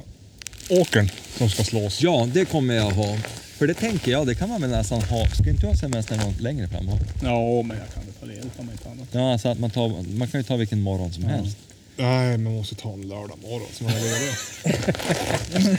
åkern 0.69 1.11
som 1.39 1.51
ska 1.51 1.65
slås. 1.65 2.03
Ja, 2.03 2.29
det 2.35 2.45
kommer 2.45 2.75
jag 2.75 2.91
ha. 2.91 3.17
För 3.59 3.67
det 3.67 3.75
tänker 3.75 4.13
jag, 4.13 4.27
det 4.27 4.35
kan 4.35 4.49
man 4.49 4.61
väl 4.61 4.71
nästan 4.71 5.03
ha. 5.03 5.27
Ska 5.29 5.51
inte 5.51 5.61
du 5.61 5.67
ha 5.67 5.77
semester 5.77 6.17
något 6.17 6.41
längre 6.41 6.69
fram? 6.69 6.89
Ja, 7.23 7.63
men 7.63 7.77
jag 7.79 7.95
kan 7.95 8.05
väl 8.05 8.15
ta 8.21 8.27
ledigt 8.27 8.59
om 8.59 8.71
inte 8.71 8.89
annat. 8.89 9.09
Ja, 9.13 9.33
alltså 9.33 9.49
att 9.49 9.59
man, 9.59 9.71
tar, 9.71 10.17
man 10.19 10.29
kan 10.29 10.41
ju 10.41 10.45
ta 10.45 10.57
vilken 10.57 10.81
morgon 10.81 11.13
som 11.13 11.25
helst. 11.25 11.57
Nej, 11.97 12.39
man 12.39 12.53
måste 12.57 12.75
ta 12.75 12.93
en 12.93 13.09
lördag 13.09 13.39
morgon 13.43 13.69
som 13.73 13.87
man 13.87 13.97
är 13.97 14.01
ledig. 14.01 15.79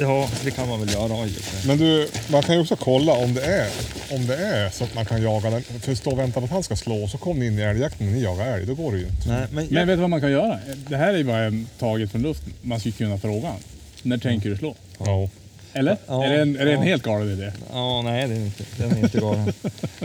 Ja, 0.00 0.28
det 0.44 0.50
kan 0.50 0.68
man 0.68 0.80
väl 0.80 0.92
göra. 0.92 1.28
Men 1.66 1.78
du, 1.78 2.08
man 2.30 2.42
kan 2.42 2.54
ju 2.54 2.60
också 2.60 2.76
kolla 2.76 3.12
om 3.12 3.34
det 3.34 3.44
är, 3.44 3.68
om 4.10 4.26
det 4.26 4.36
är 4.36 4.70
så 4.70 4.84
att 4.84 4.94
man 4.94 5.06
kan 5.06 5.22
jaga 5.22 5.50
den. 5.50 5.62
För 5.62 5.94
stå 5.94 6.10
och 6.10 6.18
vänta 6.18 6.40
på 6.40 6.44
att 6.44 6.50
han 6.52 6.62
ska 6.62 6.76
slå 6.76 7.08
så 7.08 7.18
kommer 7.18 7.40
ni 7.40 7.46
in 7.46 7.58
i 7.58 7.62
älgjakten 7.62 8.06
och 8.06 8.12
ni 8.12 8.22
jagar 8.22 8.46
älg. 8.46 8.66
Då 8.66 8.74
går 8.74 8.92
det 8.92 8.98
ju 8.98 9.06
inte. 9.06 9.28
Nej, 9.28 9.46
men, 9.52 9.66
Men 9.70 9.88
vet 9.88 9.96
du 9.96 10.00
vad 10.00 10.10
man 10.10 10.20
kan 10.20 10.30
göra? 10.30 10.58
Det 10.88 10.96
här 10.96 11.14
är 11.14 11.18
ju 11.18 11.24
bara 11.24 11.52
taget 11.78 12.10
från 12.10 12.22
luften. 12.22 12.52
Man 12.62 12.80
skulle 12.80 12.92
kunna 12.92 13.18
fråga 13.18 13.46
honom. 13.46 13.60
När 14.02 14.18
tänker 14.18 14.50
du 14.50 14.56
slå? 14.56 14.74
Ja. 14.98 15.28
Eller? 15.72 15.96
Ja, 16.06 16.24
är 16.24 16.30
det 16.30 16.42
en, 16.42 16.56
är 16.56 16.64
det 16.64 16.72
en 16.72 16.78
ja. 16.78 16.84
helt 16.84 17.02
galen 17.02 17.30
idé? 17.32 17.52
Ja, 17.72 18.02
nej, 18.02 18.28
det 18.28 18.34
är 18.34 18.44
inte, 18.44 18.64
den 18.78 18.90
är 18.92 18.98
inte 19.02 19.18
galen. 19.20 19.52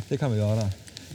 Det 0.09 0.17
kan 0.17 0.31
vi 0.31 0.37
göra. 0.37 0.69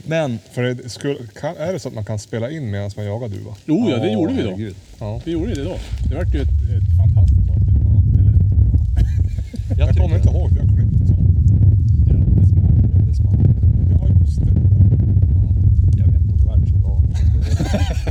Men... 0.05 0.39
För 0.51 0.63
det 0.63 0.89
skulle, 0.89 1.15
kan, 1.39 1.55
är 1.57 1.73
det 1.73 1.79
så 1.79 1.87
att 1.87 1.93
man 1.93 2.05
kan 2.05 2.19
spela 2.19 2.51
in 2.51 2.71
medan 2.71 2.91
man 2.95 3.05
jagar 3.05 3.27
duva? 3.27 3.55
Jo, 3.65 3.87
ja, 3.89 3.97
det 3.97 4.07
Ja, 4.07 4.13
gjorde 4.13 4.33
vi 4.33 4.41
då. 4.43 4.49
herregud. 4.49 4.75
Ja. 4.99 5.21
Vi 5.25 5.31
gjorde 5.31 5.53
det 5.55 5.63
då. 5.63 5.75
Det 6.09 6.15
vart 6.15 6.33
ju 6.35 6.41
ett, 6.41 6.47
ett 6.47 6.97
fantastiskt 6.97 7.49
avsnitt. 7.49 8.19
Eller? 8.19 8.33
Jag, 9.77 9.87
Jag 9.89 9.97
kommer 9.97 10.15
inte 10.17 10.29
ihåg, 10.29 10.49
det. 10.53 10.61
Det 10.61 10.65
det. 12.07 12.21
Jag 15.97 16.07
vet 16.07 16.21
inte 16.21 16.31
om 16.31 16.37
det 16.37 16.45
vart 16.45 16.67
så 16.67 16.75
bra. 16.75 17.03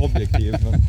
Objektiv, 0.05 0.55
men... 0.63 0.81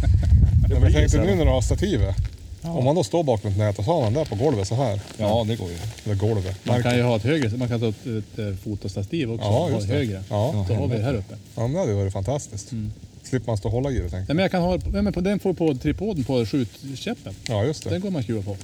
Ja, 0.71 0.75
men 0.81 0.83
jag 0.83 0.93
tänkte 0.93 1.19
nu 1.19 1.35
när 1.35 1.45
du 1.45 1.51
har 1.51 1.61
stativet. 1.61 2.17
Ja. 2.65 2.71
Om 2.71 2.85
man 2.85 2.95
då 2.95 3.05
står 3.05 3.23
bakom 3.25 3.51
ett 3.51 3.59
nät 3.59 3.79
och 3.79 3.85
så 3.85 3.93
har 3.93 4.01
man 4.01 4.13
där 4.13 4.25
på 4.25 4.35
golvet 4.35 4.69
så 4.69 4.75
här. 4.75 5.01
Ja, 5.19 5.45
det 5.49 5.57
går 5.57 5.71
ju. 5.71 5.77
Eller 6.05 6.15
golvet. 6.15 6.57
Man 6.67 6.83
kan 6.83 6.97
ju 6.97 7.03
ha 7.03 7.17
ett 7.17 7.23
högre, 7.23 7.57
man 7.57 7.69
kan 7.69 7.81
ta 7.81 7.89
ett, 7.89 8.07
ett, 8.07 8.39
ett 8.39 8.61
fotostativ 8.63 9.33
också. 9.33 9.45
Ja, 9.47 9.51
och 9.51 9.55
ha 9.65 9.71
just 9.71 9.89
det. 9.89 9.95
högre. 9.95 10.23
Ja. 10.31 10.65
Så 10.69 10.75
har 10.75 10.87
vi 10.89 10.97
det 10.97 11.05
här 11.05 11.15
uppe. 11.15 11.35
Ja, 11.55 11.63
men 11.63 11.73
det 11.73 11.79
hade 11.79 11.95
varit 11.95 12.13
fantastiskt. 12.13 12.71
Slipper 13.23 13.47
man 13.47 13.57
stå 13.59 13.69
och 13.69 13.73
hålla 13.75 13.91
i 13.91 13.95
det 13.95 14.01
tänkte 14.01 14.17
Nej, 14.19 14.27
men 14.29 14.39
jag 14.39 14.51
kan 14.51 14.63
ha, 14.63 14.77
nej, 14.93 15.03
men 15.03 15.13
på, 15.13 15.21
den 15.21 15.39
får 15.39 15.53
på 15.53 15.75
tripoden 15.75 16.25
på 16.25 16.47
skjutkäppen. 16.47 17.35
Ja, 17.49 17.65
just 17.65 17.85
det. 17.85 17.91
Den 17.91 18.01
går 18.01 18.11
man 18.11 18.23
skruva 18.23 18.43
på. 18.43 18.57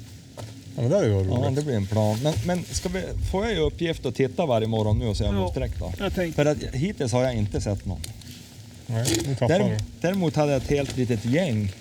Ja, 0.77 0.83
men 0.83 0.91
det 0.91 0.97
hade 0.97 1.09
ju 1.09 1.15
varit 1.15 1.27
Ja, 1.31 1.37
roligt. 1.37 1.57
det 1.57 1.63
blir 1.63 1.75
en 1.77 1.87
plan. 1.87 2.19
Men, 2.23 2.35
men 2.47 2.65
ska 2.65 2.89
vi, 2.89 3.03
får 3.31 3.45
jag 3.45 3.55
ju 3.55 3.61
uppgift 3.61 4.07
att 4.07 4.15
titta 4.15 4.47
varje 4.47 4.67
morgon 4.67 4.99
nu 4.99 5.07
och 5.07 5.17
se 5.17 5.25
om 5.25 5.37
Ja. 5.37 5.43
du 5.45 5.51
sträck 5.51 5.79
då? 5.79 5.93
Jag 5.99 6.15
tänkte. 6.15 6.45
För 6.45 6.51
att 6.51 6.75
hittills 6.75 7.13
har 7.13 7.23
jag 7.25 7.35
inte 7.35 7.61
sett 7.61 7.85
någon. 7.87 8.01
Nej, 8.87 9.77
däremot 10.01 10.37
hade 10.37 10.53
jag 10.53 10.63
ett 10.63 10.71
helt 10.71 10.97
litet 10.97 11.25
gäng 11.25 11.73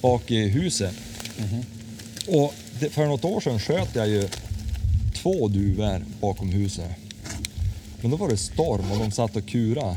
bak 0.00 0.30
i 0.30 0.48
huset. 0.48 0.94
Mhm. 1.38 1.64
Och 2.40 2.54
det, 2.80 2.90
för 2.90 3.06
något 3.06 3.24
år 3.24 3.40
sedan 3.40 3.58
sköt 3.60 3.94
jag 3.94 4.08
ju 4.08 4.28
två 5.14 5.48
duvor 5.48 6.04
bakom 6.20 6.48
huset. 6.48 6.90
Men 8.00 8.10
då 8.10 8.16
var 8.16 8.28
det 8.28 8.36
storm 8.36 8.92
och 8.92 8.98
de 8.98 9.10
satt 9.10 9.36
och 9.36 9.46
kura. 9.46 9.96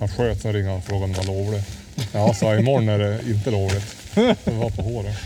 Han 0.00 0.08
sköt, 0.08 0.42
sen 0.42 0.52
ringde 0.52 0.68
han 0.70 0.78
och 0.78 0.84
frågade 0.84 1.04
om 1.04 1.12
det 1.12 1.18
var 1.18 1.24
lovligt. 1.44 1.66
Ja, 2.12 2.34
sa 2.34 2.56
imorgon 2.56 2.88
är 2.88 2.98
det 2.98 3.20
inte 3.26 3.50
lovligt. 3.50 3.84
Det 4.44 4.50
var 4.50 4.70
på 4.70 4.82
håret. 4.82 5.16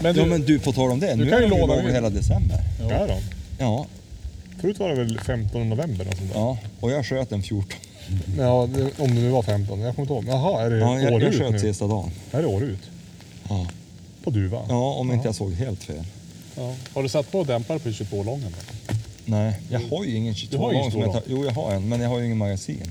Men 0.00 0.16
Ja 0.16 0.24
men 0.26 0.42
du, 0.42 0.58
på 0.58 0.72
tal 0.72 0.90
om 0.90 1.00
det, 1.00 1.16
nu 1.16 1.24
kan 1.28 1.38
är 1.38 1.42
ju 1.42 1.48
de 1.48 1.80
in. 1.86 1.94
hela 1.94 2.10
december. 2.10 2.58
Ja. 2.80 2.90
Är 2.90 3.08
de? 3.08 3.20
Ja, 3.58 3.86
Förut 4.60 4.78
var 4.78 4.88
det 4.88 4.94
väl 4.94 5.20
15 5.20 5.68
november 5.68 6.08
och 6.08 6.16
sånt 6.16 6.32
där. 6.32 6.40
ja, 6.40 6.58
och 6.80 6.90
jag 6.90 7.06
sköt 7.06 7.30
den 7.30 7.42
14. 7.42 7.78
Ja, 8.38 8.68
det, 8.74 8.82
om 9.02 9.14
det 9.14 9.20
nu 9.20 9.28
var 9.28 9.42
15. 9.42 9.80
Jag 9.80 9.94
kommer 9.96 10.04
inte 10.04 10.14
ihåg. 10.14 10.24
Jaha, 10.28 10.62
är 10.66 10.70
det 10.70 10.78
Ja, 10.78 10.98
jag, 11.00 11.12
år 11.12 11.22
jag 11.22 11.32
ut 11.34 11.38
sköt 11.40 11.52
nu? 11.52 11.58
sista 11.58 11.86
dagen. 11.86 12.10
Är 12.32 12.40
det 12.40 12.46
år 12.46 12.62
ut? 12.64 12.78
Ja, 13.48 13.66
På 14.28 14.32
duva? 14.32 14.62
ja 14.68 14.92
om 14.92 15.12
inte 15.12 15.28
jag 15.28 15.34
såg 15.34 15.52
helt 15.52 15.84
fel. 15.84 16.04
Ja. 16.56 16.74
Har 16.94 17.02
du 17.02 17.08
satt 17.08 17.32
på 17.32 17.44
dämpare 17.44 17.78
på 17.78 17.92
22 17.92 18.22
lången? 18.22 18.54
då? 18.56 18.94
Nej, 19.24 19.60
jag 19.70 19.80
har 19.80 20.04
ju 20.04 20.16
ingen 20.16 20.34
22 20.34 20.56
Du 20.56 20.62
har 20.62 20.72
ingen 20.72 20.82
lång 20.82 20.92
som 20.92 21.00
jag 21.00 21.12
tar, 21.12 21.22
Jo, 21.26 21.44
jag 21.44 21.52
har 21.52 21.72
en, 21.72 21.88
men 21.88 22.00
jag 22.00 22.08
har 22.08 22.18
ju 22.18 22.24
ingen 22.24 22.38
magasin. 22.38 22.90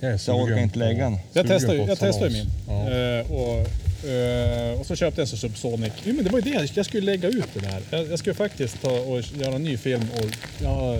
Jag, 0.00 0.12
är 0.12 0.18
Så 0.18 0.30
jag 0.30 0.40
orkar 0.40 0.58
inte 0.58 0.78
lägga 0.78 1.04
den. 1.04 1.12
Jag 1.32 1.46
sugen 1.46 1.58
testade, 1.58 1.78
på 1.78 1.88
jag 1.88 1.98
testade 1.98 2.30
ju 2.30 2.36
min. 2.38 2.50
Ja. 2.68 2.90
Eh, 2.90 3.32
och, 3.32 4.08
eh, 4.10 4.80
och 4.80 4.86
så 4.86 4.96
köpte 4.96 5.20
jag 5.20 5.30
en 5.30 5.36
Subsonic. 5.36 5.92
Jo, 6.04 6.14
men 6.14 6.24
det 6.24 6.30
var 6.30 6.38
ju 6.38 6.52
det, 6.52 6.76
jag 6.76 6.86
skulle 6.86 7.06
lägga 7.06 7.28
ut 7.28 7.54
det 7.54 7.60
där. 7.60 7.82
Jag, 7.90 8.10
jag 8.10 8.18
skulle 8.18 8.34
faktiskt 8.34 8.82
ta 8.82 8.90
och 8.90 9.22
göra 9.40 9.54
en 9.54 9.64
ny 9.64 9.76
film 9.76 10.06
och 10.18 10.26
ja, 10.62 10.98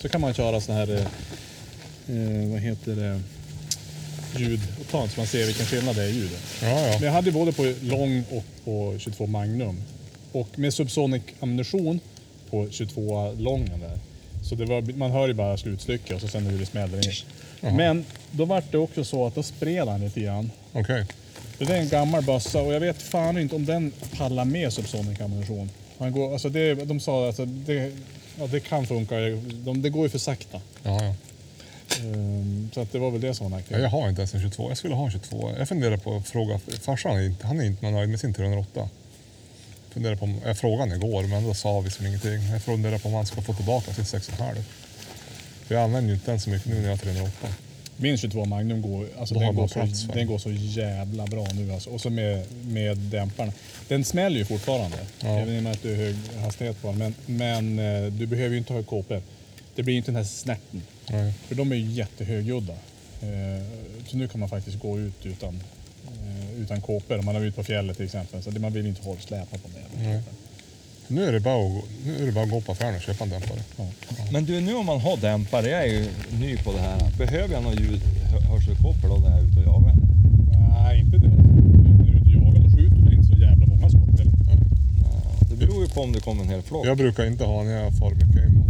så 0.00 0.08
kan 0.08 0.20
man 0.20 0.34
köra 0.34 0.60
så 0.60 0.72
här, 0.72 0.94
eh, 0.94 1.00
eh, 2.16 2.50
vad 2.52 2.60
heter 2.60 2.96
det, 2.96 3.20
ljudupptag 4.36 5.10
så 5.10 5.20
man 5.20 5.26
ser 5.26 5.46
vilken 5.46 5.66
skillnad 5.66 5.96
det 5.96 6.02
är 6.02 6.06
i 6.08 6.12
ljudet. 6.12 6.40
Ja, 6.62 6.68
ja. 6.68 6.92
Men 6.92 7.02
jag 7.02 7.12
hade 7.12 7.32
både 7.32 7.52
på 7.52 7.74
lång 7.82 8.24
och 8.30 8.44
på 8.64 8.94
22 8.98 9.26
Magnum. 9.26 9.82
Och 10.32 10.58
med 10.58 10.74
Subsonic 10.74 11.22
ammunition 11.40 12.00
på 12.50 12.66
22 12.70 13.32
lången 13.32 13.80
där. 13.80 13.98
Så 14.42 14.54
det 14.54 14.64
var, 14.64 14.82
man 14.96 15.10
hör 15.10 15.28
ju 15.28 15.34
bara 15.34 15.56
slutstycket 15.56 16.12
och 16.12 16.20
så 16.20 16.28
sen 16.28 16.46
hur 16.46 16.58
det 16.58 16.66
smäller 16.66 17.08
in. 17.08 17.14
Jaha. 17.60 17.72
Men 17.72 18.04
då 18.30 18.44
var 18.44 18.62
det 18.70 18.78
också 18.78 19.04
så 19.04 19.26
att 19.26 19.34
då 19.34 19.42
spred 19.42 19.88
han 19.88 20.00
lite 20.00 20.20
grann. 20.20 20.50
Okej. 20.72 21.06
För 21.58 21.64
Det 21.64 21.76
är 21.76 21.80
en 21.80 21.88
gammal 21.88 22.24
bössa 22.24 22.60
och 22.62 22.74
jag 22.74 22.80
vet 22.80 23.02
fan 23.02 23.38
inte 23.38 23.56
om 23.56 23.66
den 23.66 23.92
pallar 24.16 24.44
med 24.44 24.72
Subsonic 24.72 25.20
ammunition. 25.20 25.70
Han 25.98 26.12
går, 26.12 26.32
alltså 26.32 26.48
det, 26.48 26.74
de 26.74 27.00
sa 27.00 27.20
att 27.22 27.26
alltså 27.26 27.44
det, 27.44 27.92
ja, 28.38 28.46
det 28.46 28.60
kan 28.60 28.86
funka, 28.86 29.14
de, 29.52 29.82
det 29.82 29.90
går 29.90 30.02
ju 30.02 30.08
för 30.08 30.18
sakta. 30.18 30.60
Ja, 30.82 31.04
ja. 31.04 31.14
Ehm, 31.96 32.70
så 32.74 32.80
att 32.80 32.92
det 32.92 32.98
var 32.98 33.10
väl 33.10 33.20
det 33.20 33.34
som 33.34 33.50
var 33.50 33.58
nackdelen. 33.58 33.82
Jag 33.82 33.90
har 33.90 34.08
inte 34.08 34.20
ens 34.20 34.34
en 34.34 34.40
22. 34.40 34.68
Jag 34.70 34.78
skulle 34.78 34.94
ha 34.94 35.04
en 35.04 35.10
22. 35.10 35.50
Jag 35.58 35.68
funderar 35.68 35.96
på 35.96 36.16
att 36.16 36.28
fråga 36.28 36.58
farsan. 36.80 37.16
är 37.16 37.34
Han 37.42 37.60
är 37.60 37.64
inte 37.64 37.90
nöjd 37.90 38.08
med 38.08 38.20
sin 38.20 38.34
308. 38.34 38.88
Funderar 39.90 40.16
på 40.16 40.24
om, 40.24 40.40
jag 40.44 40.58
frågade 40.58 40.90
han 40.90 40.98
igår, 40.98 41.22
men 41.22 41.44
då 41.44 41.54
sa 41.54 41.80
vi 41.80 41.90
som 41.90 42.06
ingenting. 42.06 42.48
Jag 42.52 42.62
funderar 42.62 42.98
på 42.98 43.08
om 43.08 43.14
han 43.14 43.26
ska 43.26 43.42
få 43.42 43.54
tillbaka 43.54 43.94
sin 43.94 44.04
6,5. 44.04 44.62
För 45.66 45.74
jag 45.74 45.84
använder 45.84 46.08
ju 46.08 46.14
inte 46.14 46.30
den 46.30 46.40
så 46.40 46.50
mycket 46.50 46.66
nu 46.68 46.74
när 46.74 46.82
jag 46.82 46.90
har 46.90 46.96
308. 46.96 47.48
Min 47.96 48.18
22 48.18 48.44
Magnum 48.44 48.82
går, 48.82 49.06
alltså 49.18 49.34
den, 49.34 49.54
går 49.54 49.68
så, 49.68 49.74
plats 49.74 50.02
den 50.02 50.26
går 50.26 50.38
så 50.38 50.50
jävla 50.50 51.26
bra 51.26 51.46
nu 51.54 51.72
alltså. 51.72 51.90
Och 51.90 52.00
så 52.00 52.10
med, 52.10 52.44
med 52.64 52.96
dämparna. 52.96 53.52
Den 53.88 54.04
smäller 54.04 54.38
ju 54.38 54.44
fortfarande, 54.44 54.96
Ja. 55.20 55.28
även 55.28 55.66
att 55.66 55.82
du 55.82 55.88
har 55.96 55.96
hög 55.96 56.16
hastighet 56.42 56.82
på 56.82 56.88
den. 56.88 56.98
Men, 56.98 57.14
men 57.26 57.78
eh, 58.04 58.12
du 58.12 58.26
behöver 58.26 58.50
ju 58.50 58.58
inte 58.58 58.72
ha 58.72 58.82
kåpor. 58.82 59.22
Det 59.74 59.82
blir 59.82 59.96
inte 59.96 60.10
den 60.10 60.16
här 60.16 60.24
snärten. 60.24 60.82
Nej. 61.10 61.32
För 61.48 61.54
de 61.54 61.72
är 61.72 61.76
ju 61.76 61.90
jättehögljudda. 61.90 62.72
Eh, 63.22 63.62
Så 64.06 64.16
nu 64.16 64.28
kan 64.28 64.40
man 64.40 64.48
faktiskt 64.48 64.78
gå 64.78 64.98
ut 64.98 65.26
utan, 65.26 65.54
eh, 66.06 66.60
utan 66.62 66.80
kåpor. 66.80 67.18
Om 67.18 67.24
man 67.24 67.36
är 67.36 67.40
ute 67.44 67.56
på 67.56 67.64
fjället 67.64 67.96
till 67.96 68.04
exempel. 68.06 68.42
Så 68.42 68.50
man 68.50 68.72
vill 68.72 68.86
inte 68.86 69.02
hålla 69.02 69.20
släpa 69.20 69.58
på 69.58 69.68
det. 69.74 70.02
Nej. 70.08 70.22
Nu 71.08 71.24
är 71.24 71.32
det 71.32 71.40
bara 71.40 71.54
att, 71.66 71.72
gå- 71.72 71.84
nu 72.06 72.22
är 72.22 72.26
det 72.26 72.32
bara 72.32 72.44
att 72.44 72.50
gå 72.50 72.60
på 72.60 72.72
affären 72.72 72.94
och 72.96 73.00
köpa 73.02 73.24
en 73.24 73.30
dämpare. 73.30 73.58
Ja. 73.78 73.84
Men 74.32 74.44
du, 74.44 74.60
nu 74.60 74.74
om 74.74 74.86
man 74.86 75.00
har 75.00 75.16
dämpare, 75.16 75.68
jag 75.68 75.82
är 75.84 75.92
ju 75.92 76.06
ny 76.40 76.56
på 76.56 76.72
det 76.72 76.78
här. 76.80 77.10
Behöver 77.18 77.54
jag 77.54 77.62
någon 77.62 77.76
ljud, 77.76 78.00
hö- 78.32 78.40
hörselkoppel 78.40 79.10
då 79.10 79.16
när 79.16 79.30
jag 79.30 79.38
är 79.40 79.44
ute 79.44 79.58
och 79.58 79.64
jagar? 79.66 79.94
Nej, 80.82 81.00
inte 81.00 81.16
det. 81.18 81.28
När 81.28 82.04
du 82.04 82.10
är 82.12 82.16
ute 82.16 82.24
och 82.24 82.30
jagar 82.46 82.60
då 82.64 82.70
skjuter 82.76 82.96
du 83.10 83.16
inte 83.16 83.26
så 83.28 83.34
jävla 83.34 83.66
många 83.66 83.90
skott. 83.90 84.20
Eller? 84.20 84.32
Nej, 84.32 84.58
Det 85.50 85.56
beror 85.56 85.82
ju 85.84 85.88
på 85.88 86.00
om 86.00 86.12
det 86.12 86.20
kommer 86.20 86.42
en 86.42 86.48
hel 86.50 86.62
flock. 86.62 86.86
Jag 86.86 86.96
brukar 86.96 87.26
inte 87.26 87.44
ha 87.44 87.62
när 87.64 87.82
jag 87.82 87.94
far 87.98 88.10
mycket 88.10 88.42
hem. 88.44 88.62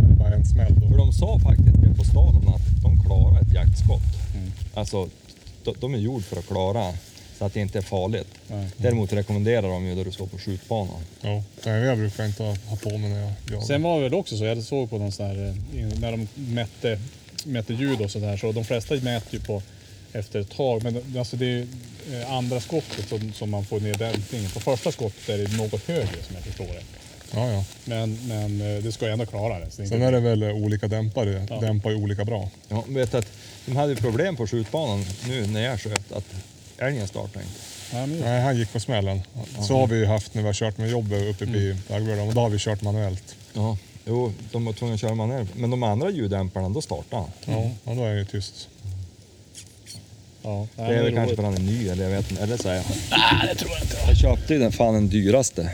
Det 0.00 0.12
är 0.12 0.16
bara 0.18 0.34
en 0.34 0.44
smäll 0.44 0.74
För 0.74 0.90
då. 0.90 0.96
de 0.96 1.12
sa 1.24 1.38
faktiskt 1.38 1.76
det 1.82 1.94
på 1.98 2.04
staden 2.04 2.48
att 2.48 2.82
de 2.82 3.04
klarar 3.04 3.40
ett 3.40 3.52
jaktskott. 3.52 4.02
Mm. 4.34 4.52
Alltså, 4.74 5.08
de, 5.64 5.74
de 5.80 5.94
är 5.94 5.98
gjord 5.98 6.22
för 6.24 6.36
att 6.38 6.46
klara 6.46 6.92
så 7.38 7.44
att 7.44 7.54
det 7.54 7.60
inte 7.60 7.78
är 7.78 7.82
farligt. 7.82 8.28
Nej. 8.48 8.68
Däremot 8.76 9.12
rekommenderar 9.12 9.62
de 9.68 9.86
ju 9.86 9.94
då 9.94 10.04
du 10.04 10.12
står 10.12 10.26
på 10.26 10.38
skjutbanan. 10.38 11.00
Ja. 11.20 11.42
Nej, 11.66 11.82
jag 11.82 11.98
brukar 11.98 12.26
inte 12.26 12.42
ha 12.42 12.76
på 12.76 12.98
mig 12.98 13.10
när 13.10 13.18
jag 13.20 13.32
jagar. 13.50 13.66
Sen 13.66 13.82
var 13.82 13.96
det 13.96 14.02
väl 14.02 14.14
också 14.14 14.36
så, 14.36 14.44
jag 14.44 14.62
såg 14.62 14.90
på 14.90 14.98
någon 14.98 15.12
sån 15.12 15.26
här, 15.26 15.48
eh, 15.74 15.86
när 16.00 16.10
de 16.10 16.28
mätte, 16.34 16.98
mätte 17.44 17.74
ljud 17.74 18.00
och 18.00 18.10
sådär, 18.10 18.36
så 18.36 18.52
de 18.52 18.64
flesta 18.64 18.94
mäter 18.94 19.34
ju 19.34 19.40
på 19.40 19.62
efter 20.12 20.40
ett 20.40 20.50
tag. 20.50 20.82
Men 20.82 20.94
det- 21.06 21.18
alltså 21.18 21.36
det 21.36 21.46
är 21.46 21.66
eh, 22.12 22.32
andra 22.32 22.60
skottet 22.60 23.08
som, 23.08 23.32
som 23.32 23.50
man 23.50 23.64
får 23.64 23.80
ner 23.80 23.94
dämpningen. 23.94 24.50
På 24.50 24.60
första 24.60 24.92
skottet 24.92 25.28
är 25.28 25.38
det 25.38 25.56
något 25.56 25.86
högre 25.88 26.22
som 26.26 26.34
jag 26.34 26.44
förstår 26.44 26.66
det. 26.66 26.82
Ja, 27.34 27.50
ja. 27.52 27.64
Men, 27.84 28.18
men 28.28 28.76
eh, 28.76 28.82
det 28.82 28.92
ska 28.92 29.06
ju 29.06 29.12
ändå 29.12 29.26
klara 29.26 29.58
det. 29.58 29.70
Så 29.70 29.82
det 29.82 29.86
är 29.86 29.88
Sen 29.88 30.02
är 30.02 30.12
det 30.12 30.20
väl 30.20 30.42
eh, 30.42 30.48
olika 30.48 30.88
dämpare. 30.88 31.46
Ja. 31.50 31.60
Dämpar 31.60 31.90
ju 31.90 31.96
olika 31.96 32.24
bra. 32.24 32.50
Ja, 32.68 32.84
vet 32.88 33.14
att 33.14 33.26
de 33.66 33.76
hade 33.76 33.92
ju 33.92 33.96
problem 33.96 34.36
på 34.36 34.46
skjutbanan 34.46 35.04
nu 35.28 35.46
när 35.46 35.60
jag 35.60 35.80
sköt 35.80 36.12
att 36.12 36.24
älgen 36.78 37.08
startade 37.08 37.44
inte. 37.44 37.60
Ja, 37.92 38.06
men, 38.06 38.20
Nej, 38.20 38.42
han 38.42 38.56
gick 38.56 38.72
på 38.72 38.80
smällen. 38.80 39.20
Så 39.60 39.76
har 39.76 39.86
vi 39.86 39.96
ju 39.96 40.06
haft 40.06 40.34
när 40.34 40.42
vi 40.42 40.48
har 40.48 40.54
kört 40.54 40.78
med 40.78 40.90
jobbet 40.90 41.22
uppe 41.22 41.44
i 41.44 41.76
Dagbjörn. 41.88 42.28
Och 42.28 42.34
då 42.34 42.40
har 42.40 42.48
vi 42.48 42.58
kört 42.58 42.82
manuellt. 42.82 43.36
Ja, 43.52 43.76
Jo, 44.06 44.32
de 44.52 44.64
var 44.64 44.72
tvungna 44.72 44.94
att 44.94 45.00
köra 45.00 45.14
manuell. 45.14 45.46
Men 45.54 45.70
de 45.70 45.82
andra 45.82 46.10
ljuddämparna, 46.10 46.68
då 46.68 46.82
startade 46.82 47.22
han. 47.22 47.30
Ja, 47.44 47.70
ja 47.84 47.94
då 47.94 48.04
är 48.04 48.08
jag 48.08 48.18
ju 48.18 48.24
tyst. 48.24 48.68
Ja, 50.42 50.66
Det 50.76 50.82
är 50.82 51.02
väl 51.02 51.14
kanske 51.14 51.36
för 51.36 51.42
att 51.42 51.48
han 51.48 51.66
är 51.66 51.72
ny, 51.72 51.88
eller 51.88 52.04
jag 52.04 52.10
vet 52.10 52.30
inte. 52.30 52.42
Eller 52.42 52.56
så 52.56 52.68
är 52.68 52.74
jag. 52.74 52.84
Nej, 53.10 53.48
det 53.48 53.54
tror 53.54 53.70
jag 53.70 53.82
inte. 53.82 53.96
Jag 54.06 54.16
köpte 54.16 54.52
ju 54.54 54.58
den 54.58 54.72
fan 54.72 54.94
den 54.94 55.08
dyraste. 55.08 55.70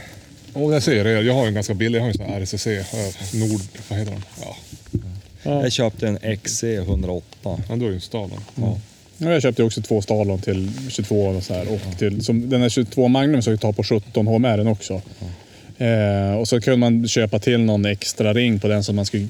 Och 0.53 0.75
jag 0.75 0.83
ser 0.83 1.05
det, 1.05 1.11
jag 1.23 1.35
har 1.35 1.47
en 1.47 1.55
ganska 1.55 1.75
billig, 1.75 1.99
jag 1.99 2.03
har 2.03 2.09
en 2.09 2.15
sån 2.15 2.27
här 2.27 2.41
RCC, 2.41 2.67
eh, 2.67 2.85
Nord, 3.35 3.61
vad 3.89 3.99
heter 3.99 4.13
den? 4.13 4.25
Ja, 4.43 4.57
Ja. 5.43 5.63
Jag 5.63 5.73
köpte 5.73 6.09
en 6.09 6.37
XC 6.37 6.65
108. 6.65 7.59
men 7.69 7.79
du 7.79 7.85
är 7.85 7.89
ju 7.91 7.95
en 7.95 8.01
stad. 8.01 8.31
Ja. 8.55 8.79
Ja, 9.19 9.33
Jag 9.33 9.43
köpte 9.43 9.63
också 9.63 9.83
två 9.83 10.03
Stalon 10.03 10.41
till 10.41 10.71
22 10.89 11.27
och 11.27 11.43
så 11.43 11.55
här. 11.55 11.73
Och 11.73 11.99
till, 11.99 12.25
som, 12.25 12.51
den 12.51 12.63
här 12.63 12.69
22 12.69 13.09
Magnum 13.09 13.43
så 13.43 13.51
jag 13.51 13.61
ta 13.61 13.73
på 13.73 13.85
17 13.85 14.27
HMR 14.27 14.57
den 14.57 14.67
också. 14.67 15.03
Eh, 15.81 16.35
och 16.39 16.49
så 16.49 16.61
kunde 16.61 16.77
man 16.77 17.09
köpa 17.09 17.39
till 17.39 17.61
någon 17.61 17.85
extra 17.85 18.33
ring 18.35 18.59
på 18.61 18.69
den 18.69 18.85
så 18.85 18.93
man 18.93 19.07
skulle, 19.07 19.27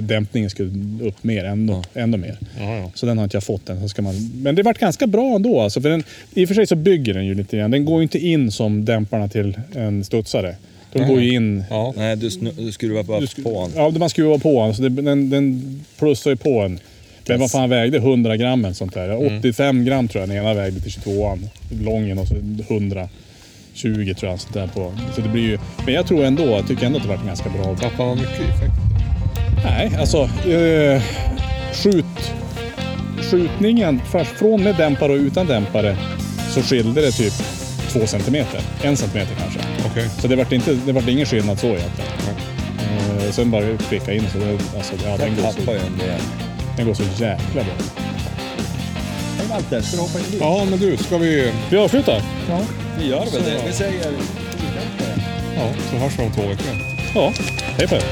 dämpningen 0.00 0.50
skulle 0.50 0.70
upp 1.08 1.24
mer, 1.24 1.44
ändå, 1.44 1.82
ändå 1.94 2.18
mer. 2.18 2.36
Ja, 2.58 2.76
ja. 2.76 2.90
Så 2.94 3.06
den 3.06 3.18
har 3.18 3.24
inte 3.24 3.36
jag 3.36 3.44
fått 3.44 3.68
än. 3.68 3.80
Så 3.80 3.88
ska 3.88 4.02
man, 4.02 4.14
men 4.42 4.54
det 4.54 4.62
vart 4.62 4.78
ganska 4.78 5.06
bra 5.06 5.36
ändå. 5.36 5.60
Alltså, 5.60 5.80
för 5.80 5.88
den, 5.90 6.02
I 6.34 6.44
och 6.44 6.48
för 6.48 6.54
sig 6.54 6.66
så 6.66 6.76
bygger 6.76 7.14
den 7.14 7.26
ju 7.26 7.34
lite 7.34 7.56
grann. 7.56 7.70
Den 7.70 7.84
går 7.84 7.96
ju 7.98 8.02
inte 8.02 8.18
in 8.18 8.50
som 8.52 8.84
dämparna 8.84 9.28
till 9.28 9.58
en 9.76 10.04
studsare. 10.04 10.54
De 10.92 11.08
går 11.08 11.20
ju 11.20 11.34
in... 11.34 11.64
Ja. 11.70 11.94
Nej, 11.96 12.16
du, 12.16 12.30
snu, 12.30 12.50
du 12.58 12.72
skruvar 12.72 13.02
bara 13.02 13.20
Du 13.20 13.26
sk- 13.26 13.42
på 13.42 13.68
den. 13.74 13.76
Ja, 13.76 13.98
man 13.98 14.10
skruvar 14.10 14.38
på 14.38 14.64
den. 14.66 14.74
Så 14.74 14.82
det, 14.82 14.88
den, 14.88 15.30
den 15.30 15.80
plussar 15.98 16.30
ju 16.30 16.36
på 16.36 16.60
en. 16.60 16.78
Men 17.28 17.40
vad 17.40 17.50
fan 17.50 17.70
vägde 17.70 17.98
100 17.98 18.36
gram 18.36 18.64
eller 18.64 18.74
sånt 18.74 18.94
där. 18.94 19.38
85 19.38 19.84
gram 19.84 20.08
tror 20.08 20.22
jag 20.22 20.28
den 20.28 20.36
ena 20.38 20.54
vägde 20.54 20.80
till 20.80 20.92
22an. 20.92 21.38
Lången 21.82 22.18
och 22.18 22.28
så 22.28 22.34
120 23.84 24.14
tror 24.14 24.30
jag. 24.30 24.40
Sånt 24.40 24.54
där 24.54 24.66
på. 24.66 24.92
Så 25.14 25.20
det 25.20 25.28
blir 25.28 25.42
ju, 25.42 25.58
men 25.84 25.94
jag 25.94 26.06
tror 26.06 26.24
ändå, 26.24 26.44
jag 26.44 26.68
tycker 26.68 26.86
ändå 26.86 26.96
att 26.96 27.02
det 27.02 27.08
varit 27.08 27.26
ganska 27.26 27.48
bra. 27.50 27.76
Tappar 27.76 28.06
man 28.06 28.16
mycket 28.16 28.40
effekt? 28.40 28.72
Nej, 29.64 29.96
alltså 30.00 30.22
eh, 30.50 31.02
skjut, 31.72 32.32
skjutningen 33.30 34.00
först 34.10 34.30
från 34.30 34.62
med 34.62 34.76
dämpare 34.76 35.12
och 35.12 35.18
utan 35.18 35.46
dämpare 35.46 35.96
så 36.50 36.62
skilde 36.62 37.00
det 37.00 37.12
typ 37.12 37.32
två 37.88 38.06
centimeter. 38.06 38.60
En 38.82 38.96
centimeter 38.96 39.34
kanske. 39.40 39.60
Okej. 39.90 40.08
Så 40.18 40.28
det 40.28 40.36
vart, 40.36 40.52
inte, 40.52 40.74
det 40.86 40.92
vart 40.92 41.08
ingen 41.08 41.26
skillnad 41.26 41.58
så 41.58 41.66
egentligen. 41.66 42.10
Eh, 42.78 43.30
sen 43.30 43.50
bara 43.50 43.76
klicka 43.88 44.12
in 44.12 44.24
så 44.32 44.38
det, 44.38 44.50
alltså, 44.76 44.94
ja, 45.04 45.16
den, 45.16 45.18
Den 45.18 45.44
går 45.44 45.52
så, 45.52 45.72
ju 45.72 45.78
en 45.78 45.98
del. 45.98 46.20
den 46.76 46.86
går 46.86 46.94
så 46.94 47.02
jäkla 47.02 47.62
bra. 47.64 47.74
Hej 49.38 49.46
Malte, 49.48 49.82
ska 49.82 49.96
du 49.96 50.02
hoppa 50.02 50.18
in 50.18 50.24
bil? 50.30 50.40
Ja, 50.40 50.66
men 50.70 50.78
du, 50.78 50.96
ska 50.96 51.18
vi... 51.18 51.52
Vi 51.70 51.76
avslutar? 51.76 52.22
Ja, 52.48 52.60
vi 52.98 53.08
gör 53.08 53.24
väl 53.24 53.44
det. 53.44 53.62
Vi 53.66 53.72
säger... 53.72 54.12
Ja, 55.56 55.72
så 55.90 55.96
hörs 55.96 56.18
vi 56.18 56.22
om 56.22 56.32
två 56.32 56.42
veckor. 56.42 56.66
Ja. 57.14 57.32
Hej 57.78 57.88
på 57.88 57.94
er. 57.94 58.02